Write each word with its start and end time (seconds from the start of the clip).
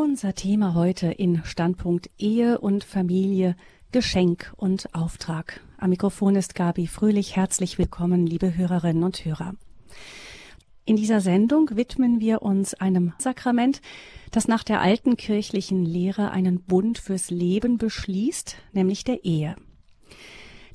Unser 0.00 0.32
Thema 0.36 0.74
heute 0.74 1.08
in 1.08 1.42
Standpunkt 1.42 2.08
Ehe 2.18 2.60
und 2.60 2.84
Familie, 2.84 3.56
Geschenk 3.90 4.52
und 4.56 4.94
Auftrag. 4.94 5.60
Am 5.76 5.90
Mikrofon 5.90 6.36
ist 6.36 6.54
Gabi 6.54 6.86
Fröhlich. 6.86 7.34
Herzlich 7.34 7.78
willkommen, 7.78 8.24
liebe 8.24 8.56
Hörerinnen 8.56 9.02
und 9.02 9.24
Hörer. 9.24 9.56
In 10.84 10.94
dieser 10.94 11.20
Sendung 11.20 11.70
widmen 11.74 12.20
wir 12.20 12.42
uns 12.42 12.74
einem 12.74 13.12
Sakrament, 13.18 13.82
das 14.30 14.46
nach 14.46 14.62
der 14.62 14.80
alten 14.82 15.16
kirchlichen 15.16 15.84
Lehre 15.84 16.30
einen 16.30 16.60
Bund 16.60 16.98
fürs 16.98 17.30
Leben 17.32 17.76
beschließt, 17.76 18.54
nämlich 18.72 19.02
der 19.02 19.24
Ehe. 19.24 19.56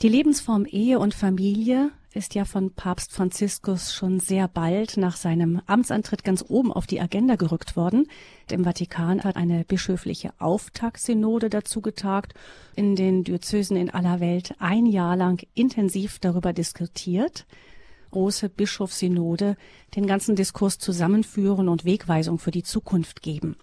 Die 0.02 0.10
Lebensform 0.10 0.66
Ehe 0.66 1.00
und 1.00 1.14
Familie 1.14 1.92
ist 2.14 2.36
ja 2.36 2.46
von 2.46 2.72
Papst 2.72 3.12
Franziskus 3.12 3.94
schon 3.94 4.20
sehr 4.20 4.48
bald 4.48 4.98
nach 4.98 5.16
seinem 5.16 5.62
Amtsantritt 5.66 6.24
ganz 6.24 6.46
oben 6.48 6.72
auf 6.72 6.86
die 6.86 7.02
Agenda 7.02 7.36
gerückt 7.36 7.76
worden. 7.76 8.08
Im 8.52 8.64
Vatikan 8.64 9.24
hat 9.24 9.36
eine 9.36 9.64
bischöfliche 9.64 10.32
Auftaktsynode 10.38 11.50
dazu 11.50 11.82
getagt, 11.82 12.34
in 12.76 12.96
den 12.96 13.24
Diözesen 13.24 13.78
in 13.78 13.90
aller 13.90 14.20
Welt 14.20 14.54
ein 14.60 14.86
Jahr 14.86 15.16
lang 15.16 15.44
intensiv 15.56 16.20
darüber 16.20 16.54
diskutiert. 16.54 17.46
Große 18.12 18.48
Bischofssynode 18.48 19.58
den 19.96 20.06
ganzen 20.06 20.36
Diskurs 20.36 20.78
zusammenführen 20.78 21.68
und 21.68 21.84
Wegweisung 21.84 22.38
für 22.38 22.52
die 22.52 22.64
Zukunft 22.64 23.24
geben. 23.24 23.58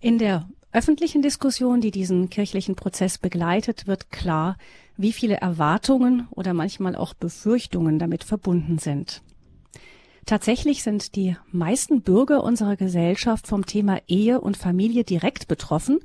In 0.00 0.18
der 0.18 0.46
öffentlichen 0.72 1.22
Diskussion, 1.22 1.80
die 1.80 1.90
diesen 1.90 2.28
kirchlichen 2.28 2.76
Prozess 2.76 3.18
begleitet, 3.18 3.86
wird 3.86 4.10
klar, 4.10 4.56
wie 5.02 5.12
viele 5.12 5.36
Erwartungen 5.36 6.28
oder 6.30 6.54
manchmal 6.54 6.96
auch 6.96 7.14
Befürchtungen 7.14 7.98
damit 7.98 8.24
verbunden 8.24 8.78
sind. 8.78 9.22
Tatsächlich 10.24 10.82
sind 10.82 11.16
die 11.16 11.36
meisten 11.50 12.02
Bürger 12.02 12.44
unserer 12.44 12.76
Gesellschaft 12.76 13.46
vom 13.46 13.66
Thema 13.66 14.00
Ehe 14.06 14.40
und 14.40 14.56
Familie 14.56 15.04
direkt 15.04 15.48
betroffen, 15.48 15.98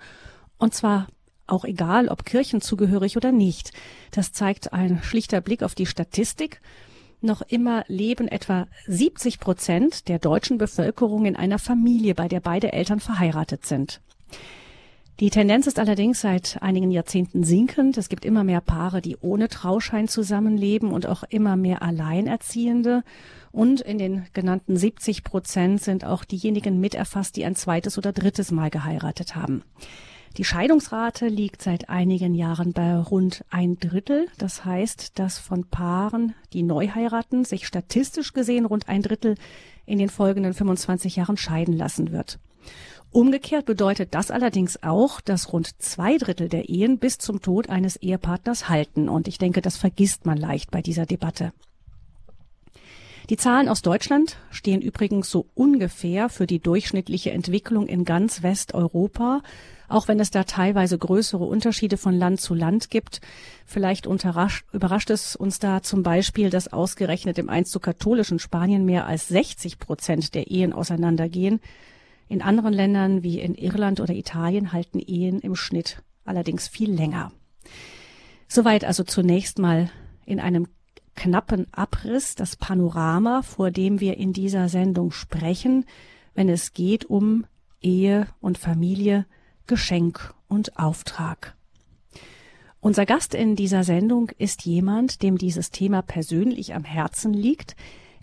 und 0.57 0.73
zwar 0.73 1.07
auch 1.45 1.63
egal, 1.63 2.09
ob 2.09 2.25
kirchenzugehörig 2.25 3.15
oder 3.15 3.31
nicht. 3.31 3.71
Das 4.11 4.33
zeigt 4.33 4.73
ein 4.73 5.01
schlichter 5.01 5.39
Blick 5.39 5.63
auf 5.63 5.75
die 5.75 5.85
Statistik. 5.85 6.61
Noch 7.21 7.41
immer 7.41 7.83
leben 7.87 8.27
etwa 8.27 8.67
70 8.87 9.39
Prozent 9.39 10.07
der 10.07 10.19
deutschen 10.19 10.57
Bevölkerung 10.57 11.25
in 11.25 11.35
einer 11.35 11.59
Familie, 11.59 12.15
bei 12.15 12.27
der 12.27 12.41
beide 12.41 12.73
Eltern 12.73 12.99
verheiratet 12.99 13.65
sind. 13.65 14.01
Die 15.19 15.31
Tendenz 15.31 15.65
ist 15.65 15.79
allerdings 15.79 16.21
seit 16.21 16.61
einigen 16.61 16.91
Jahrzehnten 16.91 17.43
sinkend. 17.43 17.97
Es 17.97 18.07
gibt 18.07 18.23
immer 18.23 18.43
mehr 18.43 18.61
Paare, 18.61 19.01
die 19.01 19.17
ohne 19.19 19.47
Trauschein 19.47 20.07
zusammenleben 20.07 20.91
und 20.91 21.07
auch 21.07 21.23
immer 21.23 21.55
mehr 21.55 21.81
Alleinerziehende. 21.81 23.03
Und 23.51 23.81
in 23.81 23.97
den 23.97 24.27
genannten 24.33 24.77
70 24.77 25.23
Prozent 25.23 25.81
sind 25.81 26.05
auch 26.05 26.23
diejenigen 26.23 26.79
mit 26.79 26.93
erfasst, 26.93 27.35
die 27.35 27.45
ein 27.45 27.55
zweites 27.55 27.97
oder 27.97 28.13
drittes 28.13 28.51
Mal 28.51 28.69
geheiratet 28.69 29.35
haben. 29.35 29.63
Die 30.37 30.43
Scheidungsrate 30.43 31.29
liegt 31.29 31.63
seit 31.63 31.89
einigen 31.89 32.35
Jahren 32.35 32.73
bei 32.73 32.95
rund 32.95 33.43
ein 33.49 33.79
Drittel. 33.79 34.27
Das 34.37 34.65
heißt, 34.65 35.17
dass 35.17 35.39
von 35.39 35.63
Paaren, 35.63 36.35
die 36.53 36.61
neu 36.61 36.89
heiraten, 36.89 37.43
sich 37.43 37.65
statistisch 37.65 38.33
gesehen 38.33 38.65
rund 38.67 38.87
ein 38.87 39.01
Drittel 39.01 39.33
in 39.87 39.97
den 39.97 40.09
folgenden 40.09 40.53
25 40.53 41.15
Jahren 41.15 41.37
scheiden 41.37 41.75
lassen 41.75 42.11
wird. 42.11 42.37
Umgekehrt 43.17 43.65
bedeutet 43.65 44.13
das 44.13 44.29
allerdings 44.29 44.83
auch, 44.83 45.21
dass 45.21 45.51
rund 45.51 45.81
zwei 45.81 46.19
Drittel 46.19 46.49
der 46.49 46.69
Ehen 46.69 46.99
bis 46.99 47.17
zum 47.17 47.41
Tod 47.41 47.67
eines 47.67 47.95
Ehepartners 47.95 48.69
halten. 48.69 49.09
Und 49.09 49.27
ich 49.27 49.39
denke, 49.39 49.63
das 49.63 49.75
vergisst 49.75 50.27
man 50.27 50.37
leicht 50.37 50.69
bei 50.69 50.83
dieser 50.83 51.07
Debatte. 51.07 51.51
Die 53.31 53.37
Zahlen 53.37 53.69
aus 53.69 53.81
Deutschland 53.81 54.37
stehen 54.51 54.81
übrigens 54.81 55.31
so 55.31 55.47
ungefähr 55.55 56.29
für 56.29 56.45
die 56.45 56.59
durchschnittliche 56.59 57.31
Entwicklung 57.31 57.87
in 57.87 58.05
ganz 58.05 58.43
Westeuropa, 58.43 59.41
auch 59.89 60.07
wenn 60.07 60.19
es 60.19 60.29
da 60.29 60.43
teilweise 60.43 60.99
größere 60.99 61.43
Unterschiede 61.43 61.97
von 61.97 62.13
Land 62.13 62.39
zu 62.39 62.53
Land 62.53 62.91
gibt. 62.91 63.21
Vielleicht 63.65 64.05
überrascht 64.05 65.09
es 65.09 65.35
uns 65.35 65.57
da 65.57 65.81
zum 65.81 66.03
Beispiel, 66.03 66.51
dass 66.51 66.71
ausgerechnet 66.71 67.39
im 67.39 67.49
einst 67.49 67.71
zu 67.71 67.79
katholischen 67.79 68.37
Spanien 68.37 68.85
mehr 68.85 69.07
als 69.07 69.27
60 69.29 69.79
Prozent 69.79 70.35
der 70.35 70.51
Ehen 70.51 70.71
auseinandergehen. 70.71 71.61
In 72.27 72.41
anderen 72.41 72.73
Ländern 72.73 73.23
wie 73.23 73.39
in 73.39 73.55
Irland 73.55 73.99
oder 73.99 74.13
Italien 74.13 74.73
halten 74.73 74.99
Ehen 74.99 75.39
im 75.39 75.55
Schnitt 75.55 76.03
allerdings 76.25 76.67
viel 76.67 76.91
länger. 76.91 77.31
Soweit 78.47 78.83
also 78.83 79.03
zunächst 79.03 79.59
mal 79.59 79.89
in 80.25 80.39
einem 80.39 80.67
knappen 81.15 81.71
Abriss 81.73 82.35
das 82.35 82.55
Panorama, 82.55 83.41
vor 83.41 83.71
dem 83.71 83.99
wir 83.99 84.17
in 84.17 84.33
dieser 84.33 84.69
Sendung 84.69 85.11
sprechen, 85.11 85.85
wenn 86.33 86.49
es 86.49 86.73
geht 86.73 87.05
um 87.05 87.45
Ehe 87.81 88.27
und 88.39 88.57
Familie, 88.57 89.25
Geschenk 89.65 90.33
und 90.47 90.77
Auftrag. 90.77 91.55
Unser 92.79 93.05
Gast 93.05 93.33
in 93.33 93.55
dieser 93.55 93.83
Sendung 93.83 94.29
ist 94.37 94.65
jemand, 94.65 95.23
dem 95.23 95.37
dieses 95.37 95.71
Thema 95.71 96.01
persönlich 96.01 96.73
am 96.75 96.83
Herzen 96.83 97.33
liegt, 97.33 97.75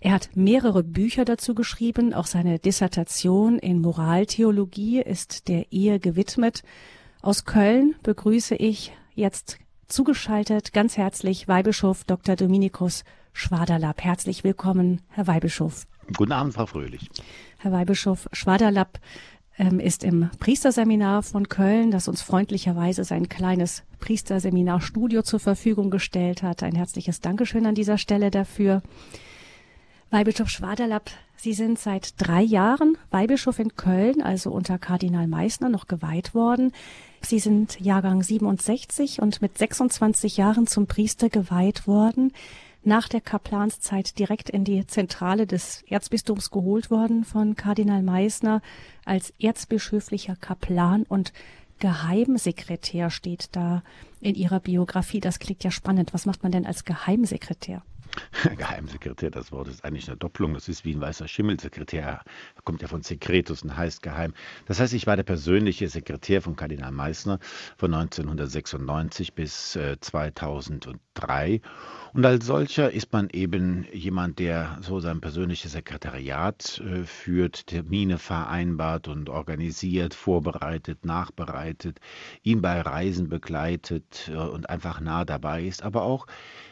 er 0.05 0.11
hat 0.11 0.29
mehrere 0.35 0.83
Bücher 0.83 1.25
dazu 1.25 1.55
geschrieben, 1.55 2.13
auch 2.13 2.27
seine 2.27 2.59
Dissertation 2.59 3.57
in 3.57 3.81
Moraltheologie 3.81 5.01
ist 5.01 5.47
der 5.47 5.71
Ehe 5.71 5.99
gewidmet. 5.99 6.61
Aus 7.23 7.43
Köln 7.45 7.95
begrüße 8.03 8.53
ich 8.53 8.91
jetzt 9.15 9.57
zugeschaltet 9.87 10.73
ganz 10.73 10.95
herzlich 10.95 11.47
Weihbischof 11.47 12.03
Dr. 12.03 12.35
Dominikus 12.35 13.03
Schwaderlapp. 13.33 14.03
Herzlich 14.03 14.43
willkommen, 14.43 15.01
Herr 15.09 15.25
Weihbischof. 15.25 15.87
Guten 16.15 16.33
Abend, 16.33 16.53
Frau 16.53 16.67
Fröhlich. 16.67 17.09
Herr 17.57 17.71
Weihbischof 17.71 18.29
Schwaderlapp 18.31 18.99
ähm, 19.57 19.79
ist 19.79 20.03
im 20.03 20.29
Priesterseminar 20.39 21.23
von 21.23 21.49
Köln, 21.49 21.89
das 21.89 22.07
uns 22.07 22.21
freundlicherweise 22.21 23.05
sein 23.05 23.27
kleines 23.27 23.81
Priesterseminarstudio 23.97 25.23
zur 25.23 25.39
Verfügung 25.39 25.89
gestellt 25.89 26.43
hat. 26.43 26.61
Ein 26.61 26.75
herzliches 26.75 27.21
Dankeschön 27.21 27.65
an 27.65 27.73
dieser 27.73 27.97
Stelle 27.97 28.29
dafür. 28.29 28.83
Weihbischof 30.11 30.49
Schwaderlapp, 30.49 31.11
Sie 31.37 31.53
sind 31.53 31.77
seit 31.77 32.19
drei 32.19 32.41
Jahren 32.41 32.97
Weihbischof 33.11 33.59
in 33.59 33.75
Köln, 33.75 34.21
also 34.21 34.51
unter 34.51 34.79
Kardinal 34.79 35.27
Meissner 35.27 35.69
noch 35.69 35.87
geweiht 35.87 36.33
worden. 36.33 36.71
Sie 37.21 37.39
sind 37.39 37.79
Jahrgang 37.79 38.23
67 38.23 39.21
und 39.21 39.41
mit 39.41 39.57
26 39.57 40.37
Jahren 40.37 40.65
zum 40.65 40.87
Priester 40.87 41.29
geweiht 41.29 41.87
worden. 41.87 42.31
Nach 42.83 43.07
der 43.07 43.21
Kaplanszeit 43.21 44.17
direkt 44.17 44.49
in 44.49 44.63
die 44.63 44.87
Zentrale 44.87 45.47
des 45.47 45.83
Erzbistums 45.87 46.51
geholt 46.51 46.89
worden 46.89 47.25
von 47.25 47.55
Kardinal 47.55 48.01
Meissner 48.01 48.61
als 49.05 49.33
erzbischöflicher 49.39 50.35
Kaplan 50.35 51.03
und 51.03 51.33
Geheimsekretär 51.79 53.09
steht 53.09 53.49
da 53.51 53.83
in 54.21 54.35
Ihrer 54.35 54.61
Biografie. 54.61 55.19
Das 55.19 55.39
klingt 55.39 55.63
ja 55.63 55.71
spannend. 55.71 56.13
Was 56.13 56.25
macht 56.25 56.41
man 56.41 56.51
denn 56.51 56.65
als 56.65 56.85
Geheimsekretär? 56.85 57.83
Geheimsekretär, 58.57 59.31
das 59.31 59.51
Wort 59.51 59.67
ist 59.67 59.83
eigentlich 59.83 60.07
eine 60.07 60.17
Doppelung. 60.17 60.53
Das 60.53 60.67
ist 60.67 60.85
wie 60.85 60.93
ein 60.93 61.01
weißer 61.01 61.27
Schimmelsekretär. 61.27 62.21
Kommt 62.63 62.81
ja 62.81 62.87
von 62.87 63.01
Secretus 63.01 63.61
und 63.63 63.75
heißt 63.75 64.01
geheim. 64.01 64.33
Das 64.65 64.79
heißt, 64.79 64.93
ich 64.93 65.07
war 65.07 65.15
der 65.15 65.23
persönliche 65.23 65.87
Sekretär 65.87 66.41
von 66.41 66.55
Kardinal 66.55 66.91
Meissner 66.91 67.39
von 67.77 67.93
1996 67.93 69.33
bis 69.33 69.75
äh, 69.75 69.97
2003. 69.99 71.61
Und 72.13 72.25
als 72.25 72.45
solcher 72.45 72.91
ist 72.91 73.11
man 73.11 73.29
eben 73.29 73.85
jemand, 73.91 74.39
der 74.39 74.77
so 74.81 75.01
sein 75.01 75.19
persönliches 75.19 75.73
Sekretariat 75.73 76.79
äh, 76.79 77.03
führt, 77.03 77.67
Termine 77.67 78.17
vereinbart 78.17 79.09
und 79.09 79.29
organisiert, 79.29 80.13
vorbereitet, 80.13 81.03
nachbereitet, 81.05 81.99
ihn 82.41 82.61
bei 82.61 82.79
Reisen 82.79 83.27
begleitet 83.27 84.31
äh, 84.33 84.37
und 84.37 84.69
einfach 84.69 85.01
nah 85.01 85.25
dabei 85.25 85.63
ist, 85.63 85.83
aber 85.83 86.03
auch 86.03 86.25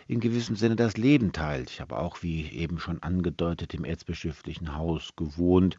in 0.07 0.19
gewissem 0.19 0.55
Sinne 0.55 0.75
das 0.75 0.97
Leben 0.97 1.31
teilt. 1.31 1.69
Ich 1.69 1.81
habe 1.81 1.97
auch, 1.97 2.23
wie 2.23 2.47
eben 2.49 2.79
schon 2.79 3.01
angedeutet, 3.01 3.73
im 3.73 3.85
erzbischöflichen 3.85 4.75
Haus 4.75 5.13
gewohnt. 5.15 5.77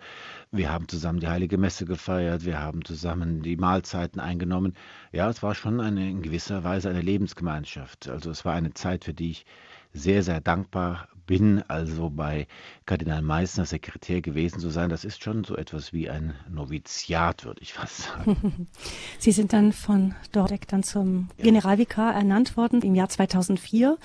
Wir 0.51 0.73
haben 0.73 0.89
zusammen 0.89 1.21
die 1.21 1.29
Heilige 1.29 1.59
Messe 1.59 1.85
gefeiert, 1.85 2.45
wir 2.45 2.61
haben 2.61 2.85
zusammen 2.85 3.43
die 3.43 3.57
Mahlzeiten 3.57 4.21
eingenommen. 4.21 4.75
Ja, 5.13 5.29
es 5.31 5.43
war 5.43 5.55
schon 5.55 5.81
eine, 5.81 6.09
in 6.09 6.23
gewisser 6.23 6.65
Weise 6.65 6.91
eine 6.91 7.03
Lebensgemeinschaft. 7.03 8.09
Also 8.09 8.31
es 8.31 8.45
war 8.45 8.55
eine 8.55 8.75
Zeit, 8.75 9.05
für 9.05 9.15
die 9.15 9.31
ich 9.31 9.47
sehr, 9.93 10.23
sehr 10.23 10.41
dankbar 10.41 11.09
bin, 11.27 11.63
also 11.69 12.11
bei 12.11 12.47
Kardinal 12.87 13.23
Meissner 13.23 13.67
Sekretär 13.67 14.21
gewesen 14.21 14.61
zu 14.61 14.71
sein, 14.71 14.91
das 14.91 15.05
ist 15.05 15.23
schon 15.23 15.45
so 15.45 15.57
etwas 15.57 15.93
wie 15.93 16.11
ein 16.11 16.35
Noviziat, 16.51 17.45
würde 17.45 17.63
ich 17.63 17.75
fast 17.75 18.03
sagen. 18.03 18.67
Sie 19.19 19.33
sind 19.33 19.53
dann 19.53 19.73
von 19.73 20.15
weg 20.33 20.69
dann 20.69 20.83
zum 20.83 21.29
Generalvikar 21.39 22.15
ernannt 22.15 22.57
worden 22.57 22.83
im 22.83 22.95
Jahr 22.95 23.09
2004 23.09 23.97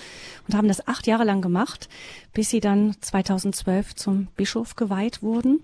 und 0.47 0.55
haben 0.55 0.67
das 0.67 0.87
acht 0.87 1.07
Jahre 1.07 1.23
lang 1.23 1.41
gemacht, 1.41 1.89
bis 2.33 2.49
Sie 2.49 2.59
dann 2.59 2.95
2012 3.01 3.95
zum 3.95 4.27
Bischof 4.35 4.75
geweiht 4.75 5.21
wurden. 5.21 5.61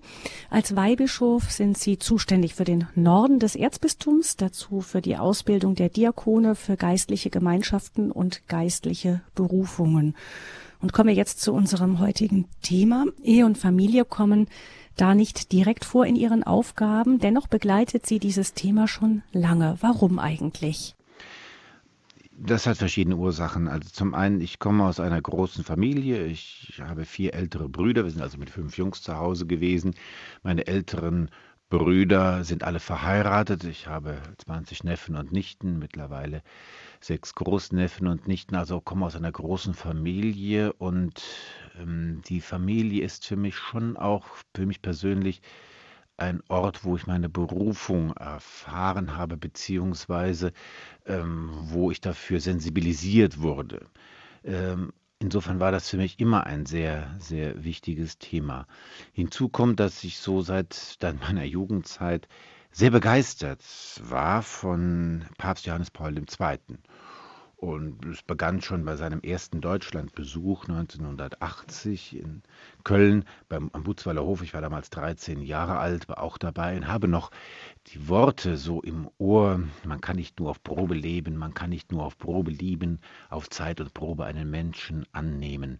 Als 0.50 0.76
Weihbischof 0.76 1.52
sind 1.52 1.78
Sie 1.78 1.98
zuständig 1.98 2.56
für 2.56 2.66
den 2.66 2.88
Norden 2.96 3.40
des 3.40 3.56
Erzbistums, 3.56 4.36
dazu 4.36 4.82
für 4.82 5.02
die 5.02 5.18
Ausbildung 5.18 5.76
der 5.76 5.90
Diakone, 5.90 6.56
für 6.56 6.78
geistliche 6.78 7.30
Gemeinschaften 7.30 8.12
und 8.12 8.48
geistliche 8.48 9.22
Berufungen. 9.36 10.16
Und 10.86 10.94
kommen 10.94 11.10
wir 11.10 11.16
jetzt 11.16 11.42
zu 11.42 11.52
unserem 11.52 11.98
heutigen 11.98 12.46
Thema. 12.62 13.06
Ehe 13.24 13.48
und 13.48 13.58
Familie 13.58 14.06
kommen 14.06 14.46
da 14.96 15.16
nicht 15.16 15.52
direkt 15.52 15.84
vor 15.84 16.06
in 16.06 16.16
ihren 16.16 16.44
Aufgaben. 16.44 17.18
Dennoch 17.18 17.48
begleitet 17.48 18.06
sie 18.06 18.20
dieses 18.20 18.54
Thema 18.54 18.88
schon 18.88 19.24
lange. 19.32 19.78
Warum 19.82 20.20
eigentlich? 20.20 20.94
Das 22.38 22.68
hat 22.68 22.78
verschiedene 22.78 23.16
Ursachen. 23.16 23.68
Also 23.68 23.90
zum 23.90 24.14
einen, 24.14 24.42
ich 24.42 24.60
komme 24.60 24.86
aus 24.86 25.00
einer 25.00 25.20
großen 25.20 25.64
Familie. 25.64 26.24
Ich 26.28 26.80
habe 26.80 27.06
vier 27.06 27.34
ältere 27.34 27.68
Brüder. 27.68 28.04
Wir 28.04 28.12
sind 28.12 28.22
also 28.22 28.38
mit 28.38 28.52
fünf 28.52 28.78
Jungs 28.78 29.02
zu 29.02 29.18
Hause 29.18 29.48
gewesen. 29.48 29.96
Meine 30.44 30.68
älteren 30.68 31.32
Brüder 31.78 32.46
sind 32.46 32.64
alle 32.64 32.80
verheiratet. 32.80 33.66
Ich 33.66 33.88
habe 33.88 34.22
20 34.46 34.86
Neffen 34.86 35.16
und 35.18 35.34
Nichten, 35.34 35.78
mittlerweile 35.78 36.42
sechs 37.02 37.36
Großneffen 37.36 38.08
und 38.08 38.28
Nichten, 38.30 38.56
also 38.56 38.80
komme 38.80 39.06
aus 39.06 39.16
einer 39.18 39.32
großen 39.32 39.74
Familie 39.74 40.72
und 40.74 41.22
ähm, 41.78 42.22
die 42.28 42.40
Familie 42.40 43.04
ist 43.04 43.26
für 43.26 43.36
mich 43.36 43.56
schon 43.58 43.98
auch, 43.98 44.26
für 44.56 44.66
mich 44.66 44.82
persönlich, 44.82 45.42
ein 46.18 46.42
Ort, 46.48 46.86
wo 46.86 46.96
ich 46.96 47.08
meine 47.08 47.28
Berufung 47.28 48.14
erfahren 48.14 49.18
habe, 49.18 49.36
beziehungsweise 49.36 50.54
ähm, 51.06 51.50
wo 51.64 51.92
ich 51.92 52.00
dafür 52.00 52.40
sensibilisiert 52.40 53.42
wurde. 53.42 53.86
Ähm, 54.46 54.94
insofern 55.20 55.60
war 55.60 55.72
das 55.72 55.90
für 55.90 55.98
mich 55.98 56.20
immer 56.20 56.46
ein 56.46 56.66
sehr, 56.66 57.16
sehr 57.20 57.64
wichtiges 57.64 58.18
Thema. 58.18 58.68
Hinzu 59.14 59.50
kommt, 59.50 59.80
dass 59.80 60.04
ich 60.04 60.18
so 60.20 60.42
seit 60.42 60.98
meiner 61.22 61.44
Jugendzeit 61.44 62.28
sehr 62.72 62.92
begeistert 62.92 63.64
war 64.02 64.42
von 64.42 65.26
Papst 65.38 65.66
Johannes 65.66 65.92
Paul 65.92 66.18
II. 66.18 66.26
Und 67.66 68.06
es 68.06 68.22
begann 68.22 68.62
schon 68.62 68.86
bei 68.86 68.96
seinem 68.96 69.22
ersten 69.22 69.60
Deutschlandbesuch 69.60 70.70
1980 70.70 72.16
in 72.16 72.44
Köln 72.84 73.26
beim, 73.50 73.72
am 73.74 73.82
Butzweiler 73.82 74.24
Hof. 74.24 74.44
Ich 74.44 74.54
war 74.54 74.62
damals 74.62 74.92
13 74.92 75.42
Jahre 75.42 75.80
alt, 75.80 76.08
war 76.08 76.22
auch 76.22 76.38
dabei 76.38 76.78
und 76.78 76.88
habe 76.88 77.08
noch 77.08 77.32
die 77.88 78.08
Worte 78.08 78.58
so 78.58 78.84
im 78.84 79.10
Ohr. 79.18 79.64
Man 79.84 80.00
kann 80.00 80.18
nicht 80.18 80.40
nur 80.40 80.52
auf 80.52 80.62
Probe 80.62 80.94
leben, 80.94 81.38
man 81.38 81.56
kann 81.56 81.72
nicht 81.72 81.92
nur 81.92 82.04
auf 82.04 82.20
Probe 82.20 82.52
lieben, 82.52 83.00
auf 83.32 83.50
Zeit 83.50 83.82
und 83.82 83.96
Probe 83.96 84.26
einen 84.26 84.52
Menschen 84.52 85.08
annehmen. 85.12 85.80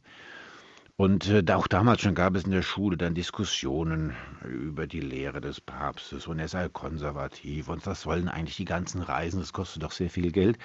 Und 0.98 1.30
äh, 1.30 1.44
auch 1.54 1.68
damals 1.68 2.02
schon 2.02 2.16
gab 2.16 2.36
es 2.36 2.46
in 2.46 2.52
der 2.52 2.64
Schule 2.64 2.98
dann 2.98 3.14
Diskussionen 3.14 4.16
über 4.44 4.88
die 4.88 5.02
Lehre 5.02 5.40
des 5.40 5.62
Papstes 5.62 6.26
und 6.26 6.40
er 6.40 6.48
sei 6.48 6.68
konservativ 6.68 7.68
und 7.68 7.86
was 7.86 8.02
sollen 8.02 8.28
eigentlich 8.28 8.58
die 8.58 8.66
ganzen 8.66 9.04
Reisen, 9.04 9.40
das 9.40 9.54
kostet 9.54 9.84
doch 9.84 9.92
sehr 9.92 10.10
viel 10.10 10.32
Geld. 10.32 10.58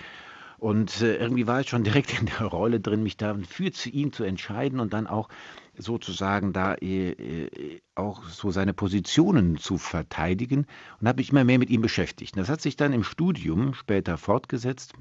Und 0.60 1.00
äh, 1.00 1.16
irgendwie 1.16 1.46
war 1.46 1.62
ich 1.62 1.70
schon 1.70 1.84
direkt 1.84 2.20
in 2.20 2.26
der 2.26 2.46
Rolle 2.46 2.80
drin, 2.80 3.02
mich 3.02 3.16
da 3.16 3.34
für 3.48 3.72
ihn 3.88 4.12
zu 4.12 4.24
entscheiden 4.24 4.78
und 4.78 4.92
dann 4.92 5.06
auch 5.06 5.28
sozusagen 5.76 6.52
da 6.52 6.74
äh, 6.74 7.12
äh, 7.12 7.80
auch 7.94 8.24
so 8.24 8.50
seine 8.50 8.74
Positionen 8.74 9.56
zu 9.56 9.78
verteidigen 9.78 10.66
und 11.00 11.08
habe 11.08 11.20
mich 11.20 11.30
immer 11.30 11.44
mehr 11.44 11.58
mit 11.58 11.70
ihm 11.70 11.80
beschäftigt. 11.80 12.36
Das 12.36 12.50
hat 12.50 12.60
sich 12.60 12.76
dann 12.76 12.92
im 12.92 13.04
Studium 13.04 13.72
später 13.72 14.18
fortgesetzt. 14.18 14.92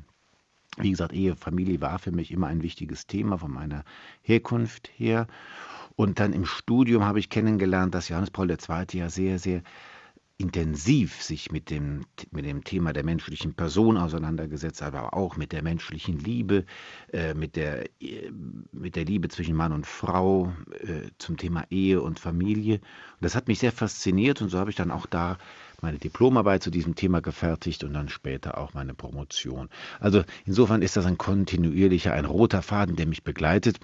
Wie 0.77 0.91
gesagt, 0.91 1.11
Ehe, 1.11 1.35
Familie 1.35 1.81
war 1.81 1.99
für 1.99 2.11
mich 2.11 2.31
immer 2.31 2.47
ein 2.47 2.63
wichtiges 2.63 3.05
Thema 3.05 3.37
von 3.37 3.51
meiner 3.51 3.83
Herkunft 4.21 4.89
her. 4.95 5.27
Und 5.97 6.19
dann 6.19 6.31
im 6.31 6.45
Studium 6.45 7.03
habe 7.03 7.19
ich 7.19 7.29
kennengelernt, 7.29 7.93
dass 7.93 8.07
Johannes 8.07 8.31
Paul 8.31 8.49
II. 8.49 8.85
ja 8.93 9.09
sehr, 9.09 9.39
sehr 9.39 9.61
intensiv 10.39 11.21
sich 11.21 11.51
mit 11.51 11.69
dem, 11.69 12.05
mit 12.31 12.45
dem 12.45 12.63
Thema 12.63 12.93
der 12.93 13.03
menschlichen 13.03 13.53
Person 13.55 13.97
auseinandergesetzt, 13.97 14.81
aber 14.81 15.13
auch 15.13 15.35
mit 15.35 15.51
der 15.51 15.61
menschlichen 15.61 16.17
Liebe, 16.17 16.65
äh, 17.11 17.33
mit, 17.33 17.57
der, 17.57 17.89
äh, 18.01 18.31
mit 18.71 18.95
der 18.95 19.03
Liebe 19.03 19.27
zwischen 19.27 19.55
Mann 19.55 19.73
und 19.73 19.85
Frau, 19.85 20.53
äh, 20.79 21.09
zum 21.17 21.35
Thema 21.35 21.65
Ehe 21.69 22.01
und 22.01 22.21
Familie. 22.21 22.75
Und 22.75 23.21
das 23.21 23.35
hat 23.35 23.49
mich 23.49 23.59
sehr 23.59 23.73
fasziniert 23.73 24.41
und 24.41 24.47
so 24.47 24.57
habe 24.57 24.69
ich 24.69 24.77
dann 24.77 24.91
auch 24.91 25.05
da 25.05 25.37
meine 25.81 25.97
Diplomarbeit 25.97 26.63
zu 26.63 26.71
diesem 26.71 26.95
Thema 26.95 27.19
gefertigt 27.19 27.83
und 27.83 27.93
dann 27.93 28.07
später 28.07 28.57
auch 28.57 28.73
meine 28.73 28.93
Promotion. 28.93 29.69
Also 29.99 30.23
insofern 30.45 30.81
ist 30.81 30.95
das 30.95 31.05
ein 31.05 31.17
kontinuierlicher, 31.17 32.13
ein 32.13 32.25
roter 32.25 32.61
Faden, 32.61 32.95
der 32.95 33.07
mich 33.07 33.23
begleitet. 33.25 33.77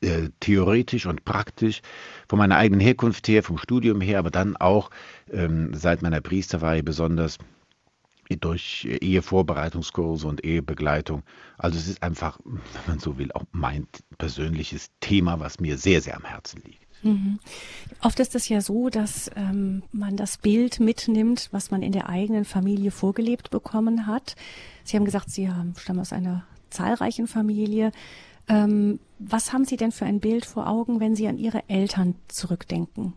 Äh, 0.00 0.30
theoretisch 0.40 1.06
und 1.06 1.24
praktisch 1.24 1.80
von 2.28 2.38
meiner 2.38 2.56
eigenen 2.56 2.80
Herkunft 2.80 3.26
her, 3.28 3.42
vom 3.42 3.58
Studium 3.58 4.00
her, 4.00 4.18
aber 4.18 4.30
dann 4.30 4.56
auch 4.56 4.90
ähm, 5.32 5.72
seit 5.72 6.02
meiner 6.02 6.20
Priesterweihe 6.20 6.82
besonders 6.82 7.38
durch 8.40 8.86
Ehevorbereitungskurse 9.00 10.26
und 10.26 10.44
Ehebegleitung. 10.44 11.22
Also 11.58 11.78
es 11.78 11.88
ist 11.88 12.02
einfach, 12.02 12.38
wenn 12.44 12.60
man 12.86 12.98
so 12.98 13.18
will, 13.18 13.30
auch 13.32 13.44
mein 13.52 13.86
persönliches 14.18 14.90
Thema, 15.00 15.40
was 15.40 15.60
mir 15.60 15.78
sehr, 15.78 16.00
sehr 16.00 16.16
am 16.16 16.24
Herzen 16.24 16.62
liegt. 16.64 16.84
Mhm. 17.02 17.38
Oft 18.00 18.18
ist 18.20 18.34
es 18.34 18.48
ja 18.48 18.62
so, 18.62 18.88
dass 18.88 19.30
ähm, 19.36 19.82
man 19.92 20.16
das 20.16 20.38
Bild 20.38 20.80
mitnimmt, 20.80 21.48
was 21.52 21.70
man 21.70 21.82
in 21.82 21.92
der 21.92 22.08
eigenen 22.08 22.46
Familie 22.46 22.90
vorgelebt 22.90 23.50
bekommen 23.50 24.06
hat. 24.06 24.36
Sie 24.84 24.96
haben 24.96 25.04
gesagt, 25.04 25.30
Sie 25.30 25.50
haben, 25.50 25.74
stammen 25.76 26.00
aus 26.00 26.12
einer 26.12 26.44
zahlreichen 26.70 27.26
Familie. 27.26 27.92
Ähm, 28.48 29.00
was 29.18 29.52
haben 29.52 29.64
Sie 29.64 29.76
denn 29.76 29.92
für 29.92 30.04
ein 30.04 30.20
Bild 30.20 30.44
vor 30.44 30.68
Augen, 30.68 31.00
wenn 31.00 31.16
Sie 31.16 31.28
an 31.28 31.38
Ihre 31.38 31.68
Eltern 31.68 32.14
zurückdenken? 32.28 33.14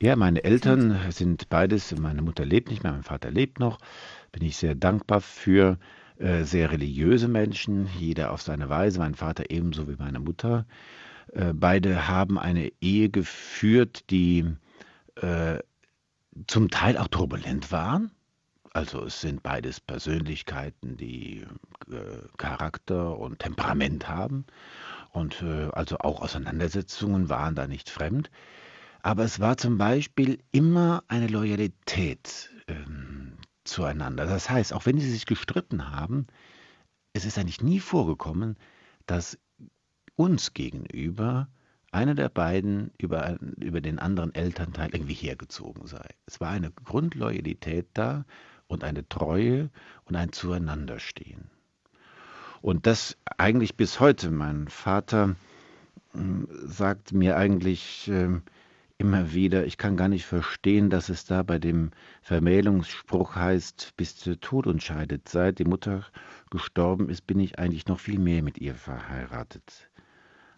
Ja, 0.00 0.16
meine 0.16 0.42
Eltern 0.44 0.98
sind 1.10 1.48
beides, 1.48 1.96
meine 1.96 2.22
Mutter 2.22 2.44
lebt 2.44 2.70
nicht 2.70 2.82
mehr, 2.82 2.92
mein 2.92 3.04
Vater 3.04 3.30
lebt 3.30 3.60
noch, 3.60 3.78
bin 4.32 4.42
ich 4.42 4.56
sehr 4.56 4.74
dankbar 4.74 5.20
für. 5.20 5.78
Äh, 6.22 6.44
sehr 6.44 6.70
religiöse 6.70 7.26
Menschen, 7.26 7.88
jeder 7.98 8.32
auf 8.32 8.42
seine 8.42 8.68
Weise, 8.68 9.00
mein 9.00 9.16
Vater 9.16 9.50
ebenso 9.50 9.88
wie 9.88 9.96
meine 9.98 10.20
Mutter. 10.20 10.66
Äh, 11.32 11.52
beide 11.52 12.06
haben 12.06 12.38
eine 12.38 12.70
Ehe 12.80 13.08
geführt, 13.08 14.08
die 14.10 14.46
äh, 15.16 15.58
zum 16.46 16.70
Teil 16.70 16.96
auch 16.96 17.08
turbulent 17.08 17.72
waren, 17.72 18.12
also 18.74 19.04
es 19.04 19.20
sind 19.20 19.42
beides 19.42 19.80
Persönlichkeiten, 19.80 20.96
die 20.96 21.46
äh, 21.90 22.28
Charakter 22.38 23.18
und 23.18 23.38
Temperament 23.38 24.08
haben. 24.08 24.46
Und 25.10 25.42
äh, 25.42 25.68
also 25.72 25.98
auch 25.98 26.22
Auseinandersetzungen 26.22 27.28
waren 27.28 27.54
da 27.54 27.66
nicht 27.66 27.90
fremd. 27.90 28.30
Aber 29.02 29.24
es 29.24 29.40
war 29.40 29.56
zum 29.56 29.78
Beispiel 29.78 30.38
immer 30.52 31.04
eine 31.08 31.26
Loyalität 31.26 32.50
ähm, 32.66 33.36
zueinander. 33.64 34.26
Das 34.26 34.48
heißt, 34.48 34.72
auch 34.72 34.86
wenn 34.86 34.98
sie 34.98 35.10
sich 35.10 35.26
gestritten 35.26 35.90
haben, 35.90 36.26
es 37.12 37.24
ist 37.26 37.36
eigentlich 37.36 37.62
nie 37.62 37.80
vorgekommen, 37.80 38.56
dass 39.06 39.38
uns 40.16 40.54
gegenüber 40.54 41.48
einer 41.90 42.14
der 42.14 42.30
beiden 42.30 42.90
über, 42.96 43.38
über 43.58 43.82
den 43.82 43.98
anderen 43.98 44.34
Elternteil 44.34 44.90
irgendwie 44.92 45.14
hergezogen 45.14 45.86
sei. 45.86 46.06
Es 46.24 46.40
war 46.40 46.50
eine 46.50 46.70
Grundloyalität 46.70 47.88
da 47.92 48.24
und 48.72 48.84
eine 48.84 49.08
Treue 49.08 49.70
und 50.06 50.16
ein 50.16 50.32
Zueinanderstehen. 50.32 51.50
Und 52.62 52.86
das 52.86 53.18
eigentlich 53.38 53.76
bis 53.76 54.00
heute. 54.00 54.30
Mein 54.30 54.68
Vater 54.68 55.36
hm, 56.12 56.48
sagt 56.64 57.12
mir 57.12 57.36
eigentlich 57.36 58.08
äh, 58.08 58.40
immer 58.98 59.32
wieder, 59.32 59.66
ich 59.66 59.76
kann 59.76 59.96
gar 59.96 60.08
nicht 60.08 60.24
verstehen, 60.24 60.88
dass 60.88 61.08
es 61.08 61.24
da 61.26 61.42
bei 61.42 61.58
dem 61.58 61.90
Vermählungsspruch 62.22 63.34
heißt, 63.34 63.92
bis 63.96 64.16
der 64.16 64.40
Tod 64.40 64.66
uns 64.66 64.84
scheidet. 64.84 65.28
Seit 65.28 65.58
die 65.58 65.64
Mutter 65.64 66.06
gestorben 66.50 67.08
ist, 67.10 67.26
bin 67.26 67.40
ich 67.40 67.58
eigentlich 67.58 67.86
noch 67.86 68.00
viel 68.00 68.18
mehr 68.18 68.42
mit 68.42 68.58
ihr 68.58 68.74
verheiratet. 68.74 69.90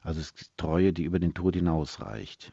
Also 0.03 0.21
es 0.21 0.31
ist 0.31 0.53
Treue, 0.57 0.93
die 0.93 1.05
über 1.05 1.19
den 1.19 1.35
Tod 1.35 1.55
hinausreicht. 1.55 2.53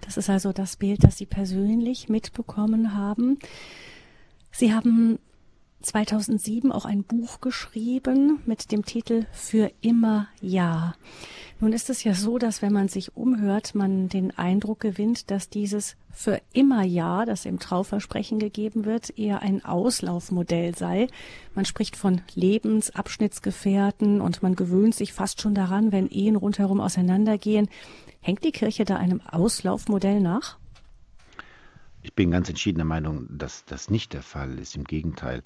Das 0.00 0.16
ist 0.16 0.30
also 0.30 0.52
das 0.52 0.76
Bild, 0.76 1.04
das 1.04 1.18
Sie 1.18 1.26
persönlich 1.26 2.08
mitbekommen 2.08 2.94
haben. 2.94 3.38
Sie 4.50 4.74
haben 4.74 5.18
2007 5.82 6.72
auch 6.72 6.84
ein 6.84 7.04
Buch 7.04 7.40
geschrieben 7.40 8.40
mit 8.46 8.72
dem 8.72 8.84
Titel 8.84 9.26
Für 9.32 9.70
immer 9.80 10.28
Ja. 10.40 10.94
Nun 11.64 11.72
ist 11.72 11.88
es 11.88 12.04
ja 12.04 12.12
so, 12.12 12.36
dass 12.36 12.60
wenn 12.60 12.74
man 12.74 12.88
sich 12.88 13.16
umhört, 13.16 13.74
man 13.74 14.10
den 14.10 14.36
Eindruck 14.36 14.80
gewinnt, 14.80 15.30
dass 15.30 15.48
dieses 15.48 15.96
Für 16.10 16.42
immer 16.52 16.82
Ja, 16.82 17.24
das 17.24 17.46
im 17.46 17.58
Trauversprechen 17.58 18.38
gegeben 18.38 18.84
wird, 18.84 19.18
eher 19.18 19.40
ein 19.40 19.64
Auslaufmodell 19.64 20.76
sei. 20.76 21.06
Man 21.54 21.64
spricht 21.64 21.96
von 21.96 22.20
Lebensabschnittsgefährten 22.34 24.20
und 24.20 24.42
man 24.42 24.56
gewöhnt 24.56 24.94
sich 24.94 25.14
fast 25.14 25.40
schon 25.40 25.54
daran, 25.54 25.90
wenn 25.90 26.10
Ehen 26.10 26.36
rundherum 26.36 26.82
auseinandergehen, 26.82 27.70
Hängt 28.20 28.44
die 28.44 28.52
Kirche 28.52 28.84
da 28.84 28.96
einem 28.96 29.22
Auslaufmodell 29.22 30.20
nach? 30.20 30.58
Ich 32.04 32.12
bin 32.12 32.30
ganz 32.30 32.50
entschieden 32.50 32.76
der 32.76 32.84
Meinung, 32.84 33.26
dass 33.30 33.64
das 33.64 33.88
nicht 33.88 34.12
der 34.12 34.22
Fall 34.22 34.58
ist. 34.58 34.76
Im 34.76 34.84
Gegenteil. 34.84 35.42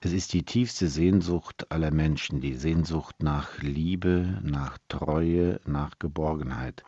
Es 0.00 0.12
ist 0.12 0.32
die 0.32 0.42
tiefste 0.42 0.88
Sehnsucht 0.88 1.70
aller 1.70 1.92
Menschen, 1.92 2.40
die 2.40 2.54
Sehnsucht 2.54 3.22
nach 3.22 3.62
Liebe, 3.62 4.40
nach 4.42 4.78
Treue, 4.88 5.60
nach 5.64 5.96
Geborgenheit. 6.00 6.82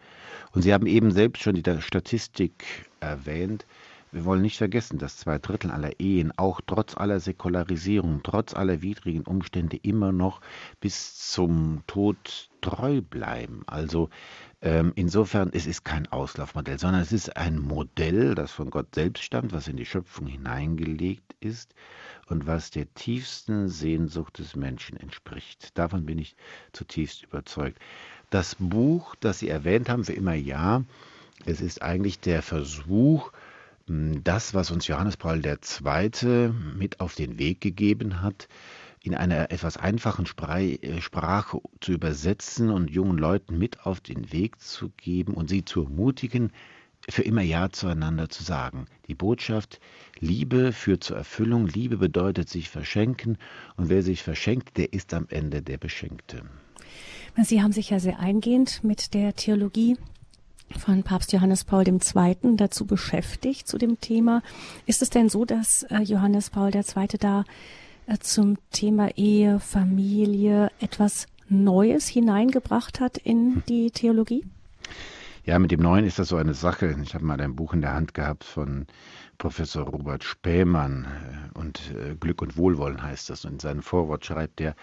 Und 0.51 0.63
Sie 0.63 0.75
haben 0.75 0.87
eben 0.87 1.13
selbst 1.13 1.45
schon 1.45 1.55
die 1.55 1.81
Statistik 1.81 2.65
erwähnt, 2.99 3.67
wir 4.15 4.25
wollen 4.25 4.43
nicht 4.43 4.59
vergessen, 4.59 4.99
dass 4.99 5.17
zwei 5.17 5.41
Drittel 5.41 5.73
aller 5.73 5.99
Ehen 5.99 6.33
auch 6.37 6.61
trotz 6.65 6.97
aller 6.97 7.19
Säkularisierung, 7.19 8.21
trotz 8.23 8.55
aller 8.55 8.81
widrigen 8.81 9.25
Umstände 9.25 9.77
immer 9.77 10.13
noch 10.13 10.41
bis 10.79 11.19
zum 11.33 11.83
Tod 11.89 12.49
treu 12.61 13.01
bleiben. 13.03 13.65
Also 13.67 14.11
ähm, 14.65 14.93
insofern, 14.95 15.51
es 15.53 15.67
ist 15.67 15.85
kein 15.85 16.11
Auslaufmodell, 16.11 16.79
sondern 16.79 17.03
es 17.03 17.13
ist 17.13 17.37
ein 17.37 17.59
Modell, 17.59 18.35
das 18.35 18.51
von 18.51 18.71
Gott 18.71 18.95
selbst 18.95 19.23
stammt, 19.23 19.53
was 19.53 19.69
in 19.69 19.77
die 19.77 19.85
Schöpfung 19.85 20.27
hineingelegt 20.27 21.37
ist 21.39 21.75
und 22.29 22.47
was 22.47 22.71
der 22.71 22.93
tiefsten 22.95 23.69
Sehnsucht 23.69 24.39
des 24.39 24.57
Menschen 24.57 24.97
entspricht. 24.97 25.77
Davon 25.77 26.07
bin 26.07 26.19
ich 26.19 26.35
zutiefst 26.73 27.25
überzeugt. 27.25 27.79
Das 28.31 28.57
Buch, 28.59 29.15
das 29.21 29.39
Sie 29.39 29.51
erwähnt 29.51 29.91
haben, 29.91 30.05
für 30.05 30.15
immer 30.15 30.35
ja, 30.35 30.83
es 31.45 31.61
ist 31.61 31.83
eigentlich 31.83 32.21
der 32.21 32.41
Versuch, 32.41 33.33
das, 33.87 34.55
was 34.55 34.71
uns 34.71 34.87
Johannes 34.87 35.19
Paul 35.19 35.43
II. 35.45 36.55
mit 36.75 37.01
auf 37.01 37.15
den 37.15 37.39
Weg 37.39 37.61
gegeben 37.61 38.23
hat, 38.23 38.49
in 39.05 39.15
einer 39.15 39.51
etwas 39.51 39.77
einfachen 39.77 40.25
äh, 40.25 41.01
Sprache 41.01 41.61
zu 41.81 41.93
übersetzen 41.93 42.71
und 42.71 42.91
jungen 42.91 43.19
Leuten 43.19 43.59
mit 43.59 43.85
auf 43.85 44.01
den 44.01 44.33
Weg 44.33 44.61
zu 44.61 44.91
geben 44.97 45.35
und 45.35 45.51
sie 45.51 45.65
zu 45.65 45.83
ermutigen, 45.83 46.53
für 47.11 47.23
immer 47.23 47.43
Ja 47.43 47.69
zueinander 47.71 48.31
zu 48.31 48.43
sagen. 48.43 48.87
Die 49.09 49.15
Botschaft, 49.15 49.79
Liebe 50.21 50.73
führt 50.73 51.05
zur 51.05 51.19
Erfüllung, 51.19 51.67
Liebe 51.67 51.99
bedeutet 51.99 52.49
sich 52.49 52.71
verschenken 52.71 53.37
und 53.77 53.91
wer 53.91 54.03
sich 54.03 54.23
verschenkt, 54.23 54.79
der 54.79 54.95
ist 54.95 55.13
am 55.13 55.27
Ende 55.29 55.61
der 55.61 55.77
Beschenkte. 55.77 56.43
Sie 57.43 57.63
haben 57.63 57.73
sich 57.73 57.91
ja 57.91 58.01
sehr 58.01 58.21
eingehend 58.21 58.83
mit 58.85 59.13
der 59.13 59.35
Theologie 59.35 59.99
von 60.79 61.03
Papst 61.03 61.33
Johannes 61.33 61.65
Paul 61.65 61.87
II. 61.87 62.37
dazu 62.57 62.87
beschäftigt, 62.87 63.69
zu 63.69 63.77
dem 63.77 64.01
Thema. 64.01 64.43
Ist 64.87 65.03
es 65.03 65.11
denn 65.11 65.29
so, 65.29 65.45
dass 65.45 65.83
äh, 65.85 65.99
Johannes 65.99 66.49
Paul 66.49 66.71
II. 66.75 67.09
da 67.19 67.45
zum 68.21 68.57
Thema 68.71 69.11
Ehe, 69.17 69.61
Familie 69.61 70.71
etwas 70.81 71.27
Neues 71.49 72.09
hineingebracht 72.09 73.01
hat 73.01 73.19
in 73.19 73.63
die 73.69 73.91
Theologie? 73.91 74.45
Ja, 75.45 75.59
mit 75.59 75.71
dem 75.71 75.81
Neuen 75.81 76.07
ist 76.07 76.19
das 76.19 76.29
so 76.29 76.37
eine 76.37 76.55
Sache. 76.55 76.97
Ich 77.03 77.15
habe 77.15 77.25
mal 77.25 77.39
ein 77.39 77.55
Buch 77.55 77.75
in 77.75 77.83
der 77.83 77.93
Hand 77.93 78.15
gehabt 78.15 78.45
von 78.45 78.87
Professor 79.37 79.85
Robert 79.85 80.25
Spähmann 80.25 81.05
äh, 81.05 81.59
und 81.59 81.93
äh, 81.95 82.15
Glück 82.15 82.41
und 82.41 82.57
Wohlwollen 82.57 83.03
heißt 83.03 83.29
das. 83.29 83.45
Und 83.45 83.55
in 83.55 83.61
seinem 83.61 83.83
Vorwort 83.83 84.25
schreibt 84.25 84.61
er, 84.63 84.75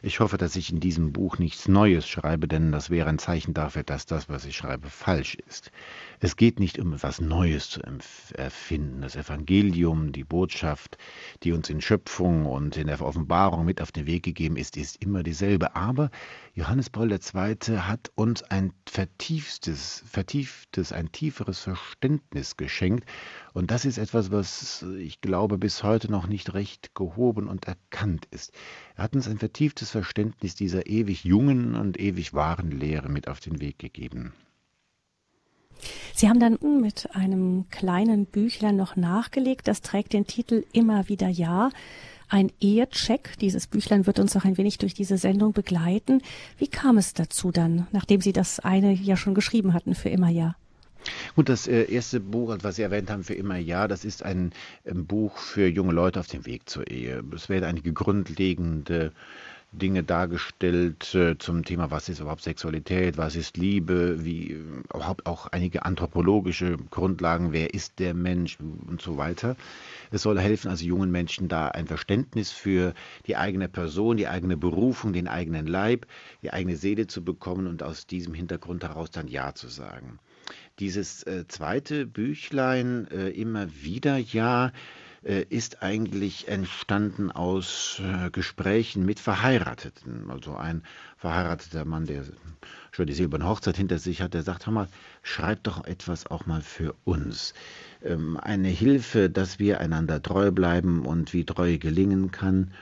ich 0.00 0.20
hoffe, 0.20 0.38
dass 0.38 0.56
ich 0.56 0.72
in 0.72 0.80
diesem 0.80 1.12
Buch 1.12 1.38
nichts 1.38 1.68
Neues 1.68 2.08
schreibe, 2.08 2.48
denn 2.48 2.72
das 2.72 2.88
wäre 2.88 3.10
ein 3.10 3.18
Zeichen 3.18 3.52
dafür, 3.52 3.82
dass 3.82 4.06
das, 4.06 4.30
was 4.30 4.46
ich 4.46 4.56
schreibe, 4.56 4.88
falsch 4.88 5.34
ist. 5.46 5.70
Es 6.18 6.36
geht 6.36 6.60
nicht 6.60 6.78
um 6.78 6.94
etwas 6.94 7.20
Neues 7.20 7.68
zu 7.68 7.82
erfinden. 7.82 9.02
Das 9.02 9.16
Evangelium, 9.16 10.12
die 10.12 10.24
Botschaft, 10.24 10.96
die 11.42 11.52
uns 11.52 11.68
in 11.68 11.82
Schöpfung 11.82 12.46
und 12.46 12.78
in 12.78 12.86
der 12.86 13.02
Offenbarung 13.02 13.66
mit 13.66 13.82
auf 13.82 13.92
den 13.92 14.06
Weg 14.06 14.22
gegeben 14.22 14.56
ist, 14.56 14.78
ist 14.78 15.02
immer 15.02 15.22
dieselbe. 15.22 15.76
Aber 15.76 16.10
Johannes 16.54 16.88
Paul 16.88 17.12
II. 17.12 17.78
hat 17.80 18.10
uns 18.14 18.42
ein 18.44 18.72
vertieftes, 18.88 20.02
vertieftes, 20.06 20.90
ein 20.90 21.12
tieferes 21.12 21.58
Verständnis 21.58 22.56
geschenkt. 22.56 23.06
Und 23.52 23.70
das 23.70 23.84
ist 23.84 23.98
etwas, 23.98 24.30
was 24.30 24.86
ich 24.98 25.20
glaube 25.20 25.58
bis 25.58 25.82
heute 25.82 26.10
noch 26.10 26.28
nicht 26.28 26.54
recht 26.54 26.94
gehoben 26.94 27.46
und 27.46 27.66
erkannt 27.66 28.26
ist. 28.30 28.54
Er 28.94 29.04
hat 29.04 29.14
uns 29.14 29.28
ein 29.28 29.38
vertieftes 29.38 29.90
Verständnis 29.90 30.54
dieser 30.54 30.86
ewig 30.86 31.24
jungen 31.24 31.74
und 31.74 32.00
ewig 32.00 32.32
wahren 32.32 32.70
Lehre 32.70 33.10
mit 33.10 33.28
auf 33.28 33.40
den 33.40 33.60
Weg 33.60 33.78
gegeben. 33.78 34.32
Sie 36.14 36.28
haben 36.28 36.40
dann 36.40 36.58
mit 36.80 37.08
einem 37.14 37.66
kleinen 37.70 38.26
Büchlein 38.26 38.76
noch 38.76 38.96
nachgelegt, 38.96 39.68
das 39.68 39.82
trägt 39.82 40.12
den 40.12 40.26
Titel 40.26 40.64
Immer 40.72 41.08
wieder 41.08 41.28
Ja. 41.28 41.70
Ein 42.28 42.50
Ehecheck. 42.60 43.34
Dieses 43.40 43.68
Büchlein 43.68 44.06
wird 44.06 44.18
uns 44.18 44.34
auch 44.34 44.44
ein 44.44 44.58
wenig 44.58 44.78
durch 44.78 44.94
diese 44.94 45.16
Sendung 45.16 45.52
begleiten. 45.52 46.22
Wie 46.58 46.66
kam 46.66 46.98
es 46.98 47.14
dazu 47.14 47.52
dann, 47.52 47.86
nachdem 47.92 48.20
Sie 48.20 48.32
das 48.32 48.58
eine 48.58 48.92
ja 48.92 49.16
schon 49.16 49.34
geschrieben 49.34 49.74
hatten 49.74 49.94
für 49.94 50.08
immer 50.08 50.28
Ja? 50.28 50.56
Gut, 51.34 51.48
das 51.48 51.66
äh, 51.66 51.84
erste 51.84 52.20
Buch, 52.20 52.56
was 52.62 52.76
Sie 52.76 52.82
erwähnt 52.82 53.10
haben, 53.10 53.22
für 53.22 53.34
immer 53.34 53.58
ja, 53.58 53.86
das 53.86 54.04
ist 54.04 54.24
ein 54.24 54.52
Buch 54.84 55.38
für 55.38 55.68
junge 55.68 55.92
Leute 55.92 56.18
auf 56.18 56.26
dem 56.26 56.46
Weg 56.46 56.68
zur 56.68 56.90
Ehe. 56.90 57.22
Es 57.34 57.48
werden 57.48 57.64
einige 57.64 57.92
grundlegende 57.92 59.12
Dinge 59.72 60.02
dargestellt 60.02 61.14
äh, 61.14 61.36
zum 61.38 61.64
Thema, 61.64 61.90
was 61.90 62.08
ist 62.08 62.20
überhaupt 62.20 62.42
Sexualität, 62.42 63.18
was 63.18 63.36
ist 63.36 63.56
Liebe, 63.56 64.24
wie 64.24 64.52
äh, 64.52 64.56
überhaupt 64.94 65.26
auch 65.26 65.48
einige 65.48 65.84
anthropologische 65.84 66.76
Grundlagen, 66.90 67.52
wer 67.52 67.74
ist 67.74 67.98
der 67.98 68.14
Mensch 68.14 68.58
und 68.60 69.02
so 69.02 69.16
weiter. 69.16 69.56
Es 70.10 70.22
soll 70.22 70.38
helfen, 70.38 70.70
also 70.70 70.84
jungen 70.84 71.10
Menschen 71.10 71.48
da 71.48 71.68
ein 71.68 71.86
Verständnis 71.86 72.52
für 72.52 72.94
die 73.26 73.36
eigene 73.36 73.68
Person, 73.68 74.16
die 74.16 74.28
eigene 74.28 74.56
Berufung, 74.56 75.12
den 75.12 75.28
eigenen 75.28 75.66
Leib, 75.66 76.06
die 76.42 76.52
eigene 76.52 76.76
Seele 76.76 77.06
zu 77.06 77.22
bekommen 77.22 77.66
und 77.66 77.82
aus 77.82 78.06
diesem 78.06 78.34
Hintergrund 78.34 78.82
heraus 78.82 79.10
dann 79.10 79.28
Ja 79.28 79.54
zu 79.54 79.68
sagen. 79.68 80.18
Dieses 80.78 81.22
äh, 81.24 81.46
zweite 81.48 82.06
Büchlein, 82.06 83.06
immer 83.06 83.68
wieder 83.82 84.16
Ja, 84.16 84.72
ist 85.22 85.82
eigentlich 85.82 86.48
entstanden 86.48 87.32
aus 87.32 88.00
äh, 88.00 88.30
Gesprächen 88.30 89.04
mit 89.04 89.18
Verheirateten. 89.18 90.30
Also 90.30 90.54
ein 90.54 90.82
verheirateter 91.16 91.84
Mann, 91.84 92.06
der 92.06 92.22
schon 92.92 93.06
die 93.06 93.12
silberne 93.12 93.46
Hochzeit 93.46 93.76
hinter 93.76 93.98
sich 93.98 94.22
hat, 94.22 94.34
der 94.34 94.42
sagt, 94.42 94.66
hör 94.66 94.72
mal, 94.72 94.88
schreib 95.22 95.62
doch 95.64 95.84
etwas 95.84 96.26
auch 96.26 96.46
mal 96.46 96.62
für 96.62 96.94
uns. 97.04 97.54
Ähm, 98.04 98.36
eine 98.36 98.68
Hilfe, 98.68 99.28
dass 99.28 99.58
wir 99.58 99.80
einander 99.80 100.22
treu 100.22 100.50
bleiben 100.50 101.04
und 101.04 101.32
wie 101.32 101.44
Treue 101.44 101.78
gelingen 101.78 102.30
kann. 102.30 102.72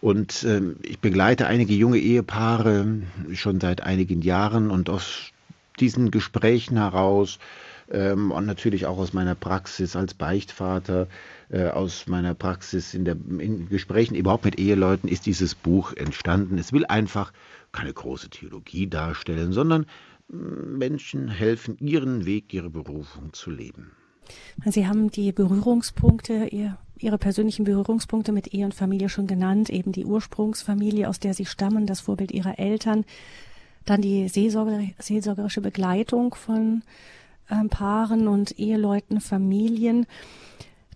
Und 0.00 0.44
ähm, 0.44 0.76
ich 0.82 1.00
begleite 1.00 1.46
einige 1.46 1.74
junge 1.74 1.98
Ehepaare 1.98 2.86
schon 3.32 3.60
seit 3.60 3.80
einigen 3.80 4.22
Jahren 4.22 4.70
und 4.70 4.90
aus 4.90 5.32
diesen 5.80 6.10
Gesprächen 6.10 6.76
heraus 6.76 7.38
ähm, 7.90 8.30
und 8.30 8.46
natürlich 8.46 8.86
auch 8.86 8.98
aus 8.98 9.12
meiner 9.12 9.34
Praxis 9.34 9.96
als 9.96 10.14
Beichtvater, 10.14 11.08
äh, 11.50 11.68
aus 11.68 12.06
meiner 12.06 12.34
Praxis 12.34 12.94
in, 12.94 13.04
der, 13.04 13.16
in 13.38 13.68
Gesprächen 13.68 14.14
überhaupt 14.14 14.44
mit 14.44 14.58
Eheleuten 14.58 15.08
ist 15.08 15.26
dieses 15.26 15.54
Buch 15.54 15.92
entstanden. 15.94 16.58
Es 16.58 16.72
will 16.72 16.84
einfach 16.86 17.32
keine 17.72 17.92
große 17.92 18.30
Theologie 18.30 18.86
darstellen, 18.86 19.52
sondern 19.52 19.86
mm, 20.28 20.76
Menschen 20.76 21.28
helfen, 21.28 21.76
ihren 21.80 22.26
Weg, 22.26 22.52
ihre 22.52 22.70
Berufung 22.70 23.32
zu 23.32 23.50
leben. 23.50 23.92
Sie 24.66 24.86
haben 24.86 25.10
die 25.10 25.32
Berührungspunkte, 25.32 26.50
Ihre 26.98 27.16
persönlichen 27.16 27.64
Berührungspunkte 27.64 28.32
mit 28.32 28.52
Ehe 28.52 28.64
und 28.64 28.74
Familie 28.74 29.08
schon 29.08 29.26
genannt, 29.26 29.70
eben 29.70 29.92
die 29.92 30.04
Ursprungsfamilie, 30.04 31.08
aus 31.08 31.20
der 31.20 31.32
Sie 31.32 31.46
stammen, 31.46 31.86
das 31.86 32.00
Vorbild 32.00 32.32
Ihrer 32.32 32.58
Eltern, 32.58 33.04
dann 33.86 34.02
die 34.02 34.28
seelsorgerische 34.28 35.62
Begleitung 35.62 36.34
von 36.34 36.82
äh, 37.48 37.64
Paaren 37.68 38.28
und 38.28 38.58
Eheleuten, 38.58 39.20
Familien. 39.20 40.06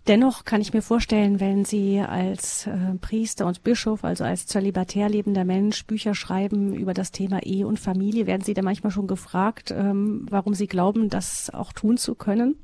Dennoch 0.08 0.44
kann 0.44 0.60
ich 0.60 0.72
mir 0.72 0.82
vorstellen, 0.82 1.38
wenn 1.38 1.64
Sie 1.64 2.00
als 2.00 2.66
äh, 2.66 2.94
Priester 3.00 3.46
und 3.46 3.62
Bischof, 3.62 4.02
also 4.02 4.24
als 4.24 4.46
zölibatär 4.46 5.08
lebender 5.08 5.44
Mensch, 5.44 5.86
Bücher 5.86 6.16
schreiben 6.16 6.74
über 6.74 6.92
das 6.92 7.12
Thema 7.12 7.44
Ehe 7.44 7.68
und 7.68 7.78
Familie, 7.78 8.26
werden 8.26 8.42
Sie 8.42 8.54
da 8.54 8.62
manchmal 8.62 8.90
schon 8.90 9.06
gefragt, 9.06 9.70
ähm, 9.70 10.26
warum 10.28 10.54
Sie 10.54 10.66
glauben, 10.66 11.08
das 11.08 11.50
auch 11.54 11.72
tun 11.72 11.98
zu 11.98 12.16
können? 12.16 12.56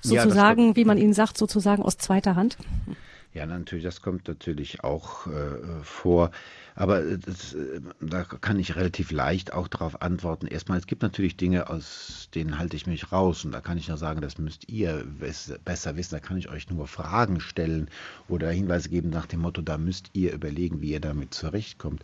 Sozusagen, 0.00 0.68
ja, 0.68 0.76
wie 0.76 0.84
man 0.84 0.96
Ihnen 0.96 1.12
sagt, 1.12 1.36
sozusagen 1.36 1.82
aus 1.82 1.98
zweiter 1.98 2.36
Hand? 2.36 2.56
Ja, 3.34 3.46
natürlich, 3.46 3.84
das 3.84 4.00
kommt 4.00 4.28
natürlich 4.28 4.82
auch 4.82 5.26
äh, 5.26 5.82
vor. 5.82 6.30
Aber 6.80 7.04
äh, 7.04 7.18
das, 7.18 7.52
äh, 7.52 7.80
da 8.00 8.24
kann 8.24 8.58
ich 8.58 8.74
relativ 8.74 9.12
leicht 9.12 9.52
auch 9.52 9.68
darauf 9.68 10.00
antworten. 10.00 10.46
Erstmal, 10.46 10.78
es 10.78 10.86
gibt 10.86 11.02
natürlich 11.02 11.36
Dinge, 11.36 11.68
aus 11.68 12.30
denen 12.34 12.58
halte 12.58 12.74
ich 12.74 12.86
mich 12.86 13.12
raus. 13.12 13.44
Und 13.44 13.52
da 13.52 13.60
kann 13.60 13.76
ich 13.76 13.88
nur 13.88 13.98
sagen, 13.98 14.22
das 14.22 14.38
müsst 14.38 14.70
ihr 14.70 15.04
besser 15.62 15.96
wissen. 15.96 16.14
Da 16.14 16.20
kann 16.20 16.38
ich 16.38 16.48
euch 16.48 16.70
nur 16.70 16.86
Fragen 16.86 17.38
stellen 17.40 17.90
oder 18.28 18.50
Hinweise 18.50 18.88
geben 18.88 19.10
nach 19.10 19.26
dem 19.26 19.40
Motto, 19.40 19.60
da 19.60 19.76
müsst 19.76 20.08
ihr 20.14 20.32
überlegen, 20.32 20.80
wie 20.80 20.92
ihr 20.92 21.00
damit 21.00 21.34
zurechtkommt. 21.34 22.02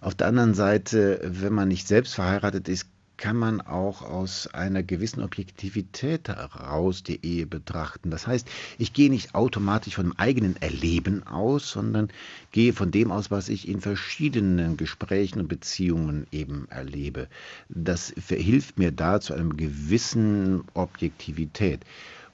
Auf 0.00 0.16
der 0.16 0.26
anderen 0.26 0.54
Seite, 0.54 1.20
wenn 1.22 1.52
man 1.52 1.68
nicht 1.68 1.86
selbst 1.86 2.16
verheiratet 2.16 2.68
ist, 2.68 2.88
kann 3.16 3.36
man 3.36 3.60
auch 3.60 4.02
aus 4.02 4.46
einer 4.48 4.82
gewissen 4.82 5.22
Objektivität 5.22 6.28
heraus 6.28 7.02
die 7.02 7.24
Ehe 7.24 7.46
betrachten. 7.46 8.10
Das 8.10 8.26
heißt, 8.26 8.46
ich 8.78 8.92
gehe 8.92 9.10
nicht 9.10 9.34
automatisch 9.34 9.94
von 9.94 10.06
dem 10.06 10.18
eigenen 10.18 10.56
Erleben 10.60 11.26
aus, 11.26 11.70
sondern 11.70 12.08
gehe 12.52 12.72
von 12.72 12.90
dem 12.90 13.10
aus, 13.10 13.30
was 13.30 13.48
ich 13.48 13.68
in 13.68 13.80
verschiedenen 13.80 14.76
Gesprächen 14.76 15.40
und 15.40 15.48
Beziehungen 15.48 16.26
eben 16.30 16.66
erlebe. 16.70 17.28
Das 17.68 18.12
verhilft 18.18 18.78
mir 18.78 18.92
da 18.92 19.20
zu 19.20 19.34
einem 19.34 19.56
gewissen 19.56 20.64
Objektivität. 20.74 21.80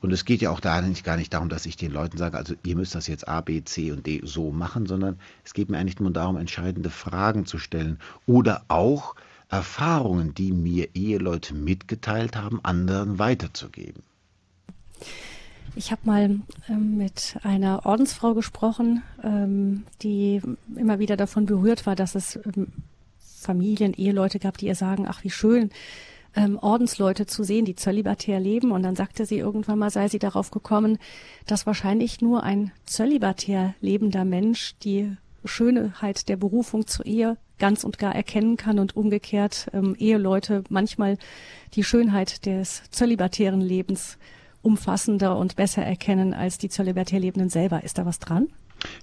Und 0.00 0.12
es 0.12 0.24
geht 0.24 0.40
ja 0.42 0.50
auch 0.50 0.58
da 0.58 0.80
gar 1.04 1.16
nicht 1.16 1.32
darum, 1.32 1.48
dass 1.48 1.64
ich 1.64 1.76
den 1.76 1.92
Leuten 1.92 2.18
sage, 2.18 2.36
also 2.36 2.54
ihr 2.64 2.74
müsst 2.74 2.96
das 2.96 3.06
jetzt 3.06 3.28
A, 3.28 3.40
B, 3.40 3.62
C 3.62 3.92
und 3.92 4.04
D 4.04 4.20
so 4.24 4.50
machen, 4.50 4.86
sondern 4.86 5.16
es 5.44 5.54
geht 5.54 5.70
mir 5.70 5.78
eigentlich 5.78 6.00
nur 6.00 6.10
darum, 6.10 6.36
entscheidende 6.36 6.90
Fragen 6.90 7.46
zu 7.46 7.58
stellen 7.58 8.00
oder 8.26 8.64
auch 8.66 9.14
Erfahrungen, 9.52 10.34
die 10.34 10.50
mir 10.50 10.88
Eheleute 10.94 11.54
mitgeteilt 11.54 12.36
haben, 12.36 12.60
anderen 12.62 13.18
weiterzugeben. 13.18 14.02
Ich 15.76 15.90
habe 15.90 16.02
mal 16.04 16.40
ähm, 16.68 16.96
mit 16.96 17.36
einer 17.42 17.86
Ordensfrau 17.86 18.34
gesprochen, 18.34 19.02
ähm, 19.22 19.84
die 20.02 20.40
immer 20.76 20.98
wieder 20.98 21.16
davon 21.16 21.46
berührt 21.46 21.86
war, 21.86 21.96
dass 21.96 22.14
es 22.14 22.36
ähm, 22.36 22.68
Familien, 23.18 23.92
Eheleute 23.94 24.38
gab, 24.38 24.56
die 24.58 24.66
ihr 24.66 24.74
sagen, 24.74 25.06
ach 25.08 25.24
wie 25.24 25.30
schön, 25.30 25.70
ähm, 26.34 26.58
Ordensleute 26.58 27.26
zu 27.26 27.42
sehen, 27.44 27.64
die 27.64 27.76
zölibatär 27.76 28.40
leben. 28.40 28.70
Und 28.70 28.82
dann 28.82 28.96
sagte 28.96 29.26
sie 29.26 29.38
irgendwann 29.38 29.78
mal, 29.78 29.90
sei 29.90 30.08
sie 30.08 30.18
darauf 30.18 30.50
gekommen, 30.50 30.98
dass 31.46 31.66
wahrscheinlich 31.66 32.20
nur 32.20 32.42
ein 32.42 32.72
zölibatär 32.86 33.74
lebender 33.80 34.24
Mensch 34.24 34.76
die 34.82 35.16
Schönheit 35.44 36.28
der 36.28 36.36
Berufung 36.36 36.86
zur 36.86 37.04
Ehe 37.04 37.36
ganz 37.62 37.84
und 37.84 37.96
gar 37.96 38.12
erkennen 38.12 38.56
kann 38.56 38.80
und 38.80 38.96
umgekehrt 38.96 39.68
ähm, 39.72 39.94
Eheleute 39.96 40.64
manchmal 40.68 41.16
die 41.74 41.84
Schönheit 41.84 42.44
des 42.44 42.82
zölibatären 42.90 43.60
Lebens 43.60 44.18
umfassender 44.62 45.38
und 45.38 45.54
besser 45.54 45.84
erkennen 45.84 46.34
als 46.34 46.58
die 46.58 46.68
zölibatär 46.68 47.20
Lebenden 47.20 47.50
selber. 47.50 47.84
Ist 47.84 47.98
da 47.98 48.04
was 48.04 48.18
dran? 48.18 48.48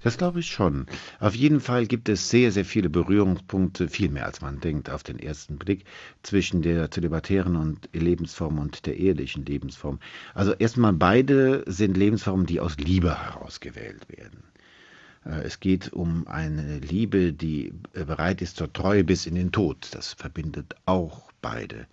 Das 0.04 0.18
glaube 0.18 0.42
ich 0.42 0.48
schon. 0.48 0.88
Auf 1.22 1.36
jeden 1.36 1.62
Fall 1.62 1.88
gibt 1.88 2.10
es 2.10 2.30
sehr, 2.30 2.52
sehr 2.52 2.66
viele 2.66 2.90
Berührungspunkte, 2.90 3.88
viel 3.88 4.10
mehr 4.10 4.26
als 4.26 4.42
man 4.42 4.60
denkt 4.60 4.90
auf 4.90 5.04
den 5.04 5.20
ersten 5.20 5.56
Blick, 5.56 5.86
zwischen 6.22 6.62
der 6.62 6.92
zölibatären 6.92 7.56
und 7.56 7.88
Lebensform 7.94 8.60
und 8.60 8.86
der 8.88 8.98
ehelichen 8.98 9.46
Lebensform. 9.46 10.00
Also 10.34 10.52
erstmal 10.52 10.92
beide 10.92 11.64
sind 11.66 11.96
Lebensformen, 11.96 12.46
die 12.46 12.60
aus 12.60 12.76
Liebe 12.76 13.18
herausgewählt 13.18 14.10
werden. 14.10 14.49
Äh, 15.26 15.42
es 15.44 15.60
geht 15.60 15.94
um 15.94 16.28
eine 16.28 16.80
Liebe, 16.80 17.34
die 17.34 17.74
bereit 17.94 18.42
ist 18.42 18.58
zur 18.58 18.72
Treue 18.72 19.04
bis 19.04 19.26
in 19.26 19.36
den 19.36 19.52
Tod. 19.52 19.90
Das 19.92 20.14
verbindet 20.14 20.76
auch 20.86 21.32
beide. 21.42 21.88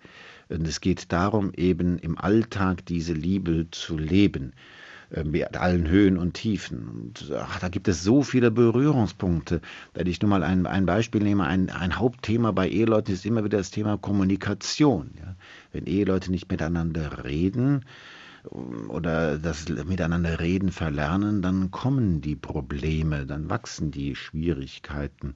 Und 0.49 0.67
es 0.67 0.81
geht 0.81 1.11
darum, 1.11 1.51
eben 1.53 1.97
im 1.99 2.17
Alltag 2.17 2.85
diese 2.85 3.13
Liebe 3.13 3.67
zu 3.71 3.97
leben 3.97 4.53
äh, 5.11 5.23
mit 5.23 5.57
allen 5.57 5.87
Höhen 5.87 6.17
und 6.17 6.33
Tiefen. 6.33 6.87
Und 6.87 7.31
ach, 7.35 7.59
da 7.59 7.69
gibt 7.69 7.87
es 7.87 8.03
so 8.03 8.23
viele 8.23 8.51
Berührungspunkte. 8.51 9.61
Wenn 9.93 10.07
ich 10.07 10.21
nur 10.21 10.29
mal 10.29 10.43
ein, 10.43 10.65
ein 10.65 10.85
Beispiel 10.85 11.21
nehme, 11.21 11.45
ein, 11.45 11.69
ein 11.69 11.97
Hauptthema 11.97 12.51
bei 12.51 12.69
Eheleuten 12.69 13.13
ist 13.13 13.25
immer 13.25 13.43
wieder 13.43 13.57
das 13.57 13.71
Thema 13.71 13.97
Kommunikation. 13.97 15.11
Ja? 15.17 15.35
Wenn 15.73 15.85
Eheleute 15.85 16.31
nicht 16.31 16.49
miteinander 16.49 17.25
reden, 17.25 17.83
oder 18.47 19.37
das 19.37 19.67
Miteinander 19.69 20.39
reden 20.39 20.71
verlernen, 20.71 21.41
dann 21.41 21.71
kommen 21.71 22.21
die 22.21 22.35
Probleme, 22.35 23.25
dann 23.25 23.49
wachsen 23.49 23.91
die 23.91 24.15
Schwierigkeiten. 24.15 25.35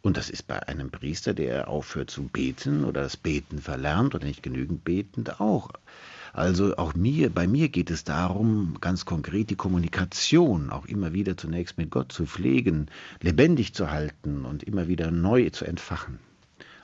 Und 0.00 0.16
das 0.16 0.30
ist 0.30 0.46
bei 0.46 0.66
einem 0.68 0.90
Priester, 0.90 1.34
der 1.34 1.68
aufhört 1.68 2.10
zu 2.10 2.24
beten 2.24 2.84
oder 2.84 3.02
das 3.02 3.16
Beten 3.16 3.58
verlernt 3.58 4.14
oder 4.14 4.26
nicht 4.26 4.42
genügend 4.42 4.84
betend 4.84 5.40
auch. 5.40 5.70
Also 6.32 6.76
auch 6.78 6.94
mir, 6.94 7.28
bei 7.28 7.46
mir 7.46 7.68
geht 7.68 7.90
es 7.90 8.04
darum, 8.04 8.78
ganz 8.80 9.04
konkret 9.04 9.50
die 9.50 9.56
Kommunikation 9.56 10.70
auch 10.70 10.86
immer 10.86 11.12
wieder 11.12 11.36
zunächst 11.36 11.76
mit 11.76 11.90
Gott 11.90 12.10
zu 12.10 12.24
pflegen, 12.24 12.86
lebendig 13.20 13.74
zu 13.74 13.90
halten 13.90 14.46
und 14.46 14.62
immer 14.62 14.88
wieder 14.88 15.10
neu 15.10 15.50
zu 15.50 15.66
entfachen. 15.66 16.18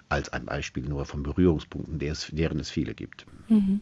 Als 0.08 0.32
ein 0.32 0.46
Beispiel 0.46 0.84
nur 0.84 1.04
von 1.04 1.22
Berührungspunkten, 1.22 1.98
deren 1.98 2.60
es 2.60 2.70
viele 2.70 2.94
gibt. 2.94 3.26
Mhm. 3.48 3.80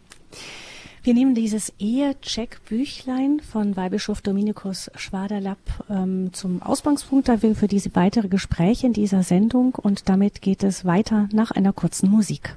Wir 1.06 1.14
nehmen 1.14 1.36
dieses 1.36 1.72
Ehe-Check-Büchlein 1.78 3.38
von 3.38 3.76
Weihbischof 3.76 4.22
Dominikus 4.22 4.90
Schwaderlapp 4.96 5.58
ähm, 5.88 6.32
zum 6.32 6.60
Ausgangspunkt 6.62 7.30
für 7.30 7.68
diese 7.68 7.94
weitere 7.94 8.26
Gespräche 8.26 8.88
in 8.88 8.92
dieser 8.92 9.22
Sendung 9.22 9.76
und 9.76 10.08
damit 10.08 10.42
geht 10.42 10.64
es 10.64 10.84
weiter 10.84 11.28
nach 11.32 11.52
einer 11.52 11.72
kurzen 11.72 12.10
Musik. 12.10 12.56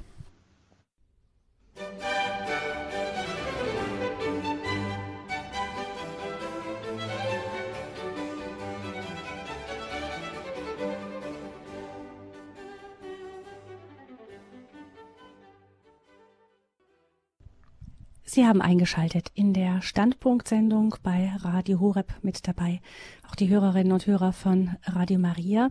Sie 18.32 18.46
haben 18.46 18.62
eingeschaltet 18.62 19.32
in 19.34 19.52
der 19.54 19.82
Standpunktsendung 19.82 20.94
bei 21.02 21.32
Radio 21.40 21.80
Horeb 21.80 22.14
mit 22.22 22.46
dabei, 22.46 22.80
auch 23.28 23.34
die 23.34 23.48
Hörerinnen 23.48 23.92
und 23.92 24.06
Hörer 24.06 24.32
von 24.32 24.76
Radio 24.84 25.18
Maria. 25.18 25.70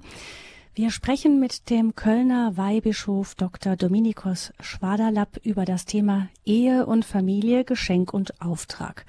Wir 0.75 0.91
sprechen 0.91 1.39
mit 1.39 1.69
dem 1.69 1.95
Kölner 1.95 2.57
Weihbischof 2.57 3.35
Dr. 3.35 3.77
Dominikus 3.77 4.51
Schwaderlapp 4.59 5.39
über 5.43 5.63
das 5.63 5.85
Thema 5.85 6.27
Ehe 6.43 6.85
und 6.85 7.05
Familie, 7.05 7.63
Geschenk 7.63 8.13
und 8.13 8.41
Auftrag. 8.41 9.05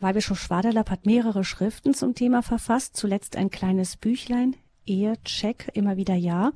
Weihbischof 0.00 0.40
Schwaderlapp 0.40 0.88
hat 0.88 1.04
mehrere 1.04 1.44
Schriften 1.44 1.92
zum 1.92 2.14
Thema 2.14 2.40
verfasst, 2.40 2.96
zuletzt 2.96 3.36
ein 3.36 3.50
kleines 3.50 3.98
Büchlein, 3.98 4.56
Ehecheck, 4.86 5.70
immer 5.74 5.98
wieder 5.98 6.14
ja. 6.14 6.52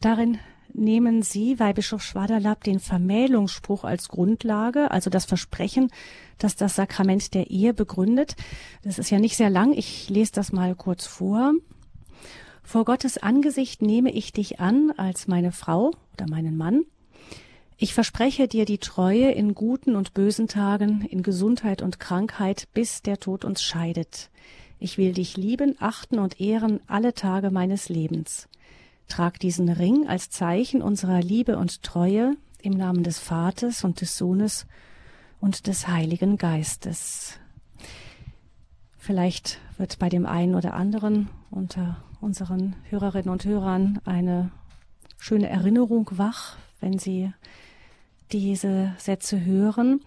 Darin 0.00 0.38
nehmen 0.74 1.22
Sie, 1.22 1.58
Weihbischof 1.58 2.02
Schwaderlapp, 2.02 2.64
den 2.64 2.80
Vermählungsspruch 2.80 3.84
als 3.84 4.08
Grundlage, 4.08 4.90
also 4.90 5.10
das 5.10 5.24
Versprechen, 5.24 5.90
dass 6.38 6.56
das 6.56 6.76
Sakrament 6.76 7.34
der 7.34 7.50
Ehe 7.50 7.74
begründet. 7.74 8.36
Das 8.82 8.98
ist 8.98 9.10
ja 9.10 9.18
nicht 9.18 9.36
sehr 9.36 9.50
lang. 9.50 9.72
Ich 9.72 10.08
lese 10.08 10.32
das 10.32 10.52
mal 10.52 10.74
kurz 10.74 11.06
vor. 11.06 11.52
Vor 12.62 12.84
Gottes 12.84 13.18
Angesicht 13.18 13.82
nehme 13.82 14.12
ich 14.12 14.32
dich 14.32 14.60
an 14.60 14.92
als 14.96 15.28
meine 15.28 15.52
Frau 15.52 15.92
oder 16.14 16.28
meinen 16.28 16.56
Mann. 16.56 16.84
Ich 17.76 17.94
verspreche 17.94 18.46
dir 18.46 18.64
die 18.64 18.78
Treue 18.78 19.32
in 19.32 19.54
guten 19.54 19.96
und 19.96 20.14
bösen 20.14 20.46
Tagen, 20.46 21.02
in 21.02 21.22
Gesundheit 21.22 21.82
und 21.82 21.98
Krankheit, 21.98 22.68
bis 22.74 23.02
der 23.02 23.18
Tod 23.18 23.44
uns 23.44 23.62
scheidet. 23.62 24.30
Ich 24.78 24.98
will 24.98 25.12
dich 25.12 25.36
lieben, 25.36 25.74
achten 25.80 26.18
und 26.18 26.40
ehren 26.40 26.80
alle 26.86 27.14
Tage 27.14 27.50
meines 27.50 27.88
Lebens. 27.88 28.48
Trag 29.12 29.38
diesen 29.38 29.68
Ring 29.68 30.08
als 30.08 30.30
Zeichen 30.30 30.80
unserer 30.80 31.20
Liebe 31.20 31.58
und 31.58 31.82
Treue 31.82 32.34
im 32.62 32.72
Namen 32.72 33.02
des 33.02 33.18
Vaters 33.18 33.84
und 33.84 34.00
des 34.00 34.16
Sohnes 34.16 34.66
und 35.38 35.66
des 35.66 35.86
Heiligen 35.86 36.38
Geistes. 36.38 37.38
Vielleicht 38.96 39.58
wird 39.76 39.98
bei 39.98 40.08
dem 40.08 40.24
einen 40.24 40.54
oder 40.54 40.72
anderen 40.72 41.28
unter 41.50 42.02
unseren 42.22 42.74
Hörerinnen 42.88 43.28
und 43.28 43.44
Hörern 43.44 43.98
eine 44.06 44.50
schöne 45.18 45.50
Erinnerung 45.50 46.08
wach, 46.12 46.56
wenn 46.80 46.98
sie 46.98 47.34
diese 48.32 48.94
Sätze 48.98 49.44
hören. 49.44 50.00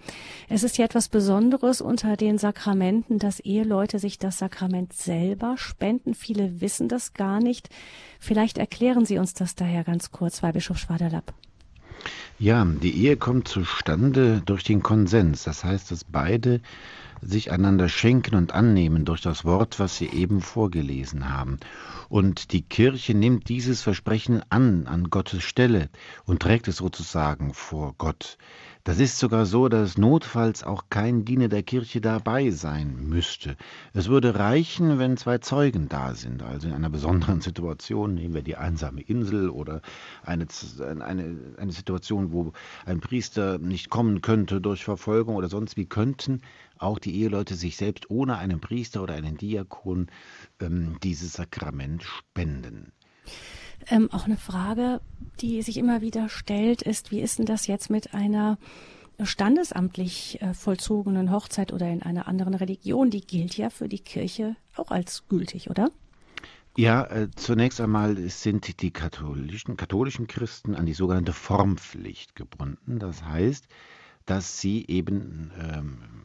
Es 0.49 0.63
ist 0.63 0.77
ja 0.77 0.85
etwas 0.85 1.09
Besonderes 1.09 1.81
unter 1.81 2.17
den 2.17 2.37
Sakramenten, 2.37 3.19
dass 3.19 3.39
Eheleute 3.39 3.99
sich 3.99 4.17
das 4.17 4.39
Sakrament 4.39 4.93
selber 4.93 5.55
spenden. 5.57 6.13
Viele 6.13 6.61
wissen 6.61 6.89
das 6.89 7.13
gar 7.13 7.39
nicht. 7.39 7.69
Vielleicht 8.19 8.57
erklären 8.57 9.05
Sie 9.05 9.17
uns 9.17 9.33
das 9.33 9.55
daher 9.55 9.83
ganz 9.83 10.11
kurz, 10.11 10.41
Weihbischof 10.41 10.77
Schwaderlapp. 10.77 11.33
Ja, 12.37 12.65
die 12.65 13.05
Ehe 13.05 13.15
kommt 13.15 13.47
zustande 13.47 14.41
durch 14.45 14.63
den 14.63 14.83
Konsens. 14.83 15.43
Das 15.43 15.63
heißt, 15.63 15.91
dass 15.91 16.03
beide 16.03 16.61
sich 17.21 17.51
einander 17.51 17.89
schenken 17.89 18.35
und 18.35 18.53
annehmen 18.53 19.05
durch 19.05 19.21
das 19.21 19.45
Wort, 19.45 19.79
was 19.79 19.97
sie 19.97 20.07
eben 20.07 20.41
vorgelesen 20.41 21.33
haben. 21.33 21.59
Und 22.09 22.51
die 22.51 22.61
Kirche 22.61 23.13
nimmt 23.13 23.49
dieses 23.49 23.81
Versprechen 23.81 24.41
an, 24.49 24.87
an 24.87 25.09
Gottes 25.09 25.43
Stelle 25.43 25.89
und 26.25 26.41
trägt 26.41 26.67
es 26.67 26.77
sozusagen 26.77 27.53
vor 27.53 27.95
Gott. 27.97 28.37
Das 28.85 28.99
ist 28.99 29.17
sogar 29.17 29.47
so, 29.47 29.67
dass 29.67 29.97
notfalls 29.97 30.63
auch 30.63 30.83
kein 30.91 31.25
Diener 31.25 31.47
der 31.47 31.63
Kirche 31.63 32.01
dabei 32.01 32.51
sein 32.51 33.07
müsste. 33.09 33.57
Es 33.93 34.09
würde 34.09 34.35
reichen, 34.35 34.99
wenn 34.99 35.17
zwei 35.17 35.39
Zeugen 35.39 35.89
da 35.89 36.13
sind, 36.13 36.43
also 36.43 36.67
in 36.67 36.73
einer 36.75 36.91
besonderen 36.91 37.41
Situation, 37.41 38.13
nehmen 38.13 38.35
wir 38.35 38.43
die 38.43 38.57
einsame 38.57 39.01
Insel 39.01 39.49
oder 39.49 39.81
eine, 40.23 40.45
eine, 40.99 41.35
eine 41.57 41.71
Situation, 41.71 42.31
wo 42.31 42.53
ein 42.85 42.99
Priester 42.99 43.57
nicht 43.57 43.89
kommen 43.89 44.21
könnte 44.21 44.61
durch 44.61 44.83
Verfolgung 44.83 45.35
oder 45.35 45.49
sonst 45.49 45.77
wie, 45.77 45.87
könnten 45.87 46.41
auch 46.77 46.99
die 46.99 47.15
Eheleute 47.21 47.55
sich 47.55 47.77
selbst 47.77 48.09
ohne 48.09 48.37
einen 48.37 48.59
Priester 48.59 49.03
oder 49.03 49.15
einen 49.15 49.37
Diakon 49.37 50.07
ähm, 50.59 50.97
dieses 51.03 51.33
Sakrament 51.33 52.03
spenden. 52.03 52.91
Ähm, 53.87 54.09
auch 54.11 54.25
eine 54.25 54.37
Frage, 54.37 55.01
die 55.41 55.61
sich 55.61 55.77
immer 55.77 56.01
wieder 56.01 56.29
stellt, 56.29 56.81
ist, 56.81 57.11
wie 57.11 57.21
ist 57.21 57.39
denn 57.39 57.45
das 57.45 57.67
jetzt 57.67 57.89
mit 57.89 58.13
einer 58.13 58.57
standesamtlich 59.21 60.41
äh, 60.41 60.53
vollzogenen 60.53 61.31
Hochzeit 61.31 61.71
oder 61.71 61.87
in 61.89 62.01
einer 62.01 62.27
anderen 62.27 62.53
Religion? 62.53 63.09
Die 63.09 63.21
gilt 63.21 63.55
ja 63.57 63.69
für 63.69 63.87
die 63.87 63.99
Kirche 63.99 64.55
auch 64.75 64.91
als 64.91 65.27
gültig, 65.27 65.69
oder? 65.69 65.89
Ja, 66.77 67.05
äh, 67.05 67.29
zunächst 67.35 67.79
einmal 67.79 68.17
sind 68.29 68.81
die 68.81 68.91
katholischen, 68.91 69.77
katholischen 69.77 70.27
Christen 70.27 70.75
an 70.75 70.85
die 70.85 70.93
sogenannte 70.93 71.31
Formpflicht 71.31 72.35
gebunden. 72.35 72.99
Das 72.99 73.23
heißt, 73.23 73.67
dass 74.25 74.59
sie 74.59 74.85
eben 74.87 75.51
ähm, 75.57 76.24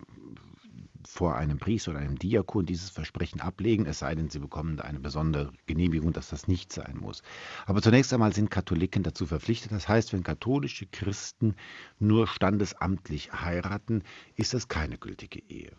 vor 1.07 1.37
einem 1.37 1.59
Priester 1.59 1.93
oder 1.93 2.01
einem 2.01 2.19
Diakon 2.19 2.67
dieses 2.67 2.91
Versprechen 2.91 3.41
ablegen, 3.41 3.87
es 3.87 4.01
sei 4.01 4.15
denn, 4.15 4.31
sie 4.31 4.39
bekommen 4.39 4.81
eine 4.81 5.01
besondere 5.01 5.53
Genehmigung, 5.67 6.13
dass 6.13 6.29
das 6.29 6.49
nicht 6.49 6.73
sein 6.73 6.99
muss. 7.01 7.23
Aber 7.67 7.83
zunächst 7.83 8.13
einmal 8.13 8.33
sind 8.33 8.51
Katholiken 8.51 9.03
dazu 9.03 9.27
verpflichtet. 9.27 9.73
Das 9.73 9.89
heißt, 9.89 10.13
wenn 10.13 10.23
katholische 10.23 10.87
Christen 10.87 11.55
nur 11.99 12.27
standesamtlich 12.27 13.33
heiraten, 13.33 14.03
ist 14.37 14.55
das 14.55 14.69
keine 14.69 14.99
gültige 14.99 15.41
Ehe. 15.49 15.73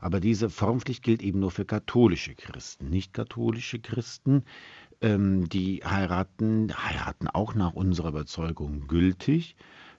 Aber 0.00 0.20
diese 0.20 0.50
Formpflicht 0.50 1.02
gilt 1.02 1.22
eben 1.22 1.40
nur 1.40 1.50
für 1.50 1.64
katholische 1.64 2.34
Christen. 2.34 2.90
Nicht 2.90 3.14
katholische 3.14 3.78
Christen, 3.78 4.44
ähm, 5.00 5.48
die 5.48 5.82
heiraten, 5.84 6.72
heiraten 6.76 7.28
auch 7.28 7.54
nach 7.54 7.72
unserer 7.72 8.08
Überzeugung 8.08 8.86
gültig, 8.86 9.56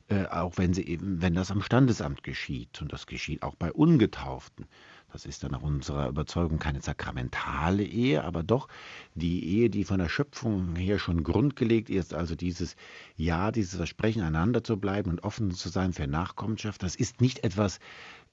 äh, 0.07 0.25
auch 0.25 0.57
wenn 0.57 0.73
sie 0.73 0.85
eben, 0.85 1.21
wenn 1.21 1.33
das 1.33 1.51
am 1.51 1.61
Standesamt 1.61 2.23
geschieht. 2.23 2.81
Und 2.81 2.93
das 2.93 3.07
geschieht 3.07 3.41
auch 3.43 3.55
bei 3.55 3.71
Ungetauften. 3.71 4.67
Das 5.11 5.25
ist 5.25 5.43
dann 5.43 5.51
nach 5.51 5.61
unserer 5.61 6.09
Überzeugung 6.09 6.59
keine 6.59 6.81
sakramentale 6.81 7.83
Ehe, 7.83 8.23
aber 8.23 8.43
doch 8.43 8.67
die 9.13 9.45
Ehe, 9.47 9.69
die 9.69 9.85
von 9.85 9.97
der 9.97 10.09
Schöpfung 10.09 10.75
her 10.75 10.99
schon 10.99 11.23
grundgelegt 11.23 11.89
ist, 11.89 12.13
also 12.13 12.35
dieses 12.35 12.75
Ja, 13.15 13.51
dieses 13.51 13.75
Versprechen, 13.75 14.23
einander 14.23 14.63
zu 14.63 14.77
bleiben 14.77 15.09
und 15.09 15.23
offen 15.23 15.51
zu 15.51 15.69
sein 15.69 15.93
für 15.93 16.05
Nachkommenschaft, 16.05 16.83
das 16.83 16.97
ist 16.97 17.21
nicht 17.21 17.45
etwas, 17.45 17.79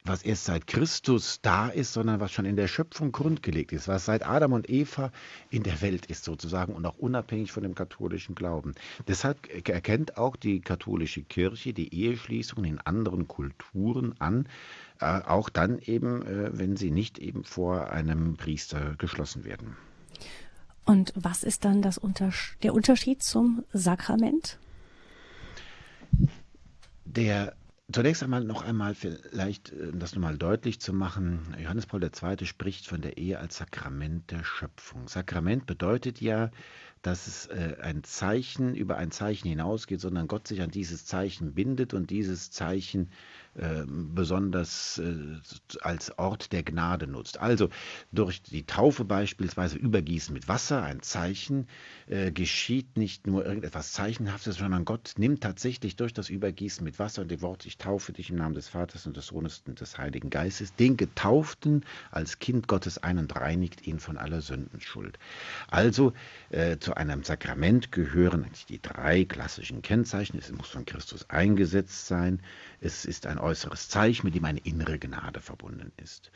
was 0.04 0.22
erst 0.22 0.46
seit 0.46 0.66
Christus 0.66 1.40
da 1.42 1.68
ist, 1.68 1.92
sondern 1.92 2.20
was 2.20 2.32
schon 2.32 2.44
in 2.44 2.56
der 2.56 2.66
Schöpfung 2.66 3.12
grundgelegt 3.12 3.72
ist, 3.72 3.86
was 3.86 4.04
seit 4.04 4.26
Adam 4.26 4.52
und 4.52 4.68
Eva 4.68 5.12
in 5.50 5.62
der 5.62 5.80
Welt 5.80 6.06
ist 6.06 6.24
sozusagen 6.24 6.74
und 6.74 6.84
auch 6.86 6.98
unabhängig 6.98 7.52
von 7.52 7.62
dem 7.62 7.74
katholischen 7.74 8.34
Glauben. 8.34 8.74
Deshalb 9.06 9.48
erkennt 9.68 10.16
auch 10.16 10.36
die 10.36 10.60
katholische 10.60 11.22
Kirche 11.22 11.72
die 11.72 11.94
Eheschließung 11.94 12.64
in 12.64 12.78
anderen 12.80 13.28
Kulturen 13.28 14.14
an, 14.18 14.48
äh, 15.00 15.04
auch 15.04 15.48
dann 15.48 15.78
eben, 15.78 16.22
äh, 16.22 16.58
wenn 16.58 16.76
sie 16.76 16.90
nicht 16.90 17.18
eben 17.18 17.44
vor 17.44 17.90
einem 17.90 18.36
Priester 18.36 18.96
geschlossen 18.98 19.44
werden. 19.44 19.76
Und 20.84 21.12
was 21.14 21.44
ist 21.44 21.64
dann 21.64 21.80
das 21.80 21.96
Unter 21.96 22.32
der 22.64 22.74
Unterschied 22.74 23.22
zum 23.22 23.64
Sakrament? 23.72 24.58
Der 27.04 27.54
Zunächst 27.92 28.22
einmal 28.22 28.42
noch 28.44 28.62
einmal 28.62 28.94
vielleicht, 28.94 29.72
äh, 29.72 29.88
um 29.92 29.98
das 29.98 30.14
nochmal 30.14 30.38
deutlich 30.38 30.80
zu 30.80 30.92
machen, 30.92 31.54
Johannes 31.60 31.86
Paul 31.86 32.02
II. 32.02 32.46
spricht 32.46 32.86
von 32.86 33.02
der 33.02 33.18
Ehe 33.18 33.38
als 33.38 33.58
Sakrament 33.58 34.30
der 34.30 34.44
Schöpfung. 34.44 35.08
Sakrament 35.08 35.66
bedeutet 35.66 36.20
ja, 36.20 36.50
dass 37.02 37.26
es 37.26 37.46
äh, 37.48 37.76
ein 37.82 38.04
Zeichen 38.04 38.74
über 38.74 38.96
ein 38.96 39.10
Zeichen 39.10 39.48
hinausgeht, 39.48 40.00
sondern 40.00 40.28
Gott 40.28 40.48
sich 40.48 40.62
an 40.62 40.70
dieses 40.70 41.04
Zeichen 41.04 41.54
bindet 41.54 41.92
und 41.92 42.10
dieses 42.10 42.50
Zeichen 42.50 43.10
besonders 43.54 44.98
äh, 44.98 45.14
als 45.82 46.16
Ort 46.18 46.52
der 46.52 46.62
Gnade 46.62 47.06
nutzt. 47.06 47.38
Also 47.38 47.68
durch 48.10 48.42
die 48.42 48.64
Taufe 48.64 49.04
beispielsweise 49.04 49.76
Übergießen 49.76 50.32
mit 50.32 50.48
Wasser, 50.48 50.82
ein 50.82 51.02
Zeichen, 51.02 51.66
äh, 52.06 52.32
geschieht 52.32 52.96
nicht 52.96 53.26
nur 53.26 53.44
irgendetwas 53.44 53.92
Zeichenhaftes, 53.92 54.56
sondern 54.56 54.84
Gott 54.84 55.14
nimmt 55.18 55.42
tatsächlich 55.42 55.96
durch 55.96 56.14
das 56.14 56.30
Übergießen 56.30 56.82
mit 56.84 56.98
Wasser 56.98 57.22
und 57.22 57.30
dem 57.30 57.42
Wort, 57.42 57.66
ich 57.66 57.76
taufe 57.76 58.12
dich 58.12 58.30
im 58.30 58.36
Namen 58.36 58.54
des 58.54 58.68
Vaters 58.68 59.06
und 59.06 59.16
des 59.16 59.26
Sohnes 59.26 59.62
und 59.66 59.80
des 59.80 59.98
Heiligen 59.98 60.30
Geistes, 60.30 60.74
den 60.74 60.96
Getauften 60.96 61.84
als 62.10 62.38
Kind 62.38 62.68
Gottes 62.68 62.98
ein 62.98 63.18
und 63.18 63.36
reinigt 63.36 63.86
ihn 63.86 63.98
von 63.98 64.16
aller 64.16 64.40
Sündenschuld. 64.40 65.18
Also 65.68 66.12
äh, 66.50 66.78
zu 66.78 66.94
einem 66.94 67.22
Sakrament 67.22 67.92
gehören 67.92 68.44
eigentlich 68.44 68.66
die 68.66 68.80
drei 68.80 69.24
klassischen 69.24 69.82
Kennzeichen. 69.82 70.38
Es 70.38 70.52
muss 70.52 70.68
von 70.68 70.84
Christus 70.84 71.28
eingesetzt 71.28 72.06
sein, 72.06 72.40
es 72.80 73.04
ist 73.04 73.26
ein 73.26 73.38
äußeres 73.42 73.88
Zeichen, 73.88 74.26
mit 74.26 74.34
dem 74.34 74.44
eine 74.44 74.60
innere 74.60 74.98
Gnade 74.98 75.40
verbunden 75.40 75.92
ist. 75.96 76.30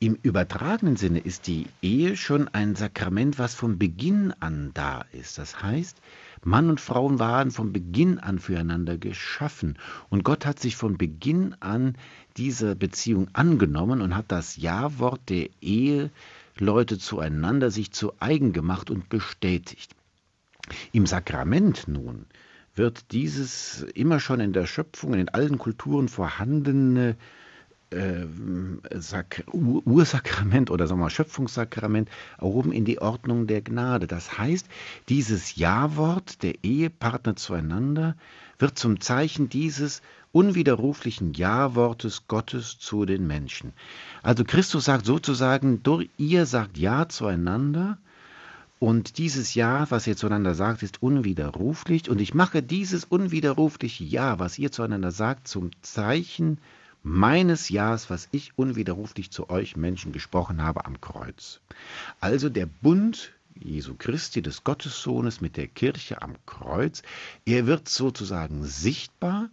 Im 0.00 0.18
übertragenen 0.22 0.96
Sinne 0.96 1.20
ist 1.20 1.46
die 1.46 1.66
Ehe 1.80 2.16
schon 2.16 2.48
ein 2.48 2.74
Sakrament, 2.74 3.38
was 3.38 3.54
von 3.54 3.78
Beginn 3.78 4.34
an 4.40 4.72
da 4.74 5.06
ist. 5.12 5.38
Das 5.38 5.62
heißt, 5.62 5.96
Mann 6.42 6.68
und 6.68 6.80
Frau 6.80 7.18
waren 7.18 7.50
von 7.50 7.72
Beginn 7.72 8.18
an 8.18 8.38
füreinander 8.38 8.98
geschaffen. 8.98 9.78
Und 10.10 10.24
Gott 10.24 10.44
hat 10.44 10.60
sich 10.60 10.76
von 10.76 10.98
Beginn 10.98 11.56
an 11.60 11.96
dieser 12.36 12.74
Beziehung 12.74 13.28
angenommen 13.32 14.02
und 14.02 14.14
hat 14.14 14.26
das 14.28 14.56
Ja-Wort 14.56 15.30
der 15.30 15.48
Eheleute 15.62 16.98
zueinander 16.98 17.70
sich 17.70 17.92
zu 17.92 18.12
eigen 18.20 18.52
gemacht 18.52 18.90
und 18.90 19.08
bestätigt. 19.08 19.94
Im 20.92 21.06
Sakrament 21.06 21.88
nun 21.88 22.26
wird 22.74 23.12
dieses 23.12 23.82
immer 23.94 24.20
schon 24.20 24.40
in 24.40 24.52
der 24.52 24.66
Schöpfung, 24.66 25.14
in 25.14 25.28
allen 25.28 25.58
Kulturen 25.58 26.08
vorhandene 26.08 27.16
äh, 27.90 28.26
Ursakrament 29.52 30.70
oder 30.70 30.86
sagen 30.86 31.00
wir 31.00 31.04
mal 31.04 31.10
Schöpfungssakrament 31.10 32.08
erhoben 32.38 32.72
in 32.72 32.84
die 32.84 33.00
Ordnung 33.00 33.46
der 33.46 33.62
Gnade. 33.62 34.06
Das 34.06 34.38
heißt, 34.38 34.66
dieses 35.08 35.56
Ja-Wort 35.56 36.42
der 36.42 36.64
Ehepartner 36.64 37.36
zueinander 37.36 38.16
wird 38.58 38.78
zum 38.78 39.00
Zeichen 39.00 39.48
dieses 39.48 40.02
unwiderruflichen 40.32 41.32
Ja-Wortes 41.34 42.26
Gottes 42.26 42.78
zu 42.78 43.04
den 43.04 43.26
Menschen. 43.26 43.72
Also 44.22 44.44
Christus 44.44 44.86
sagt 44.86 45.06
sozusagen, 45.06 45.80
ihr 46.18 46.46
sagt 46.46 46.76
Ja 46.76 47.08
zueinander 47.08 47.98
und 48.84 49.16
dieses 49.16 49.54
Ja, 49.54 49.90
was 49.90 50.06
ihr 50.06 50.14
zueinander 50.14 50.54
sagt, 50.54 50.82
ist 50.82 51.02
unwiderruflich. 51.02 52.10
Und 52.10 52.20
ich 52.20 52.34
mache 52.34 52.62
dieses 52.62 53.06
unwiderrufliche 53.06 54.04
Ja, 54.04 54.38
was 54.38 54.58
ihr 54.58 54.72
zueinander 54.72 55.10
sagt, 55.10 55.48
zum 55.48 55.70
Zeichen 55.80 56.58
meines 57.02 57.70
Ja's, 57.70 58.10
was 58.10 58.28
ich 58.30 58.58
unwiderruflich 58.58 59.30
zu 59.30 59.48
euch 59.48 59.74
Menschen 59.74 60.12
gesprochen 60.12 60.62
habe 60.62 60.84
am 60.84 61.00
Kreuz. 61.00 61.62
Also 62.20 62.50
der 62.50 62.66
Bund 62.66 63.32
Jesu 63.54 63.94
Christi, 63.96 64.42
des 64.42 64.64
Gottessohnes 64.64 65.40
mit 65.40 65.56
der 65.56 65.68
Kirche 65.68 66.20
am 66.20 66.34
Kreuz, 66.44 67.00
er 67.46 67.66
wird 67.66 67.88
sozusagen 67.88 68.64
sichtbar, 68.64 69.48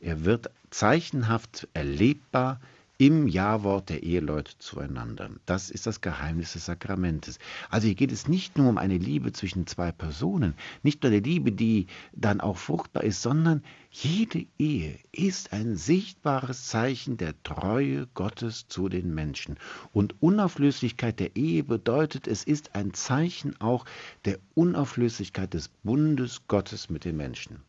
er 0.00 0.24
wird 0.24 0.50
zeichenhaft 0.70 1.68
erlebbar, 1.74 2.58
im 2.96 3.26
Ja-Wort 3.26 3.88
der 3.88 4.04
Eheleute 4.04 4.56
zueinander. 4.58 5.30
Das 5.46 5.70
ist 5.70 5.86
das 5.86 6.00
Geheimnis 6.00 6.52
des 6.52 6.66
Sakramentes. 6.66 7.40
Also 7.68 7.86
hier 7.86 7.96
geht 7.96 8.12
es 8.12 8.28
nicht 8.28 8.56
nur 8.56 8.68
um 8.68 8.78
eine 8.78 8.98
Liebe 8.98 9.32
zwischen 9.32 9.66
zwei 9.66 9.90
Personen, 9.90 10.54
nicht 10.84 11.02
nur 11.02 11.10
eine 11.10 11.20
Liebe, 11.20 11.50
die 11.50 11.86
dann 12.12 12.40
auch 12.40 12.56
fruchtbar 12.56 13.02
ist, 13.02 13.20
sondern 13.20 13.64
jede 13.90 14.46
Ehe 14.58 14.98
ist 15.10 15.52
ein 15.52 15.76
sichtbares 15.76 16.68
Zeichen 16.68 17.16
der 17.16 17.34
Treue 17.42 18.06
Gottes 18.14 18.66
zu 18.68 18.88
den 18.88 19.12
Menschen. 19.12 19.56
Und 19.92 20.14
Unauflöslichkeit 20.20 21.18
der 21.18 21.34
Ehe 21.34 21.64
bedeutet, 21.64 22.28
es 22.28 22.44
ist 22.44 22.76
ein 22.76 22.94
Zeichen 22.94 23.60
auch 23.60 23.86
der 24.24 24.38
Unauflöslichkeit 24.54 25.54
des 25.54 25.68
Bundes 25.68 26.42
Gottes 26.46 26.90
mit 26.90 27.04
den 27.04 27.16
Menschen. 27.16 27.60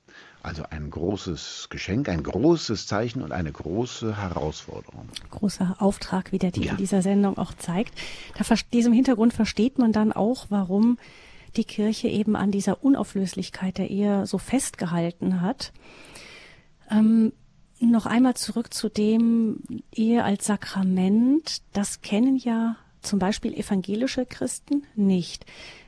Also 0.45 0.61
ein 0.69 0.91
großes 0.91 1.69
Geschenk, 1.71 2.07
ein 2.07 2.21
großes 2.21 2.85
Zeichen 2.85 3.23
und 3.23 3.31
eine 3.31 3.51
große 3.51 4.15
Herausforderung. 4.15 5.09
Großer 5.31 5.77
Auftrag, 5.79 6.31
wie 6.31 6.37
der 6.37 6.51
Titel 6.51 6.67
ja. 6.67 6.75
dieser 6.75 7.01
Sendung 7.01 7.39
auch 7.39 7.55
zeigt. 7.55 7.95
Da 8.37 8.55
diesem 8.71 8.93
Hintergrund 8.93 9.33
versteht 9.33 9.79
man 9.79 9.91
dann 9.91 10.13
auch, 10.13 10.45
warum 10.49 10.99
die 11.57 11.63
Kirche 11.63 12.09
eben 12.09 12.35
an 12.35 12.51
dieser 12.51 12.83
Unauflöslichkeit 12.83 13.79
der 13.79 13.89
Ehe 13.89 14.27
so 14.27 14.37
festgehalten 14.37 15.41
hat. 15.41 15.73
Ähm, 16.91 17.33
noch 17.79 18.05
einmal 18.05 18.35
zurück 18.35 18.71
zu 18.71 18.87
dem 18.87 19.63
Ehe 19.91 20.23
als 20.23 20.45
Sakrament. 20.45 21.63
Das 21.73 22.03
kennen 22.03 22.37
ja 22.37 22.75
zum 23.01 23.17
Beispiel 23.17 23.55
evangelische 23.55 24.27
Christen 24.27 24.83
nicht. 24.95 25.47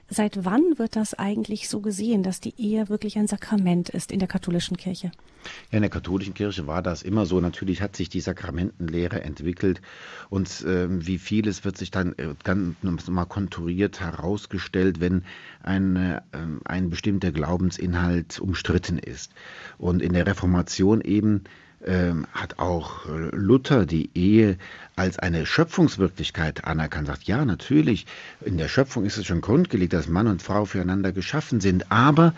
Seit 0.10 0.46
wann 0.46 0.78
wird 0.78 0.96
das 0.96 1.14
eigentlich 1.14 1.68
so 1.68 1.82
gesehen, 1.82 2.24
dass 2.24 2.40
die 2.40 2.54
Ehe 2.58 2.88
wirklich 2.88 3.18
ein 3.18 3.28
Sakrament 3.28 3.90
ist 3.90 4.14
in 4.14 4.20
der 4.20 4.30
katholischen 4.30 4.78
Kirche? 4.78 5.12
Ja, 5.72 5.78
in 5.78 5.82
der 5.82 5.90
katholischen 5.90 6.34
Kirche 6.34 6.66
war 6.66 6.82
das 6.82 7.02
immer 7.02 7.26
so. 7.26 7.42
Natürlich 7.42 7.82
hat 7.82 7.98
sich 7.98 8.08
die 8.08 8.22
Sakramentenlehre 8.22 9.22
entwickelt 9.22 9.82
und 10.30 10.62
äh, 10.62 10.88
wie 10.90 11.18
vieles 11.18 11.66
wird 11.66 11.78
sich 11.78 11.92
dann 11.92 12.14
äh, 12.14 12.36
ganz 12.44 13.10
mal 13.10 13.26
konturiert 13.26 14.00
herausgestellt, 14.00 15.02
wenn 15.02 15.24
ein, 15.62 15.98
äh, 15.98 16.22
ein 16.64 16.90
bestimmter 16.90 17.34
Glaubensinhalt 17.34 18.40
umstritten 18.40 19.00
ist. 19.00 19.34
Und 19.78 20.02
in 20.02 20.14
der 20.14 20.26
Reformation 20.26 21.02
eben 21.02 21.44
ähm, 21.88 22.28
hat 22.34 22.60
auch 22.60 23.06
Luther 23.32 23.86
die 23.86 24.10
Ehe 24.14 24.58
als 24.96 25.18
eine 25.20 25.46
Schöpfungswirklichkeit 25.46 26.66
anerkannt. 26.66 27.08
Sagt, 27.08 27.24
ja, 27.24 27.46
natürlich, 27.46 28.06
in 28.42 28.58
der 28.58 28.68
Schöpfung 28.68 29.06
ist 29.06 29.18
es 29.18 29.26
schon 29.26 29.42
grundgelegt, 29.42 29.94
dass 29.94 30.08
Mann 30.08 30.28
und 30.28 30.42
Frau 30.42 30.66
füreinander 30.66 31.12
geschaffen 31.12 31.62
sind. 31.62 31.92
Aber 31.92 32.34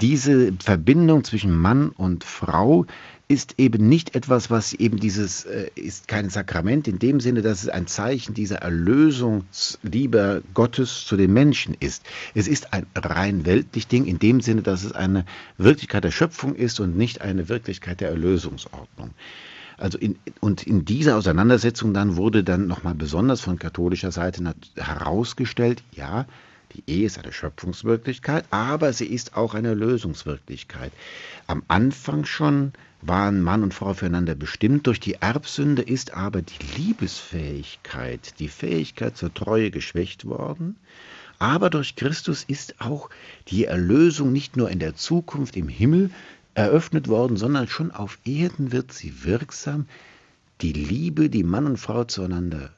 diese 0.00 0.52
Verbindung 0.62 1.24
zwischen 1.24 1.56
Mann 1.56 1.88
und 1.88 2.24
Frau 2.24 2.86
ist 3.30 3.54
eben 3.58 3.88
nicht 3.88 4.16
etwas, 4.16 4.50
was 4.50 4.72
eben 4.72 4.98
dieses, 4.98 5.44
äh, 5.44 5.70
ist 5.76 6.08
kein 6.08 6.30
Sakrament 6.30 6.88
in 6.88 6.98
dem 6.98 7.20
Sinne, 7.20 7.42
dass 7.42 7.62
es 7.62 7.68
ein 7.68 7.86
Zeichen 7.86 8.34
dieser 8.34 8.56
Erlösungsliebe 8.56 10.42
Gottes 10.52 11.04
zu 11.06 11.16
den 11.16 11.32
Menschen 11.32 11.76
ist. 11.78 12.02
Es 12.34 12.48
ist 12.48 12.74
ein 12.74 12.86
rein 12.96 13.46
weltlich 13.46 13.86
Ding 13.86 14.06
in 14.06 14.18
dem 14.18 14.40
Sinne, 14.40 14.62
dass 14.62 14.82
es 14.82 14.90
eine 14.90 15.24
Wirklichkeit 15.58 16.02
der 16.02 16.10
Schöpfung 16.10 16.56
ist 16.56 16.80
und 16.80 16.96
nicht 16.96 17.20
eine 17.20 17.48
Wirklichkeit 17.48 18.00
der 18.00 18.08
Erlösungsordnung. 18.08 19.10
Also 19.78 19.96
in, 19.96 20.18
und 20.40 20.64
in 20.66 20.84
dieser 20.84 21.16
Auseinandersetzung 21.16 21.94
dann 21.94 22.16
wurde 22.16 22.42
dann 22.42 22.66
nochmal 22.66 22.96
besonders 22.96 23.40
von 23.42 23.60
katholischer 23.60 24.10
Seite 24.10 24.42
herausgestellt, 24.74 25.84
ja, 25.92 26.26
die 26.72 26.82
Ehe 26.88 27.06
ist 27.06 27.18
eine 27.18 27.32
Schöpfungswirklichkeit, 27.32 28.44
aber 28.50 28.92
sie 28.92 29.06
ist 29.06 29.36
auch 29.36 29.54
eine 29.54 29.74
Lösungswirklichkeit. 29.74 30.90
Am 31.46 31.62
Anfang 31.68 32.24
schon 32.24 32.72
waren 33.02 33.42
Mann 33.42 33.62
und 33.62 33.74
Frau 33.74 33.94
füreinander 33.94 34.34
bestimmt. 34.34 34.86
Durch 34.86 35.00
die 35.00 35.14
Erbsünde 35.14 35.82
ist 35.82 36.14
aber 36.14 36.42
die 36.42 36.64
Liebesfähigkeit, 36.76 38.38
die 38.38 38.48
Fähigkeit 38.48 39.16
zur 39.16 39.32
Treue 39.32 39.70
geschwächt 39.70 40.26
worden. 40.26 40.76
Aber 41.38 41.70
durch 41.70 41.96
Christus 41.96 42.44
ist 42.44 42.80
auch 42.80 43.08
die 43.48 43.64
Erlösung 43.64 44.32
nicht 44.32 44.56
nur 44.56 44.70
in 44.70 44.78
der 44.78 44.94
Zukunft 44.94 45.56
im 45.56 45.68
Himmel 45.68 46.10
eröffnet 46.54 47.08
worden, 47.08 47.36
sondern 47.36 47.68
schon 47.68 47.90
auf 47.90 48.18
Erden 48.24 48.72
wird 48.72 48.92
sie 48.92 49.24
wirksam. 49.24 49.86
Die 50.60 50.74
Liebe, 50.74 51.30
die 51.30 51.44
Mann 51.44 51.66
und 51.66 51.78
Frau 51.78 52.04
zueinander 52.04 52.70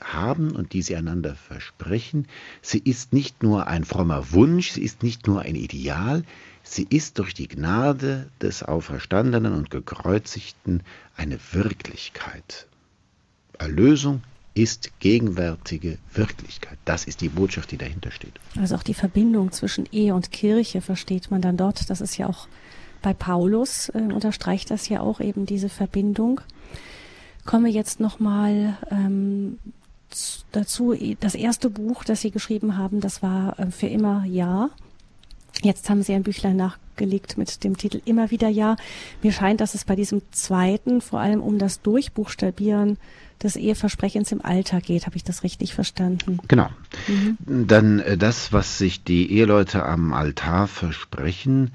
haben 0.00 0.50
und 0.50 0.72
die 0.72 0.82
sie 0.82 0.96
einander 0.96 1.34
versprechen, 1.34 2.26
sie 2.60 2.78
ist 2.78 3.12
nicht 3.12 3.42
nur 3.42 3.66
ein 3.66 3.84
frommer 3.84 4.32
Wunsch, 4.32 4.72
sie 4.72 4.82
ist 4.82 5.02
nicht 5.02 5.26
nur 5.26 5.40
ein 5.40 5.54
Ideal, 5.54 6.24
sie 6.62 6.86
ist 6.88 7.18
durch 7.18 7.34
die 7.34 7.48
Gnade 7.48 8.28
des 8.40 8.62
Auferstandenen 8.62 9.54
und 9.54 9.70
Gekreuzigten 9.70 10.82
eine 11.16 11.38
Wirklichkeit. 11.52 12.66
Erlösung 13.58 14.22
ist 14.54 14.90
gegenwärtige 15.00 15.98
Wirklichkeit. 16.12 16.78
Das 16.84 17.04
ist 17.04 17.20
die 17.20 17.28
Botschaft, 17.28 17.70
die 17.70 17.78
dahinter 17.78 18.10
steht. 18.10 18.34
Also 18.58 18.74
auch 18.76 18.82
die 18.82 18.94
Verbindung 18.94 19.52
zwischen 19.52 19.86
Ehe 19.92 20.14
und 20.14 20.30
Kirche 20.30 20.80
versteht 20.80 21.30
man 21.30 21.40
dann 21.40 21.56
dort. 21.56 21.88
Das 21.88 22.00
ist 22.00 22.18
ja 22.18 22.26
auch 22.28 22.48
bei 23.00 23.14
Paulus, 23.14 23.88
äh, 23.90 23.98
unterstreicht 23.98 24.70
das 24.70 24.88
ja 24.88 25.00
auch 25.00 25.20
eben 25.20 25.46
diese 25.46 25.68
Verbindung. 25.68 26.40
Komme 27.44 27.68
jetzt 27.68 27.98
nochmal 27.98 28.76
ähm, 28.90 29.58
dazu. 30.52 30.94
Das 31.20 31.34
erste 31.34 31.70
Buch, 31.70 32.04
das 32.04 32.20
Sie 32.20 32.30
geschrieben 32.30 32.76
haben, 32.76 33.00
das 33.00 33.22
war 33.22 33.58
äh, 33.58 33.70
für 33.70 33.88
immer 33.88 34.24
Ja. 34.24 34.70
Jetzt 35.62 35.88
haben 35.88 36.02
Sie 36.02 36.12
ein 36.12 36.24
Büchlein 36.24 36.56
nachgelegt 36.56 37.38
mit 37.38 37.62
dem 37.62 37.76
Titel 37.76 38.00
Immer 38.04 38.30
wieder 38.30 38.48
Ja. 38.48 38.76
Mir 39.22 39.32
scheint, 39.32 39.60
dass 39.60 39.74
es 39.74 39.84
bei 39.84 39.94
diesem 39.94 40.22
zweiten 40.32 41.00
vor 41.00 41.20
allem 41.20 41.40
um 41.40 41.58
das 41.58 41.82
Durchbuchstabieren 41.82 42.98
des 43.42 43.56
Eheversprechens 43.56 44.32
im 44.32 44.44
Alter 44.44 44.80
geht. 44.80 45.06
Habe 45.06 45.16
ich 45.16 45.24
das 45.24 45.44
richtig 45.44 45.74
verstanden? 45.74 46.38
Genau. 46.48 46.68
Mhm. 47.06 47.66
Dann 47.66 48.00
äh, 48.00 48.18
das, 48.18 48.52
was 48.52 48.78
sich 48.78 49.04
die 49.04 49.32
Eheleute 49.32 49.84
am 49.84 50.12
Altar 50.12 50.66
versprechen, 50.66 51.72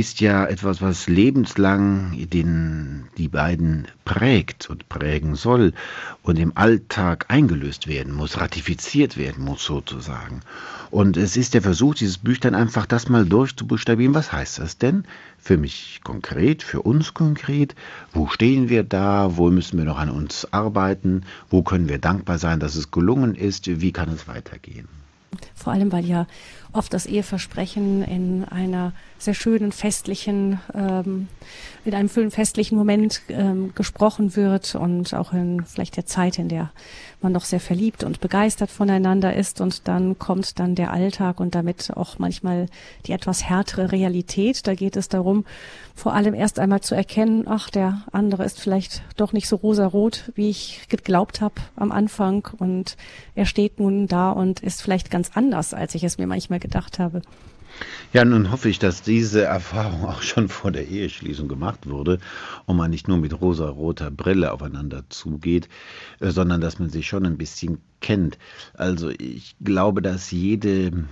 ist 0.00 0.22
ja 0.22 0.46
etwas, 0.46 0.80
was 0.80 1.08
lebenslang 1.08 2.16
den, 2.32 3.04
die 3.18 3.28
beiden 3.28 3.86
prägt 4.06 4.70
und 4.70 4.88
prägen 4.88 5.34
soll 5.34 5.74
und 6.22 6.38
im 6.38 6.56
Alltag 6.56 7.26
eingelöst 7.28 7.86
werden 7.86 8.14
muss, 8.14 8.40
ratifiziert 8.40 9.18
werden 9.18 9.44
muss 9.44 9.62
sozusagen. 9.62 10.40
Und 10.90 11.18
es 11.18 11.36
ist 11.36 11.52
der 11.52 11.60
Versuch, 11.60 11.96
dieses 11.96 12.16
Büchlein 12.16 12.54
einfach 12.54 12.86
das 12.86 13.10
mal 13.10 13.26
durchzubuchstabieren. 13.26 14.14
Was 14.14 14.32
heißt 14.32 14.60
das 14.60 14.78
denn 14.78 15.04
für 15.38 15.58
mich 15.58 16.00
konkret, 16.02 16.62
für 16.62 16.80
uns 16.80 17.12
konkret? 17.12 17.74
Wo 18.14 18.26
stehen 18.26 18.70
wir 18.70 18.84
da? 18.84 19.36
Wo 19.36 19.50
müssen 19.50 19.76
wir 19.76 19.84
noch 19.84 19.98
an 19.98 20.08
uns 20.08 20.50
arbeiten? 20.50 21.24
Wo 21.50 21.62
können 21.62 21.90
wir 21.90 21.98
dankbar 21.98 22.38
sein, 22.38 22.58
dass 22.58 22.74
es 22.74 22.90
gelungen 22.90 23.34
ist? 23.34 23.66
Wie 23.82 23.92
kann 23.92 24.08
es 24.08 24.26
weitergehen? 24.26 24.88
Vor 25.54 25.74
allem, 25.74 25.92
weil 25.92 26.06
ja 26.06 26.26
oft 26.72 26.92
das 26.94 27.06
Eheversprechen 27.06 28.02
in 28.02 28.44
einer 28.44 28.92
sehr 29.18 29.34
schönen 29.34 29.72
festlichen, 29.72 30.60
ähm, 30.74 31.28
in 31.84 31.94
einem 31.94 32.08
schönen 32.08 32.30
festlichen 32.30 32.76
Moment 32.76 33.22
ähm, 33.28 33.72
gesprochen 33.74 34.36
wird 34.36 34.74
und 34.74 35.14
auch 35.14 35.32
in 35.32 35.64
vielleicht 35.64 35.96
der 35.96 36.06
Zeit, 36.06 36.38
in 36.38 36.48
der 36.48 36.70
man 37.20 37.32
noch 37.32 37.44
sehr 37.44 37.60
verliebt 37.60 38.02
und 38.04 38.20
begeistert 38.20 38.70
voneinander 38.70 39.34
ist 39.34 39.60
und 39.60 39.88
dann 39.88 40.18
kommt 40.18 40.58
dann 40.58 40.74
der 40.74 40.92
Alltag 40.92 41.40
und 41.40 41.54
damit 41.54 41.90
auch 41.96 42.18
manchmal 42.18 42.66
die 43.06 43.12
etwas 43.12 43.44
härtere 43.44 43.92
Realität. 43.92 44.66
Da 44.66 44.74
geht 44.74 44.96
es 44.96 45.08
darum, 45.08 45.44
vor 45.94 46.14
allem 46.14 46.34
erst 46.34 46.58
einmal 46.58 46.80
zu 46.80 46.94
erkennen, 46.94 47.44
ach, 47.46 47.68
der 47.68 48.02
andere 48.12 48.44
ist 48.44 48.60
vielleicht 48.60 49.02
doch 49.16 49.32
nicht 49.32 49.48
so 49.48 49.56
rosarot, 49.56 50.32
wie 50.34 50.48
ich 50.48 50.86
geglaubt 50.88 51.40
habe 51.40 51.56
am 51.76 51.92
Anfang 51.92 52.48
und 52.58 52.96
er 53.34 53.46
steht 53.46 53.78
nun 53.80 54.06
da 54.06 54.30
und 54.30 54.60
ist 54.60 54.80
vielleicht 54.80 55.10
ganz 55.10 55.32
anders, 55.34 55.74
als 55.74 55.94
ich 55.94 56.04
es 56.04 56.16
mir 56.16 56.26
manchmal 56.26 56.59
gedacht 56.60 56.98
habe. 56.98 57.22
Ja, 58.12 58.24
nun 58.24 58.50
hoffe 58.50 58.68
ich, 58.68 58.78
dass 58.78 59.02
diese 59.02 59.44
Erfahrung 59.44 60.04
auch 60.04 60.22
schon 60.22 60.48
vor 60.48 60.72
der 60.72 60.88
Eheschließung 60.88 61.48
gemacht 61.48 61.88
wurde 61.88 62.18
und 62.66 62.76
man 62.76 62.90
nicht 62.90 63.08
nur 63.08 63.18
mit 63.18 63.40
rosa-roter 63.40 64.10
Brille 64.10 64.52
aufeinander 64.52 65.04
zugeht, 65.08 65.68
äh, 66.18 66.30
sondern 66.30 66.60
dass 66.60 66.78
man 66.78 66.90
sich 66.90 67.06
schon 67.06 67.24
ein 67.24 67.38
bisschen 67.38 67.78
kennt. 68.00 68.38
Also 68.74 69.10
ich 69.10 69.54
glaube, 69.60 70.02
dass 70.02 70.30
jede 70.30 71.06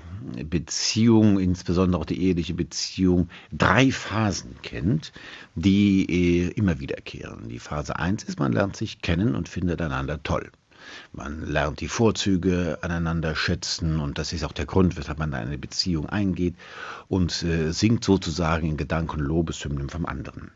Beziehung, 0.45 1.39
insbesondere 1.39 2.01
auch 2.01 2.07
die 2.07 2.21
eheliche 2.21 2.55
Beziehung, 2.55 3.29
drei 3.53 3.93
Phasen 3.93 4.57
kennt, 4.63 5.13
die 5.55 6.05
äh, 6.09 6.51
immer 6.53 6.81
wiederkehren. 6.81 7.49
Die 7.49 7.61
Phase 7.61 7.97
1 7.97 8.25
ist, 8.25 8.41
man 8.41 8.53
lernt 8.53 8.77
sich 8.77 9.01
kennen 9.01 9.37
und 9.37 9.49
findet 9.49 9.81
einander 9.81 10.23
toll. 10.23 10.51
Man 11.13 11.47
lernt 11.47 11.81
die 11.81 11.89
Vorzüge 11.89 12.79
aneinander 12.83 13.35
schätzen 13.35 14.01
und 14.01 14.19
das 14.19 14.33
ist 14.33 14.45
auch 14.45 14.53
der 14.53 14.67
Grund, 14.67 14.97
weshalb 14.97 15.19
man 15.19 15.35
eine 15.35 15.59
Beziehung 15.59 16.09
eingeht 16.09 16.55
und 17.09 17.43
äh, 17.43 17.73
singt 17.73 18.05
sozusagen 18.05 18.69
in 18.69 18.77
Gedanken 18.77 19.21
Lobeshymnen 19.21 19.89
vom 19.89 20.07
anderen. 20.07 20.51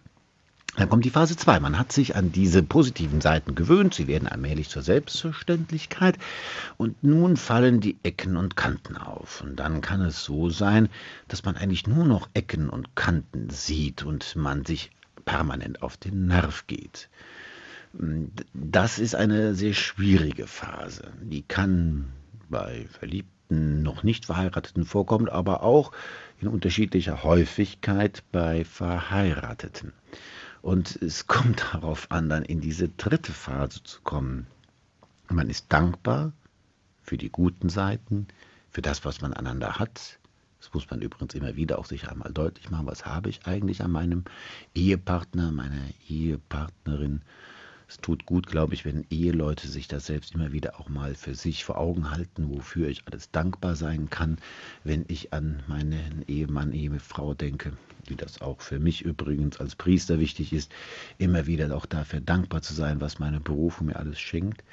Dann 0.77 0.89
kommt 0.89 1.05
die 1.05 1.11
Phase 1.11 1.37
2. 1.37 1.61
Man 1.61 1.79
hat 1.79 1.93
sich 1.93 2.17
an 2.17 2.33
diese 2.33 2.63
positiven 2.63 3.21
Seiten 3.21 3.55
gewöhnt. 3.55 3.93
Sie 3.93 4.07
werden 4.07 4.27
allmählich 4.27 4.71
zur 4.71 4.81
Selbstverständlichkeit. 4.81 6.17
Und 6.79 7.05
nun 7.05 7.37
fallen 7.37 7.81
die 7.81 7.99
Ecken 8.03 8.39
und 8.39 8.57
Kanten 8.57 8.97
auf. 8.97 9.43
Und 9.43 9.57
dann 9.57 9.83
kann 9.83 10.01
es 10.01 10.25
so 10.25 10.49
sein, 10.49 10.89
dass 11.29 11.45
man 11.45 11.57
eigentlich 11.57 11.87
nur 11.87 12.07
noch 12.07 12.31
Ecken 12.33 12.71
und 12.71 12.97
Kanten 12.97 13.51
sieht 13.51 14.03
und 14.03 14.35
man 14.35 14.65
sich 14.65 14.91
permanent 15.27 15.83
auf 15.83 15.99
den 15.99 16.27
Nerv 16.27 16.67
geht. 16.67 17.11
Das 18.55 18.99
ist 18.99 19.15
eine 19.15 19.55
sehr 19.55 19.75
schwierige 19.75 20.47
Phase. 20.47 21.13
Die 21.23 21.43
kann 21.43 22.13
bei 22.49 22.87
Verliebten, 22.99 23.83
noch 23.83 24.03
nicht 24.03 24.25
Verheirateten 24.25 24.85
vorkommen, 24.85 25.29
aber 25.29 25.63
auch 25.63 25.93
in 26.41 26.49
unterschiedlicher 26.49 27.23
Häufigkeit 27.23 28.23
bei 28.33 28.65
Verheirateten. 28.65 29.93
Und 30.63 30.97
es 31.03 31.27
kommt 31.27 31.67
darauf 31.73 32.11
an, 32.11 32.29
dann 32.31 32.45
in 32.45 32.61
diese 32.61 32.89
dritte 32.89 33.33
Phase 33.33 33.83
zu 33.83 34.01
kommen. 34.03 34.47
Man 35.29 35.51
ist 35.51 35.67
dankbar 35.71 36.33
für 37.03 37.19
die 37.19 37.31
guten 37.31 37.69
Seiten, 37.69 38.29
für 38.71 38.83
das, 38.83 39.05
was 39.05 39.21
man 39.21 39.35
einander 39.35 39.79
hat. 39.79 40.19
Das 40.61 40.73
muss 40.73 40.89
man 40.89 41.03
übrigens 41.03 41.35
immer 41.35 41.57
wieder 41.57 41.79
auch 41.79 41.87
sich 41.87 42.09
einmal 42.09 42.33
deutlich 42.33 42.71
machen. 42.71 42.87
Was 42.87 43.05
habe 43.05 43.29
ich 43.29 43.47
eigentlich 43.47 43.83
an 43.83 43.91
meinem 43.91 44.25
Ehepartner, 44.75 45.51
meiner 45.51 45.83
Ehepartnerin? 46.09 47.23
Es 47.93 47.99
tut 47.99 48.25
gut, 48.25 48.47
glaube 48.47 48.73
ich, 48.73 48.87
wenn 48.87 49.05
Eheleute 49.11 49.69
sich 49.69 49.87
das 49.87 50.07
selbst 50.07 50.35
immer 50.35 50.51
wieder 50.51 50.81
auch 50.81 50.89
mal 50.89 51.15
für 51.15 51.35
sich 51.35 51.63
vor 51.63 51.77
Augen 51.77 52.11
halten, 52.11 52.49
wofür 52.49 52.89
ich 52.89 53.03
alles 53.05 53.31
dankbar 53.31 53.77
sein 53.77 54.09
kann, 54.09 54.39
wenn 54.83 55.05
ich 55.09 55.35
an 55.35 55.63
meinen 55.67 56.25
Ehemann, 56.27 56.73
Ehefrau 56.73 57.35
denke, 57.35 57.75
wie 58.07 58.17
das 58.17 58.41
auch 58.41 58.63
für 58.63 58.79
mich 58.79 59.03
übrigens 59.03 59.61
als 59.61 59.77
Priester 59.77 60.19
wichtig 60.19 60.55
ist, 60.55 60.73
immer 61.19 61.47
wieder 61.47 61.77
auch 61.77 61.85
dafür 61.85 62.23
dankbar 62.23 62.63
zu 62.63 62.73
sein, 62.73 63.03
was 63.03 63.19
meine 63.19 63.41
Berufung 63.41 63.89
mir 63.89 63.97
alles 63.97 64.19
schenkt. 64.19 64.65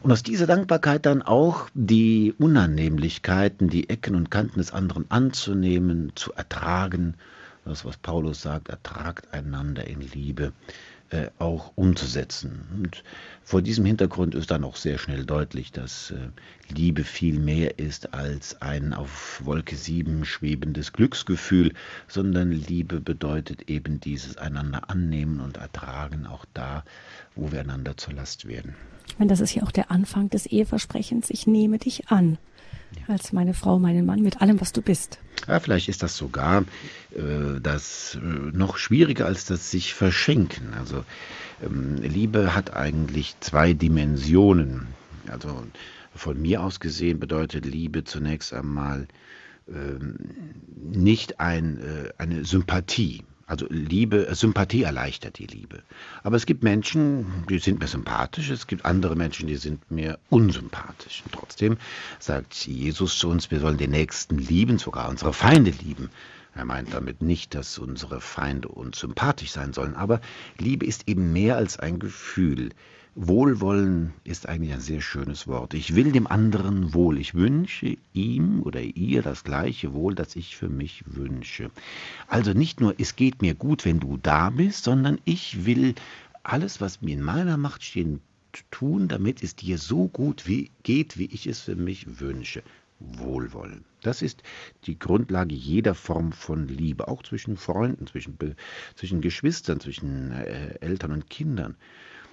Und 0.00 0.12
aus 0.12 0.22
dieser 0.22 0.46
Dankbarkeit 0.46 1.04
dann 1.04 1.20
auch 1.20 1.68
die 1.74 2.32
Unannehmlichkeiten, 2.38 3.70
die 3.70 3.90
Ecken 3.90 4.14
und 4.14 4.30
Kanten 4.30 4.60
des 4.60 4.72
anderen 4.72 5.10
anzunehmen, 5.10 6.12
zu 6.14 6.32
ertragen. 6.34 7.16
Das, 7.64 7.84
was 7.84 7.96
Paulus 7.96 8.40
sagt, 8.40 8.68
ertragt 8.68 9.32
einander 9.32 9.88
in 9.88 10.00
Liebe 10.00 10.52
äh, 11.12 11.30
auch 11.38 11.72
umzusetzen. 11.74 12.66
Und 12.74 13.04
vor 13.42 13.62
diesem 13.62 13.84
Hintergrund 13.84 14.34
ist 14.34 14.50
dann 14.50 14.64
auch 14.64 14.76
sehr 14.76 14.98
schnell 14.98 15.24
deutlich, 15.24 15.72
dass 15.72 16.10
äh, 16.10 16.16
Liebe 16.68 17.04
viel 17.04 17.38
mehr 17.38 17.78
ist 17.78 18.14
als 18.14 18.60
ein 18.62 18.94
auf 18.94 19.40
Wolke 19.44 19.76
7 19.76 20.24
schwebendes 20.24 20.92
Glücksgefühl, 20.92 21.74
sondern 22.08 22.50
Liebe 22.50 23.00
bedeutet 23.00 23.68
eben 23.68 24.00
dieses 24.00 24.38
einander 24.38 24.88
annehmen 24.88 25.40
und 25.40 25.58
ertragen, 25.58 26.26
auch 26.26 26.46
da, 26.54 26.84
wo 27.34 27.52
wir 27.52 27.60
einander 27.60 27.96
zur 27.96 28.14
Last 28.14 28.46
werden. 28.46 28.74
Ich 29.06 29.18
meine, 29.18 29.28
das 29.28 29.40
ist 29.40 29.54
ja 29.54 29.62
auch 29.64 29.72
der 29.72 29.90
Anfang 29.90 30.30
des 30.30 30.46
Eheversprechens, 30.46 31.30
ich 31.30 31.46
nehme 31.46 31.78
dich 31.78 32.08
an 32.08 32.38
als 33.08 33.32
meine 33.32 33.54
Frau, 33.54 33.78
meinen 33.78 34.06
Mann, 34.06 34.22
mit 34.22 34.40
allem, 34.40 34.60
was 34.60 34.72
du 34.72 34.82
bist. 34.82 35.18
Ja, 35.48 35.58
vielleicht 35.60 35.88
ist 35.88 36.02
das 36.02 36.16
sogar 36.16 36.62
äh, 37.14 37.60
das 37.60 38.18
äh, 38.20 38.26
noch 38.56 38.76
schwieriger 38.76 39.26
als 39.26 39.44
das 39.44 39.70
sich 39.70 39.94
verschenken. 39.94 40.74
Also 40.78 41.04
ähm, 41.64 41.96
Liebe 41.96 42.54
hat 42.54 42.74
eigentlich 42.74 43.36
zwei 43.40 43.72
Dimensionen. 43.72 44.88
Also 45.28 45.64
von 46.14 46.40
mir 46.40 46.62
aus 46.62 46.80
gesehen 46.80 47.18
bedeutet 47.20 47.66
Liebe 47.66 48.04
zunächst 48.04 48.52
einmal 48.52 49.08
ähm, 49.68 50.16
nicht 50.76 51.40
ein, 51.40 51.78
äh, 51.78 52.10
eine 52.18 52.44
Sympathie. 52.44 53.24
Also 53.46 53.66
Liebe, 53.68 54.28
äh, 54.28 54.34
Sympathie 54.34 54.82
erleichtert 54.82 55.38
die 55.38 55.46
Liebe. 55.46 55.82
Aber 56.22 56.36
es 56.36 56.46
gibt 56.46 56.62
Menschen, 56.62 57.44
die 57.48 57.58
sind 57.58 57.80
mir 57.80 57.86
sympathisch, 57.86 58.50
es 58.50 58.66
gibt 58.66 58.84
andere 58.84 59.16
Menschen, 59.16 59.46
die 59.46 59.56
sind 59.56 59.90
mir 59.90 60.18
unsympathisch. 60.30 61.22
Und 61.24 61.32
trotzdem 61.32 61.78
sagt 62.18 62.54
Jesus 62.54 63.18
zu 63.18 63.28
uns, 63.28 63.50
wir 63.50 63.60
sollen 63.60 63.78
den 63.78 63.90
Nächsten 63.90 64.38
lieben, 64.38 64.78
sogar 64.78 65.08
unsere 65.08 65.32
Feinde 65.32 65.70
lieben. 65.70 66.10
Er 66.54 66.64
meint 66.66 66.92
damit 66.92 67.22
nicht, 67.22 67.54
dass 67.54 67.78
unsere 67.78 68.20
Feinde 68.20 68.68
uns 68.68 68.98
sympathisch 68.98 69.52
sein 69.52 69.72
sollen, 69.72 69.94
aber 69.96 70.20
Liebe 70.58 70.84
ist 70.84 71.08
eben 71.08 71.32
mehr 71.32 71.56
als 71.56 71.78
ein 71.78 71.98
Gefühl. 71.98 72.70
Wohlwollen 73.14 74.14
ist 74.24 74.48
eigentlich 74.48 74.72
ein 74.72 74.80
sehr 74.80 75.02
schönes 75.02 75.46
Wort. 75.46 75.74
Ich 75.74 75.94
will 75.94 76.12
dem 76.12 76.26
anderen 76.26 76.94
wohl. 76.94 77.18
Ich 77.18 77.34
wünsche 77.34 77.98
ihm 78.14 78.62
oder 78.62 78.80
ihr 78.80 79.20
das 79.20 79.44
gleiche 79.44 79.92
Wohl, 79.92 80.14
das 80.14 80.34
ich 80.34 80.56
für 80.56 80.70
mich 80.70 81.04
wünsche. 81.04 81.70
Also 82.26 82.54
nicht 82.54 82.80
nur, 82.80 82.94
es 82.98 83.14
geht 83.14 83.42
mir 83.42 83.54
gut, 83.54 83.84
wenn 83.84 84.00
du 84.00 84.16
da 84.16 84.48
bist, 84.48 84.84
sondern 84.84 85.18
ich 85.26 85.66
will 85.66 85.94
alles, 86.42 86.80
was 86.80 87.02
mir 87.02 87.12
in 87.12 87.22
meiner 87.22 87.58
Macht 87.58 87.84
steht, 87.84 88.18
tun, 88.70 89.08
damit 89.08 89.42
es 89.42 89.56
dir 89.56 89.76
so 89.76 90.08
gut 90.08 90.46
wie 90.46 90.70
geht, 90.82 91.18
wie 91.18 91.26
ich 91.26 91.46
es 91.46 91.60
für 91.60 91.76
mich 91.76 92.18
wünsche. 92.18 92.62
Wohlwollen. 92.98 93.84
Das 94.00 94.22
ist 94.22 94.42
die 94.86 94.98
Grundlage 94.98 95.54
jeder 95.54 95.94
Form 95.94 96.32
von 96.32 96.66
Liebe, 96.66 97.08
auch 97.08 97.22
zwischen 97.22 97.58
Freunden, 97.58 98.06
zwischen, 98.06 98.38
zwischen 98.94 99.20
Geschwistern, 99.20 99.80
zwischen 99.80 100.32
äh, 100.32 100.78
Eltern 100.80 101.12
und 101.12 101.28
Kindern. 101.28 101.76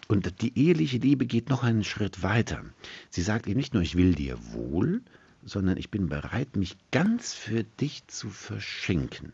Und 0.09 0.41
die 0.41 0.57
eheliche 0.57 0.97
Liebe 0.97 1.27
geht 1.27 1.49
noch 1.49 1.63
einen 1.63 1.83
Schritt 1.83 2.23
weiter. 2.23 2.65
Sie 3.11 3.21
sagt 3.21 3.45
eben 3.45 3.59
nicht 3.59 3.75
nur, 3.75 3.83
ich 3.83 3.95
will 3.95 4.15
dir 4.15 4.39
wohl, 4.53 5.03
sondern 5.43 5.77
ich 5.77 5.91
bin 5.91 6.09
bereit, 6.09 6.55
mich 6.55 6.77
ganz 6.89 7.35
für 7.35 7.63
dich 7.63 8.07
zu 8.07 8.31
verschenken. 8.31 9.33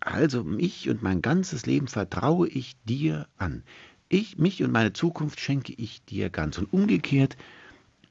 Also 0.00 0.42
mich 0.42 0.90
und 0.90 1.04
mein 1.04 1.22
ganzes 1.22 1.64
Leben 1.64 1.86
vertraue 1.86 2.48
ich 2.48 2.74
dir 2.84 3.28
an. 3.38 3.62
Ich, 4.08 4.36
mich 4.36 4.64
und 4.64 4.72
meine 4.72 4.92
Zukunft 4.92 5.38
schenke 5.38 5.72
ich 5.72 6.04
dir 6.04 6.28
ganz. 6.28 6.58
Und 6.58 6.72
umgekehrt, 6.72 7.36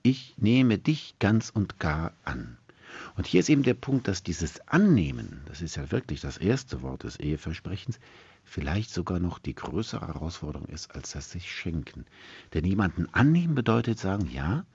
ich 0.03 0.35
nehme 0.37 0.77
dich 0.77 1.15
ganz 1.19 1.49
und 1.49 1.79
gar 1.79 2.13
an. 2.23 2.57
Und 3.17 3.27
hier 3.27 3.41
ist 3.41 3.49
eben 3.49 3.63
der 3.63 3.73
Punkt, 3.73 4.07
dass 4.07 4.23
dieses 4.23 4.65
Annehmen, 4.69 5.41
das 5.47 5.61
ist 5.61 5.75
ja 5.75 5.91
wirklich 5.91 6.21
das 6.21 6.37
erste 6.37 6.81
Wort 6.81 7.03
des 7.03 7.19
Eheversprechens, 7.19 7.99
vielleicht 8.43 8.91
sogar 8.91 9.19
noch 9.19 9.39
die 9.39 9.55
größere 9.55 10.07
Herausforderung 10.07 10.67
ist, 10.67 10.93
als 10.95 11.11
das 11.11 11.31
sich 11.31 11.51
schenken. 11.51 12.05
Denn 12.53 12.65
jemanden 12.65 13.07
annehmen 13.13 13.55
bedeutet 13.55 13.99
sagen, 13.99 14.29
ja, 14.31 14.65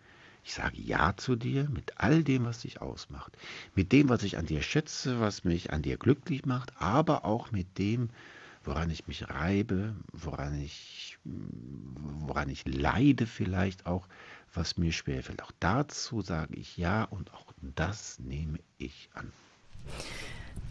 ich 0.44 0.54
sage 0.54 0.80
Ja 0.80 1.14
zu 1.16 1.36
dir 1.36 1.68
mit 1.68 1.92
all 1.96 2.24
dem, 2.24 2.44
was 2.46 2.60
dich 2.60 2.80
ausmacht, 2.80 3.36
mit 3.74 3.92
dem, 3.92 4.08
was 4.08 4.22
ich 4.22 4.38
an 4.38 4.46
dir 4.46 4.62
schätze, 4.62 5.20
was 5.20 5.44
mich 5.44 5.72
an 5.72 5.82
dir 5.82 5.98
glücklich 5.98 6.46
macht, 6.46 6.72
aber 6.80 7.24
auch 7.24 7.52
mit 7.52 7.76
dem, 7.76 8.08
woran 8.64 8.90
ich 8.90 9.06
mich 9.06 9.28
reibe, 9.28 9.94
woran 10.12 10.58
ich, 10.60 11.18
woran 11.24 12.48
ich 12.48 12.66
leide 12.66 13.26
vielleicht 13.26 13.86
auch, 13.86 14.08
was 14.54 14.78
mir 14.78 14.92
schwerfällt. 14.92 15.42
Auch 15.42 15.52
dazu 15.60 16.22
sage 16.22 16.54
ich 16.56 16.78
Ja 16.78 17.04
und 17.04 17.32
auch 17.34 17.52
das 17.60 18.18
nehme 18.18 18.58
ich 18.78 19.10
an 19.12 19.30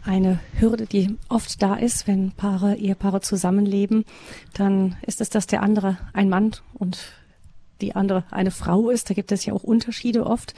eine 0.04 0.40
Hürde, 0.58 0.86
die 0.86 1.16
oft 1.28 1.62
da 1.62 1.74
ist, 1.74 2.06
wenn 2.06 2.32
Paare, 2.32 2.76
Ehepaare 2.76 3.20
zusammenleben, 3.20 4.04
dann 4.54 4.96
ist 5.06 5.20
es, 5.20 5.30
dass 5.30 5.46
der 5.46 5.62
andere 5.62 5.98
ein 6.12 6.28
Mann 6.28 6.52
und 6.74 7.12
die 7.80 7.94
andere 7.94 8.24
eine 8.30 8.50
Frau 8.50 8.90
ist. 8.90 9.10
Da 9.10 9.14
gibt 9.14 9.32
es 9.32 9.44
ja 9.44 9.52
auch 9.52 9.62
Unterschiede 9.62 10.26
oft. 10.26 10.54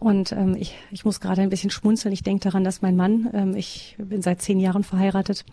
Und 0.00 0.32
ähm, 0.32 0.56
ich, 0.58 0.76
ich 0.90 1.04
muss 1.04 1.20
gerade 1.20 1.42
ein 1.42 1.50
bisschen 1.50 1.68
schmunzeln. 1.68 2.12
Ich 2.12 2.22
denke 2.22 2.44
daran, 2.44 2.64
dass 2.64 2.80
mein 2.80 2.96
Mann, 2.96 3.28
ähm, 3.34 3.54
ich 3.54 3.96
bin 3.98 4.22
seit 4.22 4.40
zehn 4.40 4.58
Jahren 4.58 4.82
verheiratet, 4.82 5.44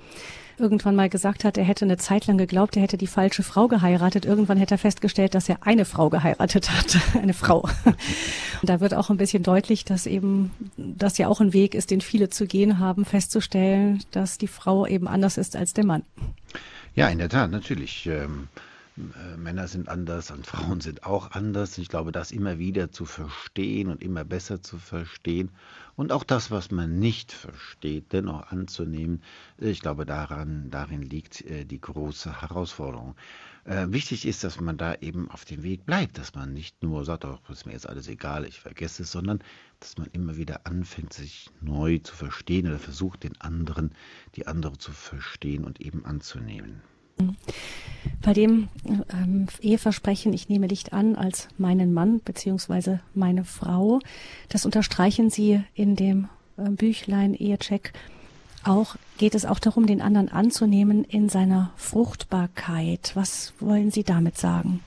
irgendwann 0.58 0.96
mal 0.96 1.10
gesagt 1.10 1.44
hat, 1.44 1.58
er 1.58 1.66
hätte 1.66 1.84
eine 1.84 1.98
Zeit 1.98 2.28
lang 2.28 2.38
geglaubt, 2.38 2.78
er 2.78 2.82
hätte 2.82 2.98
die 2.98 3.08
falsche 3.08 3.44
Frau 3.44 3.68
geheiratet. 3.68 4.26
Irgendwann 4.26 4.58
hätte 4.58 4.76
er 4.76 4.78
festgestellt, 4.78 5.36
dass 5.36 5.50
er 5.50 5.58
eine 5.68 5.84
Frau 5.84 6.10
geheiratet 6.10 6.72
hat, 6.72 6.98
eine 7.22 7.34
Frau. 7.34 7.68
Und 7.86 8.70
da 8.70 8.80
wird 8.80 8.94
auch 8.94 9.10
ein 9.10 9.18
bisschen 9.18 9.44
deutlich, 9.44 9.84
dass 9.84 10.06
eben 10.08 10.52
das 10.78 11.18
ja 11.18 11.28
auch 11.28 11.42
ein 11.42 11.52
Weg 11.52 11.76
ist, 11.76 11.92
den 11.92 12.00
viele 12.00 12.30
zu 12.30 12.48
gehen 12.48 12.80
haben, 12.80 13.04
festzustellen, 13.04 14.02
dass 14.12 14.38
die 14.38 14.48
Frau 14.48 14.88
eben 14.88 15.10
anders 15.10 15.38
ist 15.38 15.58
als 15.58 15.74
der 15.74 15.86
Mann. 15.86 16.04
Ja, 16.96 17.10
in 17.10 17.20
der 17.20 17.30
Tat, 17.30 17.52
natürlich. 17.52 18.08
Ähm 18.08 18.48
äh, 18.98 19.38
Männer 19.38 19.68
sind 19.68 19.90
anders 19.90 20.32
und 20.32 20.46
Frauen 20.48 20.82
sind 20.82 21.04
auch 21.04 21.32
anders. 21.32 21.78
Ich 21.78 21.90
glaube, 21.90 22.12
das 22.12 22.32
immer 22.32 22.60
wieder 22.60 22.92
zu 22.92 23.06
verstehen 23.06 23.90
und 23.90 24.02
immer 24.02 24.26
besser 24.26 24.62
zu 24.62 24.78
verstehen 24.78 25.52
und 25.96 26.12
auch 26.12 26.24
das, 26.24 26.52
was 26.52 26.70
man 26.72 27.00
nicht 27.00 27.32
versteht, 27.32 28.14
dennoch 28.14 28.52
anzunehmen, 28.52 29.24
ich 29.58 29.82
glaube, 29.82 30.06
daran, 30.06 30.70
darin 30.70 31.02
liegt 31.02 31.42
äh, 31.42 31.66
die 31.66 31.82
große 31.82 32.42
Herausforderung. 32.42 33.16
Äh, 33.66 33.88
wichtig 33.90 34.26
ist, 34.26 34.44
dass 34.44 34.62
man 34.62 34.78
da 34.78 34.94
eben 34.96 35.30
auf 35.30 35.44
dem 35.44 35.64
Weg 35.64 35.86
bleibt, 35.86 36.18
dass 36.18 36.36
man 36.36 36.54
nicht 36.54 36.84
nur 36.84 37.04
sagt, 37.04 37.26
oh, 37.26 37.40
ist 37.50 37.66
mir 37.66 37.74
jetzt 37.74 37.90
alles 37.90 38.08
egal, 38.08 38.46
ich 38.46 38.60
vergesse 38.60 39.04
es, 39.04 39.12
sondern 39.12 39.40
dass 39.80 39.98
man 39.98 40.08
immer 40.14 40.38
wieder 40.38 40.68
anfängt, 40.68 41.14
sich 41.14 41.50
neu 41.62 41.98
zu 41.98 42.16
verstehen 42.16 42.68
oder 42.68 42.80
versucht, 42.80 43.24
den 43.24 43.40
anderen, 43.42 43.92
die 44.36 44.48
andere 44.48 44.78
zu 44.78 44.92
verstehen 44.92 45.66
und 45.66 45.82
eben 45.82 46.06
anzunehmen. 46.06 46.82
Bei 48.22 48.34
dem 48.34 48.68
ähm, 49.12 49.48
Eheversprechen, 49.62 50.34
ich 50.34 50.50
nehme 50.50 50.68
dich 50.68 50.94
an 50.94 51.16
als 51.16 51.48
meinen 51.58 51.94
Mann 51.94 52.22
beziehungsweise 52.24 53.00
meine 53.14 53.44
Frau, 53.44 54.00
das 54.50 54.66
unterstreichen 54.66 55.30
Sie 55.30 55.64
in 55.74 55.96
dem 55.96 56.30
äh, 56.58 56.70
Büchlein 56.70 57.34
Ehecheck. 57.34 57.94
Auch 58.64 58.96
geht 59.18 59.36
es 59.36 59.46
auch 59.46 59.60
darum, 59.60 59.88
den 59.88 60.02
anderen 60.02 60.30
anzunehmen 60.30 61.04
in 61.06 61.30
seiner 61.30 61.72
Fruchtbarkeit. 61.78 63.12
Was 63.14 63.54
wollen 63.60 63.92
Sie 63.92 64.04
damit 64.04 64.38
sagen? 64.38 64.82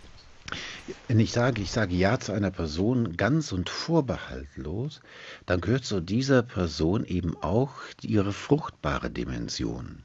Wenn 1.08 1.20
ich 1.20 1.32
sage, 1.32 1.62
ich 1.62 1.70
sage 1.70 1.94
Ja 1.94 2.18
zu 2.18 2.32
einer 2.32 2.50
Person 2.50 3.16
ganz 3.16 3.52
und 3.52 3.70
vorbehaltlos, 3.70 5.00
dann 5.46 5.60
gehört 5.60 5.84
zu 5.84 6.00
dieser 6.00 6.42
Person 6.42 7.04
eben 7.04 7.36
auch 7.40 7.72
ihre 8.02 8.32
fruchtbare 8.32 9.10
Dimension. 9.10 10.02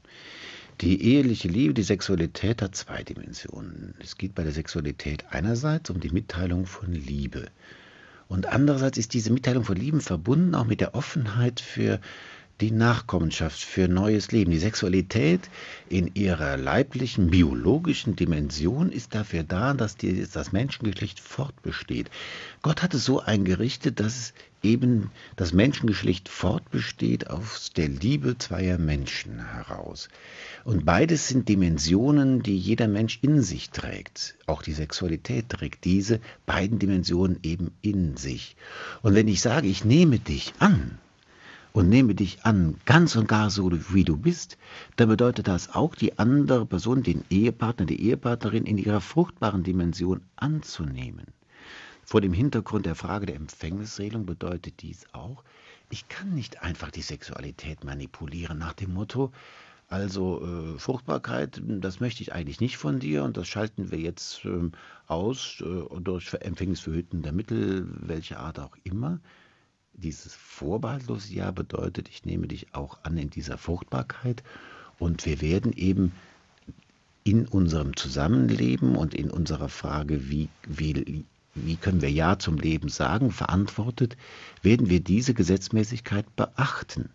Die 0.82 1.02
eheliche 1.02 1.48
Liebe, 1.48 1.72
die 1.72 1.82
Sexualität 1.82 2.60
hat 2.60 2.76
zwei 2.76 3.02
Dimensionen. 3.02 3.94
Es 3.98 4.18
geht 4.18 4.34
bei 4.34 4.42
der 4.42 4.52
Sexualität 4.52 5.24
einerseits 5.30 5.88
um 5.88 6.00
die 6.00 6.10
Mitteilung 6.10 6.66
von 6.66 6.92
Liebe. 6.92 7.46
Und 8.28 8.44
andererseits 8.44 8.98
ist 8.98 9.14
diese 9.14 9.32
Mitteilung 9.32 9.64
von 9.64 9.76
Liebe 9.76 10.00
verbunden 10.00 10.54
auch 10.54 10.66
mit 10.66 10.82
der 10.82 10.94
Offenheit 10.94 11.60
für 11.60 11.98
die 12.60 12.72
Nachkommenschaft, 12.72 13.58
für 13.58 13.88
neues 13.88 14.32
Leben. 14.32 14.50
Die 14.50 14.58
Sexualität 14.58 15.48
in 15.88 16.10
ihrer 16.14 16.58
leiblichen, 16.58 17.30
biologischen 17.30 18.14
Dimension 18.14 18.92
ist 18.92 19.14
dafür 19.14 19.44
da, 19.44 19.72
dass 19.72 19.96
die, 19.96 20.26
das 20.30 20.52
Menschengeschlecht 20.52 21.20
fortbesteht. 21.20 22.10
Gott 22.60 22.82
hat 22.82 22.92
es 22.92 23.04
so 23.04 23.20
eingerichtet, 23.20 24.00
dass 24.00 24.34
eben 24.66 25.10
das 25.36 25.52
Menschengeschlecht 25.52 26.28
fortbesteht 26.28 27.30
aus 27.30 27.70
der 27.74 27.88
Liebe 27.88 28.36
zweier 28.36 28.78
Menschen 28.78 29.38
heraus. 29.52 30.08
Und 30.64 30.84
beides 30.84 31.28
sind 31.28 31.48
Dimensionen, 31.48 32.42
die 32.42 32.58
jeder 32.58 32.88
Mensch 32.88 33.20
in 33.22 33.42
sich 33.42 33.70
trägt. 33.70 34.36
Auch 34.46 34.62
die 34.62 34.72
Sexualität 34.72 35.48
trägt 35.48 35.84
diese 35.84 36.20
beiden 36.44 36.78
Dimensionen 36.78 37.38
eben 37.42 37.70
in 37.80 38.16
sich. 38.16 38.56
Und 39.02 39.14
wenn 39.14 39.28
ich 39.28 39.40
sage, 39.40 39.68
ich 39.68 39.84
nehme 39.84 40.18
dich 40.18 40.52
an, 40.58 40.98
und 41.76 41.90
nehme 41.90 42.14
dich 42.14 42.38
an, 42.42 42.76
ganz 42.86 43.16
und 43.16 43.28
gar 43.28 43.50
so, 43.50 43.70
wie 43.92 44.04
du 44.04 44.16
bist, 44.16 44.56
dann 44.96 45.10
bedeutet 45.10 45.46
das 45.46 45.74
auch, 45.74 45.94
die 45.94 46.18
andere 46.18 46.64
Person, 46.64 47.02
den 47.02 47.22
Ehepartner, 47.28 47.84
die 47.84 48.00
Ehepartnerin 48.00 48.64
in 48.64 48.78
ihrer 48.78 49.02
fruchtbaren 49.02 49.62
Dimension 49.62 50.22
anzunehmen. 50.36 51.35
Vor 52.08 52.20
dem 52.20 52.32
Hintergrund 52.32 52.86
der 52.86 52.94
Frage 52.94 53.26
der 53.26 53.34
Empfängnisregelung 53.34 54.26
bedeutet 54.26 54.80
dies 54.80 55.06
auch, 55.12 55.42
ich 55.90 56.08
kann 56.08 56.36
nicht 56.36 56.62
einfach 56.62 56.92
die 56.92 57.02
Sexualität 57.02 57.82
manipulieren 57.82 58.58
nach 58.58 58.74
dem 58.74 58.94
Motto, 58.94 59.32
also 59.88 60.40
äh, 60.40 60.78
Fruchtbarkeit, 60.78 61.60
das 61.64 61.98
möchte 61.98 62.22
ich 62.22 62.32
eigentlich 62.32 62.60
nicht 62.60 62.76
von 62.76 63.00
dir 63.00 63.24
und 63.24 63.36
das 63.36 63.48
schalten 63.48 63.90
wir 63.90 63.98
jetzt 63.98 64.44
äh, 64.44 64.70
aus 65.08 65.60
äh, 65.66 66.00
durch 66.00 66.32
empfängnisverhütende 66.32 67.32
Mittel, 67.32 67.88
welche 67.88 68.38
Art 68.38 68.60
auch 68.60 68.76
immer. 68.84 69.18
Dieses 69.92 70.32
vorbehaltlose 70.32 71.34
Ja 71.34 71.50
bedeutet, 71.50 72.08
ich 72.08 72.24
nehme 72.24 72.46
dich 72.46 72.72
auch 72.72 72.98
an 73.02 73.18
in 73.18 73.30
dieser 73.30 73.58
Fruchtbarkeit 73.58 74.44
und 75.00 75.26
wir 75.26 75.40
werden 75.40 75.72
eben 75.72 76.12
in 77.24 77.48
unserem 77.48 77.96
Zusammenleben 77.96 78.94
und 78.94 79.12
in 79.12 79.28
unserer 79.28 79.68
Frage, 79.68 80.30
wie, 80.30 80.48
wie 80.68 81.24
wie 81.56 81.76
können 81.76 82.02
wir 82.02 82.10
Ja 82.10 82.38
zum 82.38 82.58
Leben 82.58 82.88
sagen, 82.88 83.30
verantwortet, 83.30 84.16
werden 84.62 84.88
wir 84.88 85.00
diese 85.00 85.34
Gesetzmäßigkeit 85.34 86.36
beachten. 86.36 87.10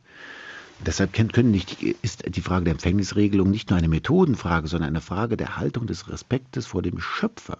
Deshalb 0.86 1.14
können 1.14 1.52
nicht, 1.52 1.84
ist 1.84 2.24
die 2.28 2.42
Frage 2.42 2.66
der 2.66 2.72
Empfängnisregelung 2.74 3.52
nicht 3.52 3.70
nur 3.70 3.78
eine 3.78 3.88
Methodenfrage, 3.88 4.68
sondern 4.68 4.90
eine 4.90 5.02
Frage 5.02 5.38
der 5.38 5.58
Haltung 5.58 5.86
des 5.86 6.10
Respektes 6.10 6.66
vor 6.66 6.82
dem 6.82 7.00
Schöpfer. 7.00 7.60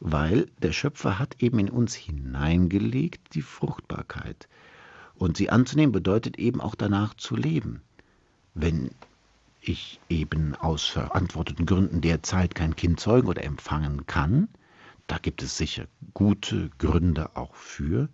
Weil 0.00 0.48
der 0.60 0.72
Schöpfer 0.72 1.20
hat 1.20 1.36
eben 1.40 1.60
in 1.60 1.70
uns 1.70 1.94
hineingelegt 1.94 3.34
die 3.34 3.42
Fruchtbarkeit. 3.42 4.48
Und 5.14 5.36
sie 5.36 5.50
anzunehmen 5.50 5.92
bedeutet 5.92 6.36
eben 6.36 6.60
auch 6.60 6.74
danach 6.74 7.14
zu 7.14 7.36
leben. 7.36 7.80
Wenn 8.54 8.90
ich 9.60 10.00
eben 10.08 10.56
aus 10.56 10.84
verantworteten 10.84 11.64
Gründen 11.64 12.00
derzeit 12.00 12.56
kein 12.56 12.74
Kind 12.74 12.98
zeugen 12.98 13.28
oder 13.28 13.44
empfangen 13.44 14.06
kann, 14.06 14.48
da 15.06 15.18
gibt 15.18 15.42
es 15.42 15.56
sicher 15.56 15.86
gute 16.14 16.70
Gründe 16.78 17.36
auch 17.36 17.54
für, 17.54 18.08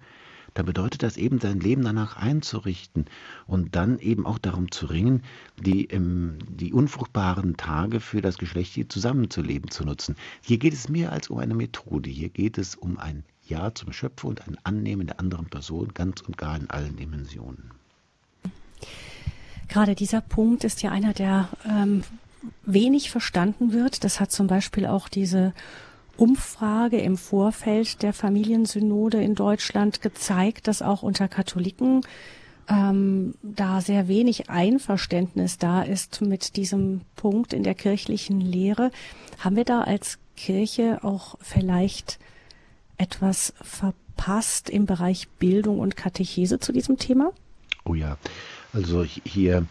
dann 0.54 0.66
bedeutet 0.66 1.02
das 1.04 1.16
eben, 1.16 1.38
sein 1.38 1.60
Leben 1.60 1.84
danach 1.84 2.16
einzurichten 2.16 3.04
und 3.46 3.76
dann 3.76 3.98
eben 4.00 4.26
auch 4.26 4.38
darum 4.38 4.72
zu 4.72 4.86
ringen, 4.86 5.22
die, 5.56 5.84
ähm, 5.86 6.38
die 6.48 6.72
unfruchtbaren 6.72 7.56
Tage 7.56 8.00
für 8.00 8.22
das 8.22 8.38
Geschlecht 8.38 8.74
hier 8.74 8.88
zusammenzuleben 8.88 9.70
zu 9.70 9.84
nutzen. 9.84 10.16
Hier 10.42 10.58
geht 10.58 10.72
es 10.72 10.88
mehr 10.88 11.12
als 11.12 11.28
um 11.28 11.38
eine 11.38 11.54
Methode, 11.54 12.10
hier 12.10 12.28
geht 12.28 12.58
es 12.58 12.74
um 12.74 12.98
ein 12.98 13.24
Ja 13.46 13.72
zum 13.74 13.92
Schöpfer 13.92 14.26
und 14.26 14.48
ein 14.48 14.56
Annehmen 14.64 15.06
der 15.06 15.20
anderen 15.20 15.46
Person 15.46 15.94
ganz 15.94 16.22
und 16.22 16.36
gar 16.36 16.56
in 16.56 16.68
allen 16.70 16.96
Dimensionen. 16.96 17.70
Gerade 19.68 19.94
dieser 19.94 20.22
Punkt 20.22 20.64
ist 20.64 20.82
ja 20.82 20.90
einer, 20.90 21.12
der 21.12 21.50
ähm, 21.68 22.02
wenig 22.64 23.10
verstanden 23.10 23.72
wird. 23.72 24.02
Das 24.02 24.18
hat 24.18 24.32
zum 24.32 24.46
Beispiel 24.46 24.86
auch 24.86 25.08
diese 25.08 25.52
Umfrage 26.18 26.98
im 26.98 27.16
Vorfeld 27.16 28.02
der 28.02 28.12
Familiensynode 28.12 29.22
in 29.22 29.34
Deutschland 29.34 30.02
gezeigt, 30.02 30.66
dass 30.66 30.82
auch 30.82 31.02
unter 31.02 31.28
Katholiken 31.28 32.02
ähm, 32.68 33.34
da 33.42 33.80
sehr 33.80 34.08
wenig 34.08 34.50
Einverständnis 34.50 35.58
da 35.58 35.82
ist 35.82 36.20
mit 36.20 36.56
diesem 36.56 37.02
Punkt 37.16 37.52
in 37.52 37.62
der 37.62 37.74
kirchlichen 37.74 38.40
Lehre. 38.40 38.90
Haben 39.38 39.56
wir 39.56 39.64
da 39.64 39.82
als 39.82 40.18
Kirche 40.36 40.98
auch 41.02 41.36
vielleicht 41.40 42.18
etwas 42.96 43.54
verpasst 43.62 44.68
im 44.70 44.86
Bereich 44.86 45.28
Bildung 45.38 45.78
und 45.78 45.96
Katechese 45.96 46.58
zu 46.58 46.72
diesem 46.72 46.98
Thema? 46.98 47.32
Oh 47.84 47.94
ja, 47.94 48.18
also 48.72 49.04
hier 49.04 49.66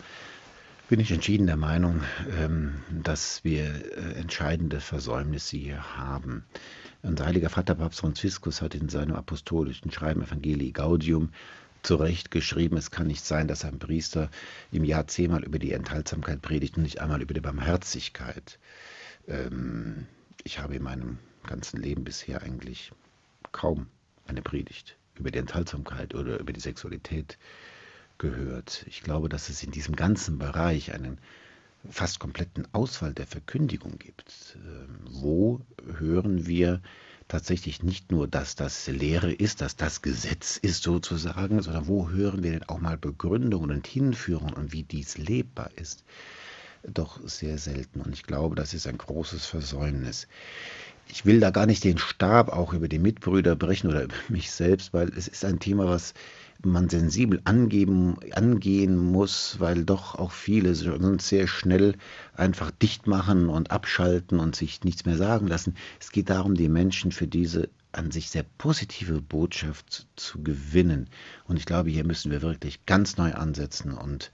bin 0.90 1.00
ich 1.02 1.12
entschieden 1.12 1.48
der 1.48 1.58
Meinung, 1.58 2.02
ähm, 2.40 2.82
dass 3.04 3.44
wir 3.44 3.66
äh, 3.66 4.14
entscheidende 4.14 4.80
Versäumnisse 4.80 5.58
hier 5.58 5.98
haben. 5.98 6.46
Unser 7.02 7.26
heiliger 7.26 7.50
Vater 7.50 7.76
Papst 7.76 8.00
Franziskus 8.00 8.62
hat 8.62 8.74
in 8.74 8.88
seinem 8.88 9.16
apostolischen 9.16 9.92
Schreiben 9.92 10.24
Evangelii 10.24 10.72
Gaudium 10.72 11.32
zu 11.84 11.96
geschrieben, 12.32 12.78
es 12.78 12.92
kann 12.92 13.08
nicht 13.08 13.24
sein, 13.24 13.48
dass 13.48 13.64
ein 13.64 13.80
Priester 13.80 14.30
im 14.72 14.84
Jahr 14.84 15.08
zehnmal 15.08 15.44
über 15.44 15.60
die 15.60 15.74
Enthaltsamkeit 15.74 16.42
predigt 16.42 16.78
und 16.78 16.84
nicht 16.84 17.02
einmal 17.02 17.22
über 17.22 17.34
die 17.34 17.42
Barmherzigkeit. 17.42 18.58
Ähm, 19.28 20.08
ich 20.44 20.60
habe 20.60 20.76
in 20.76 20.84
meinem 20.84 21.18
ganzen 21.46 21.82
Leben 21.82 22.04
bisher 22.04 22.42
eigentlich 22.42 22.92
kaum 23.52 23.88
eine 24.26 24.42
Predigt 24.42 24.98
über 25.16 25.32
die 25.32 25.40
Enthaltsamkeit 25.40 26.16
oder 26.16 26.40
über 26.40 26.54
die 26.54 26.60
Sexualität 26.60 27.38
gehört. 28.18 28.86
Ich 28.88 29.01
glaube, 29.01 29.30
dass 29.30 29.49
es 29.49 29.63
in 29.63 29.72
diesem 29.72 29.95
ganzen 29.95 30.38
Bereich 30.38 30.93
einen 30.93 31.18
fast 31.89 32.20
kompletten 32.20 32.68
Ausfall 32.74 33.13
der 33.13 33.28
Verkündigung 33.28 33.97
gibt. 33.97 34.57
Ähm, 34.57 34.99
wo 35.09 35.61
hören 35.97 36.45
wir 36.47 36.82
tatsächlich 37.28 37.84
nicht 37.84 38.11
nur, 38.11 38.28
dass 38.28 38.55
das 38.55 38.88
Lehre 38.88 39.32
ist, 39.32 39.61
dass 39.61 39.76
das 39.76 40.01
Gesetz 40.01 40.57
ist 40.57 40.84
sozusagen, 40.84 41.61
sondern 41.61 41.88
wo 41.88 42.09
hören 42.09 42.43
wir 42.43 42.51
denn 42.51 42.70
auch 42.70 42.80
mal 42.80 42.97
Begründungen 42.97 43.72
und 43.72 43.88
Hinführungen 43.88 44.53
und 44.53 44.72
wie 44.72 44.84
dies 44.84 45.18
lebbar 45.18 45.70
ist? 45.76 46.03
Doch 46.84 47.20
sehr 47.28 47.57
selten. 47.57 48.01
Und 48.01 48.13
ich 48.13 48.24
glaube, 48.24 48.55
das 48.55 48.74
ist 48.74 48.88
ein 48.88 48.97
großes 48.97 49.45
Versäumnis. 49.45 50.28
Ich 51.09 51.26
will 51.26 51.39
da 51.39 51.51
gar 51.51 51.65
nicht 51.65 51.84
den 51.84 51.97
Stab 51.97 52.49
auch 52.49 52.74
über 52.74 52.88
die 52.88 52.99
Mitbrüder 52.99 53.55
brechen 53.55 53.89
oder 53.89 54.03
über 54.05 54.15
mich 54.30 54.51
selbst, 54.51 54.93
weil 54.93 55.09
es 55.09 55.28
ist 55.28 55.43
ein 55.43 55.59
Thema, 55.59 55.88
was 55.88 56.13
man 56.64 56.89
sensibel 56.89 57.41
angeben, 57.43 58.18
angehen 58.34 58.97
muss, 58.97 59.60
weil 59.60 59.86
doch 59.86 60.16
auch 60.16 60.32
viele 60.32 60.76
sonst 60.76 61.28
sehr 61.28 61.47
schnell 61.47 61.95
einfach 62.36 62.72
dicht 62.72 63.08
machen 63.08 63.49
und 63.49 63.72
abschalten 63.72 64.39
und 64.39 64.55
sich 64.55 64.84
nichts 64.84 65.05
mehr 65.05 65.18
sagen 65.18 65.47
lassen. 65.47 65.76
Es 65.99 66.12
geht 66.12 66.30
darum, 66.30 66.55
die 66.55 66.70
Menschen 66.70 67.12
für 67.12 67.28
diese 67.28 67.70
an 67.93 68.12
sich 68.12 68.30
sehr 68.30 68.45
positive 68.58 69.22
Botschaft 69.22 70.08
zu 70.16 70.43
gewinnen. 70.43 71.10
Und 71.45 71.58
ich 71.58 71.66
glaube, 71.66 71.89
hier 71.89 72.05
müssen 72.05 72.32
wir 72.32 72.41
wirklich 72.41 72.86
ganz 72.86 73.18
neu 73.18 73.34
ansetzen 73.34 73.93
und 73.93 74.32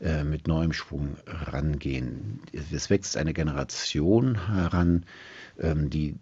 äh, 0.00 0.24
mit 0.24 0.48
neuem 0.48 0.72
Schwung 0.72 1.16
rangehen. 1.26 2.40
Es 2.72 2.90
wächst 2.90 3.16
eine 3.16 3.34
Generation 3.34 4.46
heran, 4.46 5.04
ähm, 5.58 5.90
die 5.90 6.14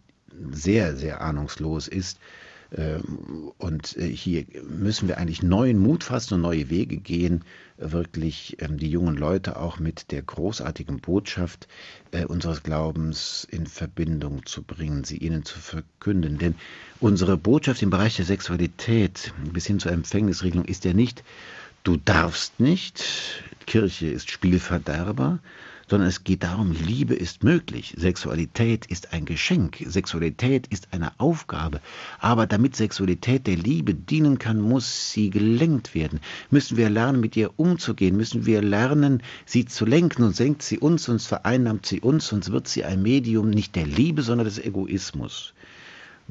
sehr, 0.50 0.96
sehr 0.96 1.20
ahnungslos 1.20 1.86
ist 1.86 2.18
und 3.58 3.96
äh, 3.96 4.06
hier 4.06 4.44
müssen 4.68 5.08
wir 5.08 5.18
eigentlich 5.18 5.42
neuen 5.42 5.78
Mut 5.78 6.04
fassen 6.04 6.34
und 6.34 6.42
neue 6.42 6.70
Wege 6.70 6.98
gehen, 6.98 7.44
wirklich 7.78 8.56
ähm, 8.60 8.78
die 8.78 8.90
jungen 8.90 9.16
Leute 9.16 9.58
auch 9.58 9.80
mit 9.80 10.12
der 10.12 10.22
großartigen 10.22 11.00
Botschaft 11.00 11.66
äh, 12.12 12.24
unseres 12.26 12.62
Glaubens 12.62 13.46
in 13.50 13.66
Verbindung 13.66 14.46
zu 14.46 14.62
bringen, 14.62 15.02
sie 15.02 15.16
ihnen 15.16 15.44
zu 15.44 15.58
verkünden. 15.58 16.38
Denn 16.38 16.54
unsere 17.00 17.36
Botschaft 17.36 17.82
im 17.82 17.90
Bereich 17.90 18.16
der 18.16 18.24
Sexualität 18.24 19.32
bis 19.52 19.66
hin 19.66 19.80
zur 19.80 19.90
Empfängnisregelung 19.92 20.64
ist 20.64 20.84
ja 20.84 20.92
nicht, 20.92 21.24
du 21.84 21.96
darfst 21.96 22.60
nicht, 22.60 23.04
Kirche 23.66 24.08
ist 24.08 24.30
Spielverderber, 24.30 25.38
sondern 25.88 26.08
es 26.08 26.22
geht 26.22 26.44
darum, 26.44 26.70
Liebe 26.70 27.14
ist 27.14 27.42
möglich, 27.42 27.94
Sexualität 27.96 28.86
ist 28.86 29.12
ein 29.12 29.24
Geschenk, 29.24 29.78
Sexualität 29.86 30.68
ist 30.68 30.88
eine 30.92 31.18
Aufgabe, 31.18 31.80
aber 32.20 32.46
damit 32.46 32.76
Sexualität 32.76 33.48
der 33.48 33.56
Liebe 33.56 33.94
dienen 33.94 34.38
kann, 34.38 34.60
muss 34.60 35.10
sie 35.10 35.30
gelenkt 35.30 35.94
werden. 35.96 36.20
Müssen 36.50 36.76
wir 36.76 36.90
lernen, 36.90 37.20
mit 37.20 37.36
ihr 37.36 37.58
umzugehen, 37.58 38.16
müssen 38.16 38.46
wir 38.46 38.62
lernen, 38.62 39.20
sie 39.46 39.64
zu 39.64 39.84
lenken, 39.84 40.22
und 40.22 40.36
senkt 40.36 40.62
sie 40.62 40.78
uns, 40.78 41.04
sonst 41.04 41.26
vereinnahmt 41.26 41.86
sie 41.86 42.00
uns, 42.00 42.28
sonst 42.28 42.52
wird 42.52 42.68
sie 42.68 42.84
ein 42.84 43.02
Medium 43.02 43.50
nicht 43.50 43.74
der 43.74 43.86
Liebe, 43.86 44.22
sondern 44.22 44.44
des 44.44 44.58
Egoismus. 44.58 45.54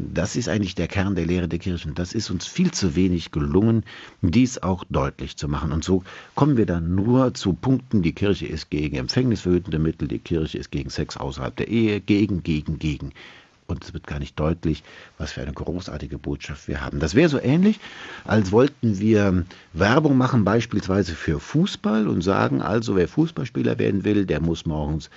Das 0.01 0.37
ist 0.37 0.47
eigentlich 0.47 0.75
der 0.75 0.87
Kern 0.87 1.15
der 1.15 1.25
Lehre 1.25 1.49
der 1.49 1.59
Kirchen. 1.59 1.93
Das 1.93 2.13
ist 2.13 2.29
uns 2.29 2.47
viel 2.47 2.71
zu 2.71 2.95
wenig 2.95 3.31
gelungen, 3.31 3.83
dies 4.21 4.57
auch 4.57 4.85
deutlich 4.89 5.35
zu 5.35 5.49
machen. 5.49 5.73
Und 5.73 5.83
so 5.83 6.03
kommen 6.35 6.55
wir 6.55 6.65
dann 6.65 6.95
nur 6.95 7.33
zu 7.33 7.51
Punkten, 7.51 8.01
die 8.01 8.13
Kirche 8.13 8.47
ist 8.47 8.69
gegen 8.69 8.95
empfängnisverhütende 8.95 9.77
Mittel, 9.77 10.07
die 10.07 10.19
Kirche 10.19 10.57
ist 10.57 10.71
gegen 10.71 10.89
Sex 10.89 11.17
außerhalb 11.17 11.53
der 11.57 11.67
Ehe, 11.67 11.99
gegen, 11.99 12.43
gegen, 12.43 12.79
gegen. 12.79 13.11
Und 13.67 13.83
es 13.83 13.93
wird 13.93 14.07
gar 14.07 14.19
nicht 14.19 14.39
deutlich, 14.39 14.83
was 15.17 15.33
für 15.33 15.41
eine 15.41 15.51
großartige 15.51 16.17
Botschaft 16.17 16.69
wir 16.69 16.79
haben. 16.79 17.01
Das 17.01 17.13
wäre 17.13 17.27
so 17.27 17.39
ähnlich, 17.39 17.81
als 18.23 18.53
wollten 18.53 18.99
wir 18.99 19.45
Werbung 19.73 20.17
machen, 20.17 20.45
beispielsweise 20.45 21.13
für 21.13 21.41
Fußball 21.41 22.07
und 22.07 22.21
sagen, 22.21 22.61
also 22.61 22.95
wer 22.95 23.09
Fußballspieler 23.09 23.77
werden 23.77 24.05
will, 24.05 24.25
der 24.25 24.39
muss 24.39 24.65
morgens 24.65 25.09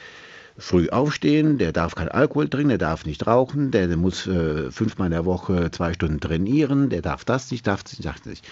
früh 0.57 0.88
aufstehen, 0.88 1.59
der 1.59 1.72
darf 1.72 1.94
kein 1.94 2.09
Alkohol 2.09 2.48
trinken, 2.48 2.70
der 2.70 2.78
darf 2.78 3.07
nicht 3.07 3.26
rauchen, 3.26 3.70
der, 3.70 3.96
muss 3.96 4.26
äh, 4.26 4.70
fünfmal 4.70 5.07
in 5.07 5.12
der 5.12 5.24
Woche 5.24 5.70
zwei 5.70 5.92
Stunden 5.94 6.20
trainieren, 6.20 6.90
der 6.90 7.03
darf 7.03 7.24
das 7.24 7.50
nicht, 7.50 7.66
darf 7.66 7.82
das 7.82 7.98
nicht, 7.98 8.26
nicht. 8.26 8.46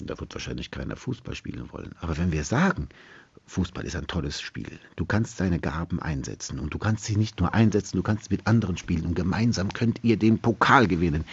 Da 0.00 0.18
wird 0.18 0.34
wahrscheinlich 0.34 0.70
keiner 0.70 0.96
Fußball 0.96 1.34
spielen 1.34 1.72
wollen. 1.72 1.94
Aber 2.00 2.18
wenn 2.18 2.32
wir 2.32 2.44
sagen, 2.44 2.88
Fußball 3.46 3.84
ist 3.84 3.96
ein 3.96 4.06
tolles 4.06 4.40
Spiel, 4.40 4.78
du 4.96 5.04
kannst 5.04 5.38
deine 5.38 5.60
Gaben 5.60 6.00
einsetzen 6.00 6.58
und 6.58 6.74
du 6.74 6.78
kannst 6.78 7.04
sie 7.04 7.16
nicht 7.16 7.40
nur 7.40 7.54
einsetzen, 7.54 7.96
du 7.96 8.02
kannst 8.02 8.30
mit 8.30 8.46
anderen 8.46 8.76
spielen 8.76 9.06
und 9.06 9.14
gemeinsam 9.14 9.72
könnt 9.72 10.00
ihr 10.02 10.16
den 10.16 10.38
Pokal 10.38 10.88
gewinnen 10.88 11.24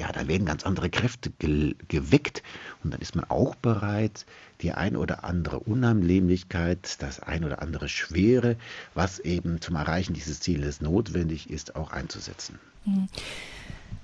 ja, 0.00 0.10
da 0.12 0.26
werden 0.26 0.46
ganz 0.46 0.64
andere 0.64 0.88
Kräfte 0.88 1.30
ge 1.38 1.74
geweckt 1.88 2.42
und 2.82 2.92
dann 2.92 3.02
ist 3.02 3.14
man 3.14 3.26
auch 3.26 3.54
bereit, 3.54 4.24
die 4.62 4.72
ein 4.72 4.96
oder 4.96 5.24
andere 5.24 5.60
Unannehmlichkeit, 5.60 6.96
das 7.00 7.20
ein 7.20 7.44
oder 7.44 7.62
andere 7.62 7.88
Schwere, 7.88 8.56
was 8.94 9.18
eben 9.18 9.60
zum 9.60 9.76
Erreichen 9.76 10.14
dieses 10.14 10.40
Zieles 10.40 10.80
notwendig 10.80 11.50
ist, 11.50 11.76
auch 11.76 11.92
einzusetzen. 11.92 12.58
Mhm. 12.84 13.08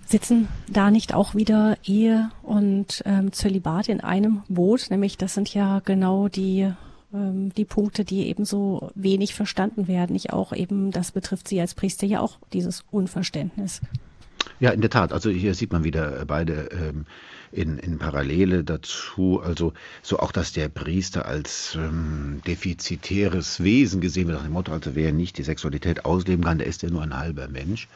Sitzen 0.07 0.49
da 0.69 0.91
nicht 0.91 1.15
auch 1.15 1.35
wieder 1.35 1.79
Ehe 1.85 2.31
und 2.43 3.03
ähm, 3.07 3.33
Zölibat 3.33 3.89
in 3.89 4.01
einem 4.01 4.43
Boot? 4.49 4.87
Nämlich 4.91 5.19
das 5.19 5.35
sind 5.35 5.53
ja 5.53 5.81
genau 5.85 6.29
die 6.29 6.73
ähm, 7.13 7.53
die 7.55 7.65
Punkte, 7.65 8.05
die 8.05 8.29
eben 8.29 8.45
so 8.45 8.91
wenig 8.95 9.35
verstanden 9.35 9.89
werden. 9.89 10.15
Ich 10.17 10.33
auch 10.33 10.53
eben, 10.53 10.91
das 10.91 11.13
betrifft 11.13 11.49
Sie 11.49 11.61
als 11.61 11.75
Priester 11.75 12.07
ja 12.07 12.21
auch, 12.21 12.39
dieses 12.53 12.85
Unverständnis. 12.91 13.81
Ja, 14.61 14.71
in 14.71 14.81
der 14.81 14.91
Tat. 14.91 15.13
Also 15.13 15.31
hier 15.31 15.55
sieht 15.55 15.73
man 15.73 15.85
wieder 15.85 16.25
beide 16.27 16.69
ähm, 16.73 17.07
in, 17.53 17.79
in 17.79 17.99
Parallele 17.99 18.65
dazu. 18.65 19.41
Also 19.43 19.73
so 20.03 20.19
auch, 20.19 20.33
dass 20.33 20.53
der 20.53 20.69
Priester 20.69 21.27
als 21.27 21.75
ähm, 21.75 22.41
defizitäres 22.47 23.63
Wesen 23.63 24.01
gesehen 24.01 24.29
wird, 24.29 24.39
nach 24.39 24.45
dem 24.45 24.53
Motto, 24.53 24.73
also 24.73 24.95
wer 24.95 25.13
nicht 25.13 25.39
die 25.39 25.43
Sexualität 25.43 26.05
ausleben 26.05 26.45
kann, 26.45 26.59
der 26.59 26.67
ist 26.67 26.83
ja 26.83 26.91
nur 26.91 27.03
ein 27.03 27.17
halber 27.17 27.49
Mensch. 27.49 27.89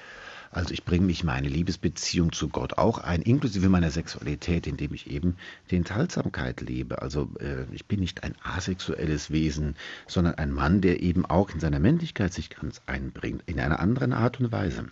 Also 0.52 0.74
ich 0.74 0.84
bringe 0.84 1.06
mich 1.06 1.22
meine 1.22 1.48
Liebesbeziehung 1.48 2.32
zu 2.32 2.48
Gott 2.48 2.76
auch 2.76 2.98
ein, 2.98 3.22
inklusive 3.22 3.68
meiner 3.68 3.92
Sexualität, 3.92 4.66
indem 4.66 4.92
ich 4.94 5.08
eben 5.08 5.36
die 5.70 5.76
Enthaltsamkeit 5.76 6.60
lebe. 6.60 7.02
Also 7.02 7.30
äh, 7.38 7.66
ich 7.72 7.86
bin 7.86 8.00
nicht 8.00 8.24
ein 8.24 8.34
asexuelles 8.42 9.30
Wesen, 9.30 9.76
sondern 10.08 10.34
ein 10.34 10.50
Mann, 10.50 10.80
der 10.80 11.02
eben 11.02 11.24
auch 11.24 11.50
in 11.50 11.60
seiner 11.60 11.78
Männlichkeit 11.78 12.32
sich 12.32 12.50
ganz 12.50 12.80
einbringt, 12.86 13.42
in 13.46 13.60
einer 13.60 13.78
anderen 13.78 14.12
Art 14.12 14.40
und 14.40 14.50
Weise. 14.50 14.86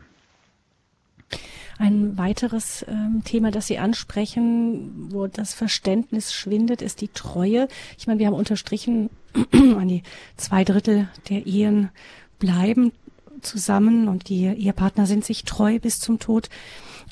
Ein 1.79 2.19
weiteres 2.19 2.85
ähm, 2.89 3.23
Thema, 3.25 3.51
das 3.51 3.69
Sie 3.69 3.79
ansprechen, 3.79 5.13
wo 5.13 5.29
das 5.29 5.55
Verständnis 5.55 6.33
schwindet, 6.33 6.83
ist 6.83 7.01
die 7.01 7.09
Treue. 7.09 7.69
Ich 7.99 8.07
meine, 8.07 8.19
wir 8.19 8.27
haben 8.27 8.35
unterstrichen, 8.35 9.11
an 9.53 9.89
die 9.89 10.03
zwei 10.37 10.65
Drittel 10.65 11.09
der 11.29 11.47
Ehen 11.47 11.91
bleiben 12.39 12.93
zusammen 13.43 14.09
und 14.09 14.29
die 14.29 14.47
Ehepartner 14.47 15.07
sind 15.07 15.25
sich 15.25 15.45
treu 15.45 15.79
bis 15.79 16.01
zum 16.01 16.19
Tod. 16.19 16.49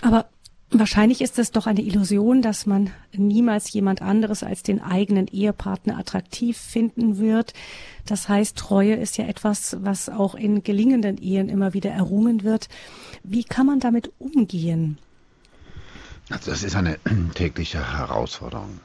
Aber 0.01 0.27
Wahrscheinlich 0.71 1.21
ist 1.21 1.39
es 1.39 1.53
doch 1.53 1.69
eine 1.69 1.81
Illusion, 1.81 2.43
dass 2.43 2.67
man 2.67 2.91
niemals 3.13 3.73
jemand 3.73 4.03
anderes 4.03 4.43
als 4.43 4.65
den 4.65 4.83
eigenen 4.83 5.29
Ehepartner 5.29 5.97
attraktiv 5.97 6.59
finden 6.59 7.19
wird. 7.19 7.53
Das 8.05 8.29
heißt, 8.29 8.57
Treue 8.57 8.95
ist 8.95 9.17
ja 9.17 9.27
etwas, 9.27 9.77
was 9.81 10.09
auch 10.09 10.35
in 10.35 10.65
gelingenden 10.65 11.19
Ehen 11.19 11.49
immer 11.49 11.73
wieder 11.73 11.91
errungen 11.91 12.43
wird. 12.43 12.69
Wie 13.23 13.45
kann 13.45 13.67
man 13.67 13.79
damit 13.79 14.11
umgehen? 14.19 14.99
Also 16.31 16.51
das 16.51 16.65
ist 16.65 16.75
eine 16.75 16.99
tägliche 17.35 17.97
Herausforderung, 17.97 18.81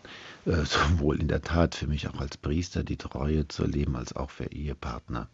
äh, 0.46 0.52
sowohl 0.66 1.20
in 1.20 1.28
der 1.28 1.42
Tat 1.42 1.74
für 1.74 1.88
mich 1.88 2.08
auch 2.08 2.20
als 2.20 2.38
Priester 2.38 2.84
die 2.84 2.98
Treue 2.98 3.48
zu 3.48 3.66
leben, 3.66 3.96
als 3.96 4.16
auch 4.16 4.30
für 4.30 4.46
Ehepartner. 4.52 5.30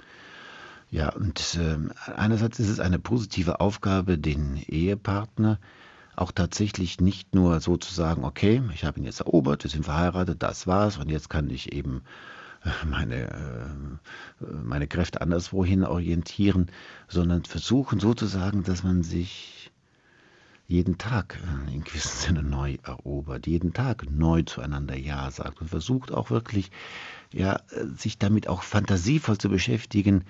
Ja, 0.91 1.09
und 1.09 1.59
äh, 1.59 2.13
einerseits 2.15 2.59
ist 2.59 2.69
es 2.69 2.79
eine 2.79 2.99
positive 2.99 3.59
Aufgabe, 3.59 4.17
den 4.17 4.63
Ehepartner 4.67 5.59
auch 6.17 6.31
tatsächlich 6.31 6.99
nicht 6.99 7.35
nur 7.35 7.59
sozusagen, 7.59 8.25
okay, 8.25 8.61
ich 8.73 8.83
habe 8.83 8.99
ihn 8.99 9.05
jetzt 9.05 9.21
erobert, 9.21 9.63
wir 9.63 9.71
sind 9.71 9.85
verheiratet, 9.85 10.41
das 10.41 10.67
war's 10.67 10.97
und 10.97 11.09
jetzt 11.09 11.29
kann 11.29 11.49
ich 11.49 11.71
eben 11.73 12.01
äh, 12.65 12.85
meine, 12.85 13.29
äh, 14.41 14.45
meine 14.63 14.87
Kräfte 14.87 15.21
anderswohin 15.21 15.83
orientieren, 15.83 16.67
sondern 17.07 17.45
versuchen 17.45 17.99
sozusagen, 17.99 18.63
dass 18.63 18.83
man 18.83 19.03
sich 19.03 19.71
jeden 20.67 20.97
Tag 20.97 21.39
äh, 21.69 21.73
in 21.73 21.83
gewissem 21.83 22.35
Sinne 22.35 22.43
neu 22.43 22.77
erobert, 22.83 23.45
jeden 23.45 23.73
Tag 23.73 24.09
neu 24.09 24.41
zueinander 24.41 24.97
Ja 24.97 25.29
sagt 25.29 25.61
und 25.61 25.69
versucht 25.69 26.11
auch 26.11 26.31
wirklich, 26.31 26.71
ja, 27.31 27.59
sich 27.95 28.17
damit 28.17 28.47
auch 28.47 28.63
fantasievoll 28.63 29.37
zu 29.37 29.49
beschäftigen, 29.49 30.23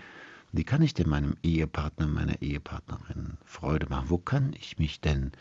wie 0.52 0.64
kann 0.66 0.82
ich 0.82 0.94
denn 0.94 1.08
meinem 1.10 1.36
Ehepartner, 1.44 2.08
meiner 2.08 2.42
Ehepartnerin 2.42 3.38
Freude 3.46 3.88
machen? 3.88 4.10
Wo 4.10 4.18
kann 4.18 4.54
ich 4.60 4.80
mich 4.80 5.00
denn 5.00 5.32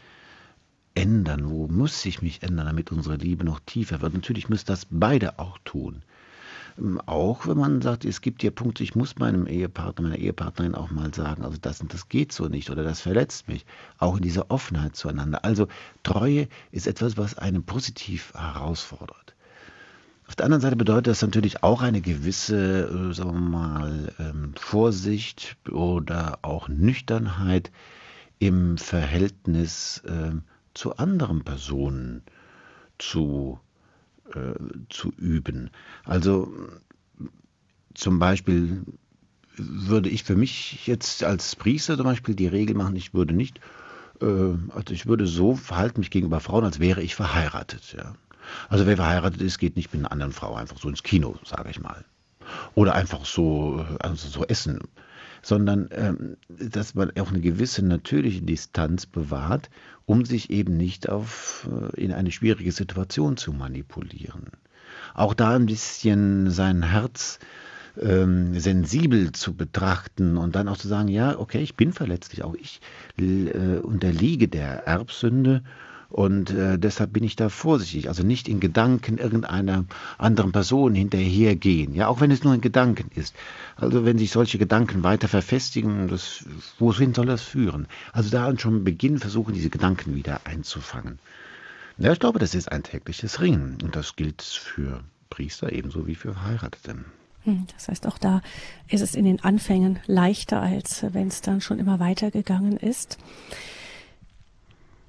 ändern? 0.96 1.50
Wo 1.50 1.68
muss 1.68 2.04
ich 2.04 2.22
mich 2.22 2.42
ändern, 2.42 2.66
damit 2.66 2.90
unsere 2.90 3.16
Liebe 3.16 3.44
noch 3.44 3.60
tiefer 3.60 4.00
wird? 4.00 4.14
Natürlich 4.14 4.48
müssen 4.48 4.66
das 4.66 4.86
beide 4.90 5.38
auch 5.38 5.58
tun. 5.64 6.02
Ähm, 6.78 7.00
auch 7.06 7.46
wenn 7.46 7.58
man 7.58 7.80
sagt, 7.82 8.04
es 8.04 8.20
gibt 8.20 8.42
hier 8.42 8.50
Punkte, 8.50 8.82
ich 8.82 8.94
muss 8.94 9.16
meinem 9.16 9.46
Ehepartner, 9.46 10.08
meiner 10.08 10.18
Ehepartnerin 10.18 10.74
auch 10.74 10.90
mal 10.90 11.14
sagen, 11.14 11.44
also 11.44 11.58
das 11.60 11.80
und 11.80 11.92
das 11.92 12.08
geht 12.08 12.32
so 12.32 12.48
nicht 12.48 12.70
oder 12.70 12.82
das 12.82 13.00
verletzt 13.00 13.48
mich. 13.48 13.64
Auch 13.98 14.16
in 14.16 14.22
dieser 14.22 14.50
Offenheit 14.50 14.96
zueinander. 14.96 15.44
Also 15.44 15.68
Treue 16.02 16.48
ist 16.72 16.86
etwas, 16.86 17.16
was 17.16 17.38
einen 17.38 17.64
positiv 17.64 18.32
herausfordert. 18.34 19.34
Auf 20.28 20.34
der 20.34 20.46
anderen 20.46 20.60
Seite 20.60 20.76
bedeutet 20.76 21.06
das 21.06 21.22
natürlich 21.22 21.62
auch 21.62 21.82
eine 21.82 22.00
gewisse, 22.00 22.88
äh, 22.88 23.14
sagen 23.14 23.32
wir 23.32 23.40
mal, 23.40 24.12
ähm, 24.18 24.54
Vorsicht 24.56 25.56
oder 25.70 26.40
auch 26.42 26.68
Nüchternheit 26.68 27.70
im 28.38 28.76
Verhältnis 28.76 30.02
ähm, 30.06 30.42
zu 30.76 30.96
anderen 30.96 31.42
Personen 31.42 32.22
zu, 32.98 33.58
äh, 34.32 34.54
zu 34.88 35.12
üben. 35.16 35.70
Also 36.04 36.52
zum 37.94 38.18
Beispiel 38.18 38.84
würde 39.56 40.10
ich 40.10 40.24
für 40.24 40.36
mich 40.36 40.86
jetzt 40.86 41.24
als 41.24 41.56
Priester 41.56 41.96
zum 41.96 42.04
Beispiel 42.04 42.34
die 42.34 42.46
Regel 42.46 42.76
machen, 42.76 42.96
ich 42.96 43.14
würde 43.14 43.34
nicht, 43.34 43.60
äh, 44.20 44.24
also 44.24 44.92
ich 44.92 45.06
würde 45.06 45.26
so 45.26 45.56
verhalten 45.56 46.00
mich 46.00 46.10
gegenüber 46.10 46.40
Frauen, 46.40 46.64
als 46.64 46.78
wäre 46.78 47.02
ich 47.02 47.14
verheiratet. 47.14 47.94
Ja. 47.96 48.14
Also 48.68 48.86
wer 48.86 48.96
verheiratet 48.96 49.40
ist, 49.40 49.58
geht 49.58 49.76
nicht 49.76 49.92
mit 49.92 50.02
einer 50.02 50.12
anderen 50.12 50.32
Frau 50.32 50.54
einfach 50.54 50.78
so 50.78 50.88
ins 50.88 51.02
Kino, 51.02 51.36
sage 51.44 51.70
ich 51.70 51.80
mal. 51.80 52.04
Oder 52.74 52.94
einfach 52.94 53.24
so, 53.24 53.84
also 53.98 54.28
so 54.28 54.44
essen 54.44 54.80
sondern 55.46 55.88
ähm, 55.92 56.36
dass 56.48 56.96
man 56.96 57.12
auch 57.20 57.30
eine 57.30 57.40
gewisse 57.40 57.84
natürliche 57.84 58.42
Distanz 58.42 59.06
bewahrt, 59.06 59.70
um 60.04 60.24
sich 60.24 60.50
eben 60.50 60.76
nicht 60.76 61.08
auf, 61.08 61.68
äh, 61.70 62.00
in 62.00 62.12
eine 62.12 62.32
schwierige 62.32 62.72
Situation 62.72 63.36
zu 63.36 63.52
manipulieren. 63.52 64.50
Auch 65.14 65.34
da 65.34 65.54
ein 65.54 65.66
bisschen 65.66 66.50
sein 66.50 66.82
Herz 66.82 67.38
ähm, 67.96 68.58
sensibel 68.58 69.30
zu 69.30 69.54
betrachten 69.54 70.36
und 70.36 70.56
dann 70.56 70.66
auch 70.66 70.78
zu 70.78 70.88
sagen, 70.88 71.06
ja, 71.06 71.38
okay, 71.38 71.60
ich 71.60 71.76
bin 71.76 71.92
verletzlich, 71.92 72.42
auch 72.42 72.56
ich 72.56 72.80
äh, 73.16 73.78
unterliege 73.78 74.48
der 74.48 74.88
Erbsünde 74.88 75.62
und 76.08 76.50
äh, 76.50 76.78
deshalb 76.78 77.12
bin 77.12 77.24
ich 77.24 77.36
da 77.36 77.48
vorsichtig. 77.48 78.08
Also 78.08 78.22
nicht 78.22 78.48
in 78.48 78.60
Gedanken 78.60 79.18
irgendeiner 79.18 79.84
anderen 80.18 80.52
Person 80.52 80.94
hinterhergehen. 80.94 81.94
Ja, 81.94 82.08
auch 82.08 82.20
wenn 82.20 82.30
es 82.30 82.44
nur 82.44 82.52
ein 82.52 82.60
Gedanken 82.60 83.10
ist. 83.14 83.34
Also 83.76 84.04
wenn 84.04 84.18
sich 84.18 84.30
solche 84.30 84.58
Gedanken 84.58 85.02
weiter 85.02 85.28
verfestigen, 85.28 86.08
das, 86.08 86.44
wohin 86.78 87.12
soll 87.12 87.26
das 87.26 87.42
führen? 87.42 87.86
Also 88.12 88.30
da 88.30 88.56
schon 88.58 88.84
Beginn 88.84 89.18
versuchen, 89.18 89.54
diese 89.54 89.70
Gedanken 89.70 90.14
wieder 90.14 90.40
einzufangen. 90.44 91.18
Ja, 91.98 92.12
ich 92.12 92.20
glaube, 92.20 92.38
das 92.38 92.54
ist 92.54 92.70
ein 92.70 92.82
tägliches 92.82 93.40
Ringen. 93.40 93.78
Und 93.82 93.96
das 93.96 94.16
gilt 94.16 94.42
für 94.42 95.00
Priester 95.28 95.72
ebenso 95.72 96.06
wie 96.06 96.14
für 96.14 96.34
Verheiratete. 96.34 97.04
Hm, 97.44 97.66
das 97.74 97.88
heißt, 97.88 98.06
auch 98.06 98.18
da 98.18 98.42
ist 98.88 99.00
es 99.00 99.14
in 99.14 99.24
den 99.24 99.42
Anfängen 99.42 99.98
leichter, 100.06 100.60
als 100.60 101.04
wenn 101.12 101.28
es 101.28 101.40
dann 101.40 101.60
schon 101.60 101.78
immer 101.78 101.98
weitergegangen 101.98 102.76
ist. 102.76 103.18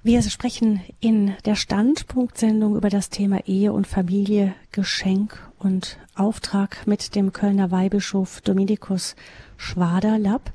Wir 0.08 0.22
sprechen 0.22 0.80
in 1.02 1.34
der 1.44 1.56
Standpunktsendung 1.56 2.78
über 2.78 2.88
das 2.88 3.10
Thema 3.10 3.46
Ehe 3.46 3.74
und 3.74 3.88
Familie, 3.88 4.56
Geschenk 4.72 5.38
und 5.60 5.98
Auftrag 6.16 6.88
mit 6.88 7.14
dem 7.14 7.34
Kölner 7.34 7.72
Weihbischof 7.72 8.40
Dominikus 8.40 9.18
Schwaderlapp. 9.58 10.54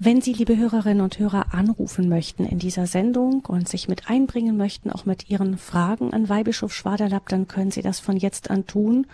Wenn 0.00 0.20
Sie, 0.20 0.32
liebe 0.32 0.56
Hörerinnen 0.56 1.02
und 1.02 1.20
Hörer, 1.20 1.54
anrufen 1.54 2.08
möchten 2.08 2.44
in 2.44 2.58
dieser 2.58 2.88
Sendung 2.88 3.44
und 3.46 3.68
sich 3.68 3.86
mit 3.86 4.10
einbringen 4.10 4.56
möchten, 4.56 4.90
auch 4.90 5.06
mit 5.06 5.30
Ihren 5.30 5.56
Fragen 5.56 6.12
an 6.12 6.28
Weihbischof 6.28 6.74
Schwaderlapp, 6.74 7.28
dann 7.28 7.46
können 7.46 7.70
Sie 7.70 7.82
das 7.82 8.00
von 8.00 8.16
jetzt 8.16 8.50
an 8.50 8.66
tun 8.66 9.06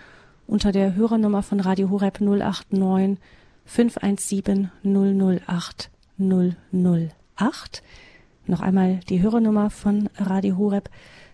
unter 0.46 0.72
der 0.72 0.94
Hörernummer 0.94 1.42
von 1.42 1.60
Radio 1.60 1.90
Horeb 1.90 2.18
089 2.18 3.18
517 3.66 4.70
008 4.82 5.90
008. 6.16 7.82
Noch 8.46 8.60
einmal 8.60 9.00
die 9.08 9.22
Hörernummer 9.22 9.70
von 9.70 10.10
Radio 10.16 10.56
Horeb 10.58 10.90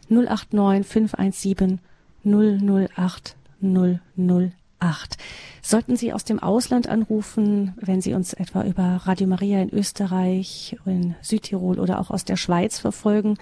089 0.09 0.87
517 0.87 1.81
008 2.25 3.37
008. 3.61 5.17
Sollten 5.63 5.97
Sie 5.97 6.13
aus 6.13 6.25
dem 6.25 6.39
Ausland 6.39 6.89
anrufen, 6.89 7.75
wenn 7.81 8.01
Sie 8.01 8.15
uns 8.15 8.33
etwa 8.33 8.65
über 8.65 9.01
Radio 9.05 9.27
Maria 9.27 9.61
in 9.61 9.71
Österreich, 9.71 10.77
in 10.87 11.15
Südtirol 11.21 11.79
oder 11.79 12.01
auch 12.01 12.11
aus 12.11 12.25
der 12.25 12.37
Schweiz 12.37 12.79
verfolgen, 12.79 13.37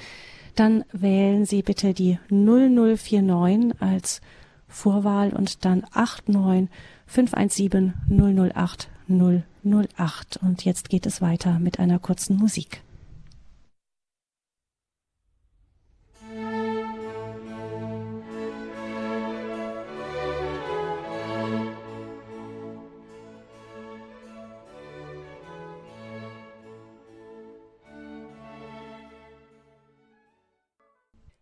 dann 0.55 0.85
wählen 0.93 1.45
Sie 1.45 1.63
bitte 1.63 1.95
die 1.95 2.19
0049 2.31 3.81
als 3.81 4.21
Vorwahl 4.67 5.31
und 5.31 5.65
dann 5.65 5.85
89 5.95 6.69
517 7.07 7.95
008 8.09 8.89
008. 9.09 10.39
Und 10.43 10.65
jetzt 10.65 10.91
geht 10.91 11.07
es 11.07 11.23
weiter 11.23 11.59
mit 11.59 11.79
einer 11.79 11.99
kurzen 11.99 12.37
Musik. 12.37 12.83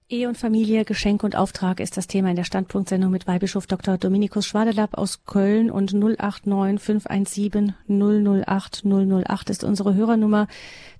Ehe 0.09 0.29
und 0.29 0.39
Familie, 0.39 0.85
Geschenk 0.85 1.25
und 1.25 1.35
Auftrag 1.35 1.81
ist 1.81 1.97
das 1.97 2.07
Thema 2.07 2.31
in 2.31 2.37
der 2.37 2.45
Standpunktsendung 2.45 3.11
mit 3.11 3.27
Weihbischof 3.27 3.67
Dr. 3.67 3.99
Dominikus 3.99 4.47
Schwadelapp 4.47 4.97
aus 4.97 5.27
Köln 5.27 5.69
und 5.69 5.93
089 5.93 6.81
517 6.81 7.75
008 7.89 8.85
008 8.85 9.51
ist 9.51 9.65
unsere 9.65 9.97
Hörernummer, 9.97 10.47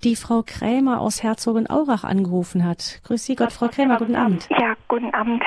die 0.03 0.17
Frau 0.17 0.43
Krämer 0.45 1.01
aus 1.01 1.23
Herzogenaurach 1.23 2.03
angerufen 2.03 2.65
hat. 2.65 3.01
Grüß 3.05 3.25
Sie 3.25 3.37
Gott, 3.37 3.53
Frau 3.53 3.69
Krämer, 3.69 3.99
guten 3.99 4.17
Abend. 4.17 4.49
Ja, 4.51 4.75
guten 4.89 5.15
Abend. 5.15 5.45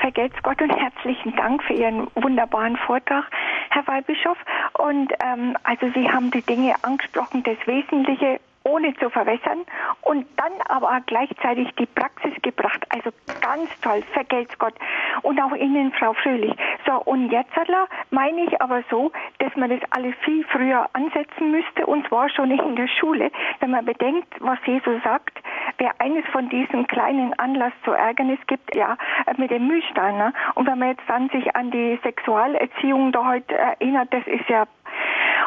Vergelt's 0.00 0.42
Gott 0.42 0.60
und 0.60 0.74
herzlichen 0.74 1.36
Dank 1.36 1.62
für 1.62 1.74
Ihren 1.74 2.08
wunderbaren 2.16 2.76
Vortrag, 2.76 3.30
Herr 3.70 3.86
Weihbischof. 3.86 4.36
Und 4.78 5.12
ähm, 5.24 5.56
also 5.62 5.86
Sie 5.94 6.10
haben 6.10 6.32
die 6.32 6.42
Dinge 6.42 6.74
angesprochen, 6.82 7.44
das 7.44 7.56
Wesentliche 7.68 8.40
ohne 8.66 8.94
zu 8.96 9.08
verwässern 9.10 9.64
und 10.02 10.26
dann 10.36 10.52
aber 10.68 11.00
gleichzeitig 11.06 11.72
die 11.78 11.86
Praxis 11.86 12.34
gebracht. 12.42 12.84
Also 12.90 13.10
ganz 13.40 13.68
toll, 13.80 14.02
vergelt's 14.12 14.58
Gott. 14.58 14.74
Und 15.22 15.40
auch 15.40 15.54
Ihnen, 15.54 15.92
Frau 15.92 16.12
Fröhlich. 16.14 16.54
So, 16.84 16.94
und 17.04 17.30
jetzt 17.30 17.50
meine 18.10 18.44
ich 18.44 18.60
aber 18.60 18.82
so, 18.90 19.12
dass 19.38 19.54
man 19.56 19.70
das 19.70 19.80
alles 19.90 20.14
viel 20.24 20.44
früher 20.44 20.88
ansetzen 20.92 21.50
müsste 21.50 21.86
und 21.86 22.06
zwar 22.08 22.28
schon 22.28 22.50
in 22.50 22.76
der 22.76 22.88
Schule, 22.88 23.30
wenn 23.60 23.70
man 23.70 23.84
bedenkt, 23.84 24.28
was 24.40 24.58
Jesus 24.66 25.02
sagt, 25.02 25.38
wer 25.78 25.92
eines 26.00 26.24
von 26.26 26.48
diesen 26.48 26.86
kleinen 26.86 27.38
Anlass 27.38 27.72
zu 27.84 27.92
Ärgernis 27.92 28.38
gibt, 28.46 28.74
ja, 28.74 28.96
mit 29.36 29.50
dem 29.50 29.66
Mühlstein. 29.68 30.16
Ne? 30.16 30.32
Und 30.54 30.66
wenn 30.66 30.78
man 30.78 30.88
jetzt 30.90 31.08
dann 31.08 31.28
sich 31.30 31.54
an 31.54 31.70
die 31.70 31.98
Sexualerziehung 32.02 33.12
da 33.12 33.26
heute 33.26 33.56
erinnert, 33.56 34.12
das 34.12 34.26
ist 34.26 34.48
ja 34.48 34.66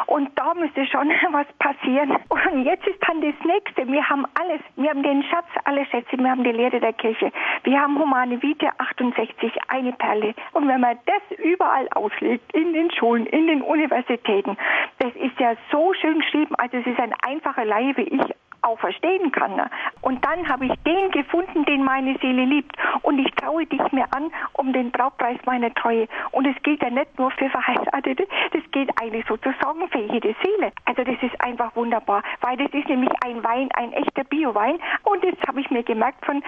und 0.06 0.30
da 0.36 0.54
müsste 0.54 0.86
schon 0.86 1.08
was 1.32 1.46
passieren. 1.58 2.16
Und 2.28 2.64
jetzt 2.64 2.86
ist 2.86 2.98
dann 3.06 3.20
das 3.20 3.34
Nächste. 3.44 3.86
Wir 3.86 4.08
haben 4.08 4.26
alles. 4.40 4.60
Wir 4.76 4.90
haben 4.90 5.02
den 5.02 5.22
Schatz 5.24 5.46
aller 5.64 5.84
Schätze. 5.86 6.18
Wir 6.18 6.30
haben 6.30 6.44
die 6.44 6.52
Lehre 6.52 6.80
der 6.80 6.92
Kirche. 6.92 7.32
Wir 7.64 7.80
haben 7.80 7.98
Humane 7.98 8.42
Vita 8.42 8.70
68, 8.78 9.52
eine 9.68 9.92
Perle. 9.92 10.34
Und 10.52 10.68
wenn 10.68 10.80
man 10.80 10.98
das 11.06 11.38
überall 11.38 11.88
auslegt, 11.94 12.54
in 12.54 12.72
den 12.72 12.90
Schulen, 12.90 13.26
in 13.26 13.46
den 13.46 13.62
Universitäten, 13.62 14.56
das 14.98 15.14
ist 15.16 15.38
ja 15.38 15.54
so 15.70 15.92
schön 15.94 16.20
geschrieben. 16.20 16.54
Also 16.56 16.78
es 16.78 16.86
ist 16.86 16.98
ein 17.00 17.14
einfacher 17.26 17.64
Laie 17.64 17.96
wie 17.96 18.02
ich 18.02 18.34
auch 18.62 18.78
verstehen 18.78 19.32
kann. 19.32 19.56
Ne? 19.56 19.70
Und 20.02 20.24
dann 20.24 20.48
habe 20.48 20.66
ich 20.66 20.72
den 20.86 21.10
gefunden, 21.10 21.64
den 21.64 21.84
meine 21.84 22.16
Seele 22.18 22.44
liebt. 22.44 22.76
Und 23.02 23.18
ich 23.18 23.30
traue 23.34 23.66
dich 23.66 23.80
mir 23.92 24.06
an 24.12 24.30
um 24.54 24.72
den 24.72 24.90
Brautpreis 24.90 25.38
meiner 25.44 25.72
Treue. 25.74 26.08
Und 26.32 26.46
es 26.46 26.60
gilt 26.62 26.82
ja 26.82 26.90
nicht 26.90 27.18
nur 27.18 27.30
für 27.32 27.48
Verheiratete, 27.48 28.26
das 28.52 28.62
gilt 28.72 28.90
eigentlich 29.00 29.24
sozusagen 29.26 29.88
für 29.90 30.00
jede 30.12 30.34
Seele. 30.42 30.72
Also 30.84 31.04
das 31.04 31.16
ist 31.22 31.40
einfach 31.40 31.74
wunderbar, 31.76 32.22
weil 32.40 32.56
das 32.56 32.70
ist 32.72 32.88
nämlich 32.88 33.12
ein 33.24 33.42
Wein, 33.42 33.68
ein 33.74 33.92
echter 33.92 34.24
Biowein. 34.24 34.78
Und 35.04 35.24
das 35.24 35.34
habe 35.46 35.60
ich 35.60 35.70
mir 35.70 35.82
gemerkt 35.82 36.24
von 36.24 36.42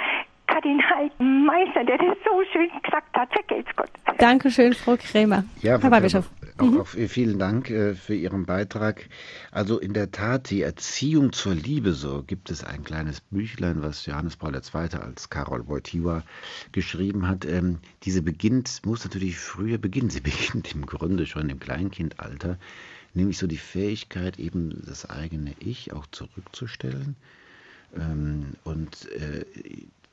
Kardinal 0.47 1.11
Meister, 1.19 1.85
der 1.85 1.99
das 1.99 2.17
so 2.25 2.43
schön 2.53 2.71
gesagt 2.83 3.17
hat. 3.17 3.29
Vergelt's 3.33 3.71
Gott. 3.77 3.91
Dankeschön, 4.19 4.75
Frau 4.75 4.97
Krämer. 4.97 5.45
Ja, 5.63 5.79
Herr 5.81 5.91
Weihbischof. 5.91 6.29
Auch, 6.63 6.71
mhm. 6.71 6.81
auch, 6.81 6.87
vielen 6.87 7.41
Dank 7.41 7.71
äh, 7.71 7.95
für 7.95 8.15
Ihren 8.15 8.47
Beitrag. 8.47 9.09
Also 9.51 9.81
in 9.81 9.95
der 9.95 10.13
Tat, 10.13 10.49
die 10.51 10.63
Erziehung 10.63 11.33
zur 11.33 11.55
Liebe, 11.55 11.93
so 11.93 12.23
gibt 12.23 12.51
es 12.51 12.63
ein 12.63 12.85
kleines 12.85 13.21
Büchlein, 13.21 13.83
was 13.83 14.07
Johannes 14.07 14.37
Paul 14.37 14.55
II. 14.55 14.99
als 15.01 15.29
Karol 15.29 15.67
Wojtyła 15.67 16.23
geschrieben 16.71 17.27
hat. 17.27 17.45
Ähm, 17.45 17.79
diese 18.05 18.23
beginnt, 18.23 18.81
muss 18.85 19.03
natürlich 19.03 19.39
früher 19.39 19.79
beginnen. 19.79 20.11
Sie 20.11 20.21
beginnt 20.31 20.73
im 20.73 20.87
Grunde 20.87 21.27
schon 21.27 21.51
im 21.51 21.59
Kleinkindalter, 21.59 22.59
nämlich 23.13 23.39
so 23.39 23.49
die 23.49 23.57
Fähigkeit, 23.57 24.39
eben 24.39 24.85
das 24.87 25.11
eigene 25.11 25.55
Ich 25.59 25.93
auch 25.93 26.07
zurückzustellen. 26.13 27.17
Ähm, 27.97 28.55
und 28.63 29.11
äh, 29.11 29.45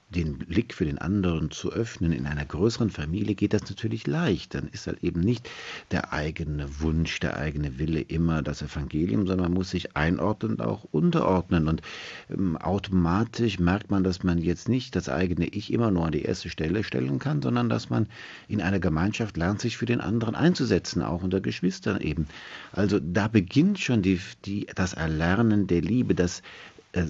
den 0.10 0.38
Blick 0.38 0.74
für 0.74 0.86
den 0.86 0.97
anderen 0.97 1.51
zu 1.51 1.72
öffnen. 1.72 2.12
In 2.12 2.26
einer 2.26 2.45
größeren 2.45 2.89
Familie 2.89 3.36
geht 3.36 3.53
das 3.53 3.70
natürlich 3.70 4.07
leicht. 4.07 4.55
Dann 4.55 4.68
ist 4.68 4.88
halt 4.88 5.03
eben 5.03 5.20
nicht 5.20 5.49
der 5.91 6.14
eigene 6.14 6.80
Wunsch, 6.82 7.20
der 7.20 7.38
eigene 7.38 7.78
Wille 7.78 8.01
immer 8.01 8.41
das 8.41 8.62
Evangelium, 8.62 9.28
sondern 9.28 9.51
man 9.51 9.53
muss 9.53 9.70
sich 9.70 9.95
einordnen 9.95 10.53
und 10.53 10.62
auch 10.62 10.86
unterordnen. 10.91 11.68
Und 11.68 11.82
ähm, 12.30 12.57
automatisch 12.57 13.60
merkt 13.60 13.91
man, 13.91 14.03
dass 14.03 14.24
man 14.24 14.39
jetzt 14.39 14.68
nicht 14.68 14.95
das 14.95 15.10
eigene 15.10 15.47
Ich 15.47 15.72
immer 15.72 15.91
nur 15.91 16.05
an 16.05 16.12
die 16.12 16.24
erste 16.24 16.49
Stelle 16.49 16.84
stellen 16.84 17.20
kann, 17.20 17.41
sondern 17.41 17.70
dass 17.70 17.89
man 17.89 18.07
in 18.47 18.62
einer 18.62 18.80
Gemeinschaft 18.80 19.38
lernt, 19.38 19.62
sich 19.62 19.78
für 19.78 19.86
den 19.86 20.01
anderen 20.01 20.36
einzusetzen, 20.36 21.03
auch 21.03 21.22
unter 21.22 21.41
Geschwistern 21.41 22.01
eben. 22.01 22.28
Also 22.72 22.99
da 22.99 23.28
beginnt 23.28 23.80
schon 23.80 24.01
die, 24.01 24.20
die, 24.45 24.68
das 24.74 24.93
Erlernen 24.93 25.68
der 25.68 25.82
Liebe, 25.82 26.16
das 26.16 26.41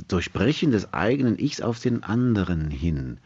Durchbrechen 0.08 0.72
des 0.72 0.94
eigenen 0.94 1.40
Ichs 1.40 1.62
auf 1.62 1.80
den 1.80 2.04
anderen 2.04 2.70
hin. 2.70 3.20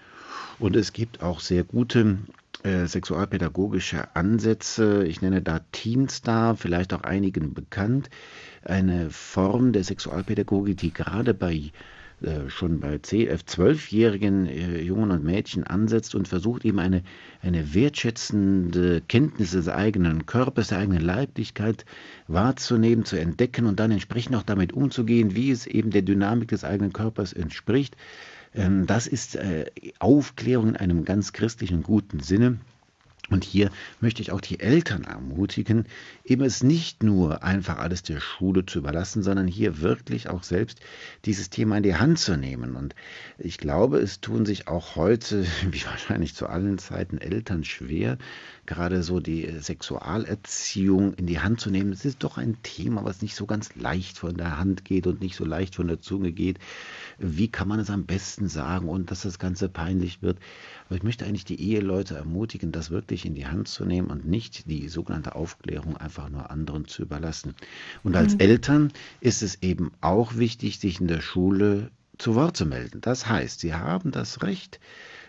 Und 0.59 0.75
es 0.75 0.93
gibt 0.93 1.21
auch 1.21 1.39
sehr 1.39 1.63
gute 1.63 2.19
äh, 2.63 2.85
sexualpädagogische 2.85 4.15
Ansätze. 4.15 5.05
Ich 5.05 5.21
nenne 5.21 5.41
da 5.41 5.59
Teen 5.71 6.07
Star, 6.09 6.55
vielleicht 6.55 6.93
auch 6.93 7.01
einigen 7.01 7.53
bekannt. 7.53 8.09
Eine 8.63 9.09
Form 9.09 9.73
der 9.73 9.83
Sexualpädagogik, 9.83 10.77
die 10.77 10.93
gerade 10.93 11.33
bei 11.33 11.71
äh, 12.24 12.49
schon 12.49 12.80
bei 12.80 12.95
12-jährigen 12.95 14.45
äh, 14.45 14.82
Jungen 14.82 15.11
und 15.11 15.24
Mädchen 15.24 15.63
ansetzt 15.63 16.15
und 16.15 16.28
versucht 16.28 16.65
eben 16.65 16.80
eine, 16.80 17.03
eine 17.41 17.74
wertschätzende 17.74 19.01
Kenntnis 19.01 19.51
des 19.51 19.67
eigenen 19.67 20.26
Körpers, 20.26 20.69
der 20.69 20.80
eigenen 20.80 21.01
Leiblichkeit 21.01 21.86
wahrzunehmen, 22.28 23.05
zu 23.05 23.19
entdecken 23.19 23.65
und 23.65 23.80
dann 23.80 23.91
entsprechend 23.91 24.36
auch 24.36 24.43
damit 24.43 24.74
umzugehen, 24.74 25.36
wie 25.36 25.51
es 25.51 25.67
eben 25.67 25.91
der 25.91 26.01
Dynamik 26.01 26.49
des 26.49 26.63
eigenen 26.63 26.93
Körpers 26.93 27.34
entspricht. 27.34 27.95
Ähm, 28.55 28.86
das 28.86 29.07
ist 29.07 29.36
äh, 29.36 29.65
Aufklärung 29.99 30.69
in 30.69 30.76
einem 30.78 31.05
ganz 31.05 31.34
christlichen 31.34 31.84
guten 31.84 32.19
Sinne. 32.19 32.59
Und 33.30 33.45
hier 33.45 33.71
möchte 34.01 34.21
ich 34.21 34.32
auch 34.32 34.41
die 34.41 34.59
Eltern 34.59 35.05
ermutigen, 35.05 35.86
eben 36.26 36.43
es 36.43 36.61
nicht 36.61 37.03
nur 37.03 37.41
einfach 37.41 37.78
alles 37.78 38.03
der 38.03 38.19
Schule 38.19 38.65
zu 38.65 38.80
überlassen, 38.80 39.24
sondern 39.24 39.47
hier 39.47 39.80
wirklich 39.80 40.28
auch 40.28 40.43
selbst 40.43 40.82
dieses 41.24 41.49
Thema 41.49 41.78
in 41.78 41.84
die 41.84 41.95
Hand 41.95 42.19
zu 42.19 42.36
nehmen. 42.36 42.76
Und 42.76 42.95
ich 43.38 43.57
glaube, 43.57 43.99
es 43.99 44.19
tun 44.19 44.45
sich 44.45 44.67
auch 44.67 44.97
heute, 44.97 45.45
wie 45.71 45.86
wahrscheinlich 45.86 46.36
zu 46.36 46.47
allen 46.47 46.78
Zeiten, 46.78 47.17
Eltern 47.17 47.63
schwer, 47.63 48.17
gerade 48.65 49.03
so 49.03 49.21
die 49.21 49.49
Sexualerziehung 49.59 51.13
in 51.13 51.26
die 51.26 51.39
Hand 51.39 51.61
zu 51.61 51.69
nehmen. 51.69 51.93
Es 51.93 52.03
ist 52.03 52.24
doch 52.26 52.38
ein 52.38 52.57
Thema, 52.61 53.05
was 53.05 53.21
nicht 53.21 53.36
so 53.36 53.45
ganz 53.45 53.74
leicht 53.76 54.17
von 54.17 54.36
der 54.36 54.57
Hand 54.57 54.84
geht 54.84 55.07
und 55.07 55.21
nicht 55.21 55.38
so 55.38 55.45
leicht 55.45 55.76
von 55.76 55.88
der 55.88 56.01
Zunge 56.01 56.34
geht. 56.34 56.59
Wie 57.19 57.47
kann 57.47 57.69
man 57.69 57.80
es 57.80 57.89
am 57.89 58.05
besten 58.05 58.49
sagen 58.49 58.89
und 58.89 59.11
dass 59.11 59.21
das 59.21 59.39
Ganze 59.39 59.69
peinlich 59.69 60.21
wird? 60.21 60.39
Aber 60.93 60.99
ich 60.99 61.03
möchte 61.03 61.25
eigentlich 61.25 61.43
die 61.43 61.59
Eheleute 61.59 62.13
ermutigen, 62.13 62.71
das 62.71 62.91
wirklich 62.91 63.25
in 63.25 63.33
die 63.33 63.47
Hand 63.47 63.67
zu 63.67 63.83
nehmen 63.83 64.11
und 64.11 64.27
nicht 64.27 64.69
die 64.69 64.87
sogenannte 64.89 65.33
Aufklärung 65.33 65.97
einfach 65.97 66.29
nur 66.29 66.51
anderen 66.51 66.87
zu 66.87 67.01
überlassen. 67.01 67.55
Und 68.03 68.15
als 68.15 68.35
mhm. 68.35 68.41
Eltern 68.41 68.93
ist 69.19 69.41
es 69.41 69.63
eben 69.63 69.91
auch 70.01 70.37
wichtig, 70.37 70.77
sich 70.77 71.01
in 71.01 71.07
der 71.07 71.19
Schule 71.19 71.89
zu 72.19 72.35
Wort 72.35 72.55
zu 72.55 72.67
melden. 72.67 73.01
Das 73.01 73.27
heißt, 73.27 73.59
sie 73.59 73.73
haben 73.73 74.11
das 74.11 74.43
Recht, 74.43 74.79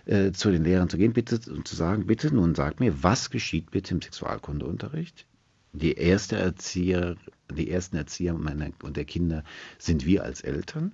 äh, 0.05 0.33
zu 0.33 0.51
den 0.51 0.65
Lehrern 0.65 0.91
zu 0.91 0.99
gehen 0.99 1.15
bitte, 1.15 1.41
und 1.51 1.67
zu 1.67 1.77
sagen, 1.77 2.07
bitte 2.07 2.35
nun 2.35 2.55
sagt 2.55 2.81
mir, 2.81 3.03
was 3.03 3.31
geschieht 3.31 3.71
bitte 3.71 3.95
im 3.95 4.03
Sexualkundeunterricht? 4.03 5.25
Die 5.73 5.95
erste 5.95 6.37
Erzieher, 6.37 7.17
die 7.51 7.71
ersten 7.71 7.97
Erzieher 7.97 8.35
meiner 8.35 8.69
und 8.83 8.99
der 8.99 9.07
Kinder 9.07 9.45
sind 9.79 10.05
wir 10.05 10.25
als 10.25 10.43
Eltern. 10.43 10.93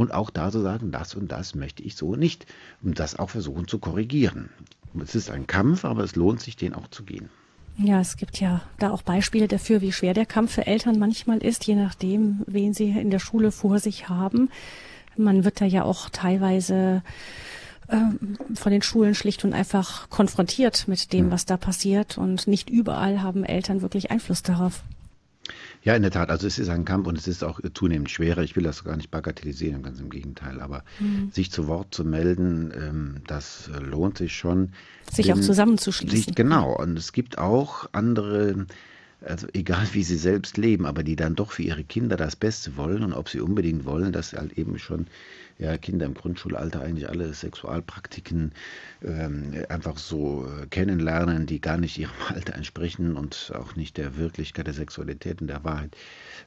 Und 0.00 0.14
auch 0.14 0.30
da 0.30 0.50
zu 0.50 0.62
sagen, 0.62 0.92
das 0.92 1.14
und 1.14 1.30
das 1.30 1.54
möchte 1.54 1.82
ich 1.82 1.94
so 1.94 2.16
nicht. 2.16 2.46
Und 2.82 2.98
das 2.98 3.18
auch 3.18 3.28
versuchen 3.28 3.68
zu 3.68 3.78
korrigieren. 3.78 4.48
Es 4.98 5.14
ist 5.14 5.30
ein 5.30 5.46
Kampf, 5.46 5.84
aber 5.84 6.02
es 6.04 6.16
lohnt 6.16 6.40
sich, 6.40 6.56
den 6.56 6.72
auch 6.72 6.88
zu 6.88 7.02
gehen. 7.02 7.28
Ja, 7.76 8.00
es 8.00 8.16
gibt 8.16 8.40
ja 8.40 8.62
da 8.78 8.92
auch 8.92 9.02
Beispiele 9.02 9.46
dafür, 9.46 9.82
wie 9.82 9.92
schwer 9.92 10.14
der 10.14 10.24
Kampf 10.24 10.52
für 10.52 10.66
Eltern 10.66 10.98
manchmal 10.98 11.36
ist, 11.44 11.66
je 11.66 11.74
nachdem, 11.74 12.44
wen 12.46 12.72
sie 12.72 12.88
in 12.88 13.10
der 13.10 13.18
Schule 13.18 13.52
vor 13.52 13.78
sich 13.78 14.08
haben. 14.08 14.48
Man 15.18 15.44
wird 15.44 15.60
da 15.60 15.66
ja 15.66 15.84
auch 15.84 16.08
teilweise 16.08 17.02
ähm, 17.90 18.38
von 18.54 18.72
den 18.72 18.80
Schulen 18.80 19.14
schlicht 19.14 19.44
und 19.44 19.52
einfach 19.52 20.08
konfrontiert 20.08 20.88
mit 20.88 21.12
dem, 21.12 21.30
was 21.30 21.44
da 21.44 21.58
passiert. 21.58 22.16
Und 22.16 22.46
nicht 22.46 22.70
überall 22.70 23.20
haben 23.20 23.44
Eltern 23.44 23.82
wirklich 23.82 24.10
Einfluss 24.10 24.42
darauf. 24.42 24.82
Ja, 25.82 25.94
in 25.94 26.02
der 26.02 26.10
Tat. 26.10 26.30
Also 26.30 26.46
es 26.46 26.58
ist 26.58 26.68
ein 26.68 26.84
Kampf 26.84 27.06
und 27.06 27.16
es 27.16 27.28
ist 27.28 27.42
auch 27.42 27.60
zunehmend 27.74 28.10
schwerer. 28.10 28.42
Ich 28.42 28.56
will 28.56 28.64
das 28.64 28.84
gar 28.84 28.96
nicht 28.96 29.10
bagatellisieren, 29.10 29.82
ganz 29.82 30.00
im 30.00 30.10
Gegenteil. 30.10 30.60
Aber 30.60 30.84
mhm. 30.98 31.30
sich 31.32 31.50
zu 31.50 31.66
Wort 31.66 31.94
zu 31.94 32.04
melden, 32.04 32.72
ähm, 32.76 33.16
das 33.26 33.70
lohnt 33.80 34.18
sich 34.18 34.36
schon. 34.36 34.72
Sich 35.10 35.26
Denn, 35.26 35.38
auch 35.38 35.40
zusammenzuschließen. 35.40 36.18
Sich, 36.18 36.34
genau. 36.34 36.76
Und 36.76 36.98
es 36.98 37.12
gibt 37.12 37.38
auch 37.38 37.88
andere 37.92 38.66
also 39.24 39.46
egal 39.52 39.86
wie 39.92 40.02
sie 40.02 40.16
selbst 40.16 40.56
leben, 40.56 40.86
aber 40.86 41.02
die 41.02 41.16
dann 41.16 41.34
doch 41.34 41.52
für 41.52 41.62
ihre 41.62 41.84
Kinder 41.84 42.16
das 42.16 42.36
Beste 42.36 42.76
wollen 42.76 43.02
und 43.02 43.12
ob 43.12 43.28
sie 43.28 43.40
unbedingt 43.40 43.84
wollen, 43.84 44.12
dass 44.12 44.32
halt 44.32 44.56
eben 44.56 44.78
schon 44.78 45.06
ja, 45.60 45.76
Kinder 45.76 46.06
im 46.06 46.14
Grundschulalter 46.14 46.80
eigentlich 46.80 47.08
alle 47.08 47.32
Sexualpraktiken 47.34 48.52
ähm, 49.04 49.52
einfach 49.68 49.98
so 49.98 50.46
äh, 50.46 50.66
kennenlernen, 50.66 51.46
die 51.46 51.60
gar 51.60 51.76
nicht 51.76 51.98
ihrem 51.98 52.14
Alter 52.28 52.54
entsprechen 52.54 53.16
und 53.16 53.52
auch 53.54 53.76
nicht 53.76 53.98
der 53.98 54.16
Wirklichkeit 54.16 54.66
der 54.66 54.74
Sexualität 54.74 55.40
und 55.42 55.48
der 55.48 55.62
Wahrheit. 55.62 55.94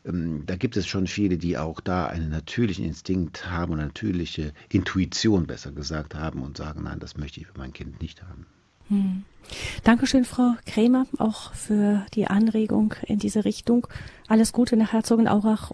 Ähm, 0.05 0.43
da 0.47 0.55
gibt 0.55 0.75
es 0.77 0.87
schon 0.87 1.05
viele, 1.05 1.37
die 1.37 1.57
auch 1.57 1.79
da 1.79 2.07
einen 2.07 2.29
natürlichen 2.29 2.85
Instinkt 2.85 3.49
haben 3.49 3.73
und 3.73 3.79
eine 3.79 3.87
natürliche 3.89 4.51
Intuition 4.69 5.45
besser 5.45 5.71
gesagt 5.71 6.15
haben 6.15 6.41
und 6.41 6.57
sagen, 6.57 6.83
nein, 6.83 6.99
das 6.99 7.15
möchte 7.15 7.39
ich 7.39 7.47
für 7.47 7.57
mein 7.57 7.73
Kind 7.73 8.01
nicht 8.01 8.23
haben. 8.23 8.47
Hm. 8.89 9.23
Dankeschön, 9.83 10.25
Frau 10.25 10.55
Krämer, 10.65 11.05
auch 11.19 11.53
für 11.53 12.05
die 12.15 12.27
Anregung 12.27 12.95
in 13.05 13.19
diese 13.19 13.45
Richtung. 13.45 13.87
Alles 14.27 14.53
Gute 14.53 14.75
nach 14.75 14.91
Herzogenaurach. 14.91 15.71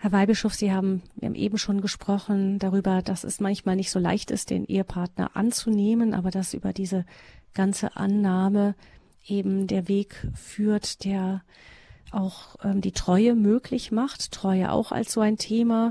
Herr 0.00 0.12
Weihbischof, 0.12 0.54
Sie 0.54 0.72
haben, 0.72 1.02
wir 1.16 1.26
haben 1.26 1.34
eben 1.34 1.58
schon 1.58 1.80
gesprochen 1.80 2.60
darüber, 2.60 3.02
dass 3.02 3.24
es 3.24 3.40
manchmal 3.40 3.74
nicht 3.74 3.90
so 3.90 3.98
leicht 3.98 4.30
ist, 4.30 4.50
den 4.50 4.64
Ehepartner 4.64 5.32
anzunehmen, 5.34 6.14
aber 6.14 6.30
dass 6.30 6.54
über 6.54 6.72
diese 6.72 7.04
ganze 7.52 7.96
Annahme 7.96 8.76
eben 9.26 9.66
der 9.66 9.88
Weg 9.88 10.24
führt, 10.34 11.04
der 11.04 11.42
auch 12.12 12.54
ähm, 12.62 12.80
die 12.80 12.92
Treue 12.92 13.34
möglich 13.34 13.90
macht. 13.90 14.30
Treue 14.30 14.70
auch 14.70 14.92
als 14.92 15.12
so 15.12 15.20
ein 15.20 15.36
Thema, 15.36 15.90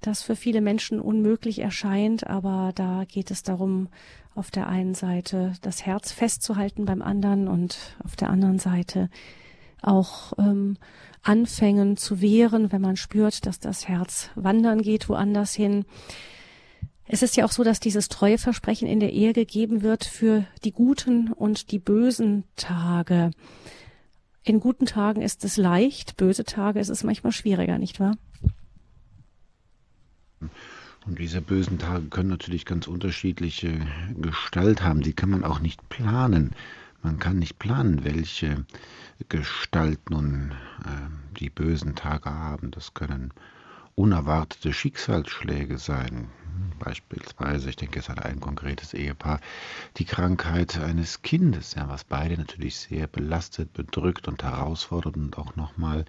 das 0.00 0.22
für 0.22 0.34
viele 0.34 0.60
Menschen 0.60 0.98
unmöglich 0.98 1.60
erscheint, 1.60 2.26
aber 2.26 2.72
da 2.74 3.04
geht 3.06 3.30
es 3.30 3.44
darum, 3.44 3.88
auf 4.34 4.50
der 4.50 4.66
einen 4.66 4.94
Seite 4.94 5.52
das 5.62 5.86
Herz 5.86 6.10
festzuhalten 6.10 6.84
beim 6.84 7.00
anderen 7.00 7.46
und 7.46 7.96
auf 8.02 8.16
der 8.16 8.28
anderen 8.28 8.58
Seite 8.58 9.08
auch 9.82 10.32
ähm, 10.38 10.76
anfängen 11.26 11.96
zu 11.96 12.20
wehren, 12.20 12.72
wenn 12.72 12.80
man 12.80 12.96
spürt, 12.96 13.46
dass 13.46 13.58
das 13.58 13.88
Herz 13.88 14.30
wandern 14.34 14.82
geht 14.82 15.08
woanders 15.08 15.54
hin. 15.54 15.84
Es 17.08 17.22
ist 17.22 17.36
ja 17.36 17.44
auch 17.44 17.52
so, 17.52 17.62
dass 17.64 17.80
dieses 17.80 18.08
Treueversprechen 18.08 18.88
in 18.88 19.00
der 19.00 19.12
Ehe 19.12 19.32
gegeben 19.32 19.82
wird 19.82 20.04
für 20.04 20.44
die 20.64 20.72
guten 20.72 21.32
und 21.32 21.70
die 21.70 21.78
bösen 21.78 22.44
Tage. 22.56 23.30
In 24.42 24.60
guten 24.60 24.86
Tagen 24.86 25.22
ist 25.22 25.44
es 25.44 25.56
leicht, 25.56 26.16
böse 26.16 26.44
Tage 26.44 26.78
ist 26.78 26.88
es 26.88 27.04
manchmal 27.04 27.32
schwieriger, 27.32 27.78
nicht 27.78 27.98
wahr? 27.98 28.16
Und 31.06 31.18
diese 31.18 31.40
bösen 31.40 31.78
Tage 31.78 32.06
können 32.06 32.28
natürlich 32.28 32.64
ganz 32.64 32.88
unterschiedliche 32.88 33.80
Gestalt 34.16 34.82
haben. 34.82 35.02
Die 35.02 35.12
kann 35.12 35.30
man 35.30 35.44
auch 35.44 35.60
nicht 35.60 35.88
planen. 35.88 36.52
Man 37.02 37.20
kann 37.20 37.38
nicht 37.38 37.60
planen, 37.60 38.04
welche 38.04 38.64
Gestalt 39.28 40.10
nun 40.10 40.52
äh, 40.84 41.36
die 41.38 41.50
bösen 41.50 41.94
Tage 41.94 42.30
haben. 42.30 42.70
Das 42.70 42.94
können 42.94 43.32
unerwartete 43.94 44.72
Schicksalsschläge 44.72 45.78
sein. 45.78 46.28
Beispielsweise, 46.78 47.70
ich 47.70 47.76
denke 47.76 47.96
jetzt 47.96 48.10
an 48.10 48.18
ein 48.18 48.40
konkretes 48.40 48.94
Ehepaar, 48.94 49.40
die 49.96 50.04
Krankheit 50.04 50.78
eines 50.78 51.22
Kindes, 51.22 51.74
ja, 51.74 51.88
was 51.88 52.04
beide 52.04 52.36
natürlich 52.36 52.76
sehr 52.76 53.06
belastet, 53.06 53.72
bedrückt 53.72 54.28
und 54.28 54.42
herausfordert 54.42 55.16
und 55.16 55.38
auch 55.38 55.56
nochmal, 55.56 56.04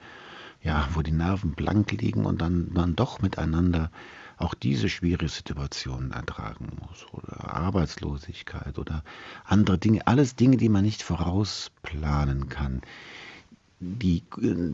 ja, 0.62 0.88
wo 0.94 1.02
die 1.02 1.12
Nerven 1.12 1.52
blank 1.54 1.92
liegen 1.94 2.26
und 2.26 2.42
dann, 2.42 2.74
dann 2.74 2.96
doch 2.96 3.22
miteinander 3.22 3.90
auch 4.38 4.54
diese 4.54 4.90
schwierige 4.90 5.30
Situation 5.30 6.12
ertragen 6.12 6.70
muss 6.82 7.06
oder 7.12 7.54
Arbeitslosigkeit 7.54 8.78
oder 8.78 9.04
andere 9.44 9.78
Dinge, 9.78 10.06
alles 10.06 10.36
Dinge, 10.36 10.58
die 10.58 10.70
man 10.70 10.84
nicht 10.84 11.04
vorausplanen 11.04 12.50
kann 12.50 12.82
die, 13.80 14.24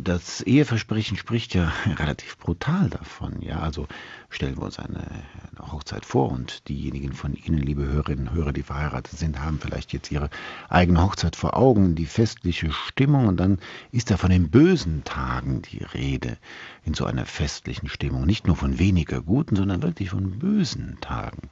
das 0.02 0.42
Eheversprechen 0.42 1.18
spricht 1.18 1.54
ja 1.54 1.74
relativ 1.86 2.38
brutal 2.38 2.90
davon. 2.90 3.42
Ja, 3.42 3.60
also 3.60 3.88
stellen 4.30 4.56
wir 4.58 4.64
uns 4.64 4.80
eine, 4.80 5.00
eine, 5.00 5.72
Hochzeit 5.72 6.06
vor 6.06 6.32
und 6.32 6.68
diejenigen 6.70 7.12
von 7.12 7.34
Ihnen, 7.34 7.58
liebe 7.58 7.86
Hörerinnen 7.86 8.30
und 8.30 8.34
Hörer, 8.34 8.54
die 8.54 8.64
verheiratet 8.64 9.20
sind, 9.20 9.40
haben 9.40 9.60
vielleicht 9.60 9.92
jetzt 9.92 10.12
ihre 10.12 10.30
eigene 10.70 11.02
Hochzeit 11.02 11.36
vor 11.36 11.58
Augen, 11.58 11.96
die 11.96 12.06
festliche 12.06 12.72
Stimmung 12.72 13.28
und 13.28 13.38
dann 13.38 13.60
ist 13.92 14.10
da 14.10 14.18
von 14.18 14.30
den 14.30 14.50
bösen 14.50 15.04
Tagen 15.04 15.62
die 15.64 15.84
Rede 15.84 16.38
in 16.86 16.94
so 16.94 17.06
einer 17.06 17.26
festlichen 17.26 17.90
Stimmung. 17.90 18.26
Nicht 18.26 18.48
nur 18.48 18.56
von 18.56 18.80
weniger 18.80 19.22
guten, 19.22 19.56
sondern 19.58 19.84
wirklich 19.84 20.12
von 20.12 20.40
bösen 20.40 20.98
Tagen. 21.02 21.50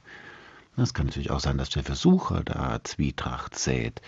Es 0.76 0.94
kann 0.94 1.06
natürlich 1.06 1.30
auch 1.30 1.40
sein, 1.40 1.58
dass 1.58 1.68
der 1.68 1.84
Versucher 1.84 2.42
da 2.44 2.82
Zwietracht 2.82 3.58
sät 3.58 4.00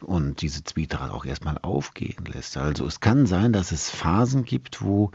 und 0.00 0.42
diese 0.42 0.64
Zwietracht 0.64 1.12
auch 1.12 1.24
erstmal 1.24 1.58
aufgehen 1.58 2.24
lässt. 2.24 2.56
Also 2.56 2.86
es 2.86 2.98
kann 2.98 3.26
sein, 3.26 3.52
dass 3.52 3.70
es 3.70 3.88
Phasen 3.88 4.44
gibt, 4.44 4.82
wo 4.82 5.12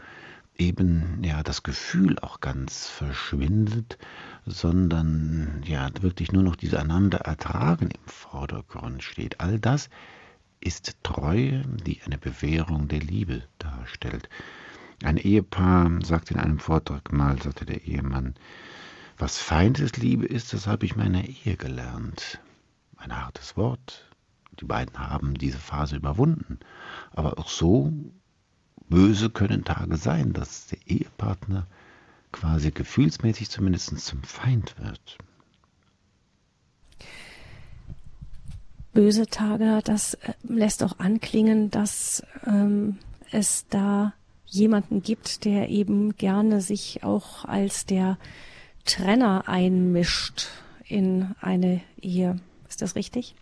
eben 0.56 1.22
ja 1.22 1.42
das 1.42 1.62
Gefühl 1.62 2.18
auch 2.18 2.40
ganz 2.40 2.86
verschwindet, 2.86 3.98
sondern 4.46 5.62
ja 5.66 5.90
wirklich 6.00 6.32
nur 6.32 6.42
noch 6.42 6.56
diese 6.56 6.80
einander 6.80 7.18
ertragen 7.18 7.90
im 7.90 8.06
Vordergrund 8.06 9.02
steht. 9.02 9.40
All 9.40 9.60
das 9.60 9.90
ist 10.60 10.96
Treue, 11.02 11.62
die 11.86 12.00
eine 12.02 12.18
Bewährung 12.18 12.88
der 12.88 13.00
Liebe 13.00 13.44
darstellt. 13.58 14.28
Ein 15.04 15.16
Ehepaar 15.16 15.90
sagt 16.02 16.30
in 16.32 16.38
einem 16.38 16.58
Vortrag 16.58 17.12
mal, 17.12 17.40
sagte 17.40 17.64
der 17.64 17.84
Ehemann, 17.84 18.34
was 19.18 19.38
Feindesliebe 19.38 20.26
ist, 20.26 20.52
das 20.52 20.66
habe 20.66 20.86
ich 20.86 20.96
meiner 20.96 21.24
Ehe 21.24 21.56
gelernt. 21.56 22.40
Ein 22.96 23.16
hartes 23.16 23.56
Wort. 23.56 24.04
Die 24.60 24.64
beiden 24.64 24.98
haben 24.98 25.34
diese 25.34 25.58
Phase 25.58 25.96
überwunden. 25.96 26.58
Aber 27.12 27.38
auch 27.38 27.48
so 27.48 27.92
böse 28.88 29.30
können 29.30 29.64
Tage 29.64 29.96
sein, 29.96 30.32
dass 30.32 30.68
der 30.68 30.78
Ehepartner 30.86 31.66
quasi 32.32 32.70
gefühlsmäßig 32.70 33.50
zumindest 33.50 33.98
zum 33.98 34.22
Feind 34.22 34.74
wird. 34.78 35.18
Böse 38.92 39.26
Tage, 39.26 39.80
das 39.84 40.14
äh, 40.14 40.32
lässt 40.42 40.82
auch 40.82 40.98
anklingen, 40.98 41.70
dass 41.70 42.22
ähm, 42.46 42.98
es 43.30 43.66
da 43.68 44.12
jemanden 44.46 45.02
gibt, 45.02 45.44
der 45.44 45.68
eben 45.68 46.16
gerne 46.16 46.60
sich 46.60 47.04
auch 47.04 47.44
als 47.44 47.86
der 47.86 48.18
Trenner 48.88 49.44
einmischt 49.46 50.48
in 50.86 51.34
eine 51.40 51.80
Ehe. 52.00 52.40
Ist 52.68 52.82
das 52.82 52.96
richtig? 52.96 53.34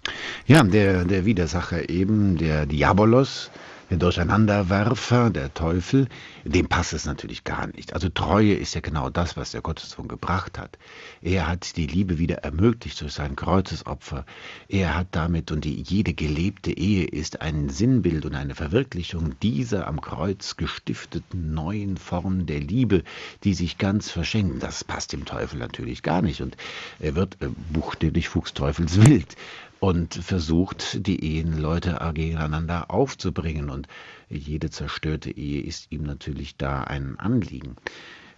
Ja, 0.46 0.62
der, 0.62 1.04
der 1.04 1.24
Widersacher 1.24 1.88
eben, 1.88 2.36
der 2.36 2.66
Diabolos, 2.66 3.50
Durcheinanderwerfer, 3.88 5.30
der 5.30 5.54
Teufel, 5.54 6.08
dem 6.44 6.68
passt 6.68 6.92
es 6.92 7.06
natürlich 7.06 7.44
gar 7.44 7.68
nicht. 7.68 7.94
Also 7.94 8.08
Treue 8.08 8.54
ist 8.54 8.74
ja 8.74 8.80
genau 8.80 9.10
das, 9.10 9.36
was 9.36 9.52
der 9.52 9.60
Gottessohn 9.60 10.08
gebracht 10.08 10.58
hat. 10.58 10.76
Er 11.22 11.46
hat 11.46 11.76
die 11.76 11.86
Liebe 11.86 12.18
wieder 12.18 12.38
ermöglicht 12.38 13.00
durch 13.00 13.12
sein 13.12 13.36
Kreuzesopfer. 13.36 14.26
Er 14.68 14.96
hat 14.96 15.08
damit, 15.12 15.52
und 15.52 15.64
die, 15.64 15.80
jede 15.80 16.14
gelebte 16.14 16.76
Ehe 16.76 17.06
ist 17.06 17.40
ein 17.42 17.68
Sinnbild 17.68 18.26
und 18.26 18.34
eine 18.34 18.56
Verwirklichung 18.56 19.38
dieser 19.40 19.86
am 19.86 20.00
Kreuz 20.00 20.56
gestifteten 20.56 21.54
neuen 21.54 21.96
Form 21.96 22.46
der 22.46 22.60
Liebe, 22.60 23.04
die 23.44 23.54
sich 23.54 23.78
ganz 23.78 24.10
verschenken. 24.10 24.58
Das 24.58 24.82
passt 24.82 25.12
dem 25.12 25.24
Teufel 25.24 25.58
natürlich 25.58 26.02
gar 26.02 26.22
nicht. 26.22 26.40
Und 26.40 26.56
er 26.98 27.14
wird 27.14 27.40
äh, 27.40 27.48
buchstäblich 27.72 28.28
fuchsteufelswild 28.28 29.36
und 29.80 30.14
versucht, 30.14 31.06
die 31.06 31.22
Ehenleute 31.24 31.98
gegeneinander 32.14 32.90
aufzubringen. 32.90 33.70
Und 33.70 33.88
jede 34.28 34.70
zerstörte 34.70 35.30
Ehe 35.30 35.62
ist 35.62 35.90
ihm 35.90 36.02
natürlich 36.04 36.56
da 36.56 36.82
ein 36.82 37.18
Anliegen. 37.18 37.76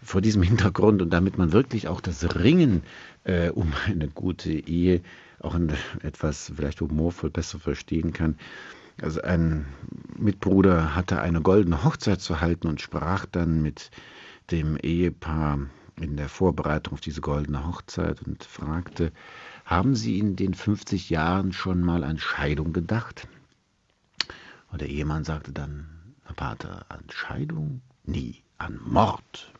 Vor 0.02 0.20
diesem 0.20 0.42
Hintergrund 0.42 1.02
und 1.02 1.10
damit 1.10 1.38
man 1.38 1.52
wirklich 1.52 1.88
auch 1.88 2.00
das 2.00 2.36
Ringen 2.36 2.82
äh, 3.24 3.50
um 3.50 3.72
eine 3.86 4.08
gute 4.08 4.52
Ehe 4.52 5.00
auch 5.40 5.54
in 5.54 5.72
etwas 6.02 6.52
vielleicht 6.54 6.80
humorvoll 6.80 7.30
besser 7.30 7.58
verstehen 7.58 8.12
kann. 8.12 8.36
Also 9.00 9.22
ein 9.22 9.66
Mitbruder 10.16 10.96
hatte 10.96 11.20
eine 11.20 11.40
goldene 11.40 11.84
Hochzeit 11.84 12.20
zu 12.20 12.40
halten 12.40 12.66
und 12.66 12.80
sprach 12.80 13.26
dann 13.26 13.62
mit 13.62 13.90
dem 14.50 14.76
Ehepaar 14.76 15.60
in 16.00 16.16
der 16.16 16.28
Vorbereitung 16.28 16.94
auf 16.94 17.00
diese 17.00 17.20
goldene 17.20 17.66
Hochzeit 17.66 18.22
und 18.22 18.42
fragte, 18.42 19.12
haben 19.68 19.94
Sie 19.94 20.18
in 20.18 20.34
den 20.34 20.54
50 20.54 21.10
Jahren 21.10 21.52
schon 21.52 21.82
mal 21.82 22.02
an 22.02 22.18
Scheidung 22.18 22.72
gedacht? 22.72 23.28
Und 24.72 24.80
der 24.80 24.88
Ehemann 24.88 25.24
sagte 25.24 25.52
dann, 25.52 26.14
Herr 26.24 26.34
Pater, 26.34 26.86
an 26.88 27.04
Scheidung? 27.10 27.82
Nie, 28.04 28.42
an 28.56 28.80
Mord. 28.82 29.52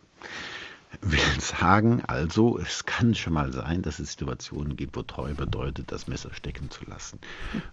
Will 1.02 1.40
sagen, 1.40 2.02
also, 2.06 2.58
es 2.58 2.86
kann 2.86 3.14
schon 3.14 3.34
mal 3.34 3.52
sein, 3.52 3.82
dass 3.82 3.98
es 3.98 4.12
Situationen 4.12 4.76
gibt, 4.76 4.96
wo 4.96 5.02
treu 5.02 5.34
bedeutet, 5.34 5.92
das 5.92 6.08
Messer 6.08 6.32
stecken 6.32 6.70
zu 6.70 6.86
lassen 6.86 7.18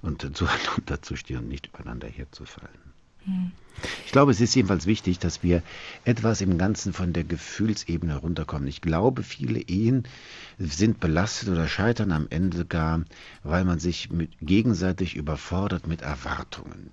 und 0.01 0.21
zueinander 0.35 1.01
zu 1.01 1.15
stehen 1.15 1.37
und 1.37 1.47
nicht 1.47 1.67
übereinander 1.67 2.09
herzufallen. 2.09 2.94
Ich 4.05 4.11
glaube, 4.11 4.31
es 4.31 4.39
ist 4.39 4.55
jedenfalls 4.55 4.85
wichtig, 4.85 5.19
dass 5.19 5.43
wir 5.43 5.61
etwas 6.05 6.41
im 6.41 6.57
Ganzen 6.57 6.93
von 6.93 7.11
der 7.11 7.23
Gefühlsebene 7.23 8.15
runterkommen. 8.15 8.67
Ich 8.67 8.81
glaube, 8.81 9.23
viele 9.23 9.59
Ehen 9.59 10.07
sind 10.57 10.99
belastet 10.99 11.49
oder 11.49 11.67
scheitern 11.67 12.11
am 12.11 12.27
Ende 12.29 12.65
gar, 12.65 13.03
weil 13.43 13.65
man 13.65 13.79
sich 13.79 14.09
mit, 14.09 14.31
gegenseitig 14.41 15.15
überfordert 15.15 15.87
mit 15.87 16.01
Erwartungen. 16.01 16.91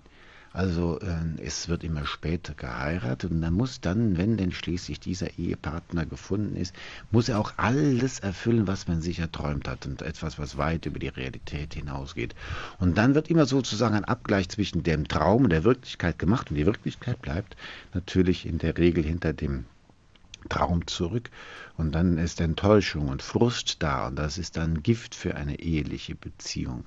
Also 0.53 1.01
äh, 1.01 1.43
es 1.43 1.69
wird 1.69 1.83
immer 1.83 2.05
später 2.05 2.53
geheiratet 2.53 3.31
und 3.31 3.41
dann 3.41 3.55
muss 3.55 3.81
dann, 3.81 4.19
wenn 4.19 4.37
denn 4.37 4.53
schließlich 4.53 5.01
dieser 5.01 5.39
Ehepartner 5.39 6.05
gefunden 6.05 6.57
ist, 6.57 6.75
muss 7.11 7.31
er 7.31 7.39
auch 7.39 7.55
alles 7.57 8.21
erfüllen, 8.21 8.67
was 8.67 8.87
man 8.87 9.01
sich 9.01 9.19
erträumt 9.19 9.67
hat 9.67 9.87
und 9.87 10.03
etwas, 10.03 10.39
was 10.39 10.59
weit 10.59 10.85
über 10.85 10.99
die 10.99 11.09
Realität 11.09 11.73
hinausgeht. 11.75 12.35
Und 12.79 12.99
dann 12.99 13.15
wird 13.15 13.31
immer 13.31 13.47
sozusagen 13.47 13.95
ein 13.95 14.05
Abgleich 14.05 14.51
zwischen 14.51 14.83
dem 14.83 15.09
Traum 15.09 15.45
und 15.45 15.51
der 15.51 15.65
Wirklichkeit 15.65 16.19
gemacht 16.19 16.51
und 16.51 16.57
die 16.57 16.67
Wirklichkeit 16.67 17.23
bleibt 17.23 17.57
natürlich 17.95 18.45
in 18.45 18.59
der 18.59 18.77
Regel 18.77 19.05
hinter 19.05 19.33
dem 19.33 19.65
Traum 20.51 20.87
zurück 20.87 21.31
und 21.79 21.93
dann 21.93 22.19
ist 22.19 22.41
Enttäuschung 22.41 23.09
und 23.09 23.23
Frust 23.23 23.83
da 23.83 24.09
und 24.09 24.17
das 24.17 24.37
ist 24.37 24.57
dann 24.57 24.83
Gift 24.83 25.15
für 25.15 25.35
eine 25.35 25.61
eheliche 25.61 26.15
Beziehung. 26.15 26.85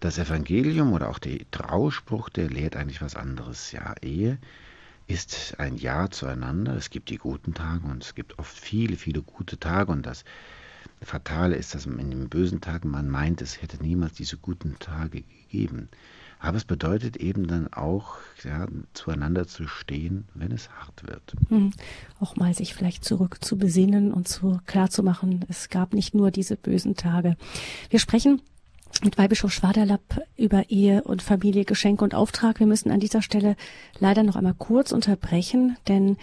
Das 0.00 0.18
Evangelium 0.18 0.92
oder 0.92 1.08
auch 1.08 1.18
der 1.18 1.38
Trauspruch, 1.50 2.28
der 2.28 2.48
lehrt 2.48 2.76
eigentlich 2.76 3.02
was 3.02 3.16
anderes. 3.16 3.72
Ja, 3.72 3.94
Ehe 4.02 4.38
ist 5.06 5.56
ein 5.58 5.76
Ja 5.76 6.10
zueinander. 6.10 6.76
Es 6.76 6.90
gibt 6.90 7.10
die 7.10 7.16
guten 7.16 7.54
Tage 7.54 7.86
und 7.86 8.04
es 8.04 8.14
gibt 8.14 8.38
oft 8.38 8.56
viele, 8.56 8.96
viele 8.96 9.22
gute 9.22 9.58
Tage 9.58 9.90
und 9.90 10.04
das 10.04 10.24
Fatale 11.02 11.56
ist, 11.56 11.74
dass 11.74 11.86
man 11.86 11.98
in 11.98 12.10
den 12.10 12.28
bösen 12.28 12.60
Tagen 12.60 12.90
man 12.90 13.08
meint, 13.08 13.40
es 13.40 13.62
hätte 13.62 13.82
niemals 13.82 14.14
diese 14.14 14.36
guten 14.36 14.76
Tage 14.78 15.22
gegeben. 15.22 15.88
Aber 16.40 16.56
es 16.56 16.64
bedeutet 16.64 17.16
eben 17.16 17.48
dann 17.48 17.72
auch, 17.72 18.16
ja, 18.44 18.66
zueinander 18.92 19.48
zu 19.48 19.66
stehen, 19.66 20.28
wenn 20.34 20.52
es 20.52 20.70
hart 20.70 21.06
wird. 21.06 21.34
Mhm. 21.50 21.72
Auch 22.20 22.36
mal 22.36 22.54
sich 22.54 22.74
vielleicht 22.74 23.04
zurück 23.04 23.38
zu 23.42 23.56
besinnen 23.56 24.12
und 24.12 24.28
zu 24.28 24.60
klar 24.66 24.88
zu 24.88 25.02
machen, 25.02 25.44
es 25.48 25.68
gab 25.68 25.94
nicht 25.94 26.14
nur 26.14 26.30
diese 26.30 26.56
bösen 26.56 26.94
Tage. 26.94 27.36
Wir 27.90 27.98
sprechen 27.98 28.40
mit 29.02 29.18
Weihbischof 29.18 29.52
Schwaderlapp 29.52 30.22
über 30.36 30.70
Ehe 30.70 31.02
und 31.02 31.22
Familie, 31.22 31.64
Geschenk 31.64 32.02
und 32.02 32.14
Auftrag. 32.14 32.58
Wir 32.58 32.66
müssen 32.66 32.90
an 32.90 33.00
dieser 33.00 33.22
Stelle 33.22 33.56
leider 33.98 34.22
noch 34.22 34.36
einmal 34.36 34.54
kurz 34.56 34.92
unterbrechen, 34.92 35.76
denn 35.86 36.16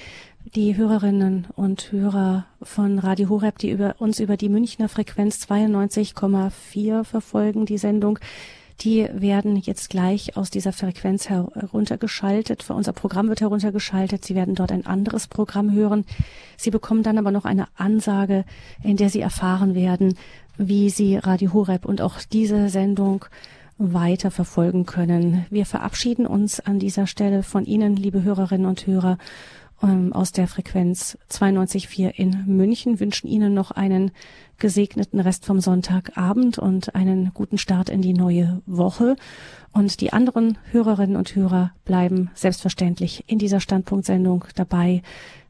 die 0.56 0.76
Hörerinnen 0.76 1.48
und 1.56 1.92
Hörer 1.92 2.46
von 2.62 3.00
Radio 3.00 3.30
Horeb, 3.30 3.58
die 3.58 3.72
über 3.72 3.96
uns 4.00 4.20
über 4.20 4.38
die 4.38 4.50
Münchner 4.50 4.90
Frequenz 4.90 5.46
92,4 5.50 7.04
verfolgen, 7.04 7.66
die 7.66 7.78
Sendung, 7.78 8.20
die 8.82 9.08
werden 9.14 9.56
jetzt 9.56 9.90
gleich 9.90 10.36
aus 10.36 10.50
dieser 10.50 10.74
Frequenz 10.74 11.30
heruntergeschaltet. 11.30 12.70
Unser 12.70 12.92
Programm 12.92 13.30
wird 13.30 13.40
heruntergeschaltet. 13.42 14.26
Sie 14.26 14.36
werden 14.36 14.54
dort 14.54 14.72
ein 14.72 14.86
anderes 14.86 15.28
Programm 15.28 15.72
hören. 15.72 16.06
Sie 16.58 16.72
bekommen 16.72 17.02
dann 17.02 17.18
aber 17.18 17.32
noch 17.32 17.46
eine 17.46 17.68
Ansage, 17.78 18.44
in 18.84 18.98
der 18.98 19.10
Sie 19.10 19.22
erfahren 19.22 19.76
werden, 19.76 20.18
wie 20.58 20.90
Sie 20.90 21.18
Radio 21.18 21.54
Horeb 21.54 21.86
und 21.86 22.02
auch 22.02 22.20
diese 22.32 22.70
Sendung 22.70 23.26
weiter 23.78 24.32
verfolgen 24.32 24.86
können. 24.86 25.46
Wir 25.50 25.66
verabschieden 25.66 26.26
uns 26.26 26.60
an 26.60 26.80
dieser 26.80 27.08
Stelle 27.08 27.44
von 27.44 27.66
Ihnen, 27.66 27.96
liebe 27.96 28.24
Hörerinnen 28.24 28.68
und 28.68 28.88
Hörer, 28.88 29.18
ähm, 29.84 30.14
aus 30.14 30.32
der 30.32 30.48
Frequenz 30.48 31.18
92.4 31.30 32.10
in 32.10 32.46
München, 32.46 33.00
wünschen 33.00 33.28
Ihnen 33.28 33.54
noch 33.54 33.72
einen 33.72 34.12
gesegneten 34.58 35.20
Rest 35.20 35.46
vom 35.46 35.60
Sonntagabend 35.60 36.58
und 36.58 36.96
einen 36.96 37.32
guten 37.34 37.58
Start 37.58 37.90
in 37.90 38.02
die 38.02 38.14
neue 38.14 38.62
Woche. 38.66 39.18
Und 39.74 40.00
die 40.00 40.14
anderen 40.14 40.58
Hörerinnen 40.72 41.18
und 41.18 41.36
Hörer 41.36 41.72
bleiben 41.84 42.32
selbstverständlich 42.34 43.26
in 43.28 43.40
dieser 43.40 43.60
Standpunktsendung 43.60 44.46
dabei. 44.56 45.02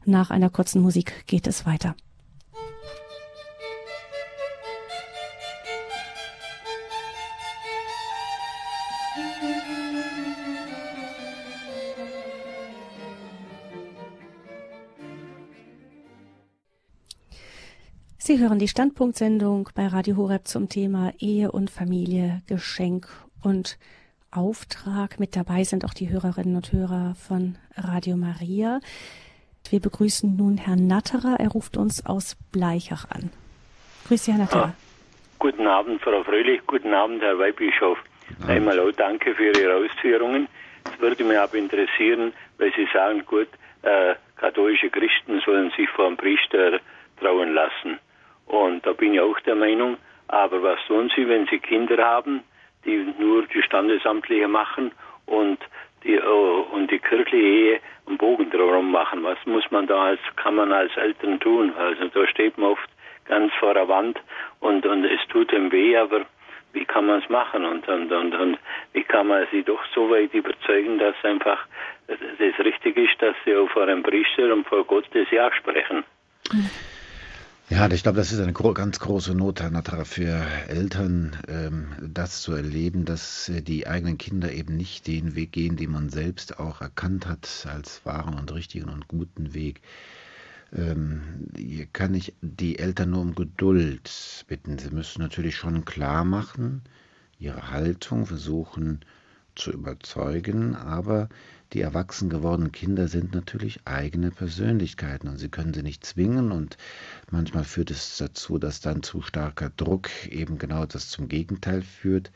Nach 0.04 0.30
einer 0.30 0.50
kurzen 0.50 0.82
Musik 0.82 1.24
geht 1.28 1.46
es 1.46 1.64
weiter. 1.64 1.94
Sie 18.26 18.40
hören 18.40 18.58
die 18.58 18.66
Standpunktsendung 18.66 19.68
bei 19.76 19.86
Radio 19.86 20.16
Horeb 20.16 20.48
zum 20.48 20.68
Thema 20.68 21.12
Ehe 21.20 21.52
und 21.52 21.70
Familie, 21.70 22.42
Geschenk 22.48 23.06
und 23.40 23.78
Auftrag. 24.32 25.20
Mit 25.20 25.36
dabei 25.36 25.62
sind 25.62 25.84
auch 25.84 25.94
die 25.94 26.10
Hörerinnen 26.10 26.56
und 26.56 26.72
Hörer 26.72 27.14
von 27.14 27.56
Radio 27.76 28.16
Maria. 28.16 28.80
Wir 29.70 29.78
begrüßen 29.78 30.36
nun 30.36 30.56
Herrn 30.56 30.88
Natterer. 30.88 31.36
Er 31.38 31.50
ruft 31.50 31.76
uns 31.76 32.04
aus 32.04 32.36
Bleichach 32.50 33.08
an. 33.12 33.30
Grüß 34.08 34.24
Sie, 34.24 34.32
Herr 34.32 34.40
Natterer. 34.40 34.74
Ah, 34.74 34.76
guten 35.38 35.68
Abend, 35.68 36.02
Frau 36.02 36.24
Fröhlich. 36.24 36.60
Guten 36.66 36.94
Abend, 36.94 37.22
Herr 37.22 37.38
Weihbischof. 37.38 37.98
Einmal 38.48 38.80
auch 38.80 38.90
danke 38.90 39.36
für 39.36 39.56
Ihre 39.56 39.76
Ausführungen. 39.76 40.48
Es 40.92 40.98
würde 40.98 41.22
mich 41.22 41.38
aber 41.38 41.54
interessieren, 41.54 42.32
weil 42.58 42.72
Sie 42.74 42.88
sagen, 42.92 43.24
gut, 43.24 43.50
äh, 43.82 44.16
katholische 44.34 44.90
Christen 44.90 45.40
sollen 45.44 45.70
sich 45.76 45.88
vor 45.90 46.08
dem 46.08 46.16
Priester 46.16 46.80
trauen 47.20 47.54
lassen. 47.54 48.00
Und 48.46 48.86
da 48.86 48.92
bin 48.92 49.14
ich 49.14 49.20
auch 49.20 49.38
der 49.40 49.56
Meinung, 49.56 49.96
aber 50.28 50.62
was 50.62 50.78
tun 50.86 51.10
Sie, 51.14 51.28
wenn 51.28 51.46
Sie 51.46 51.58
Kinder 51.58 52.02
haben, 52.04 52.42
die 52.84 53.12
nur 53.18 53.46
die 53.46 53.62
Standesamtliche 53.62 54.48
machen 54.48 54.92
und 55.26 55.58
die, 56.04 56.20
oh, 56.20 56.66
und 56.72 56.90
die 56.90 56.98
kirchliche 56.98 57.44
Ehe 57.44 57.80
einen 58.06 58.16
Bogen 58.16 58.50
drumherum 58.50 58.90
machen? 58.92 59.22
Was 59.24 59.38
muss 59.44 59.68
man 59.70 59.86
da 59.86 60.04
als, 60.04 60.20
kann 60.36 60.54
man 60.54 60.72
als 60.72 60.96
Eltern 60.96 61.40
tun? 61.40 61.72
Also 61.76 62.08
da 62.08 62.26
steht 62.28 62.56
man 62.58 62.70
oft 62.70 62.88
ganz 63.26 63.52
vor 63.54 63.74
der 63.74 63.88
Wand 63.88 64.20
und, 64.60 64.86
und 64.86 65.04
es 65.04 65.20
tut 65.28 65.52
ihm 65.52 65.72
weh, 65.72 65.96
aber 65.96 66.24
wie 66.72 66.84
kann 66.84 67.06
man 67.06 67.22
es 67.22 67.28
machen 67.28 67.64
und, 67.64 67.88
und, 67.88 68.12
und, 68.12 68.34
und 68.34 68.58
wie 68.92 69.02
kann 69.02 69.28
man 69.28 69.46
sie 69.50 69.62
doch 69.62 69.80
so 69.94 70.10
weit 70.10 70.32
überzeugen, 70.34 70.98
dass 70.98 71.14
einfach 71.24 71.66
das 72.06 72.64
richtig 72.64 72.96
ist, 72.96 73.20
dass 73.20 73.34
sie 73.44 73.56
auch 73.56 73.68
vor 73.70 73.84
einem 73.84 74.02
Priester 74.02 74.52
und 74.52 74.66
vor 74.68 74.84
Gott 74.84 75.06
das 75.12 75.30
Ja 75.30 75.50
sprechen. 75.52 76.04
Mhm. 76.52 76.70
Ja, 77.68 77.90
ich 77.90 78.04
glaube, 78.04 78.18
das 78.18 78.30
ist 78.30 78.38
eine 78.38 78.52
ganz 78.52 79.00
große 79.00 79.34
Not, 79.34 79.60
für 80.04 80.46
Eltern, 80.68 81.36
ähm, 81.48 81.88
das 82.00 82.40
zu 82.40 82.52
erleben, 82.52 83.04
dass 83.04 83.48
äh, 83.48 83.60
die 83.60 83.88
eigenen 83.88 84.18
Kinder 84.18 84.52
eben 84.52 84.76
nicht 84.76 85.08
den 85.08 85.34
Weg 85.34 85.50
gehen, 85.50 85.74
den 85.74 85.90
man 85.90 86.08
selbst 86.08 86.60
auch 86.60 86.80
erkannt 86.80 87.26
hat 87.26 87.66
als 87.68 88.06
wahren 88.06 88.38
und 88.38 88.54
richtigen 88.54 88.88
und 88.88 89.08
guten 89.08 89.52
Weg. 89.52 89.80
Ähm, 90.72 91.48
hier 91.56 91.86
kann 91.86 92.14
ich 92.14 92.34
die 92.40 92.78
Eltern 92.78 93.10
nur 93.10 93.22
um 93.22 93.34
Geduld 93.34 94.44
bitten. 94.46 94.78
Sie 94.78 94.90
müssen 94.90 95.20
natürlich 95.20 95.56
schon 95.56 95.84
klar 95.84 96.24
machen, 96.24 96.82
ihre 97.40 97.72
Haltung 97.72 98.26
versuchen 98.26 99.00
zu 99.56 99.72
überzeugen, 99.72 100.76
aber 100.76 101.28
die 101.76 101.82
erwachsen 101.82 102.30
gewordenen 102.30 102.72
Kinder 102.72 103.06
sind 103.06 103.34
natürlich 103.34 103.80
eigene 103.84 104.30
Persönlichkeiten 104.30 105.28
und 105.28 105.36
sie 105.36 105.50
können 105.50 105.74
sie 105.74 105.82
nicht 105.82 106.06
zwingen 106.06 106.50
und 106.50 106.78
manchmal 107.30 107.64
führt 107.64 107.90
es 107.90 108.16
dazu, 108.16 108.56
dass 108.56 108.80
dann 108.80 109.02
zu 109.02 109.20
starker 109.20 109.70
Druck 109.76 110.08
eben 110.26 110.56
genau 110.56 110.86
das 110.86 111.10
zum 111.10 111.28
Gegenteil 111.28 111.82
führt. 111.82 112.32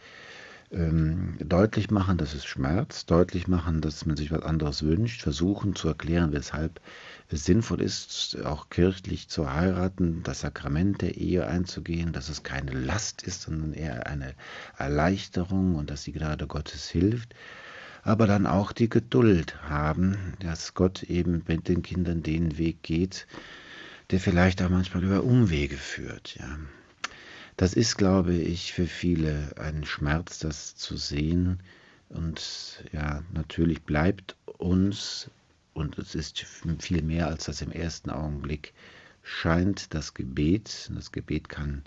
Ähm, 0.71 1.39
deutlich 1.41 1.91
machen, 1.91 2.19
dass 2.19 2.35
es 2.35 2.45
schmerzt, 2.45 3.11
deutlich 3.11 3.49
machen, 3.49 3.81
dass 3.81 4.05
man 4.05 4.19
sich 4.19 4.31
was 4.31 4.43
anderes 4.43 4.83
wünscht, 4.83 5.23
versuchen 5.23 5.75
zu 5.75 5.89
erklären, 5.89 6.33
weshalb 6.33 6.79
es 7.31 7.47
sinnvoll 7.47 7.81
ist, 7.81 8.37
auch 8.45 8.69
kirchlich 8.69 9.31
zu 9.31 9.51
heiraten, 9.51 10.23
das 10.23 10.41
Sakrament 10.41 11.01
der 11.01 11.17
Ehe 11.17 11.47
einzugehen, 11.47 12.13
dass 12.13 12.29
es 12.29 12.43
keine 12.43 12.73
Last 12.73 13.23
ist, 13.23 13.41
sondern 13.41 13.73
eher 13.73 14.07
eine 14.07 14.35
Erleichterung 14.77 15.77
und 15.77 15.89
dass 15.89 16.05
die 16.05 16.13
Gnade 16.13 16.47
Gottes 16.47 16.91
hilft 16.91 17.35
aber 18.03 18.27
dann 18.27 18.47
auch 18.47 18.73
die 18.73 18.89
Geduld 18.89 19.63
haben, 19.63 20.35
dass 20.41 20.75
Gott 20.75 21.03
eben 21.05 21.43
mit 21.47 21.69
den 21.69 21.83
Kindern 21.83 22.23
den 22.23 22.59
Weg 22.59 22.83
geht, 22.83 23.27
der 24.11 24.21
vielleicht 24.21 24.63
auch 24.63 24.71
manchmal 24.71 25.05
über 25.05 25.23
Umwege 25.23 25.77
führt. 25.77 26.37
Ja. 26.37 26.59
Das 27.57 27.75
ist, 27.75 27.99
glaube 27.99 28.35
ich, 28.35 28.73
für 28.73 28.87
viele 28.87 29.53
ein 29.59 29.85
Schmerz, 29.85 30.39
das 30.39 30.77
zu 30.77 30.97
sehen. 30.97 31.61
Und 32.09 32.85
ja, 32.93 33.23
natürlich 33.33 33.83
bleibt 33.83 34.37
uns, 34.47 35.31
und 35.75 35.99
es 35.99 36.15
ist 36.15 36.41
viel 36.79 37.03
mehr 37.03 37.29
als 37.29 37.45
das 37.45 37.63
im 37.63 37.71
ersten 37.71 38.11
Augenblick 38.11 38.73
scheint, 39.23 39.95
das 39.95 40.15
Gebet. 40.15 40.91
Das 40.95 41.13
Gebet 41.13 41.49
kann 41.49 41.85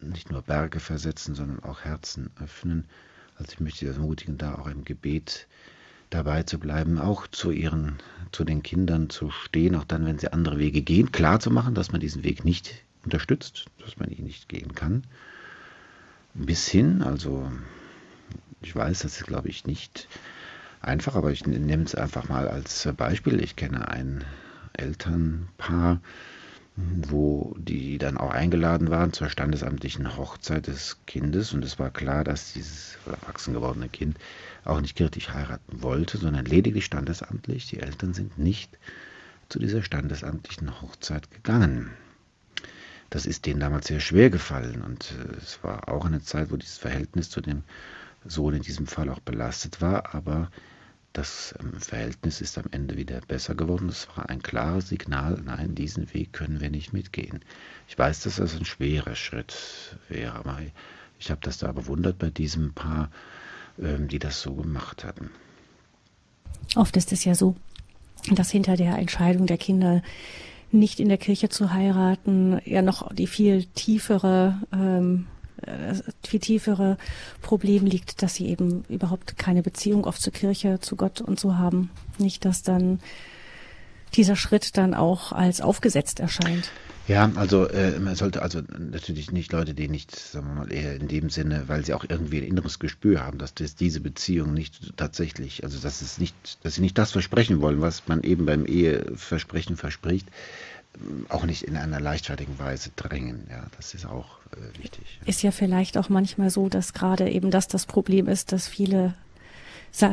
nicht 0.00 0.30
nur 0.30 0.42
Berge 0.42 0.80
versetzen, 0.80 1.34
sondern 1.34 1.62
auch 1.62 1.80
Herzen 1.80 2.30
öffnen. 2.40 2.86
Also 3.42 3.54
ich 3.54 3.60
möchte 3.60 3.80
Sie 3.80 3.86
ermutigen, 3.86 4.38
da 4.38 4.54
auch 4.54 4.68
im 4.68 4.84
Gebet 4.84 5.48
dabei 6.10 6.44
zu 6.44 6.60
bleiben, 6.60 7.00
auch 7.00 7.26
zu 7.26 7.50
ihren, 7.50 7.96
zu 8.30 8.44
den 8.44 8.62
Kindern 8.62 9.10
zu 9.10 9.30
stehen, 9.30 9.74
auch 9.74 9.82
dann, 9.82 10.06
wenn 10.06 10.18
sie 10.18 10.32
andere 10.32 10.60
Wege 10.60 10.80
gehen, 10.80 11.10
klar 11.10 11.40
zu 11.40 11.50
machen, 11.50 11.74
dass 11.74 11.90
man 11.90 12.00
diesen 12.00 12.22
Weg 12.22 12.44
nicht 12.44 12.84
unterstützt, 13.04 13.66
dass 13.84 13.96
man 13.96 14.10
ihn 14.10 14.26
nicht 14.26 14.48
gehen 14.48 14.76
kann. 14.76 15.02
Bis 16.34 16.68
hin, 16.68 17.02
also 17.02 17.50
ich 18.60 18.76
weiß, 18.76 19.00
das 19.00 19.20
ist, 19.20 19.26
glaube 19.26 19.48
ich, 19.48 19.66
nicht 19.66 20.06
einfach, 20.80 21.16
aber 21.16 21.32
ich 21.32 21.44
nehme 21.44 21.82
es 21.82 21.96
einfach 21.96 22.28
mal 22.28 22.46
als 22.46 22.88
Beispiel. 22.96 23.42
Ich 23.42 23.56
kenne 23.56 23.88
ein 23.88 24.24
Elternpaar, 24.74 26.00
wo 26.76 27.54
die 27.58 27.98
dann 27.98 28.16
auch 28.16 28.30
eingeladen 28.30 28.90
waren 28.90 29.12
zur 29.12 29.28
standesamtlichen 29.28 30.16
Hochzeit 30.16 30.66
des 30.66 30.96
Kindes. 31.06 31.52
Und 31.52 31.64
es 31.64 31.78
war 31.78 31.90
klar, 31.90 32.24
dass 32.24 32.54
dieses 32.54 32.96
erwachsen 33.04 33.52
gewordene 33.52 33.88
Kind 33.88 34.16
auch 34.64 34.80
nicht 34.80 34.96
kirchlich 34.96 35.32
heiraten 35.32 35.82
wollte, 35.82 36.16
sondern 36.16 36.46
lediglich 36.46 36.86
standesamtlich. 36.86 37.68
Die 37.68 37.80
Eltern 37.80 38.14
sind 38.14 38.38
nicht 38.38 38.78
zu 39.48 39.58
dieser 39.58 39.82
standesamtlichen 39.82 40.80
Hochzeit 40.80 41.30
gegangen. 41.30 41.90
Das 43.10 43.26
ist 43.26 43.44
denen 43.44 43.60
damals 43.60 43.88
sehr 43.88 44.00
schwer 44.00 44.30
gefallen 44.30 44.80
und 44.80 45.12
äh, 45.12 45.36
es 45.36 45.62
war 45.62 45.90
auch 45.90 46.06
eine 46.06 46.22
Zeit, 46.22 46.50
wo 46.50 46.56
dieses 46.56 46.78
Verhältnis 46.78 47.28
zu 47.28 47.42
dem 47.42 47.62
Sohn 48.24 48.54
in 48.54 48.62
diesem 48.62 48.86
Fall 48.86 49.10
auch 49.10 49.20
belastet 49.20 49.82
war, 49.82 50.14
aber 50.14 50.50
das 51.12 51.54
ähm, 51.60 51.78
Verhältnis 51.80 52.40
ist 52.40 52.58
am 52.58 52.64
Ende 52.70 52.96
wieder 52.96 53.20
besser 53.20 53.54
geworden. 53.54 53.88
Es 53.88 54.08
war 54.16 54.28
ein 54.28 54.42
klares 54.42 54.88
Signal, 54.88 55.40
nein, 55.44 55.74
diesen 55.74 56.12
Weg 56.14 56.32
können 56.32 56.60
wir 56.60 56.70
nicht 56.70 56.92
mitgehen. 56.92 57.40
Ich 57.88 57.98
weiß, 57.98 58.20
dass 58.20 58.36
das 58.36 58.56
ein 58.56 58.64
schwerer 58.64 59.14
Schritt 59.14 59.96
wäre, 60.08 60.34
aber 60.34 60.58
ich 61.18 61.30
habe 61.30 61.40
das 61.42 61.58
da 61.58 61.70
bewundert 61.72 62.18
bei 62.18 62.30
diesem 62.30 62.72
Paar, 62.72 63.10
ähm, 63.78 64.08
die 64.08 64.18
das 64.18 64.40
so 64.40 64.54
gemacht 64.54 65.04
hatten. 65.04 65.30
Oft 66.76 66.96
ist 66.96 67.12
es 67.12 67.24
ja 67.24 67.34
so, 67.34 67.56
dass 68.30 68.50
hinter 68.50 68.76
der 68.76 68.98
Entscheidung 68.98 69.46
der 69.46 69.58
Kinder 69.58 70.02
nicht 70.70 71.00
in 71.00 71.08
der 71.08 71.18
Kirche 71.18 71.48
zu 71.50 71.72
heiraten, 71.72 72.60
ja 72.64 72.80
noch 72.80 73.12
die 73.14 73.26
viel 73.26 73.66
tiefere 73.74 74.60
ähm, 74.72 75.26
äh, 75.26 75.41
viel 76.24 76.40
tiefere 76.40 76.96
Problem 77.40 77.86
liegt, 77.86 78.22
dass 78.22 78.34
sie 78.34 78.48
eben 78.48 78.84
überhaupt 78.88 79.38
keine 79.38 79.62
Beziehung 79.62 80.04
oft 80.04 80.20
zur 80.20 80.32
Kirche, 80.32 80.80
zu 80.80 80.96
Gott 80.96 81.20
und 81.20 81.38
so 81.38 81.56
haben. 81.56 81.90
Nicht, 82.18 82.44
dass 82.44 82.62
dann 82.62 83.00
dieser 84.14 84.36
Schritt 84.36 84.76
dann 84.76 84.94
auch 84.94 85.32
als 85.32 85.60
aufgesetzt 85.60 86.20
erscheint. 86.20 86.70
Ja, 87.08 87.32
also 87.34 87.66
äh, 87.66 87.98
man 87.98 88.14
sollte 88.14 88.42
also 88.42 88.60
natürlich 88.78 89.32
nicht 89.32 89.52
Leute, 89.52 89.74
die 89.74 89.88
nicht, 89.88 90.14
sagen 90.14 90.46
wir 90.46 90.54
mal, 90.54 90.72
eher 90.72 90.94
in 90.94 91.08
dem 91.08 91.30
Sinne, 91.30 91.64
weil 91.66 91.84
sie 91.84 91.94
auch 91.94 92.04
irgendwie 92.08 92.38
ein 92.38 92.44
inneres 92.44 92.78
Gespür 92.78 93.24
haben, 93.24 93.38
dass 93.38 93.54
das, 93.54 93.74
diese 93.74 94.00
Beziehung 94.00 94.54
nicht 94.54 94.96
tatsächlich, 94.96 95.64
also 95.64 95.80
dass 95.80 96.00
es 96.00 96.18
nicht, 96.18 96.34
dass 96.62 96.76
sie 96.76 96.80
nicht 96.80 96.96
das 96.96 97.10
versprechen 97.10 97.60
wollen, 97.60 97.80
was 97.80 98.06
man 98.06 98.22
eben 98.22 98.46
beim 98.46 98.66
Eheversprechen 98.66 99.76
verspricht, 99.76 100.28
auch 101.28 101.44
nicht 101.44 101.62
in 101.62 101.76
einer 101.76 102.00
leichtfertigen 102.00 102.58
Weise 102.58 102.90
drängen. 102.96 103.46
Ja, 103.50 103.66
das 103.76 103.94
ist 103.94 104.06
auch 104.06 104.38
äh, 104.52 104.82
wichtig. 104.82 105.18
Ist 105.24 105.42
ja 105.42 105.50
vielleicht 105.50 105.96
auch 105.98 106.08
manchmal 106.08 106.50
so, 106.50 106.68
dass 106.68 106.92
gerade 106.92 107.30
eben 107.30 107.50
das 107.50 107.68
das 107.68 107.86
Problem 107.86 108.28
ist, 108.28 108.52
dass 108.52 108.68
viele 108.68 109.14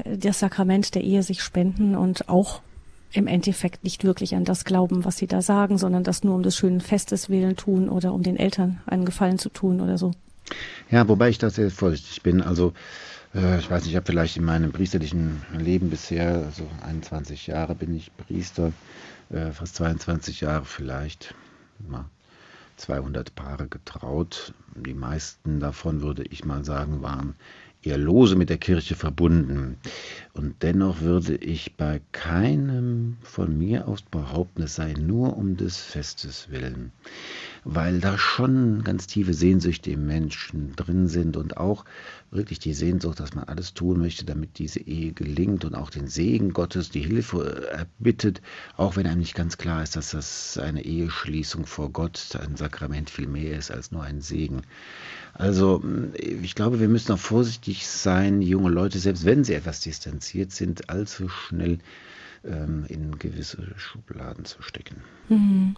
das 0.06 0.40
Sakrament 0.40 0.94
der 0.94 1.04
Ehe 1.04 1.24
sich 1.24 1.42
spenden 1.42 1.96
und 1.96 2.28
auch 2.28 2.62
im 3.14 3.28
Endeffekt 3.28 3.84
nicht 3.84 4.04
wirklich 4.04 4.36
an 4.36 4.44
das 4.44 4.66
glauben, 4.66 5.06
was 5.06 5.18
sie 5.18 5.28
da 5.28 5.42
sagen, 5.42 5.78
sondern 5.78 6.04
das 6.04 6.24
nur 6.24 6.36
um 6.36 6.44
des 6.44 6.58
schönen 6.58 6.82
Festes 6.82 7.30
willen 7.30 7.56
tun 7.56 7.90
oder 7.90 8.14
um 8.14 8.22
den 8.22 8.36
Eltern 8.36 8.82
einen 8.86 9.06
Gefallen 9.06 9.40
zu 9.40 9.50
tun 9.50 9.82
oder 9.82 9.98
so. 9.98 10.12
Ja, 10.92 11.08
wobei 11.08 11.30
ich 11.30 11.38
da 11.38 11.50
sehr 11.50 11.72
vorsichtig 11.72 12.22
bin. 12.24 12.42
Also 12.42 12.74
äh, 13.34 13.60
ich 13.60 13.70
weiß 13.70 13.84
nicht, 13.84 13.92
ich 13.92 13.96
habe 13.96 14.06
vielleicht 14.06 14.38
in 14.38 14.44
meinem 14.44 14.72
priesterlichen 14.72 15.42
Leben 15.58 15.90
bisher, 15.90 16.44
also 16.46 16.68
21 16.86 17.48
Jahre 17.48 17.76
bin 17.76 17.96
ich 17.96 18.12
Priester, 18.18 18.72
äh, 19.30 19.52
fast 19.52 19.76
22 19.76 20.42
Jahre 20.42 20.66
vielleicht, 20.66 21.34
mal 21.88 22.06
200 22.78 23.36
Paare 23.36 23.68
getraut. 23.68 24.54
Die 24.76 24.94
meisten 24.94 25.60
davon, 25.60 26.02
würde 26.02 26.24
ich 26.24 26.46
mal 26.46 26.64
sagen, 26.64 27.02
waren 27.02 27.36
eher 27.82 27.98
lose 27.98 28.36
mit 28.36 28.50
der 28.50 28.58
Kirche 28.58 28.96
verbunden. 28.96 29.78
Und 30.34 30.64
dennoch 30.64 31.02
würde 31.02 31.36
ich 31.36 31.76
bei 31.76 32.02
keinem 32.12 33.18
von 33.22 33.58
mir 33.58 33.88
aus 33.88 34.02
behaupten, 34.02 34.64
es 34.64 34.76
sei 34.76 34.94
nur 34.94 35.38
um 35.38 35.56
des 35.58 35.78
Festes 35.78 36.50
willen, 36.50 36.92
weil 37.64 38.00
da 38.00 38.18
schon 38.18 38.84
ganz 38.84 39.08
tiefe 39.08 39.34
Sehnsüchte 39.34 39.92
im 39.92 40.06
Menschen 40.06 40.76
drin 40.76 41.08
sind 41.08 41.38
und 41.38 41.58
auch 41.58 41.86
wirklich 42.32 42.60
die 42.60 42.74
Sehnsucht, 42.74 43.20
dass 43.20 43.34
man 43.34 43.46
alles 43.46 43.74
tun 43.74 44.00
möchte, 44.00 44.26
damit 44.26 44.60
diese 44.60 44.80
Ehe 44.80 45.14
gelingt 45.14 45.66
und 45.66 45.76
auch 45.76 45.90
den 45.90 46.08
Segen 46.08 46.54
Gottes, 46.54 46.90
die 46.90 47.02
Hilfe 47.02 47.68
erbittet, 47.72 48.42
auch 48.78 48.96
wenn 48.96 49.08
einem 49.08 49.20
nicht 49.20 49.36
ganz 49.36 49.58
klar 49.58 49.84
ist, 49.84 49.96
dass 49.96 50.12
das 50.12 50.58
eine 50.58 50.84
Eheschließung 50.84 51.66
vor 51.66 51.90
Gott, 51.92 52.38
ein 52.40 52.56
Sakrament 52.56 53.10
viel 53.10 53.28
mehr 53.28 53.58
ist 53.58 53.72
als 53.72 53.92
nur 53.92 54.04
ein 54.04 54.22
Segen. 54.22 54.62
Also 55.34 55.84
ich 56.16 56.56
glaube, 56.56 56.80
wir 56.80 56.90
müssen 56.90 57.12
auch 57.14 57.20
vorsichtig 57.20 57.88
sein, 57.88 58.42
junge 58.42 58.70
Leute, 58.70 59.00
selbst 59.00 59.26
wenn 59.26 59.44
sie 59.44 59.54
etwas 59.54 59.82
distanziert 59.82 60.52
sind, 60.52 60.90
allzu 60.90 61.30
schnell 61.30 61.80
ähm, 62.44 62.86
in 62.88 63.18
gewisse 63.20 63.74
Schubladen 63.78 64.46
zu 64.46 64.62
stecken. 64.62 64.98
Mhm. 65.30 65.76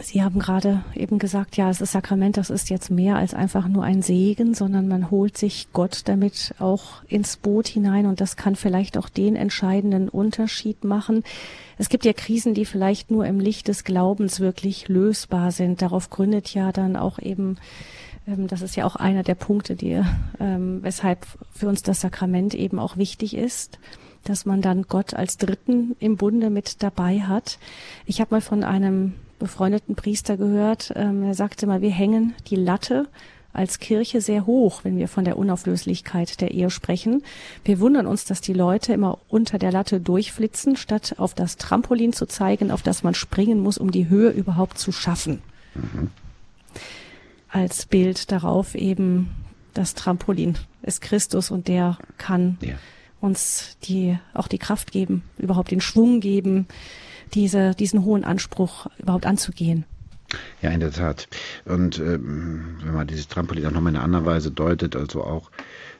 Sie 0.00 0.22
haben 0.22 0.38
gerade 0.38 0.84
eben 0.94 1.18
gesagt, 1.18 1.56
ja, 1.56 1.70
es 1.70 1.80
ist 1.80 1.90
Sakrament, 1.90 2.36
das 2.36 2.50
ist 2.50 2.70
jetzt 2.70 2.88
mehr 2.88 3.16
als 3.16 3.34
einfach 3.34 3.66
nur 3.66 3.82
ein 3.82 4.00
Segen, 4.00 4.54
sondern 4.54 4.86
man 4.86 5.10
holt 5.10 5.36
sich 5.36 5.68
Gott 5.72 6.02
damit 6.04 6.54
auch 6.60 7.02
ins 7.08 7.36
Boot 7.36 7.66
hinein 7.66 8.06
und 8.06 8.20
das 8.20 8.36
kann 8.36 8.54
vielleicht 8.54 8.96
auch 8.96 9.08
den 9.08 9.34
entscheidenden 9.34 10.08
Unterschied 10.08 10.84
machen. 10.84 11.24
Es 11.78 11.88
gibt 11.88 12.04
ja 12.04 12.12
Krisen, 12.12 12.54
die 12.54 12.64
vielleicht 12.64 13.10
nur 13.10 13.26
im 13.26 13.40
Licht 13.40 13.66
des 13.66 13.82
Glaubens 13.82 14.38
wirklich 14.38 14.86
lösbar 14.86 15.50
sind. 15.50 15.82
Darauf 15.82 16.10
gründet 16.10 16.54
ja 16.54 16.70
dann 16.70 16.94
auch 16.94 17.18
eben, 17.18 17.56
ähm, 18.28 18.46
das 18.46 18.62
ist 18.62 18.76
ja 18.76 18.84
auch 18.84 18.94
einer 18.94 19.24
der 19.24 19.34
Punkte, 19.34 19.74
die, 19.74 20.00
ähm, 20.38 20.78
weshalb 20.82 21.26
für 21.50 21.68
uns 21.68 21.82
das 21.82 22.00
Sakrament 22.00 22.54
eben 22.54 22.78
auch 22.78 22.96
wichtig 22.96 23.36
ist 23.36 23.80
dass 24.24 24.44
man 24.44 24.60
dann 24.60 24.82
Gott 24.82 25.14
als 25.14 25.38
Dritten 25.38 25.96
im 26.00 26.16
Bunde 26.16 26.50
mit 26.50 26.82
dabei 26.82 27.20
hat. 27.20 27.58
Ich 28.04 28.20
habe 28.20 28.34
mal 28.34 28.40
von 28.40 28.62
einem 28.62 29.14
befreundeten 29.38 29.94
Priester 29.94 30.36
gehört. 30.36 30.92
Ähm, 30.96 31.22
er 31.22 31.34
sagte 31.34 31.66
mal, 31.66 31.80
wir 31.80 31.90
hängen 31.90 32.34
die 32.48 32.56
Latte 32.56 33.06
als 33.52 33.78
Kirche 33.78 34.20
sehr 34.20 34.46
hoch, 34.46 34.84
wenn 34.84 34.98
wir 34.98 35.08
von 35.08 35.24
der 35.24 35.36
Unauflöslichkeit 35.36 36.40
der 36.40 36.52
Ehe 36.52 36.70
sprechen. 36.70 37.24
Wir 37.64 37.80
wundern 37.80 38.06
uns, 38.06 38.24
dass 38.24 38.40
die 38.40 38.52
Leute 38.52 38.92
immer 38.92 39.18
unter 39.28 39.58
der 39.58 39.72
Latte 39.72 40.00
durchflitzen, 40.00 40.76
statt 40.76 41.14
auf 41.18 41.34
das 41.34 41.56
Trampolin 41.56 42.12
zu 42.12 42.26
zeigen, 42.26 42.70
auf 42.70 42.82
das 42.82 43.02
man 43.02 43.14
springen 43.14 43.60
muss, 43.60 43.78
um 43.78 43.90
die 43.90 44.08
Höhe 44.08 44.30
überhaupt 44.30 44.78
zu 44.78 44.92
schaffen. 44.92 45.42
Mhm. 45.74 46.10
Als 47.48 47.86
Bild 47.86 48.30
darauf 48.30 48.74
eben 48.74 49.30
das 49.74 49.94
Trampolin 49.94 50.58
ist 50.82 51.00
Christus 51.00 51.50
und 51.50 51.66
der 51.68 51.98
kann 52.18 52.58
ja. 52.60 52.74
uns 53.20 53.76
die, 53.84 54.18
auch 54.34 54.48
die 54.48 54.58
Kraft 54.58 54.92
geben, 54.92 55.22
überhaupt 55.38 55.70
den 55.70 55.80
Schwung 55.80 56.20
geben, 56.20 56.66
diese, 57.34 57.74
diesen 57.74 58.04
hohen 58.04 58.24
Anspruch 58.24 58.86
überhaupt 58.98 59.26
anzugehen. 59.26 59.84
Ja, 60.60 60.70
in 60.70 60.80
der 60.80 60.92
Tat. 60.92 61.28
Und 61.64 61.98
ähm, 61.98 62.76
wenn 62.82 62.94
man 62.94 63.06
dieses 63.06 63.28
Trampolin 63.28 63.64
auch 63.64 63.70
nochmal 63.70 63.92
in 63.92 63.96
einer 63.96 64.04
anderen 64.04 64.26
Weise 64.26 64.50
deutet, 64.50 64.94
also 64.94 65.22
auch 65.24 65.50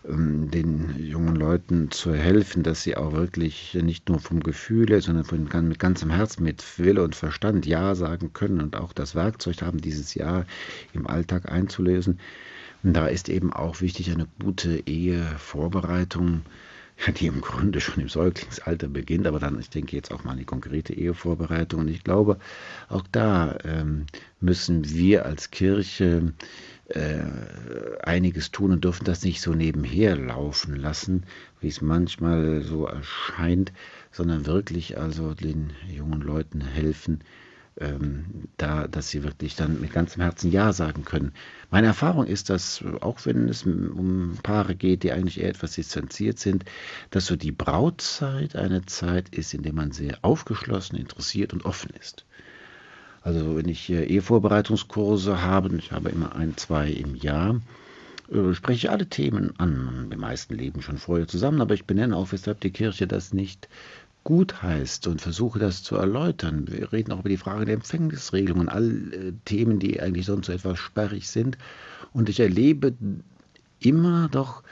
ähm, 0.07 0.51
den 0.51 0.97
jungen 0.99 1.35
Leuten 1.35 1.91
zu 1.91 2.13
helfen, 2.13 2.63
dass 2.63 2.83
sie 2.83 2.97
auch 2.97 3.13
wirklich 3.13 3.75
nicht 3.81 4.09
nur 4.09 4.19
vom 4.19 4.41
Gefühl, 4.41 5.01
sondern 5.01 5.25
von, 5.25 5.49
mit 5.69 5.79
ganzem 5.79 6.11
Herzen, 6.11 6.43
mit 6.45 6.79
Wille 6.79 7.03
und 7.03 7.15
Verstand 7.15 7.65
Ja 7.65 7.95
sagen 7.95 8.33
können 8.35 8.61
und 8.61 8.77
auch 8.77 8.93
das 8.93 9.15
Werkzeug 9.15 9.63
haben, 9.63 9.81
dieses 9.81 10.15
Ja 10.15 10.45
im 10.93 11.07
Alltag 11.07 11.51
einzulösen. 11.51 12.21
Und 12.83 12.95
da 12.95 13.07
ist 13.07 13.29
eben 13.29 13.53
auch 13.53 13.81
wichtig 13.81 14.11
eine 14.11 14.27
gute 14.41 14.87
Ehevorbereitung 14.87 16.43
die 17.07 17.27
im 17.27 17.41
Grunde 17.41 17.81
schon 17.81 18.03
im 18.03 18.09
Säuglingsalter 18.09 18.89
beginnt, 18.89 19.27
aber 19.27 19.39
dann, 19.39 19.59
ich 19.61 19.71
denke 19.71 19.97
jetzt 19.97 20.13
auch 20.13 20.25
mal 20.25 20.33
an 20.33 20.39
die 20.39 20.45
konkrete 20.45 20.93
Ehevorbereitung. 20.93 21.81
Und 21.81 21.89
ich 21.89 22.05
glaube, 22.05 22.39
auch 22.89 23.05
da 23.13 23.57
ähm, 23.65 24.07
müssen 24.41 24.89
wir 24.89 25.25
als 25.25 25.51
Kirche 25.51 26.33
äh, 26.89 27.21
einiges 28.03 28.51
tun 28.51 28.73
und 28.73 28.85
dürfen 28.85 29.05
das 29.05 29.23
nicht 29.25 29.41
so 29.41 29.55
nebenher 29.55 30.17
laufen 30.17 30.75
lassen, 30.75 31.25
wie 31.61 31.69
es 31.69 31.81
manchmal 31.81 32.63
so 32.63 32.87
erscheint, 32.87 33.73
sondern 34.11 34.47
wirklich 34.47 34.99
also 34.99 35.35
den 35.35 35.73
jungen 35.89 36.21
Leuten 36.21 36.61
helfen, 36.61 37.21
ähm, 37.81 38.49
da, 38.57 38.89
dass 38.89 39.11
sie 39.11 39.23
wirklich 39.23 39.57
dann 39.57 39.81
mit 39.81 39.93
ganzem 39.93 40.23
Herzen 40.23 40.51
Ja 40.51 40.73
sagen 40.73 41.05
können. 41.05 41.33
Meine 41.71 41.89
Erfahrung 41.89 42.27
ist, 42.27 42.51
dass 42.51 42.83
auch 43.01 43.25
wenn 43.25 43.49
es 43.49 43.65
um 43.65 44.39
Paare 44.43 44.75
geht, 44.75 45.03
die 45.03 45.13
eigentlich 45.13 45.41
eher 45.41 45.51
etwas 45.51 45.73
distanziert 45.73 46.39
sind, 46.39 46.65
dass 47.11 47.27
so 47.27 47.37
die 47.37 47.53
Brautzeit 47.53 48.57
eine 48.57 48.87
Zeit 48.87 49.29
ist, 49.31 49.55
in 49.55 49.63
der 49.63 49.73
man 49.73 49.93
sehr 49.93 50.19
aufgeschlossen, 50.23 50.99
interessiert 50.99 51.53
und 51.53 51.65
offen 51.65 51.91
ist. 51.99 52.25
Also 53.23 53.57
wenn 53.57 53.69
ich 53.69 53.91
Ehevorbereitungskurse 53.91 55.43
habe, 55.43 55.75
ich 55.77 55.93
habe 55.93 56.09
immer 56.09 56.35
ein, 56.35 56.57
zwei 56.57 56.91
im 56.91 57.15
Jahr, 57.15 57.61
äh, 58.31 58.55
spreche 58.55 58.87
ich 58.87 58.91
alle 58.91 59.07
Themen 59.07 59.59
an. 59.59 60.09
Die 60.13 60.17
meisten 60.17 60.55
leben 60.55 60.83
schon 60.83 60.99
vorher 60.99 61.29
zusammen, 61.29 61.61
aber 61.61 61.75
ich 61.75 61.85
benenne 61.85 62.17
auch, 62.17 62.33
weshalb 62.33 62.61
die 62.61 62.71
Kirche 62.71 63.07
das 63.07 63.33
nicht 63.33 63.69
gut 64.25 64.63
heißt 64.63 65.07
und 65.07 65.21
versuche 65.21 65.59
das 65.59 65.83
zu 65.83 65.97
erläutern. 65.97 66.67
Wir 66.69 66.93
reden 66.93 67.13
auch 67.13 67.21
über 67.21 67.29
die 67.29 67.37
Frage 67.37 67.65
der 67.65 67.75
Empfängnisregelung 67.75 68.61
und 68.61 68.69
all 68.69 69.13
äh, 69.13 69.33
Themen, 69.45 69.79
die 69.79 70.01
eigentlich 70.01 70.27
sonst 70.27 70.47
so 70.47 70.53
etwas 70.53 70.79
sperrig 70.79 71.29
sind. 71.29 71.57
Und 72.13 72.29
ich 72.29 72.41
erlebe 72.41 72.95
immer 73.81 74.29
doch 74.29 74.63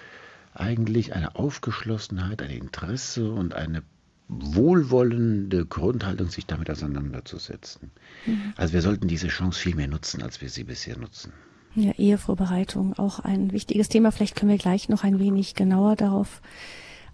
eigentlich 0.55 1.15
eine 1.15 1.37
Aufgeschlossenheit, 1.37 2.43
ein 2.43 2.51
Interesse 2.51 3.31
und 3.31 3.55
eine 3.55 3.83
wohlwollende 4.29 5.65
Grundhaltung, 5.65 6.29
sich 6.29 6.47
damit 6.47 6.69
auseinanderzusetzen. 6.71 7.91
Mhm. 8.27 8.53
Also 8.57 8.73
wir 8.75 8.83
sollten 8.83 9.07
diese 9.07 9.29
Chance 9.29 9.61
viel 9.61 9.77
mehr 9.77 9.89
nutzen, 9.89 10.23
als 10.23 10.41
wir 10.41 10.49
sie 10.49 10.65
bisher 10.65 10.99
nutzen. 10.99 11.33
Ja, 11.77 11.93
Ehevorbereitung, 11.93 12.95
auch 12.95 13.21
ein 13.21 13.53
wichtiges 13.53 13.89
Thema. 13.89 14.11
Vielleicht 14.11 14.35
können 14.35 14.51
wir 14.51 14.59
gleich 14.59 14.89
noch 14.89 15.05
ein 15.05 15.19
wenig 15.19 15.55
genauer 15.55 15.95
darauf 15.95 16.41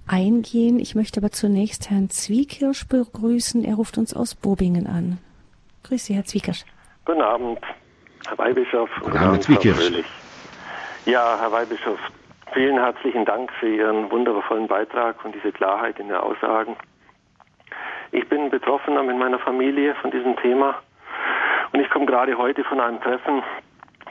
eingehen. 0.07 0.79
Ich 0.79 0.95
möchte 0.95 1.21
aber 1.21 1.31
zunächst 1.31 1.91
Herrn 1.91 2.11
Zwiekirsch 2.11 2.89
begrüßen. 2.89 3.65
Er 3.65 3.75
ruft 3.75 3.99
uns 3.99 4.15
aus 4.15 4.35
Bobingen 4.35 4.87
an. 4.87 5.19
Grüß 5.85 6.07
Sie, 6.07 6.15
Herr 6.15 6.25
Zwiekirsch. 6.25 6.65
Guten 7.05 7.23
Abend, 7.23 7.59
Herr 8.27 8.39
Weihbischof. 8.39 8.91
Guten 9.01 9.17
Abend, 9.17 9.49
Herr 9.49 9.61
Zwiekirsch. 9.61 10.05
Ja, 11.05 11.39
Herr 11.41 11.51
Weihbischof, 11.51 11.99
vielen 12.53 12.79
herzlichen 12.79 13.25
Dank 13.25 13.51
für 13.59 13.69
Ihren 13.69 14.11
wundervollen 14.11 14.69
Beitrag 14.69 15.25
und 15.25 15.35
diese 15.35 15.51
Klarheit 15.51 15.99
in 15.99 16.09
der 16.09 16.23
Aussagen. 16.23 16.77
Ich 18.13 18.29
bin 18.29 18.51
Betroffener 18.51 19.03
mit 19.03 19.17
meiner 19.17 19.39
Familie 19.39 19.95
von 19.97 20.11
diesem 20.11 20.37
Thema 20.37 20.77
und 21.73 21.81
ich 21.81 21.91
komme 21.91 22.07
gerade 22.07 22.37
heute 22.37 22.63
von 22.65 22.79
einem 22.79 23.01
Treffen 23.01 23.43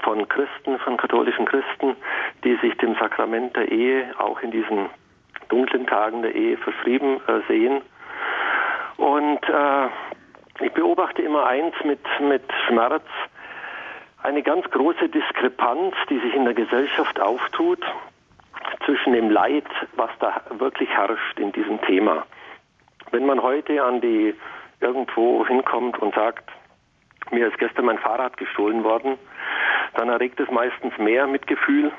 von 0.03 0.27
Christen, 0.27 0.79
von 0.79 0.97
katholischen 0.97 1.45
Christen, 1.45 1.95
die 2.43 2.57
sich 2.57 2.75
dem 2.77 2.95
Sakrament 2.95 3.55
der 3.55 3.71
Ehe 3.71 4.13
auch 4.19 4.41
in 4.41 4.51
diesen 4.51 4.89
dunklen 5.51 5.85
Tagen 5.85 6.21
der 6.21 6.33
Ehe 6.33 6.57
verschrieben 6.57 7.19
äh, 7.27 7.41
sehen. 7.47 7.81
Und 8.97 9.43
äh, 9.47 9.87
ich 10.63 10.71
beobachte 10.73 11.21
immer 11.21 11.45
eins 11.45 11.75
mit, 11.83 11.99
mit 12.21 12.43
Schmerz, 12.67 13.03
eine 14.23 14.43
ganz 14.43 14.69
große 14.69 15.09
Diskrepanz, 15.09 15.95
die 16.09 16.19
sich 16.19 16.35
in 16.35 16.45
der 16.45 16.53
Gesellschaft 16.53 17.19
auftut 17.19 17.83
zwischen 18.85 19.13
dem 19.13 19.29
Leid, 19.29 19.65
was 19.95 20.11
da 20.19 20.41
wirklich 20.51 20.89
herrscht 20.89 21.39
in 21.39 21.51
diesem 21.51 21.81
Thema. 21.81 22.25
Wenn 23.11 23.25
man 23.25 23.41
heute 23.41 23.83
an 23.83 23.99
die 23.99 24.35
irgendwo 24.79 25.45
hinkommt 25.45 25.97
und 25.99 26.13
sagt, 26.13 26.49
mir 27.31 27.47
ist 27.47 27.57
gestern 27.57 27.85
mein 27.85 27.97
Fahrrad 27.97 28.37
gestohlen 28.37 28.83
worden, 28.83 29.17
dann 29.95 30.09
erregt 30.09 30.39
es 30.39 30.49
meistens 30.51 30.97
mehr 30.97 31.27
Mitgefühl, 31.27 31.91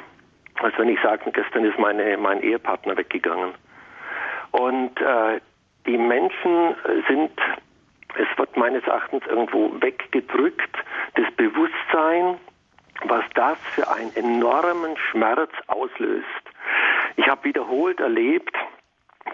als 0.60 0.76
wenn 0.78 0.88
ich 0.88 1.00
sage, 1.00 1.30
gestern 1.32 1.64
ist 1.64 1.78
meine, 1.78 2.16
mein 2.16 2.42
Ehepartner 2.42 2.96
weggegangen. 2.96 3.54
Und 4.52 5.00
äh, 5.00 5.40
die 5.86 5.98
Menschen 5.98 6.74
sind, 7.08 7.32
es 8.16 8.38
wird 8.38 8.56
meines 8.56 8.84
Erachtens 8.84 9.26
irgendwo 9.26 9.72
weggedrückt, 9.80 10.76
das 11.14 11.30
Bewusstsein, 11.36 12.38
was 13.04 13.24
das 13.34 13.58
für 13.74 13.90
einen 13.90 14.14
enormen 14.14 14.96
Schmerz 15.10 15.50
auslöst. 15.66 16.26
Ich 17.16 17.26
habe 17.26 17.44
wiederholt 17.44 18.00
erlebt, 18.00 18.54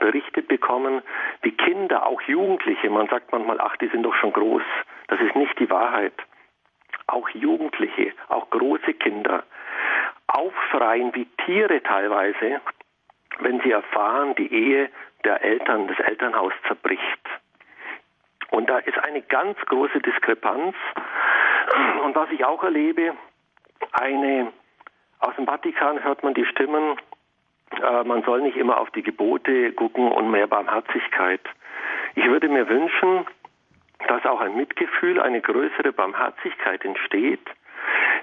berichtet 0.01 0.49
bekommen, 0.49 1.03
wie 1.43 1.53
Kinder, 1.53 2.07
auch 2.07 2.21
Jugendliche, 2.23 2.89
man 2.89 3.09
sagt 3.09 3.33
manchmal, 3.33 3.61
ach, 3.61 3.77
die 3.77 3.89
sind 3.89 4.05
doch 4.05 4.15
schon 4.15 4.33
groß. 4.33 4.63
Das 5.09 5.21
ist 5.21 5.35
nicht 5.35 5.59
die 5.59 5.71
Wahrheit. 5.71 6.15
Auch 7.07 7.29
Jugendliche, 7.31 8.13
auch 8.29 8.49
große 8.51 8.95
Kinder 8.95 9.45
aufschreien 10.29 11.15
wie 11.15 11.27
Tiere 11.45 11.83
teilweise, 11.83 12.61
wenn 13.41 13.61
sie 13.61 13.73
erfahren, 13.73 14.35
die 14.37 14.53
Ehe 14.53 14.91
der 15.25 15.43
Eltern, 15.43 15.89
das 15.89 15.99
Elternhaus 15.99 16.53
zerbricht. 16.67 17.03
Und 18.51 18.69
da 18.69 18.79
ist 18.79 18.99
eine 18.99 19.23
ganz 19.23 19.59
große 19.67 20.01
Diskrepanz. 20.01 20.75
Und 22.05 22.15
was 22.15 22.31
ich 22.31 22.45
auch 22.45 22.63
erlebe, 22.63 23.15
eine, 23.93 24.53
aus 25.21 25.35
dem 25.37 25.47
Vatikan 25.47 26.03
hört 26.03 26.23
man 26.23 26.35
die 26.35 26.47
Stimmen, 26.47 26.97
äh, 27.83 28.05
man 28.05 28.23
soll 28.23 28.43
nicht 28.43 28.57
immer 28.57 28.81
auf 28.81 28.91
die 28.91 29.03
Gebote 29.03 29.73
gucken 29.73 30.11
und 30.11 30.31
mehr 30.31 30.47
Barmherzigkeit. 30.47 31.43
Ich 32.15 32.25
würde 32.25 32.49
mir 32.49 32.69
wünschen, 32.69 33.27
dass 34.07 34.25
auch 34.25 34.41
ein 34.41 34.57
Mitgefühl, 34.57 35.21
eine 35.21 35.41
größere 35.41 35.93
Barmherzigkeit 35.93 36.85
entsteht 36.85 37.47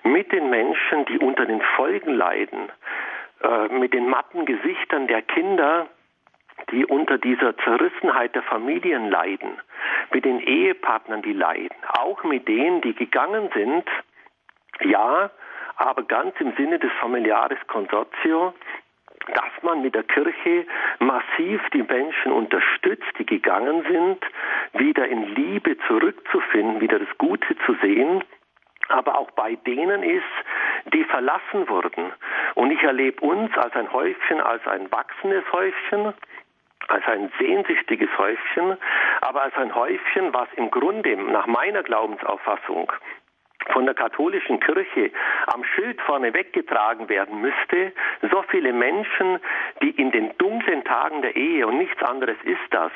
mit 0.06 0.32
den 0.32 0.49
Menschen, 0.49 1.06
die 1.06 1.18
unter 1.20 1.45
den 1.45 1.62
Folgen 1.76 2.14
leiden, 2.14 2.72
äh, 3.41 3.68
mit 3.70 3.93
den 3.93 4.08
matten 4.08 4.45
Gesichtern 4.45 5.08
der 5.08 5.22
Kinder, 5.24 5.88
die 6.72 6.86
unter 6.86 7.18
dieser 7.18 7.58
Zerrissenheit 7.58 8.34
der 8.36 8.43
Familien 8.43 9.10
leiden, 9.10 9.60
mit 10.14 10.24
den 10.24 10.39
Ehepartnern, 10.39 11.22
die 11.22 11.34
leiden, 11.34 11.76
auch 11.89 12.24
mit 12.24 12.47
denen, 12.47 12.82
die 12.82 12.93
gegangen 12.93 13.49
sind, 13.53 13.84
ja, 14.82 15.32
aber 15.78 16.03
ganz 16.03 16.34
im 16.39 16.53
Sinne 16.56 16.80
des 16.80 16.91
Familiares 16.99 17.58
Consortio, 17.68 18.53
dass 19.34 19.64
man 19.64 19.82
mit 19.82 19.95
der 19.95 20.03
Kirche 20.03 20.66
massiv 20.99 21.62
die 21.74 21.84
Menschen 21.84 22.32
unterstützt, 22.32 23.12
die 23.18 23.26
gegangen 23.26 23.84
sind, 23.89 24.20
wieder 24.74 25.08
in 25.08 25.36
Liebe 25.36 25.78
zurückzufinden, 25.88 26.80
wieder 26.80 26.99
das 26.99 27.18
Gute 27.18 27.58
zu 27.66 27.76
sehen, 27.82 28.24
aber 28.90 29.18
auch 29.18 29.32
bei 29.32 29.56
denen 29.56 30.04
ist, 30.04 30.24
die 30.94 31.04
verlassen 31.06 31.68
wurden. 31.68 32.12
Und 32.56 32.72
ich 32.72 32.82
erlebe 32.84 33.22
uns 33.26 33.56
als 33.58 33.76
ein 33.76 33.92
Häufchen, 33.92 34.40
als 34.42 34.66
ein 34.68 34.92
wachsendes 34.92 35.44
Häufchen, 35.52 36.14
als 36.88 37.06
ein 37.08 37.32
sehnsüchtiges 37.40 38.10
Häufchen, 38.18 38.78
aber 39.22 39.44
als 39.44 39.56
ein 39.56 39.74
Häufchen, 39.74 40.34
was 40.34 40.48
im 40.56 40.70
Grunde 40.70 41.16
nach 41.18 41.48
meiner 41.48 41.84
Glaubensauffassung 41.84 42.92
von 43.72 43.86
der 43.86 43.96
katholischen 43.96 44.60
Kirche 44.60 45.12
am 45.48 45.64
Schild 45.64 46.00
vorne 46.02 46.34
weggetragen 46.34 47.10
werden 47.10 47.42
müsste, 47.42 47.94
so 48.32 48.44
viele 48.50 48.74
Menschen, 48.74 49.40
die 49.82 49.90
in 49.90 50.12
den 50.12 50.38
dunklen 50.38 50.84
Tagen 50.84 51.24
der 51.24 51.36
Ehe, 51.36 51.66
und 51.66 51.80
nichts 51.80 52.02
anderes 52.04 52.38
ist 52.44 52.62
das, 52.70 52.92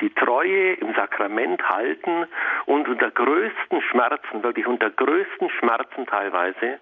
die 0.00 0.10
Treue 0.10 0.74
im 0.74 0.94
Sakrament 0.94 1.62
halten 1.68 2.26
und 2.66 2.88
unter 2.88 3.10
größten 3.10 3.80
Schmerzen, 3.90 4.42
wirklich 4.42 4.66
unter 4.66 4.90
größten 4.90 5.50
Schmerzen 5.50 6.06
teilweise, 6.06 6.78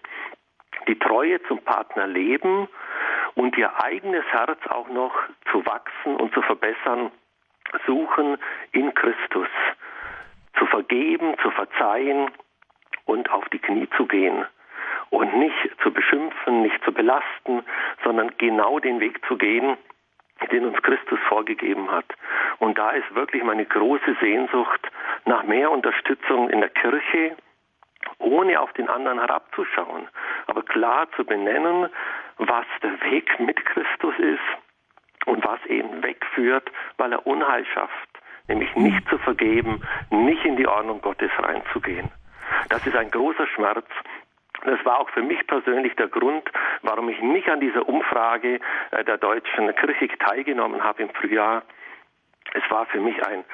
die 0.88 0.98
Treue 0.98 1.42
zum 1.44 1.60
Partner 1.60 2.06
leben 2.06 2.68
und 3.34 3.56
ihr 3.56 3.70
eigenes 3.82 4.24
Herz 4.26 4.58
auch 4.68 4.88
noch 4.88 5.14
zu 5.50 5.64
wachsen 5.64 6.16
und 6.16 6.34
zu 6.34 6.42
verbessern, 6.42 7.10
suchen 7.86 8.38
in 8.72 8.92
Christus. 8.94 9.48
Zu 10.58 10.66
vergeben, 10.66 11.34
zu 11.42 11.50
verzeihen 11.50 12.30
und 13.06 13.30
auf 13.30 13.48
die 13.48 13.58
Knie 13.58 13.88
zu 13.96 14.06
gehen 14.06 14.44
und 15.10 15.36
nicht 15.36 15.70
zu 15.82 15.92
beschimpfen, 15.92 16.62
nicht 16.62 16.82
zu 16.84 16.92
belasten, 16.92 17.64
sondern 18.04 18.36
genau 18.38 18.78
den 18.78 19.00
Weg 19.00 19.24
zu 19.26 19.36
gehen, 19.36 19.76
den 20.48 20.66
uns 20.66 20.82
Christus 20.82 21.18
vorgegeben 21.28 21.90
hat. 21.90 22.06
Und 22.58 22.78
da 22.78 22.90
ist 22.90 23.14
wirklich 23.14 23.42
meine 23.42 23.64
große 23.64 24.16
Sehnsucht 24.20 24.80
nach 25.24 25.42
mehr 25.44 25.70
Unterstützung 25.70 26.50
in 26.50 26.60
der 26.60 26.70
Kirche, 26.70 27.36
ohne 28.18 28.60
auf 28.60 28.72
den 28.74 28.88
anderen 28.88 29.18
herabzuschauen, 29.18 30.08
aber 30.46 30.62
klar 30.62 31.08
zu 31.16 31.24
benennen, 31.24 31.88
was 32.38 32.66
der 32.82 33.00
Weg 33.10 33.38
mit 33.40 33.64
Christus 33.64 34.14
ist 34.18 35.26
und 35.26 35.44
was 35.44 35.64
ihn 35.66 36.02
wegführt, 36.02 36.70
weil 36.96 37.12
er 37.12 37.26
Unheil 37.26 37.64
schafft, 37.66 38.08
nämlich 38.48 38.74
nicht 38.76 39.08
zu 39.08 39.18
vergeben, 39.18 39.82
nicht 40.10 40.44
in 40.44 40.56
die 40.56 40.66
Ordnung 40.66 41.00
Gottes 41.00 41.30
reinzugehen. 41.38 42.10
Das 42.68 42.86
ist 42.86 42.96
ein 42.96 43.10
großer 43.10 43.46
Schmerz. 43.46 43.86
Das 44.64 44.82
war 44.84 44.98
auch 44.98 45.10
für 45.10 45.22
mich 45.22 45.46
persönlich 45.46 45.94
der 45.96 46.08
Grund, 46.08 46.50
warum 46.82 47.08
ich 47.10 47.20
nicht 47.20 47.48
an 47.48 47.60
dieser 47.60 47.88
Umfrage 47.88 48.60
äh, 48.90 49.04
der 49.04 49.18
deutschen 49.18 49.74
Kirche 49.76 50.08
teilgenommen 50.18 50.82
habe 50.82 51.02
im 51.02 51.10
Frühjahr. 51.10 51.62
Es 52.54 52.62
war 52.70 52.86
für 52.86 53.00
mich 53.00 53.24
ein, 53.26 53.44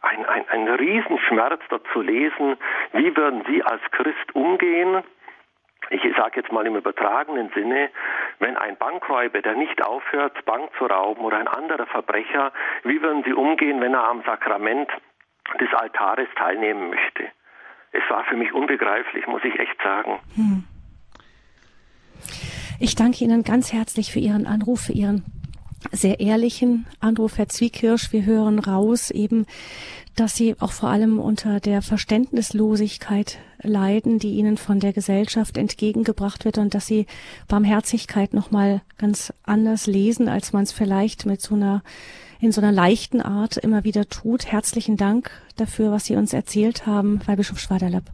ein, 0.00 0.24
ein, 0.24 0.48
ein 0.48 0.68
Riesenschmerz, 0.68 1.60
dort 1.68 1.86
zu 1.92 2.00
lesen, 2.00 2.56
wie 2.92 3.14
würden 3.16 3.44
Sie 3.46 3.62
als 3.62 3.82
Christ 3.90 4.34
umgehen, 4.34 5.02
ich 5.90 6.02
sage 6.16 6.40
jetzt 6.40 6.50
mal 6.50 6.66
im 6.66 6.76
übertragenen 6.76 7.50
Sinne, 7.50 7.90
wenn 8.38 8.56
ein 8.56 8.76
Bankräuber, 8.76 9.42
der 9.42 9.54
nicht 9.54 9.84
aufhört, 9.84 10.44
Bank 10.46 10.70
zu 10.78 10.86
rauben 10.86 11.22
oder 11.22 11.36
ein 11.36 11.48
anderer 11.48 11.86
Verbrecher, 11.86 12.52
wie 12.84 13.02
würden 13.02 13.22
Sie 13.24 13.34
umgehen, 13.34 13.80
wenn 13.82 13.92
er 13.92 14.08
am 14.08 14.22
Sakrament 14.22 14.90
des 15.60 15.72
Altares 15.74 16.28
teilnehmen 16.36 16.88
möchte? 16.88 17.30
Es 17.94 18.10
war 18.10 18.24
für 18.24 18.36
mich 18.36 18.52
unbegreiflich, 18.52 19.26
muss 19.26 19.42
ich 19.44 19.58
echt 19.58 19.80
sagen. 19.82 20.18
Hm. 20.34 20.64
Ich 22.80 22.96
danke 22.96 23.24
Ihnen 23.24 23.44
ganz 23.44 23.72
herzlich 23.72 24.12
für 24.12 24.18
Ihren 24.18 24.46
Anruf, 24.46 24.80
für 24.82 24.92
Ihren 24.92 25.24
sehr 25.92 26.18
ehrlichen 26.18 26.86
Anruf, 27.00 27.38
Herr 27.38 27.48
Zwiekirsch. 27.48 28.12
Wir 28.12 28.24
hören 28.24 28.58
raus 28.58 29.10
eben, 29.10 29.46
dass 30.16 30.34
Sie 30.34 30.56
auch 30.58 30.72
vor 30.72 30.88
allem 30.88 31.20
unter 31.20 31.60
der 31.60 31.82
Verständnislosigkeit 31.82 33.38
leiden, 33.62 34.18
die 34.18 34.34
Ihnen 34.34 34.56
von 34.56 34.80
der 34.80 34.92
Gesellschaft 34.92 35.56
entgegengebracht 35.56 36.44
wird 36.44 36.58
und 36.58 36.74
dass 36.74 36.86
Sie 36.86 37.06
Barmherzigkeit 37.48 38.34
nochmal 38.34 38.82
ganz 38.98 39.32
anders 39.44 39.86
lesen, 39.86 40.28
als 40.28 40.52
man 40.52 40.64
es 40.64 40.72
vielleicht 40.72 41.26
mit 41.26 41.40
so 41.40 41.54
einer 41.54 41.82
in 42.44 42.52
so 42.52 42.60
einer 42.60 42.72
leichten 42.72 43.20
Art 43.20 43.56
immer 43.56 43.84
wieder 43.84 44.08
tut. 44.08 44.46
Herzlichen 44.46 44.96
Dank 44.96 45.30
dafür, 45.56 45.90
was 45.90 46.04
Sie 46.04 46.14
uns 46.14 46.32
erzählt 46.32 46.86
haben, 46.86 47.26
Weihbischof 47.26 47.58
Schwaderlapp. 47.58 48.04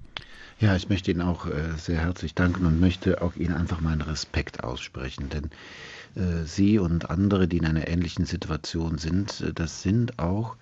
Ja, 0.61 0.77
ich 0.77 0.89
möchte 0.89 1.11
Ihnen 1.11 1.23
auch 1.23 1.47
äh, 1.47 1.73
sehr 1.77 1.99
herzlich 1.99 2.35
danken 2.35 2.67
und 2.67 2.81
möchte 2.81 3.23
auch 3.23 3.35
Ihnen 3.35 3.55
einfach 3.55 3.81
meinen 3.81 4.03
Respekt 4.03 4.63
aussprechen, 4.63 5.31
denn 5.31 5.51
äh, 6.15 6.45
Sie 6.45 6.79
und 6.79 7.11
andere, 7.11 7.49
die 7.49 7.57
in 7.59 7.67
einer 7.67 7.89
ähnlichen 7.89 8.25
Situation 8.25 8.99
sind, 8.99 9.41
äh, 9.41 9.53
das 9.53 9.83
sind 9.83 10.19
auch 10.19 10.57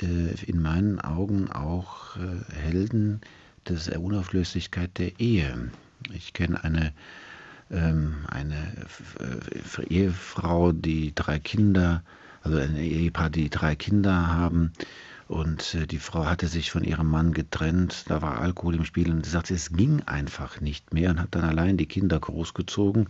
in 0.00 0.60
meinen 0.60 1.00
Augen 1.00 1.52
auch 1.52 2.16
Helden 2.64 3.20
der 3.68 4.00
Unauflöslichkeit 4.00 4.98
der 4.98 5.20
Ehe. 5.20 5.70
Ich 6.12 6.32
kenne 6.32 6.64
eine 6.64 6.92
ähm, 7.70 8.24
eine 8.26 8.72
Ehefrau, 9.88 10.72
die 10.72 11.14
drei 11.14 11.38
Kinder 11.38 12.02
also 12.42 12.58
ein 12.58 12.76
Ehepaar, 12.76 13.30
die 13.30 13.50
drei 13.50 13.74
Kinder 13.74 14.28
haben. 14.28 14.72
Und 15.28 15.74
äh, 15.74 15.86
die 15.86 15.98
Frau 15.98 16.26
hatte 16.26 16.46
sich 16.46 16.70
von 16.70 16.84
ihrem 16.84 17.08
Mann 17.08 17.32
getrennt, 17.32 18.04
da 18.08 18.20
war 18.20 18.40
Alkohol 18.40 18.74
im 18.74 18.84
Spiel 18.84 19.10
und 19.10 19.24
sie 19.24 19.30
sagte, 19.30 19.54
es 19.54 19.72
ging 19.72 20.02
einfach 20.02 20.60
nicht 20.60 20.92
mehr 20.92 21.10
und 21.10 21.20
hat 21.20 21.28
dann 21.34 21.44
allein 21.44 21.78
die 21.78 21.86
Kinder 21.86 22.20
großgezogen. 22.20 23.08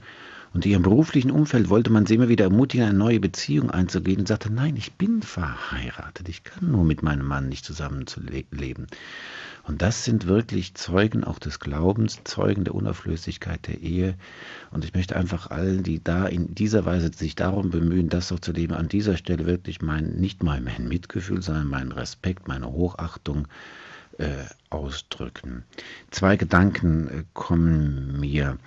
Und 0.55 0.65
in 0.65 0.73
ihrem 0.73 0.83
beruflichen 0.83 1.31
Umfeld 1.31 1.71
wollte 1.71 1.91
man 1.91 2.07
sie 2.07 2.15
immer 2.15 2.29
wieder 2.29 2.45
ermutigen, 2.45 2.87
eine 2.87 2.99
neue 2.99 3.21
Beziehung 3.21 3.71
einzugehen 3.71 4.21
und 4.21 4.29
sagte, 4.29 4.53
nein, 4.53 4.77
ich 4.77 4.93
bin 4.93 5.23
verheiratet, 5.23 6.29
ich 6.29 6.45
kann 6.45 6.71
nur 6.71 6.85
mit 6.85 7.03
meinem 7.03 7.27
Mann 7.27 7.49
nicht 7.49 7.65
zusammenzuleben. 7.65 8.87
Und 9.65 9.81
das 9.81 10.05
sind 10.05 10.27
wirklich 10.27 10.75
Zeugen 10.75 11.23
auch 11.25 11.39
des 11.39 11.61
Glaubens, 11.61 12.21
Zeugen 12.25 12.65
der 12.65 12.75
Unauflöslichkeit 12.75 13.69
der 13.69 13.81
Ehe. 13.81 14.17
Und 14.71 14.85
ich 14.85 14.95
möchte 14.95 15.17
einfach 15.17 15.51
allen, 15.51 15.83
die 15.83 16.03
da 16.03 16.27
in 16.27 16.55
dieser 16.55 16.85
Weise 16.85 17.13
sich 17.13 17.37
darum 17.37 17.71
bemühen, 17.71 18.09
das 18.09 18.33
auch 18.33 18.41
zu 18.41 18.53
leben, 18.53 18.75
an 18.75 18.89
dieser 18.89 19.17
Stelle 19.17 19.47
wirklich 19.47 19.81
mein, 19.81 20.15
nicht 20.17 20.43
mal 20.43 20.61
mein 20.61 20.89
Mitgefühl, 20.89 21.43
sondern 21.43 21.69
meinen 21.69 21.93
Respekt, 21.93 22.49
meine 22.49 22.73
Hochachtung 22.73 23.47
äh, 24.19 24.45
ausdrücken. 24.71 25.65
Zwei 26.11 26.37
Gedanken 26.37 27.09
äh, 27.09 27.25
kommen 27.33 28.19
mir. 28.19 28.59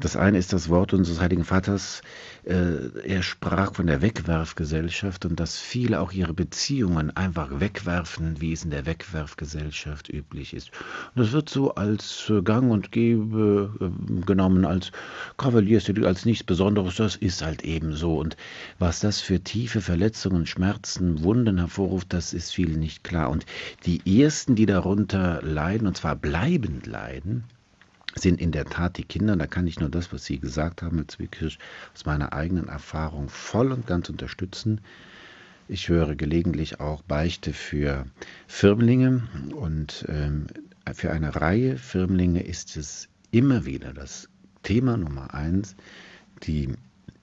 Das 0.00 0.16
eine 0.16 0.38
ist 0.38 0.52
das 0.52 0.68
Wort 0.68 0.92
unseres 0.92 1.20
Heiligen 1.20 1.44
Vaters. 1.44 2.02
Äh, 2.44 2.88
er 3.04 3.22
sprach 3.22 3.74
von 3.74 3.86
der 3.86 4.02
Wegwerfgesellschaft 4.02 5.24
und 5.24 5.38
dass 5.38 5.56
viele 5.56 6.00
auch 6.00 6.10
ihre 6.10 6.34
Beziehungen 6.34 7.16
einfach 7.16 7.60
wegwerfen, 7.60 8.40
wie 8.40 8.52
es 8.52 8.64
in 8.64 8.70
der 8.70 8.86
Wegwerfgesellschaft 8.86 10.08
üblich 10.08 10.52
ist. 10.52 10.72
Und 11.14 11.22
das 11.22 11.32
wird 11.32 11.48
so 11.48 11.76
als 11.76 12.28
äh, 12.28 12.42
Gang 12.42 12.72
und 12.72 12.90
Gebe 12.90 13.70
äh, 13.80 14.24
genommen, 14.26 14.64
als 14.64 14.90
Kavaliersdelikt, 15.36 16.06
als 16.06 16.24
nichts 16.24 16.42
Besonderes. 16.42 16.96
Das 16.96 17.14
ist 17.14 17.42
halt 17.42 17.62
eben 17.62 17.94
so. 17.94 18.18
Und 18.18 18.36
was 18.80 18.98
das 18.98 19.20
für 19.20 19.40
tiefe 19.40 19.80
Verletzungen, 19.80 20.46
Schmerzen, 20.46 21.22
Wunden 21.22 21.58
hervorruft, 21.58 22.12
das 22.12 22.32
ist 22.34 22.52
vielen 22.52 22.80
nicht 22.80 23.04
klar. 23.04 23.30
Und 23.30 23.46
die 23.86 24.20
ersten, 24.20 24.56
die 24.56 24.66
darunter 24.66 25.40
leiden, 25.42 25.86
und 25.86 25.96
zwar 25.96 26.16
bleibend 26.16 26.88
leiden, 26.88 27.44
sind 28.16 28.40
in 28.40 28.52
der 28.52 28.64
Tat 28.64 28.96
die 28.96 29.04
Kinder. 29.04 29.36
Da 29.36 29.46
kann 29.46 29.66
ich 29.66 29.80
nur 29.80 29.88
das, 29.88 30.12
was 30.12 30.24
Sie 30.24 30.38
gesagt 30.38 30.82
haben, 30.82 30.96
Herr 30.96 31.08
Zwickirsch, 31.08 31.58
aus 31.94 32.04
meiner 32.04 32.32
eigenen 32.32 32.68
Erfahrung 32.68 33.28
voll 33.28 33.72
und 33.72 33.86
ganz 33.86 34.08
unterstützen. 34.08 34.80
Ich 35.68 35.88
höre 35.88 36.14
gelegentlich 36.14 36.80
auch 36.80 37.02
Beichte 37.02 37.52
für 37.52 38.06
Firmlinge 38.46 39.22
und 39.54 40.04
ähm, 40.08 40.46
für 40.92 41.10
eine 41.10 41.36
Reihe 41.36 41.78
Firmlinge 41.78 42.42
ist 42.42 42.76
es 42.76 43.08
immer 43.30 43.64
wieder 43.64 43.94
das 43.94 44.28
Thema 44.62 44.96
Nummer 44.96 45.32
eins, 45.32 45.74
die 46.42 46.68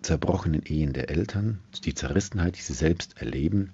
zerbrochenen 0.02 0.64
Ehen 0.64 0.94
der 0.94 1.12
Eltern, 1.12 1.60
die 1.86 1.94
Zerrissenheit, 1.94 2.58
die 2.58 2.62
sie 2.62 2.74
selbst 2.74 3.22
erleben 3.22 3.72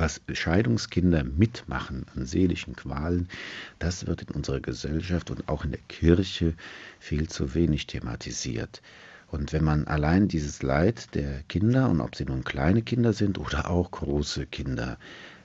was 0.00 0.20
Scheidungskinder 0.32 1.24
mitmachen 1.24 2.06
an 2.16 2.24
seelischen 2.24 2.74
Qualen, 2.74 3.28
das 3.78 4.06
wird 4.06 4.22
in 4.22 4.34
unserer 4.34 4.60
Gesellschaft 4.60 5.30
und 5.30 5.48
auch 5.48 5.64
in 5.64 5.72
der 5.72 5.80
Kirche 5.88 6.54
viel 6.98 7.28
zu 7.28 7.54
wenig 7.54 7.86
thematisiert. 7.86 8.80
Und 9.28 9.52
wenn 9.52 9.62
man 9.62 9.86
allein 9.86 10.26
dieses 10.26 10.62
Leid 10.62 11.14
der 11.14 11.42
Kinder, 11.44 11.88
und 11.90 12.00
ob 12.00 12.16
sie 12.16 12.24
nun 12.24 12.44
kleine 12.44 12.82
Kinder 12.82 13.12
sind 13.12 13.38
oder 13.38 13.70
auch 13.70 13.90
große 13.90 14.46
Kinder, 14.46 14.98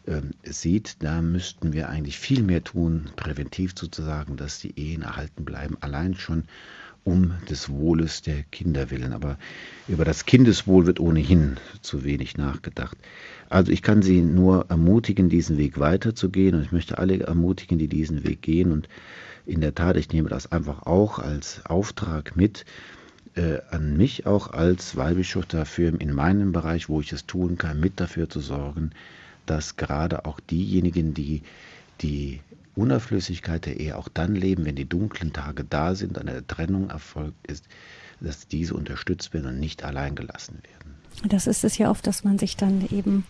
äh, 0.05 0.21
sieht, 0.43 1.03
da 1.03 1.21
müssten 1.21 1.73
wir 1.73 1.89
eigentlich 1.89 2.17
viel 2.17 2.41
mehr 2.41 2.63
tun, 2.63 3.09
präventiv 3.15 3.73
sozusagen, 3.75 4.37
dass 4.37 4.59
die 4.59 4.79
Ehen 4.79 5.01
erhalten 5.01 5.45
bleiben. 5.45 5.77
Allein 5.81 6.15
schon 6.15 6.45
um 7.05 7.33
des 7.49 7.69
Wohles 7.69 8.23
der 8.23 8.43
Kinder 8.51 8.91
willen. 8.91 9.13
Aber 9.13 9.37
über 9.87 10.03
das 10.03 10.25
Kindeswohl 10.25 10.85
wird 10.85 10.99
ohnehin 10.99 11.57
zu 11.81 12.03
wenig 12.03 12.35
nachgedacht. 12.35 12.97
Also 13.47 13.71
ich 13.71 13.81
kann 13.81 14.01
Sie 14.01 14.21
nur 14.21 14.65
ermutigen, 14.69 15.29
diesen 15.29 15.57
Weg 15.57 15.79
weiterzugehen 15.79 16.55
und 16.55 16.63
ich 16.63 16.71
möchte 16.71 16.97
alle 16.97 17.19
ermutigen, 17.19 17.77
die 17.77 17.87
diesen 17.87 18.23
Weg 18.25 18.41
gehen 18.41 18.71
und 18.71 18.89
in 19.45 19.61
der 19.61 19.75
Tat, 19.75 19.95
ich 19.95 20.11
nehme 20.11 20.29
das 20.29 20.51
einfach 20.51 20.87
auch 20.87 21.19
als 21.19 21.63
Auftrag 21.67 22.35
mit, 22.35 22.65
äh, 23.35 23.59
an 23.69 23.95
mich 23.95 24.25
auch 24.25 24.51
als 24.51 24.95
Weihbischof 24.95 25.45
dafür, 25.45 25.93
in 25.99 26.13
meinem 26.13 26.51
Bereich, 26.51 26.89
wo 26.89 26.99
ich 26.99 27.13
es 27.13 27.27
tun 27.27 27.59
kann, 27.59 27.79
mit 27.79 27.99
dafür 27.99 28.27
zu 28.27 28.39
sorgen, 28.39 28.89
dass 29.45 29.75
gerade 29.75 30.25
auch 30.25 30.39
diejenigen, 30.39 31.13
die 31.13 31.43
die 32.01 32.41
Unauflössigkeit 32.75 33.65
der 33.65 33.79
Ehe 33.79 33.97
auch 33.97 34.07
dann 34.07 34.35
leben, 34.35 34.65
wenn 34.65 34.75
die 34.75 34.87
dunklen 34.87 35.33
Tage 35.33 35.63
da 35.63 35.95
sind, 35.95 36.17
eine 36.17 36.45
Trennung 36.45 36.89
erfolgt 36.89 37.47
ist, 37.47 37.65
dass 38.19 38.47
diese 38.47 38.73
unterstützt 38.73 39.33
werden 39.33 39.47
und 39.47 39.59
nicht 39.59 39.83
allein 39.83 40.15
gelassen 40.15 40.59
werden. 40.63 40.95
Das 41.27 41.47
ist 41.47 41.63
es 41.63 41.77
ja 41.77 41.89
oft, 41.89 42.05
dass 42.07 42.23
man 42.23 42.37
sich 42.37 42.57
dann 42.57 42.87
eben 42.91 43.25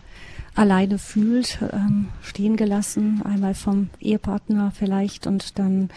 alleine 0.54 0.98
fühlt, 0.98 1.58
ähm, 1.72 2.08
stehen 2.22 2.56
gelassen, 2.56 3.22
einmal 3.22 3.54
vom 3.54 3.90
Ehepartner 4.00 4.72
vielleicht 4.72 5.26
und 5.26 5.58
dann 5.58 5.90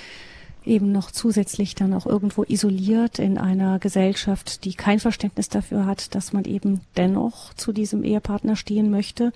eben 0.65 0.91
noch 0.91 1.11
zusätzlich 1.11 1.75
dann 1.75 1.93
auch 1.93 2.05
irgendwo 2.05 2.43
isoliert 2.43 3.19
in 3.19 3.37
einer 3.37 3.79
Gesellschaft, 3.79 4.65
die 4.65 4.73
kein 4.73 4.99
Verständnis 4.99 5.49
dafür 5.49 5.85
hat, 5.85 6.15
dass 6.15 6.33
man 6.33 6.45
eben 6.45 6.81
dennoch 6.97 7.53
zu 7.53 7.71
diesem 7.71 8.03
Ehepartner 8.03 8.55
stehen 8.55 8.89
möchte. 8.89 9.31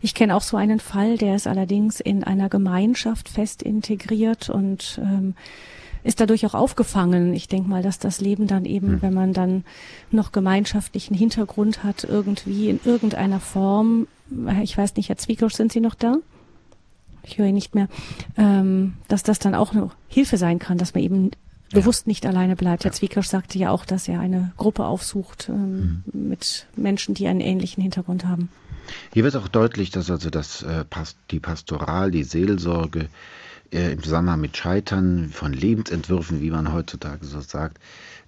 Ich 0.00 0.14
kenne 0.14 0.34
auch 0.36 0.42
so 0.42 0.56
einen 0.56 0.80
Fall, 0.80 1.16
der 1.16 1.36
ist 1.36 1.46
allerdings 1.46 2.00
in 2.00 2.24
einer 2.24 2.48
Gemeinschaft 2.48 3.28
fest 3.28 3.62
integriert 3.62 4.50
und 4.50 5.00
ähm, 5.02 5.34
ist 6.04 6.20
dadurch 6.20 6.44
auch 6.46 6.54
aufgefangen. 6.54 7.32
Ich 7.32 7.48
denke 7.48 7.68
mal, 7.68 7.82
dass 7.82 7.98
das 7.98 8.20
Leben 8.20 8.46
dann 8.46 8.66
eben, 8.66 8.92
mhm. 8.92 9.02
wenn 9.02 9.14
man 9.14 9.32
dann 9.32 9.64
noch 10.10 10.32
gemeinschaftlichen 10.32 11.14
Hintergrund 11.14 11.82
hat, 11.82 12.04
irgendwie 12.04 12.68
in 12.68 12.78
irgendeiner 12.84 13.40
Form, 13.40 14.06
ich 14.62 14.76
weiß 14.76 14.96
nicht, 14.96 15.08
Herr 15.08 15.16
Zwiekosch, 15.16 15.54
sind 15.54 15.72
Sie 15.72 15.80
noch 15.80 15.94
da? 15.94 16.16
Ich 17.26 17.38
höre 17.38 17.46
ihn 17.46 17.54
nicht 17.54 17.74
mehr, 17.74 17.88
ähm, 18.36 18.94
dass 19.08 19.22
das 19.22 19.38
dann 19.38 19.54
auch 19.54 19.72
eine 19.72 19.90
Hilfe 20.08 20.36
sein 20.36 20.58
kann, 20.58 20.78
dass 20.78 20.94
man 20.94 21.02
eben 21.02 21.30
ja. 21.72 21.80
bewusst 21.80 22.06
nicht 22.06 22.26
alleine 22.26 22.56
bleibt. 22.56 22.84
Herr 22.84 22.92
Zwiekosch 22.92 23.26
sagte 23.26 23.58
ja 23.58 23.70
auch, 23.70 23.84
dass 23.84 24.08
er 24.08 24.20
eine 24.20 24.52
Gruppe 24.56 24.84
aufsucht 24.84 25.48
ähm, 25.48 26.02
mhm. 26.12 26.28
mit 26.28 26.66
Menschen, 26.76 27.14
die 27.14 27.26
einen 27.26 27.40
ähnlichen 27.40 27.82
Hintergrund 27.82 28.26
haben. 28.26 28.48
Hier 29.12 29.24
wird 29.24 29.36
auch 29.36 29.48
deutlich, 29.48 29.90
dass 29.90 30.10
also 30.10 30.30
das, 30.30 30.62
äh, 30.62 30.84
die 31.30 31.40
Pastoral, 31.40 32.10
die 32.10 32.24
Seelsorge 32.24 33.08
äh, 33.72 33.92
im 33.92 34.02
Zusammenhang 34.02 34.40
mit 34.40 34.56
Scheitern 34.56 35.30
von 35.32 35.52
Lebensentwürfen, 35.52 36.40
wie 36.40 36.50
man 36.50 36.72
heutzutage 36.72 37.24
so 37.24 37.40
sagt, 37.40 37.78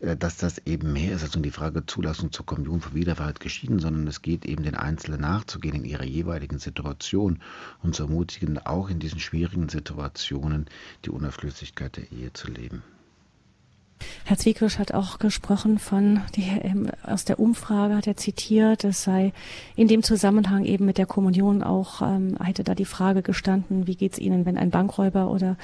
dass 0.01 0.37
das 0.37 0.59
eben 0.67 0.93
mehr 0.93 1.15
ist 1.15 1.23
als 1.23 1.35
nur 1.35 1.43
die 1.43 1.51
Frage 1.51 1.87
Zulassung 1.87 2.33
zur 2.33 2.47
Kommunion 2.47 2.81
von 2.81 2.95
Wiederwahrheit 2.95 3.41
geschieden, 3.41 3.79
sondern 3.79 4.07
es 4.07 4.23
geht 4.23 4.45
eben 4.45 4.63
den 4.63 4.75
Einzelnen 4.75 5.21
nachzugehen 5.21 5.75
in 5.77 5.85
ihrer 5.85 6.05
jeweiligen 6.05 6.59
Situation 6.59 7.41
und 7.83 7.95
zu 7.95 8.05
ermutigen, 8.05 8.59
auch 8.59 8.91
in 8.91 8.99
diesen 8.99 9.21
schwierigen 9.21 9.69
Situationen 9.69 10.67
die 11.05 11.11
Unauflöslichkeit 11.11 11.97
der 11.97 12.13
Ehe 12.13 12.33
zu 12.33 12.51
leben. 12.51 12.83
Herr 14.25 14.37
Zwiekisch 14.37 14.79
hat 14.79 14.93
auch 14.93 15.19
gesprochen 15.19 15.79
von, 15.79 16.21
die, 16.35 16.49
ähm, 16.63 16.91
aus 17.03 17.25
der 17.25 17.39
Umfrage 17.39 17.97
hat 17.97 18.07
er 18.07 18.17
zitiert, 18.17 18.85
es 18.85 19.03
sei 19.03 19.33
in 19.75 19.89
dem 19.89 20.03
Zusammenhang 20.03 20.65
eben 20.65 20.85
mit 20.85 20.99
der 20.99 21.07
Kommunion 21.07 21.63
auch, 21.63 22.03
ähm, 22.03 22.37
hätte 22.43 22.65
da 22.65 22.75
die 22.75 22.85
Frage 22.85 23.23
gestanden, 23.23 23.87
wie 23.87 23.97
geht's 23.97 24.19
Ihnen, 24.19 24.45
wenn 24.45 24.59
ein 24.59 24.71
Bankräuber 24.71 25.31
oder 25.31 25.57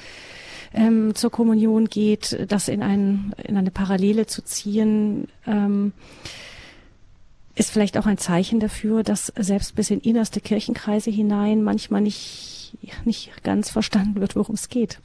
ähm, 0.75 1.15
zur 1.15 1.31
Kommunion 1.31 1.87
geht, 1.87 2.47
das 2.49 2.69
in, 2.69 2.83
ein, 2.83 3.35
in 3.43 3.57
eine 3.57 3.71
Parallele 3.71 4.27
zu 4.27 4.43
ziehen, 4.43 5.29
ähm, 5.47 5.93
ist 7.55 7.71
vielleicht 7.71 7.99
auch 7.99 8.07
ein 8.07 8.19
Zeichen 8.19 8.61
dafür, 8.61 9.03
dass 9.03 9.27
selbst 9.37 9.75
bis 9.75 9.91
in 9.91 10.01
innerste 10.01 10.41
Kirchenkreise 10.41 11.11
hinein 11.11 11.63
manchmal 11.63 12.01
nicht, 12.01 12.79
nicht 13.05 13.31
ganz 13.43 13.69
verstanden 13.69 14.21
wird, 14.21 14.37
worum 14.37 14.55
es 14.55 14.71
geht. 14.71 15.01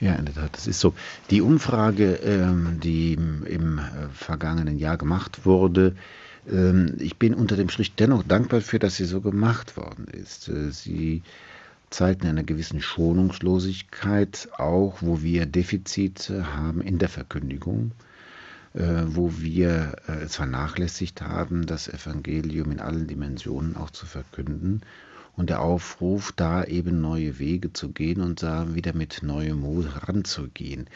Ja, 0.00 0.14
in 0.14 0.26
der 0.26 0.34
Tat, 0.34 0.50
das 0.52 0.66
ist 0.66 0.80
so. 0.80 0.94
Die 1.30 1.40
Umfrage, 1.40 2.14
ähm, 2.14 2.78
die 2.82 3.14
im, 3.14 3.78
äh, 3.78 4.08
vergangenen 4.12 4.78
Jahr 4.78 4.96
gemacht 4.96 5.44
wurde, 5.44 5.94
ähm, 6.50 6.94
ich 6.98 7.16
bin 7.16 7.34
unter 7.34 7.56
dem 7.56 7.68
Strich 7.68 7.94
dennoch 7.94 8.22
dankbar 8.22 8.60
für, 8.60 8.78
dass 8.78 8.96
sie 8.96 9.04
so 9.04 9.20
gemacht 9.20 9.76
worden 9.76 10.06
ist. 10.06 10.48
Äh, 10.48 10.70
sie 10.70 11.22
zeigten 11.90 12.26
einer 12.26 12.44
gewissen 12.44 12.80
Schonungslosigkeit, 12.80 14.48
auch 14.58 14.98
wo 15.00 15.22
wir 15.22 15.46
Defizite 15.46 16.54
haben 16.54 16.80
in 16.82 16.98
der 16.98 17.08
Verkündigung, 17.08 17.92
äh, 18.74 19.04
wo 19.06 19.32
wir 19.38 19.96
äh, 20.06 20.24
es 20.24 20.36
vernachlässigt 20.36 21.22
haben, 21.22 21.66
das 21.66 21.88
Evangelium 21.88 22.70
in 22.70 22.80
allen 22.80 23.06
Dimensionen 23.06 23.76
auch 23.76 23.90
zu 23.90 24.06
verkünden 24.06 24.82
und 25.38 25.50
der 25.50 25.62
Aufruf, 25.62 26.32
da 26.32 26.64
eben 26.64 27.00
neue 27.00 27.38
Wege 27.38 27.72
zu 27.72 27.90
gehen 27.90 28.20
und 28.20 28.42
da 28.42 28.74
wieder 28.74 28.92
mit 28.92 29.22
neuem 29.22 29.60
Mut 29.60 29.86
ranzugehen. 30.08 30.90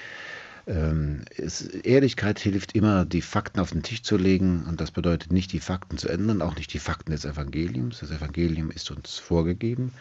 Ähm, 0.66 1.24
es, 1.36 1.62
Ehrlichkeit 1.62 2.40
hilft 2.40 2.74
immer, 2.74 3.04
die 3.04 3.22
Fakten 3.22 3.60
auf 3.60 3.70
den 3.70 3.82
Tisch 3.82 4.02
zu 4.02 4.16
legen 4.16 4.64
und 4.68 4.80
das 4.80 4.90
bedeutet 4.90 5.32
nicht, 5.32 5.52
die 5.52 5.60
Fakten 5.60 5.96
zu 5.96 6.08
ändern, 6.08 6.42
auch 6.42 6.56
nicht 6.56 6.72
die 6.72 6.80
Fakten 6.80 7.12
des 7.12 7.24
Evangeliums. 7.24 8.00
Das 8.00 8.10
Evangelium 8.10 8.70
ist 8.70 8.90
uns 8.90 9.18
vorgegeben. 9.18 9.92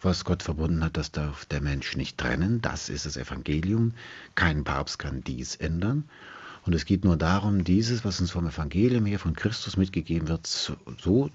Was 0.00 0.24
Gott 0.24 0.42
verbunden 0.42 0.84
hat, 0.84 0.96
das 0.96 1.10
darf 1.10 1.46
der 1.46 1.60
Mensch 1.60 1.96
nicht 1.96 2.18
trennen. 2.18 2.60
Das 2.60 2.88
ist 2.88 3.06
das 3.06 3.16
Evangelium. 3.16 3.94
Kein 4.34 4.64
Papst 4.64 4.98
kann 4.98 5.24
dies 5.24 5.56
ändern. 5.56 6.04
Und 6.64 6.74
es 6.74 6.84
geht 6.84 7.04
nur 7.04 7.16
darum, 7.16 7.64
dieses, 7.64 8.04
was 8.04 8.20
uns 8.20 8.30
vom 8.30 8.46
Evangelium 8.46 9.06
her 9.06 9.18
von 9.18 9.34
Christus 9.34 9.78
mitgegeben 9.78 10.28
wird, 10.28 10.46
so, 10.46 10.76
so 11.02 11.30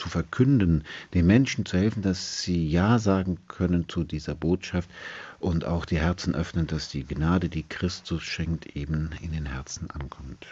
zu 0.00 0.08
verkünden, 0.08 0.84
den 1.14 1.26
Menschen 1.26 1.66
zu 1.66 1.76
helfen, 1.78 2.02
dass 2.02 2.42
sie 2.42 2.66
Ja 2.66 2.98
sagen 2.98 3.38
können 3.46 3.88
zu 3.88 4.02
dieser 4.02 4.34
Botschaft 4.34 4.90
und 5.38 5.64
auch 5.64 5.84
die 5.84 5.98
Herzen 5.98 6.34
öffnen, 6.34 6.66
dass 6.66 6.88
die 6.88 7.04
Gnade, 7.04 7.48
die 7.48 7.64
Christus 7.68 8.22
schenkt, 8.22 8.74
eben 8.76 9.10
in 9.22 9.32
den 9.32 9.46
Herzen 9.46 9.88
ankommt. 9.90 10.46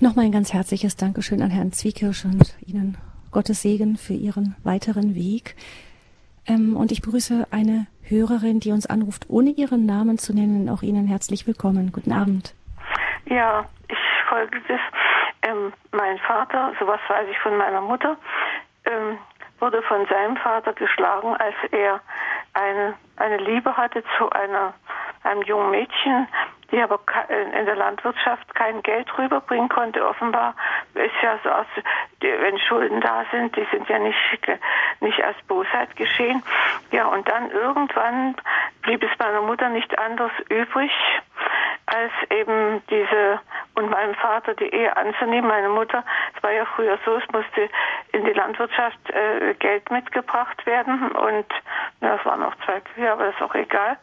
Nochmal 0.00 0.26
ein 0.26 0.32
ganz 0.32 0.52
herzliches 0.52 0.96
Dankeschön 0.96 1.42
an 1.42 1.50
Herrn 1.50 1.72
Zwiekirsch 1.72 2.24
und 2.24 2.56
Ihnen 2.64 2.96
Gottes 3.30 3.62
Segen 3.62 3.96
für 3.96 4.14
Ihren 4.14 4.56
weiteren 4.62 5.14
Weg. 5.14 5.56
Ähm, 6.46 6.76
und 6.76 6.92
ich 6.92 7.02
begrüße 7.02 7.48
eine 7.50 7.86
Hörerin, 8.02 8.60
die 8.60 8.72
uns 8.72 8.86
anruft, 8.86 9.26
ohne 9.28 9.50
ihren 9.50 9.84
Namen 9.84 10.18
zu 10.18 10.32
nennen. 10.32 10.68
Auch 10.68 10.82
Ihnen 10.82 11.06
herzlich 11.06 11.46
willkommen. 11.46 11.90
Guten 11.92 12.12
Abend. 12.12 12.54
Ja, 13.26 13.66
ich 13.88 13.98
folge 14.28 14.60
das. 14.68 14.80
Ähm, 15.46 15.72
mein 15.92 16.18
Vater, 16.18 16.72
sowas 16.80 17.00
weiß 17.06 17.28
ich 17.30 17.38
von 17.38 17.56
meiner 17.56 17.80
Mutter, 17.80 18.16
ähm, 18.84 19.18
wurde 19.60 19.80
von 19.82 20.04
seinem 20.06 20.36
Vater 20.36 20.72
geschlagen, 20.72 21.36
als 21.36 21.54
er 21.70 22.00
eine, 22.54 22.94
eine 23.16 23.36
Liebe 23.38 23.76
hatte 23.76 24.02
zu 24.18 24.28
einer, 24.30 24.74
einem 25.22 25.42
jungen 25.42 25.70
Mädchen, 25.70 26.26
die 26.72 26.82
aber 26.82 26.98
in 27.28 27.64
der 27.64 27.76
Landwirtschaft 27.76 28.54
kein 28.56 28.82
Geld 28.82 29.06
rüberbringen 29.16 29.68
konnte. 29.68 30.04
Offenbar 30.06 30.54
ist 30.94 31.14
ja 31.22 31.38
so 31.44 31.50
aus, 31.50 31.66
wenn 32.20 32.58
Schulden 32.58 33.00
da 33.00 33.24
sind, 33.30 33.54
die 33.54 33.66
sind 33.70 33.88
ja 33.88 34.00
nicht, 34.00 34.18
nicht 35.00 35.24
aus 35.24 35.36
Bosheit 35.46 35.94
geschehen. 35.94 36.42
Ja, 36.90 37.06
und 37.06 37.28
dann 37.28 37.52
irgendwann 37.52 38.34
blieb 38.82 39.02
es 39.04 39.18
meiner 39.18 39.42
Mutter 39.42 39.68
nicht 39.68 39.96
anders 39.96 40.32
übrig, 40.48 40.92
als 41.86 42.12
eben 42.30 42.82
diese 42.90 43.40
und 43.74 43.90
meinem 43.90 44.14
Vater 44.16 44.54
die 44.54 44.72
Ehe 44.72 44.96
anzunehmen. 44.96 45.48
Meine 45.48 45.68
Mutter, 45.68 46.04
es 46.36 46.42
war 46.42 46.50
ja 46.50 46.64
früher 46.64 46.98
so, 47.04 47.16
es 47.16 47.28
musste 47.32 47.68
in 48.12 48.24
die 48.24 48.32
Landwirtschaft 48.32 48.98
äh, 49.10 49.54
Geld 49.54 49.90
mitgebracht 49.90 50.64
werden 50.66 51.12
und 51.12 51.46
ja, 52.00 52.16
es 52.16 52.24
waren 52.24 52.42
auch 52.42 52.54
zwei 52.64 52.80
Kühe, 52.80 53.10
aber 53.10 53.26
das 53.26 53.34
ist 53.36 53.42
auch 53.42 53.54
egal. 53.54 53.96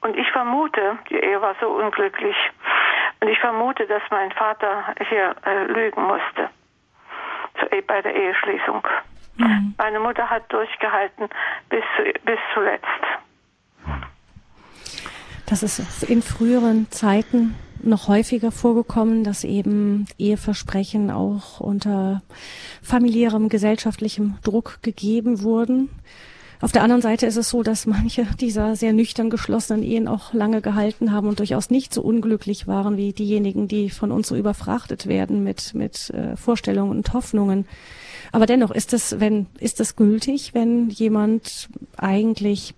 Und 0.00 0.16
ich 0.16 0.30
vermute, 0.30 0.98
die 1.10 1.18
Ehe 1.18 1.40
war 1.40 1.54
so 1.60 1.68
unglücklich 1.68 2.36
und 3.20 3.28
ich 3.28 3.38
vermute, 3.38 3.86
dass 3.86 4.02
mein 4.10 4.32
Vater 4.32 4.94
hier 5.08 5.34
äh, 5.46 5.64
lügen 5.64 6.02
musste 6.02 6.50
zu, 7.60 7.66
e, 7.72 7.80
bei 7.82 8.02
der 8.02 8.14
Eheschließung. 8.14 8.82
Mhm. 9.36 9.74
Meine 9.78 10.00
Mutter 10.00 10.28
hat 10.28 10.52
durchgehalten 10.52 11.28
bis, 11.68 11.84
bis 12.24 12.38
zuletzt. 12.54 12.86
Das 15.48 15.62
ist 15.62 15.80
in 16.06 16.20
früheren 16.20 16.88
Zeiten 16.90 17.54
noch 17.82 18.08
häufiger 18.08 18.52
vorgekommen, 18.52 19.24
dass 19.24 19.44
eben 19.44 20.04
Eheversprechen 20.18 21.10
auch 21.10 21.60
unter 21.60 22.22
familiärem 22.82 23.48
gesellschaftlichem 23.48 24.36
Druck 24.42 24.80
gegeben 24.82 25.40
wurden. 25.42 25.88
Auf 26.60 26.72
der 26.72 26.82
anderen 26.82 27.00
Seite 27.00 27.24
ist 27.24 27.36
es 27.36 27.48
so, 27.48 27.62
dass 27.62 27.86
manche 27.86 28.26
dieser 28.40 28.76
sehr 28.76 28.92
nüchtern 28.92 29.30
geschlossenen 29.30 29.82
Ehen 29.82 30.06
auch 30.06 30.34
lange 30.34 30.60
gehalten 30.60 31.12
haben 31.12 31.28
und 31.28 31.38
durchaus 31.38 31.70
nicht 31.70 31.94
so 31.94 32.02
unglücklich 32.02 32.66
waren 32.66 32.98
wie 32.98 33.12
diejenigen, 33.14 33.68
die 33.68 33.88
von 33.88 34.12
uns 34.12 34.28
so 34.28 34.36
überfrachtet 34.36 35.06
werden 35.06 35.44
mit, 35.44 35.72
mit 35.72 36.10
äh, 36.10 36.36
Vorstellungen 36.36 36.90
und 36.90 37.12
Hoffnungen. 37.14 37.64
Aber 38.32 38.44
dennoch 38.44 38.72
ist 38.72 38.92
es, 38.92 39.20
wenn, 39.20 39.46
ist 39.60 39.80
es 39.80 39.96
gültig, 39.96 40.52
wenn 40.52 40.90
jemand 40.90 41.68
eigentlich 41.96 42.74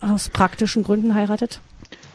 aus 0.00 0.28
praktischen 0.28 0.84
Gründen 0.84 1.14
heiratet? 1.14 1.60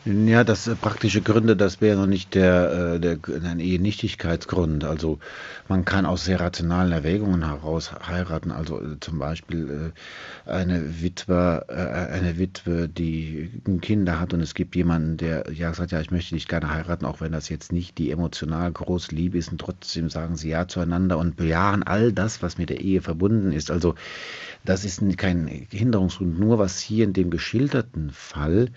Ja, 0.04 0.44
das 0.44 0.66
äh, 0.66 0.76
praktische 0.76 1.22
Gründe, 1.22 1.56
das 1.56 1.80
wäre 1.80 1.96
noch 1.96 2.08
nicht 2.08 2.34
der, 2.34 2.96
äh, 2.96 3.00
der, 3.00 3.20
ein 3.44 3.60
Ehenichtigkeitsgrund. 3.60 4.84
Also 4.84 5.20
man 5.68 5.86
kann 5.86 6.08
aus 6.08 6.26
sehr 6.26 6.40
rationalen 6.40 6.92
Erwägungen 6.92 7.46
heraus 7.46 7.92
heiraten. 8.08 8.52
Also 8.52 8.82
äh, 8.82 9.00
zum 9.00 9.20
Beispiel 9.20 9.94
äh, 10.48 10.50
eine 10.50 11.04
Witwe, 11.04 11.66
äh, 11.70 12.14
eine 12.14 12.40
Witwe, 12.40 12.90
die 12.90 13.52
Kinder 13.82 14.20
hat 14.20 14.34
und 14.34 14.42
es 14.42 14.56
gibt 14.56 14.76
jemanden, 14.76 15.18
der 15.18 15.52
ja 15.54 15.72
sagt, 15.72 15.92
ja, 15.92 16.02
ich 16.02 16.10
möchte 16.10 16.34
dich 16.34 16.48
gerne 16.48 16.74
heiraten, 16.74 17.06
auch 17.06 17.22
wenn 17.22 17.32
das 17.32 17.50
jetzt 17.50 17.72
nicht 17.72 18.00
die 18.00 18.10
emotional 18.10 18.72
große 18.72 19.14
Liebe 19.14 19.38
ist 19.38 19.52
und 19.52 19.62
trotzdem 19.62 20.10
sagen 20.10 20.36
sie 20.36 20.50
ja 20.50 20.68
zueinander 20.68 21.20
und 21.20 21.36
bejahen 21.36 21.84
all 21.84 22.12
das, 22.12 22.42
was 22.42 22.58
mit 22.58 22.72
der 22.72 22.82
Ehe 22.82 23.04
verbunden 23.04 23.52
ist. 23.52 23.70
Also 23.70 23.94
das 24.66 24.84
ist 24.84 25.04
kein 25.20 25.48
Hinderungsgrund. 25.70 26.40
Nur 26.40 26.58
was 26.58 26.80
hier 26.80 27.04
in 27.04 27.14
dem 27.14 27.30
geschilderten 27.30 28.10
Fall 28.10 28.70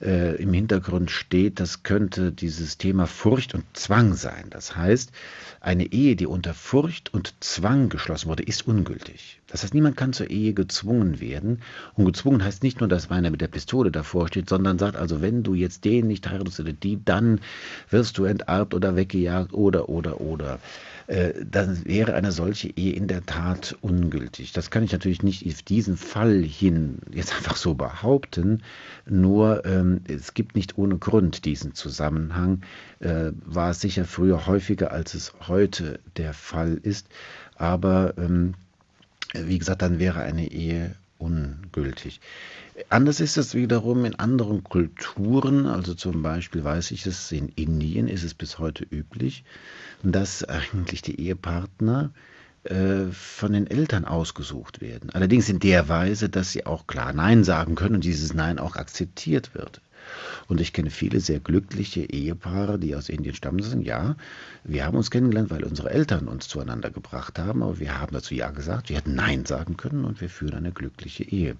äh, 0.00 0.36
im 0.36 0.52
Hintergrund 0.52 1.10
steht, 1.10 1.60
das 1.60 1.82
könnte 1.82 2.32
dieses 2.32 2.78
Thema 2.78 3.06
Furcht 3.06 3.54
und 3.54 3.64
Zwang 3.72 4.14
sein. 4.14 4.46
Das 4.50 4.76
heißt, 4.76 5.12
eine 5.60 5.92
Ehe, 5.92 6.16
die 6.16 6.26
unter 6.26 6.54
Furcht 6.54 7.12
und 7.12 7.34
Zwang 7.40 7.88
geschlossen 7.88 8.28
wurde, 8.28 8.42
ist 8.42 8.66
ungültig. 8.66 9.40
Das 9.48 9.62
heißt, 9.62 9.74
niemand 9.74 9.96
kann 9.96 10.12
zur 10.12 10.30
Ehe 10.30 10.54
gezwungen 10.54 11.20
werden. 11.20 11.62
Und 11.94 12.04
gezwungen 12.04 12.44
heißt 12.44 12.62
nicht 12.62 12.80
nur, 12.80 12.88
dass 12.88 13.10
einer 13.10 13.30
mit 13.30 13.40
der 13.40 13.48
Pistole 13.48 13.90
davor 13.90 14.28
steht, 14.28 14.48
sondern 14.48 14.78
sagt 14.78 14.96
also, 14.96 15.20
wenn 15.20 15.42
du 15.42 15.54
jetzt 15.54 15.84
den 15.84 16.06
nicht 16.06 16.28
heiratest 16.28 16.60
oder 16.60 16.72
die, 16.72 17.02
dann 17.04 17.40
wirst 17.90 18.18
du 18.18 18.24
enterbt 18.24 18.74
oder 18.74 18.94
weggejagt 18.94 19.52
oder, 19.52 19.88
oder, 19.88 20.20
oder. 20.20 20.58
Äh, 21.08 21.32
dann 21.50 21.86
wäre 21.86 22.12
eine 22.12 22.32
solche 22.32 22.68
Ehe 22.68 22.92
in 22.92 23.08
der 23.08 23.24
Tat 23.24 23.74
ungültig. 23.80 24.52
Das 24.52 24.70
kann 24.70 24.84
ich 24.84 24.92
natürlich 24.92 25.22
nicht 25.22 25.46
auf 25.46 25.62
diesen 25.62 25.96
Fall 25.96 26.42
hin 26.42 26.98
jetzt 27.10 27.34
einfach 27.34 27.56
so 27.56 27.72
behaupten, 27.72 28.62
nur 29.06 29.64
ähm, 29.64 30.02
es 30.06 30.34
gibt 30.34 30.54
nicht 30.54 30.76
ohne 30.76 30.98
Grund 30.98 31.46
diesen 31.46 31.74
Zusammenhang, 31.74 32.60
äh, 33.00 33.32
war 33.42 33.70
es 33.70 33.80
sicher 33.80 34.04
früher 34.04 34.46
häufiger, 34.46 34.92
als 34.92 35.14
es 35.14 35.32
heute 35.48 35.98
der 36.18 36.34
Fall 36.34 36.78
ist, 36.82 37.06
aber 37.56 38.12
ähm, 38.18 38.52
wie 39.32 39.58
gesagt, 39.58 39.80
dann 39.80 39.98
wäre 39.98 40.20
eine 40.20 40.52
Ehe 40.52 40.94
ungültig. 41.16 42.20
Anders 42.90 43.20
ist 43.20 43.36
es 43.36 43.54
wiederum 43.54 44.04
in 44.04 44.14
anderen 44.14 44.62
Kulturen, 44.62 45.66
also 45.66 45.94
zum 45.94 46.22
Beispiel 46.22 46.62
weiß 46.62 46.90
ich 46.92 47.06
es, 47.06 47.32
in 47.32 47.48
Indien 47.48 48.08
ist 48.08 48.22
es 48.22 48.34
bis 48.34 48.58
heute 48.58 48.84
üblich, 48.84 49.44
dass 50.02 50.44
eigentlich 50.44 51.02
die 51.02 51.20
Ehepartner 51.20 52.12
äh, 52.64 53.06
von 53.10 53.52
den 53.52 53.66
Eltern 53.66 54.04
ausgesucht 54.04 54.80
werden. 54.80 55.10
Allerdings 55.10 55.48
in 55.48 55.58
der 55.58 55.88
Weise, 55.88 56.28
dass 56.28 56.52
sie 56.52 56.66
auch 56.66 56.86
klar 56.86 57.12
Nein 57.12 57.44
sagen 57.44 57.74
können 57.74 57.96
und 57.96 58.04
dieses 58.04 58.34
Nein 58.34 58.58
auch 58.58 58.76
akzeptiert 58.76 59.54
wird. 59.54 59.80
Und 60.46 60.60
ich 60.60 60.72
kenne 60.72 60.90
viele 60.90 61.20
sehr 61.20 61.40
glückliche 61.40 62.00
Ehepaare, 62.00 62.78
die 62.78 62.94
aus 62.94 63.08
Indien 63.08 63.34
stammen, 63.34 63.62
sagen, 63.62 63.82
ja, 63.82 64.16
wir 64.64 64.84
haben 64.84 64.96
uns 64.96 65.10
kennengelernt, 65.10 65.50
weil 65.50 65.64
unsere 65.64 65.90
Eltern 65.90 66.28
uns 66.28 66.48
zueinander 66.48 66.90
gebracht 66.90 67.38
haben, 67.38 67.62
aber 67.62 67.78
wir 67.78 67.98
haben 67.98 68.12
dazu 68.12 68.34
Ja 68.34 68.50
gesagt, 68.50 68.88
wir 68.88 68.96
hätten 68.96 69.14
Nein 69.14 69.44
sagen 69.46 69.76
können 69.76 70.04
und 70.04 70.20
wir 70.20 70.28
führen 70.28 70.54
eine 70.54 70.72
glückliche 70.72 71.24
Ehe. 71.24 71.56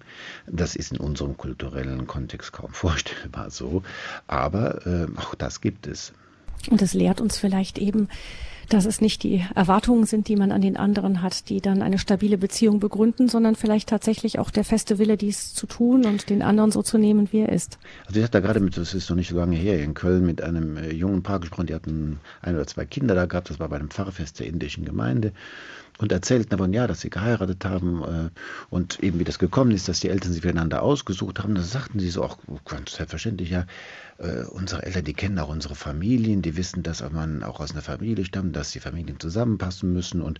Das 0.46 0.76
ist 0.76 0.92
in 0.92 0.98
unserem 0.98 1.36
kulturellen 1.36 2.06
Kontext 2.06 2.52
kaum 2.52 2.70
vorstellbar 2.72 3.50
so, 3.50 3.82
aber 4.26 4.86
äh, 4.86 5.06
auch 5.16 5.34
das 5.34 5.60
gibt 5.60 5.86
es. 5.86 6.12
Und 6.70 6.82
es 6.82 6.92
lehrt 6.92 7.20
uns 7.20 7.38
vielleicht 7.38 7.78
eben, 7.78 8.08
dass 8.68 8.84
es 8.84 9.00
nicht 9.00 9.22
die 9.22 9.44
Erwartungen 9.54 10.04
sind, 10.04 10.28
die 10.28 10.36
man 10.36 10.52
an 10.52 10.60
den 10.60 10.76
anderen 10.76 11.22
hat, 11.22 11.48
die 11.48 11.60
dann 11.60 11.82
eine 11.82 11.98
stabile 11.98 12.38
Beziehung 12.38 12.80
begründen, 12.80 13.28
sondern 13.28 13.56
vielleicht 13.56 13.88
tatsächlich 13.88 14.38
auch 14.38 14.50
der 14.50 14.64
feste 14.64 14.98
Wille, 14.98 15.16
dies 15.16 15.54
zu 15.54 15.66
tun 15.66 16.04
und 16.04 16.30
den 16.30 16.42
anderen 16.42 16.70
so 16.70 16.82
zu 16.82 16.98
nehmen, 16.98 17.28
wie 17.32 17.40
er 17.40 17.50
ist. 17.50 17.78
Also 18.06 18.18
ich 18.18 18.24
hatte 18.24 18.32
da 18.32 18.40
gerade 18.40 18.60
mit, 18.60 18.76
das 18.76 18.94
ist 18.94 19.08
noch 19.08 19.16
nicht 19.16 19.30
so 19.30 19.36
lange 19.36 19.56
her, 19.56 19.82
in 19.82 19.94
Köln 19.94 20.26
mit 20.26 20.42
einem 20.42 20.76
äh, 20.76 20.92
jungen 20.92 21.22
Paar 21.22 21.40
gesprochen, 21.40 21.66
die 21.66 21.74
hatten 21.74 22.20
ein 22.42 22.54
oder 22.54 22.66
zwei 22.66 22.84
Kinder 22.84 23.14
da 23.14 23.26
gehabt, 23.26 23.50
das 23.50 23.58
war 23.58 23.68
bei 23.68 23.76
einem 23.76 23.90
Pfarrfest 23.90 24.40
der 24.40 24.46
indischen 24.46 24.84
Gemeinde 24.84 25.32
und 25.98 26.12
erzählten 26.12 26.50
davon, 26.50 26.72
ja, 26.72 26.86
dass 26.86 27.00
sie 27.00 27.10
geheiratet 27.10 27.64
haben 27.64 28.02
äh, 28.02 28.30
und 28.70 29.00
eben 29.00 29.18
wie 29.18 29.24
das 29.24 29.38
gekommen 29.38 29.72
ist, 29.72 29.88
dass 29.88 30.00
die 30.00 30.08
Eltern 30.08 30.32
sich 30.32 30.42
füreinander 30.42 30.82
ausgesucht 30.82 31.40
haben. 31.40 31.54
Da 31.54 31.62
sagten 31.62 31.98
sie 31.98 32.10
so 32.10 32.22
auch 32.22 32.38
ganz 32.64 32.92
selbstverständlich, 32.92 33.50
ja, 33.50 33.66
äh, 34.18 34.44
unsere 34.44 34.84
Eltern, 34.84 35.04
die 35.04 35.14
kennen 35.14 35.38
auch 35.38 35.48
unsere 35.48 35.74
Familien, 35.74 36.42
die 36.42 36.56
wissen, 36.56 36.82
dass 36.82 37.08
man 37.10 37.42
auch 37.42 37.60
aus 37.60 37.72
einer 37.72 37.82
Familie 37.82 38.24
stammt, 38.24 38.54
dass 38.56 38.72
die 38.72 38.80
Familien 38.80 39.18
zusammenpassen 39.18 39.92
müssen 39.92 40.22
und 40.22 40.38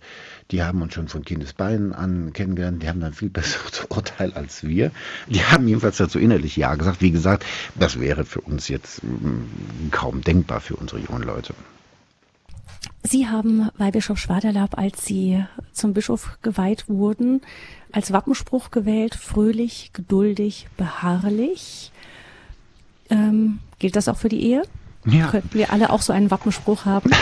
die 0.51 0.63
haben 0.63 0.81
uns 0.81 0.93
schon 0.93 1.07
von 1.07 1.23
Kindesbeinen 1.23 1.93
an 1.93 2.33
kennengelernt, 2.33 2.81
die 2.81 2.89
haben 2.89 2.99
dann 3.01 3.13
viel 3.13 3.29
besseres 3.39 3.85
Urteil 3.89 4.33
als 4.33 4.63
wir. 4.63 4.91
Die 5.27 5.43
haben 5.43 5.67
jedenfalls 5.67 5.97
dazu 5.97 6.19
innerlich 6.19 6.55
Ja 6.55 6.75
gesagt. 6.75 7.01
Wie 7.01 7.11
gesagt, 7.11 7.45
das 7.75 7.99
wäre 7.99 8.25
für 8.25 8.41
uns 8.41 8.67
jetzt 8.67 9.03
mm, 9.03 9.91
kaum 9.91 10.21
denkbar 10.21 10.61
für 10.61 10.75
unsere 10.75 11.01
jungen 11.01 11.23
Leute. 11.23 11.53
Sie 13.03 13.27
haben 13.27 13.69
Weihbischof 13.77 14.17
Schwaderlaub, 14.17 14.77
als 14.77 15.05
Sie 15.05 15.43
zum 15.71 15.93
Bischof 15.93 16.37
geweiht 16.41 16.87
wurden, 16.87 17.41
als 17.91 18.13
Wappenspruch 18.13 18.71
gewählt, 18.71 19.15
fröhlich, 19.15 19.91
geduldig, 19.93 20.67
beharrlich. 20.77 21.91
Ähm, 23.09 23.59
gilt 23.79 23.95
das 23.95 24.07
auch 24.07 24.17
für 24.17 24.29
die 24.29 24.43
Ehe? 24.43 24.63
Ja. 25.05 25.27
Könnten 25.27 25.57
wir 25.57 25.71
alle 25.71 25.91
auch 25.91 26.01
so 26.01 26.11
einen 26.11 26.29
Wappenspruch 26.29 26.85
haben? 26.85 27.11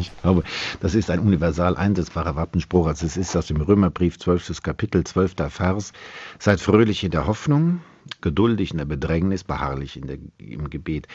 Ich 0.00 0.12
glaube, 0.20 0.42
das 0.80 0.94
ist 0.94 1.10
ein 1.10 1.20
universal 1.20 1.76
einsetzbarer 1.76 2.36
Wappenspruch. 2.36 2.86
Also 2.86 3.06
es 3.06 3.16
ist 3.16 3.34
aus 3.36 3.46
dem 3.46 3.60
Römerbrief 3.60 4.18
12. 4.18 4.62
Kapitel, 4.62 5.04
12. 5.04 5.34
Vers. 5.48 5.92
Seid 6.38 6.60
fröhlich 6.60 7.04
in 7.04 7.10
der 7.10 7.26
Hoffnung, 7.26 7.80
geduldig 8.20 8.72
in 8.72 8.78
der 8.78 8.84
Bedrängnis, 8.84 9.44
beharrlich 9.44 9.96
in 9.96 10.06
der, 10.06 10.18
im 10.38 10.68
Gebet. 10.68 11.06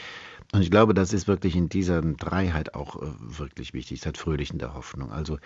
Und 0.50 0.62
ich 0.62 0.70
glaube, 0.70 0.94
das 0.94 1.12
ist 1.12 1.28
wirklich 1.28 1.54
in 1.56 1.68
dieser 1.68 2.00
Dreiheit 2.00 2.74
auch 2.74 3.02
äh, 3.02 3.06
wirklich 3.18 3.74
wichtig, 3.74 4.00
seit 4.00 4.16
Fröhlich 4.16 4.50
in 4.50 4.58
der 4.58 4.72
Hoffnung. 4.72 5.12
Also 5.12 5.38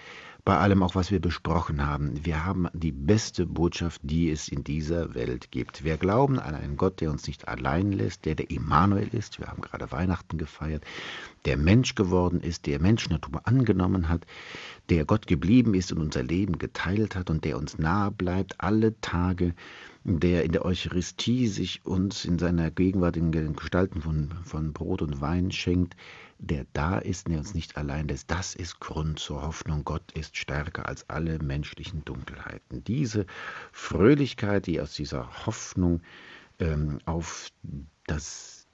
bei 0.44 0.56
allem 0.56 0.84
auch, 0.84 0.94
was 0.94 1.10
wir 1.10 1.18
besprochen 1.18 1.84
haben, 1.84 2.24
wir 2.24 2.44
haben 2.44 2.68
die 2.72 2.92
beste 2.92 3.44
Botschaft, 3.44 4.00
die 4.04 4.30
es 4.30 4.46
in 4.46 4.62
dieser 4.62 5.12
Welt 5.14 5.50
gibt. 5.50 5.82
Wir 5.82 5.96
glauben 5.96 6.38
an 6.38 6.54
einen 6.54 6.76
Gott, 6.76 7.00
der 7.00 7.10
uns 7.10 7.26
nicht 7.26 7.48
allein 7.48 7.90
lässt, 7.90 8.26
der 8.26 8.36
der 8.36 8.48
Immanuel 8.50 9.08
ist. 9.08 9.40
Wir 9.40 9.48
haben 9.48 9.62
gerade 9.62 9.90
Weihnachten 9.90 10.38
gefeiert, 10.38 10.84
der 11.46 11.56
Mensch 11.56 11.96
geworden 11.96 12.40
ist, 12.40 12.66
der 12.66 12.80
Menschennatur 12.80 13.40
angenommen 13.44 14.08
hat, 14.08 14.24
der 14.88 15.04
Gott 15.04 15.26
geblieben 15.26 15.74
ist 15.74 15.90
und 15.90 16.00
unser 16.00 16.22
Leben 16.22 16.58
geteilt 16.58 17.16
hat 17.16 17.28
und 17.28 17.44
der 17.44 17.58
uns 17.58 17.76
nahe 17.76 18.12
bleibt 18.12 18.60
alle 18.60 19.00
Tage 19.00 19.54
der 20.04 20.44
in 20.44 20.52
der 20.52 20.64
Eucharistie 20.64 21.46
sich 21.46 21.84
uns 21.86 22.24
in 22.24 22.38
seiner 22.38 22.70
gegenwärtigen 22.70 23.54
Gestalten 23.54 24.02
von, 24.02 24.32
von 24.44 24.72
Brot 24.72 25.02
und 25.02 25.20
Wein 25.20 25.52
schenkt, 25.52 25.96
der 26.38 26.66
da 26.72 26.98
ist, 26.98 27.28
der 27.28 27.38
uns 27.38 27.54
nicht 27.54 27.76
allein 27.76 28.08
lässt. 28.08 28.30
Das 28.30 28.54
ist 28.54 28.80
Grund 28.80 29.20
zur 29.20 29.42
Hoffnung. 29.42 29.84
Gott 29.84 30.10
ist 30.12 30.36
stärker 30.36 30.88
als 30.88 31.08
alle 31.08 31.38
menschlichen 31.38 32.04
Dunkelheiten. 32.04 32.82
Diese 32.82 33.26
Fröhlichkeit, 33.70 34.66
die 34.66 34.80
aus 34.80 34.94
dieser 34.94 35.46
Hoffnung 35.46 36.02
ähm, 36.58 36.98
auf 37.04 37.50
das 38.06 38.66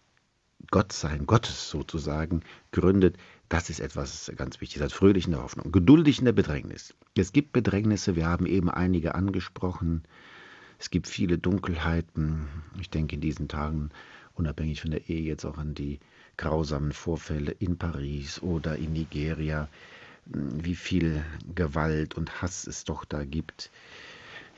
Gottsein 0.71 1.27
Gottes 1.27 1.69
sozusagen 1.69 2.43
gründet, 2.73 3.19
das 3.51 3.69
ist 3.69 3.81
etwas 3.81 4.33
ganz 4.37 4.61
Wichtiges, 4.61 4.83
als 4.83 4.93
fröhlich 4.95 5.27
in 5.27 5.33
der 5.33 5.43
Hoffnung. 5.43 5.73
Geduldig 5.73 6.19
in 6.19 6.25
der 6.25 6.33
Bedrängnis. 6.33 6.95
Es 7.17 7.33
gibt 7.33 7.53
Bedrängnisse, 7.53 8.17
wir 8.17 8.27
haben 8.27 8.47
eben 8.47 8.71
einige 8.71 9.15
angesprochen. 9.15 10.05
Es 10.79 10.91
gibt 10.91 11.09
viele 11.09 11.39
Dunkelheiten. 11.39 12.47
Ich 12.81 12.91
denke 12.91 13.17
in 13.17 13.21
diesen 13.21 13.49
Tagen, 13.49 13.91
unabhängig 14.35 14.81
von 14.81 14.93
der 14.93 15.09
Ehe, 15.09 15.23
jetzt 15.23 15.45
auch 15.45 15.59
an 15.59 15.75
die 15.75 15.99
grausamen 16.37 16.93
Vorfälle 16.93 17.51
in 17.51 17.77
Paris 17.77 18.41
oder 18.41 18.77
in 18.77 18.93
Nigeria, 18.93 19.69
wie 20.27 20.77
viel 20.77 21.25
Gewalt 21.55 22.15
und 22.15 22.41
Hass 22.41 22.67
es 22.67 22.85
doch 22.85 23.05
da 23.05 23.25
gibt. 23.25 23.71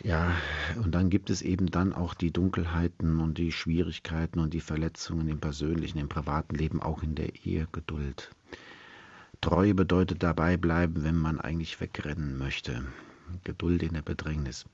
Ja, 0.02 0.34
und 0.76 0.94
dann 0.94 1.10
gibt 1.10 1.28
es 1.30 1.42
eben 1.42 1.70
dann 1.70 1.92
auch 1.92 2.14
die 2.14 2.30
Dunkelheiten 2.30 3.20
und 3.20 3.36
die 3.36 3.52
Schwierigkeiten 3.52 4.38
und 4.38 4.55
die 4.55 4.60
Verletzungen 4.60 5.28
im 5.28 5.40
persönlichen, 5.40 5.98
im 5.98 6.09
privaten 6.09 6.55
Leben, 6.55 6.82
auch 6.82 7.02
in 7.02 7.14
der 7.14 7.34
Ehe 7.44 7.68
Geduld. 7.72 8.30
Treue 9.40 9.74
bedeutet 9.74 10.22
dabei 10.22 10.56
bleiben, 10.56 11.02
wenn 11.05 11.16
man 11.16 11.40
eigentlich 11.40 11.80
wegrennen 11.80 12.36
möchte. 12.38 12.84
Geduld 13.44 13.82
in 13.82 13.94
der 13.94 14.02
Bedrängnis. 14.02 14.66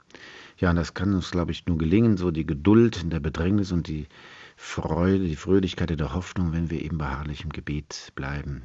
Ja, 0.58 0.70
und 0.70 0.76
das 0.76 0.94
kann 0.94 1.14
uns, 1.14 1.30
glaube 1.30 1.52
ich, 1.52 1.66
nur 1.66 1.78
gelingen, 1.78 2.16
so 2.16 2.30
die 2.30 2.46
Geduld 2.46 3.02
in 3.02 3.10
der 3.10 3.20
Bedrängnis 3.20 3.72
und 3.72 3.88
die 3.88 4.06
Freude, 4.56 5.24
die 5.24 5.36
Fröhlichkeit 5.36 5.90
in 5.90 5.98
der 5.98 6.14
Hoffnung, 6.14 6.52
wenn 6.52 6.70
wir 6.70 6.82
eben 6.82 6.98
beharrlich 6.98 7.44
im 7.44 7.50
Gebet 7.50 8.12
bleiben. 8.14 8.62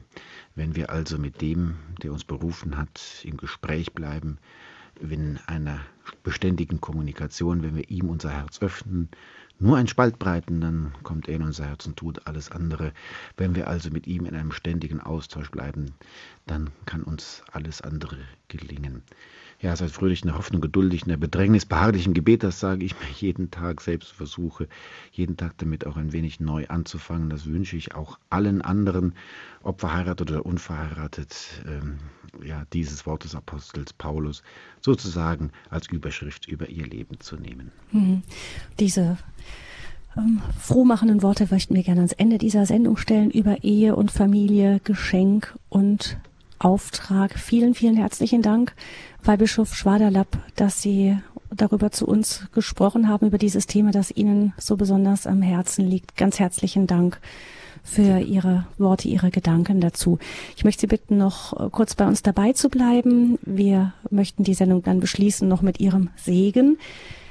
Wenn 0.56 0.76
wir 0.76 0.90
also 0.90 1.18
mit 1.18 1.42
dem, 1.42 1.76
der 2.02 2.14
uns 2.14 2.24
berufen 2.24 2.78
hat, 2.78 3.02
im 3.24 3.38
Gespräch 3.38 3.94
bleiben, 3.94 4.38
in 5.00 5.40
einer 5.48 5.82
beständigen 6.24 6.80
Kommunikation, 6.80 7.64
wenn 7.64 7.76
wir 7.76 7.90
ihm 7.90 8.10
unser 8.10 8.32
Herz 8.32 8.62
öffnen, 8.62 9.10
nur 9.60 9.78
ein 9.78 9.88
Spalt 9.88 10.18
breiten, 10.18 10.60
dann 10.60 10.94
kommt 11.04 11.28
er 11.28 11.36
in 11.36 11.44
unser 11.44 11.66
Herz 11.66 11.86
und 11.86 11.96
tut 11.96 12.26
alles 12.26 12.50
andere. 12.50 12.94
Wenn 13.38 13.54
wir 13.54 13.68
also 13.68 13.92
mit 13.92 14.08
ihm 14.08 14.26
in 14.26 14.36
einem 14.36 14.52
ständigen 14.52 15.00
Austausch 15.00 15.52
bleiben, 15.52 15.94
dann 16.48 16.72
kann 16.86 17.04
uns 17.04 17.44
alles 17.52 17.82
andere 17.82 18.18
gelingen. 18.48 19.04
Ja, 19.62 19.76
seid 19.76 19.92
fröhlich 19.92 20.24
in 20.24 20.30
der 20.30 20.38
Hoffnung, 20.38 20.60
geduldig 20.60 21.04
in 21.04 21.10
der 21.10 21.18
Bedrängnis, 21.18 21.66
beharrlich 21.66 22.08
im 22.08 22.16
Gebet, 22.16 22.42
das 22.42 22.60
sage 22.60 22.84
ich 22.84 22.96
mir 22.96 23.08
jeden 23.16 23.52
Tag 23.52 23.82
selbst 23.82 24.12
versuche, 24.12 24.68
jeden 25.12 25.38
Tag 25.38 25.58
damit 25.60 25.86
auch 25.86 25.98
ein 25.98 26.14
wenig 26.14 26.40
neu 26.40 26.68
anzufangen. 26.68 27.30
Das 27.30 27.46
wünsche 27.46 27.78
ich 27.78 27.94
auch 27.94 28.18
allen 28.32 28.64
anderen, 28.64 29.14
ob 29.62 29.80
verheiratet 29.80 30.32
oder 30.32 30.46
unverheiratet, 30.48 31.64
ähm, 31.68 32.00
ja, 32.44 32.64
dieses 32.74 33.06
Wort 33.06 33.24
des 33.24 33.36
Apostels 33.36 33.94
Paulus 33.94 34.42
sozusagen 34.80 35.52
als 35.70 35.88
Überschrift 35.90 36.48
über 36.48 36.70
ihr 36.70 36.88
Leben 36.88 37.20
zu 37.20 37.36
nehmen. 37.36 37.72
Mhm. 37.92 38.24
Diese 38.80 39.20
ähm, 40.18 40.42
frohmachenden 40.60 41.22
Worte 41.22 41.48
möchten 41.52 41.76
wir 41.76 41.84
gerne 41.84 42.02
ans 42.02 42.14
Ende 42.14 42.40
dieser 42.40 42.66
Sendung 42.66 42.98
stellen 42.98 43.30
über 43.30 43.64
Ehe 43.64 43.96
und 43.96 44.12
Familie, 44.12 44.82
Geschenk 44.84 45.56
und 45.70 46.18
Auftrag. 46.60 47.40
Vielen, 47.40 47.74
vielen 47.74 47.96
herzlichen 47.96 48.42
Dank, 48.42 48.76
Weihbischof 49.24 49.76
Schwaderlapp, 49.76 50.38
dass 50.56 50.82
Sie 50.82 51.18
darüber 51.54 51.92
zu 51.92 52.08
uns 52.08 52.48
gesprochen 52.54 53.08
haben, 53.08 53.28
über 53.28 53.38
dieses 53.38 53.68
Thema, 53.68 53.92
das 53.92 54.12
Ihnen 54.12 54.54
so 54.58 54.78
besonders 54.78 55.28
am 55.28 55.42
Herzen 55.42 55.88
liegt. 55.88 56.18
Ganz 56.18 56.40
herzlichen 56.40 56.88
Dank 56.88 57.20
für 57.84 58.20
Ihre 58.20 58.66
Worte, 58.78 59.08
Ihre 59.08 59.32
Gedanken 59.32 59.82
dazu. 59.82 60.20
Ich 60.56 60.64
möchte 60.64 60.82
Sie 60.82 60.88
bitten, 60.88 61.18
noch 61.18 61.72
kurz 61.72 61.96
bei 61.96 62.08
uns 62.08 62.24
dabei 62.24 62.54
zu 62.54 62.70
bleiben. 62.70 63.38
Wir 63.42 63.94
möchten 64.10 64.44
die 64.44 64.54
Sendung 64.54 64.84
dann 64.84 65.00
beschließen 65.00 65.48
noch 65.48 65.62
mit 65.62 65.80
Ihrem 65.80 66.10
Segen. 66.16 66.78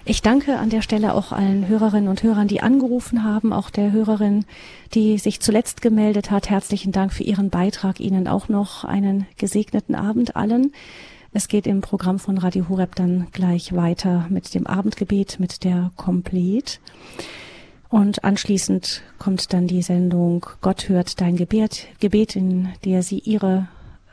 Ich 0.05 0.23
danke 0.23 0.59
an 0.59 0.71
der 0.71 0.83
Stelle 0.83 1.15
auch 1.15 1.31
allen 1.31 1.69
Hörerinnen 1.69 2.09
und 2.09 2.23
Hörern, 2.23 2.49
die 2.49 2.63
angerufen 2.63 3.23
haben, 3.23 3.53
auch 3.53 3.69
der 3.69 3.93
Hörerin, 3.93 4.45
die 4.95 5.19
sich 5.19 5.41
zuletzt 5.41 5.83
gemeldet 5.83 6.31
hat. 6.31 6.49
Herzlichen 6.49 6.91
Dank 6.91 7.13
für 7.13 7.23
Ihren 7.23 7.51
Beitrag. 7.51 8.01
Ihnen 8.01 8.27
auch 8.27 8.49
noch 8.49 8.85
einen 8.85 9.27
gesegneten 9.37 9.95
Abend 9.95 10.37
allen. 10.37 10.73
Es 11.33 11.49
geht 11.49 11.67
im 11.67 11.81
Programm 11.81 12.19
von 12.19 12.39
Radio 12.39 12.69
Horeb 12.69 12.95
dann 12.97 13.29
gleich 13.33 13.75
weiter 13.75 14.27
mit 14.31 14.55
dem 14.55 14.67
Abendgebet, 14.67 15.39
mit 15.39 15.65
der 15.65 15.93
Komplet. 15.97 16.81
Und 17.89 18.25
anschließend 18.25 19.03
kommt 19.19 19.53
dann 19.53 19.67
die 19.67 19.83
Sendung 19.83 20.47
Gott 20.61 20.89
hört 20.89 21.21
dein 21.21 21.37
Gebet, 21.37 21.87
Gebet, 22.01 22.37
in 22.37 22.69
der 22.85 23.03
Sie 23.03 23.19
Ihre 23.19 23.69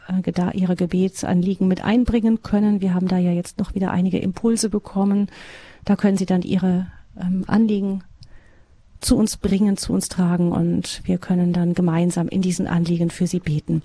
äh, 0.07 0.57
ihre 0.57 0.75
Gebetsanliegen 0.75 1.67
mit 1.67 1.83
einbringen 1.83 2.41
können. 2.41 2.81
Wir 2.81 2.93
haben 2.93 3.07
da 3.07 3.17
ja 3.17 3.31
jetzt 3.31 3.59
noch 3.59 3.75
wieder 3.75 3.91
einige 3.91 4.19
Impulse 4.19 4.69
bekommen 4.69 5.27
da 5.87 5.95
können 5.95 6.17
Sie 6.17 6.25
dann 6.25 6.41
Ihre 6.41 6.87
ähm, 7.17 7.45
Anliegen 7.47 8.03
zu 8.99 9.15
uns 9.15 9.37
bringen, 9.37 9.77
zu 9.77 9.93
uns 9.93 10.09
tragen 10.09 10.51
und 10.51 11.01
wir 11.05 11.17
können 11.17 11.53
dann 11.53 11.73
gemeinsam 11.73 12.27
in 12.27 12.41
diesen 12.41 12.67
Anliegen 12.67 13.09
für 13.09 13.27
Sie 13.27 13.39
beten. 13.39 13.81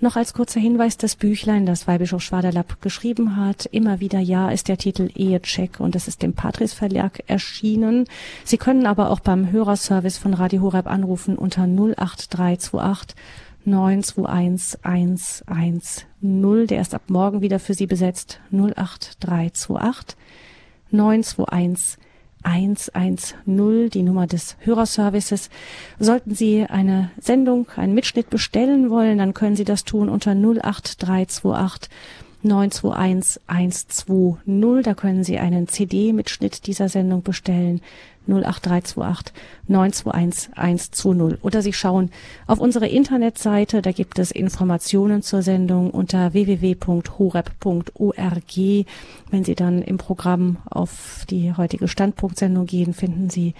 Noch 0.00 0.16
als 0.16 0.34
kurzer 0.34 0.60
Hinweis, 0.60 0.96
das 0.96 1.16
Büchlein, 1.16 1.66
das 1.66 1.88
Weihbischof 1.88 2.22
Schwaderlapp 2.22 2.80
geschrieben 2.80 3.36
hat, 3.36 3.66
immer 3.66 4.00
wieder 4.00 4.20
Ja 4.20 4.50
ist 4.50 4.68
der 4.68 4.78
Titel 4.78 5.10
Ehecheck 5.14 5.80
und 5.80 5.96
es 5.96 6.08
ist 6.08 6.22
dem 6.22 6.34
Patris 6.34 6.72
Verlag 6.72 7.24
erschienen. 7.26 8.06
Sie 8.44 8.58
können 8.58 8.86
aber 8.86 9.10
auch 9.10 9.20
beim 9.20 9.50
Hörerservice 9.50 10.18
von 10.18 10.34
Radio 10.34 10.62
Horeb 10.62 10.86
anrufen 10.86 11.36
unter 11.36 11.62
08328 11.62 13.16
921 13.64 14.78
110. 14.82 16.66
Der 16.66 16.80
ist 16.80 16.94
ab 16.94 17.02
morgen 17.08 17.40
wieder 17.42 17.58
für 17.58 17.74
Sie 17.74 17.86
besetzt 17.86 18.40
08328 18.50 20.16
921 20.90 21.98
110, 22.42 23.90
die 23.90 24.02
Nummer 24.02 24.26
des 24.26 24.56
Hörerservices. 24.60 25.50
Sollten 25.98 26.34
Sie 26.34 26.64
eine 26.64 27.10
Sendung, 27.18 27.68
einen 27.76 27.94
Mitschnitt 27.94 28.30
bestellen 28.30 28.90
wollen, 28.90 29.18
dann 29.18 29.34
können 29.34 29.56
Sie 29.56 29.64
das 29.64 29.84
tun 29.84 30.08
unter 30.08 30.32
08328 30.32 31.90
921 32.42 33.40
120. 33.46 34.82
Da 34.82 34.94
können 34.94 35.24
Sie 35.24 35.38
einen 35.38 35.68
CD-Mitschnitt 35.68 36.66
dieser 36.66 36.88
Sendung 36.88 37.22
bestellen. 37.22 37.80
08328 38.26 39.32
921 39.68 40.56
120. 40.56 41.44
Oder 41.44 41.62
Sie 41.62 41.72
schauen 41.72 42.10
auf 42.46 42.58
unsere 42.58 42.88
Internetseite, 42.88 43.82
da 43.82 43.92
gibt 43.92 44.18
es 44.18 44.30
Informationen 44.30 45.22
zur 45.22 45.42
Sendung 45.42 45.90
unter 45.90 46.32
www.horeb.org. 46.32 46.82
Wenn 49.30 49.44
Sie 49.44 49.54
dann 49.54 49.82
im 49.82 49.98
Programm 49.98 50.58
auf 50.68 51.24
die 51.30 51.54
heutige 51.56 51.88
Standpunktsendung 51.88 52.66
gehen, 52.66 52.94
finden 52.94 53.30
Sie 53.30 53.54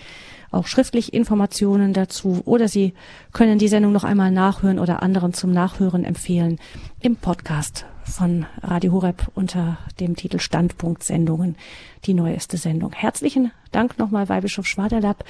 auch 0.51 0.67
schriftlich 0.67 1.15
Informationen 1.15 1.93
dazu 1.93 2.43
oder 2.45 2.69
Sie 2.69 2.93
können 3.33 3.59
die 3.59 3.69
Sendung 3.69 3.93
noch 3.93 4.05
einmal 4.05 4.31
nachhören 4.31 4.79
oder 4.79 5.03
anderen 5.03 5.33
zum 5.33 5.51
Nachhören 5.51 6.05
empfehlen 6.05 6.59
im 7.01 7.17
Podcast 7.17 7.87
von 8.05 8.47
Radio 8.63 8.93
Horeb 8.93 9.31
unter 9.35 9.79
dem 10.01 10.17
Titel 10.17 10.39
Standpunktsendungen, 10.39 11.57
die 12.05 12.15
neueste 12.15 12.57
Sendung. 12.57 12.93
Herzlichen 12.93 13.53
Dank 13.71 13.99
nochmal, 13.99 14.29
Weihbischof 14.29 14.67
Schwaderlapp. 14.67 15.25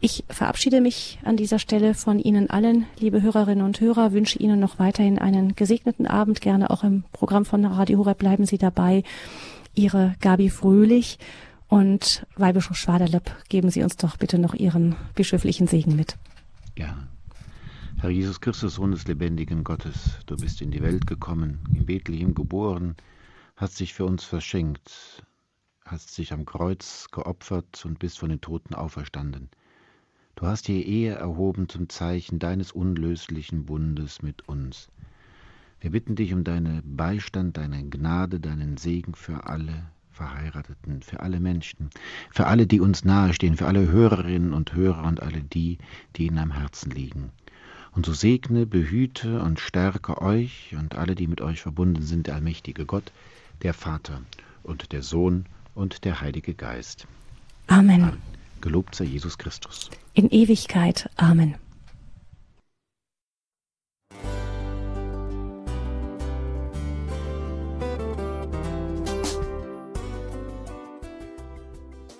Ich 0.00 0.24
verabschiede 0.28 0.80
mich 0.80 1.18
an 1.24 1.36
dieser 1.36 1.58
Stelle 1.58 1.94
von 1.94 2.18
Ihnen 2.18 2.50
allen, 2.50 2.86
liebe 2.98 3.22
Hörerinnen 3.22 3.64
und 3.64 3.80
Hörer, 3.80 4.12
wünsche 4.12 4.38
Ihnen 4.38 4.60
noch 4.60 4.78
weiterhin 4.78 5.18
einen 5.18 5.54
gesegneten 5.54 6.06
Abend. 6.06 6.40
Gerne 6.40 6.70
auch 6.70 6.84
im 6.84 7.04
Programm 7.12 7.44
von 7.44 7.64
Radio 7.64 7.98
Horeb 7.98 8.18
bleiben 8.18 8.46
Sie 8.46 8.58
dabei. 8.58 9.02
Ihre 9.74 10.14
Gabi 10.20 10.50
Fröhlich 10.50 11.18
und 11.68 12.26
Weihbischof 12.36 12.76
Schwaderlapp, 12.76 13.36
geben 13.48 13.70
Sie 13.70 13.82
uns 13.82 13.96
doch 13.96 14.16
bitte 14.16 14.38
noch 14.38 14.54
Ihren 14.54 14.96
bischöflichen 15.14 15.66
Segen 15.66 15.96
mit. 15.96 16.16
Gerne. 16.74 17.13
Herr 18.04 18.10
Jesus 18.10 18.42
Christus, 18.42 18.74
Sohn 18.74 18.90
des 18.90 19.06
lebendigen 19.06 19.64
Gottes, 19.64 20.18
du 20.26 20.36
bist 20.36 20.60
in 20.60 20.70
die 20.70 20.82
Welt 20.82 21.06
gekommen, 21.06 21.60
in 21.74 21.86
Bethlehem 21.86 22.34
geboren, 22.34 22.96
hast 23.56 23.80
dich 23.80 23.94
für 23.94 24.04
uns 24.04 24.24
verschenkt, 24.24 25.24
hast 25.86 26.18
dich 26.18 26.34
am 26.34 26.44
Kreuz 26.44 27.06
geopfert 27.10 27.82
und 27.86 27.98
bist 27.98 28.18
von 28.18 28.28
den 28.28 28.42
Toten 28.42 28.74
auferstanden. 28.74 29.48
Du 30.34 30.44
hast 30.44 30.68
die 30.68 30.86
Ehe 30.86 31.14
erhoben 31.14 31.66
zum 31.70 31.88
Zeichen 31.88 32.38
deines 32.38 32.72
unlöslichen 32.72 33.64
Bundes 33.64 34.20
mit 34.20 34.46
uns. 34.50 34.90
Wir 35.80 35.90
bitten 35.90 36.14
dich 36.14 36.34
um 36.34 36.44
deinen 36.44 36.82
Beistand, 36.98 37.56
deine 37.56 37.88
Gnade, 37.88 38.38
deinen 38.38 38.76
Segen 38.76 39.14
für 39.14 39.46
alle 39.46 39.82
Verheirateten, 40.10 41.00
für 41.00 41.20
alle 41.20 41.40
Menschen, 41.40 41.88
für 42.30 42.48
alle, 42.48 42.66
die 42.66 42.80
uns 42.80 43.02
nahestehen, 43.06 43.56
für 43.56 43.66
alle 43.66 43.90
Hörerinnen 43.90 44.52
und 44.52 44.74
Hörer 44.74 45.04
und 45.04 45.22
alle 45.22 45.42
die, 45.42 45.78
die 46.16 46.26
ihnen 46.26 46.36
am 46.36 46.50
Herzen 46.50 46.90
liegen. 46.90 47.32
Und 47.94 48.06
so 48.06 48.12
segne, 48.12 48.66
behüte 48.66 49.40
und 49.40 49.60
stärke 49.60 50.20
euch 50.20 50.74
und 50.76 50.96
alle, 50.96 51.14
die 51.14 51.28
mit 51.28 51.40
euch 51.40 51.62
verbunden 51.62 52.02
sind, 52.02 52.26
der 52.26 52.34
allmächtige 52.34 52.86
Gott, 52.86 53.12
der 53.62 53.72
Vater 53.72 54.20
und 54.64 54.92
der 54.92 55.02
Sohn 55.02 55.46
und 55.74 56.04
der 56.04 56.20
Heilige 56.20 56.54
Geist. 56.54 57.06
Amen. 57.68 58.18
Gelobt 58.60 58.94
sei 58.94 59.04
Jesus 59.04 59.38
Christus. 59.38 59.90
In 60.12 60.28
Ewigkeit. 60.30 61.08
Amen. 61.16 61.54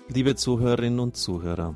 Liebe 0.07 0.37
Zuhörerinnen 0.37 1.01
und 1.01 1.17
Zuhörer, 1.17 1.75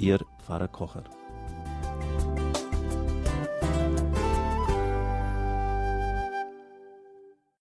Ihr 0.00 0.20
Pfarrer 0.38 0.68
Kocher. 0.68 1.17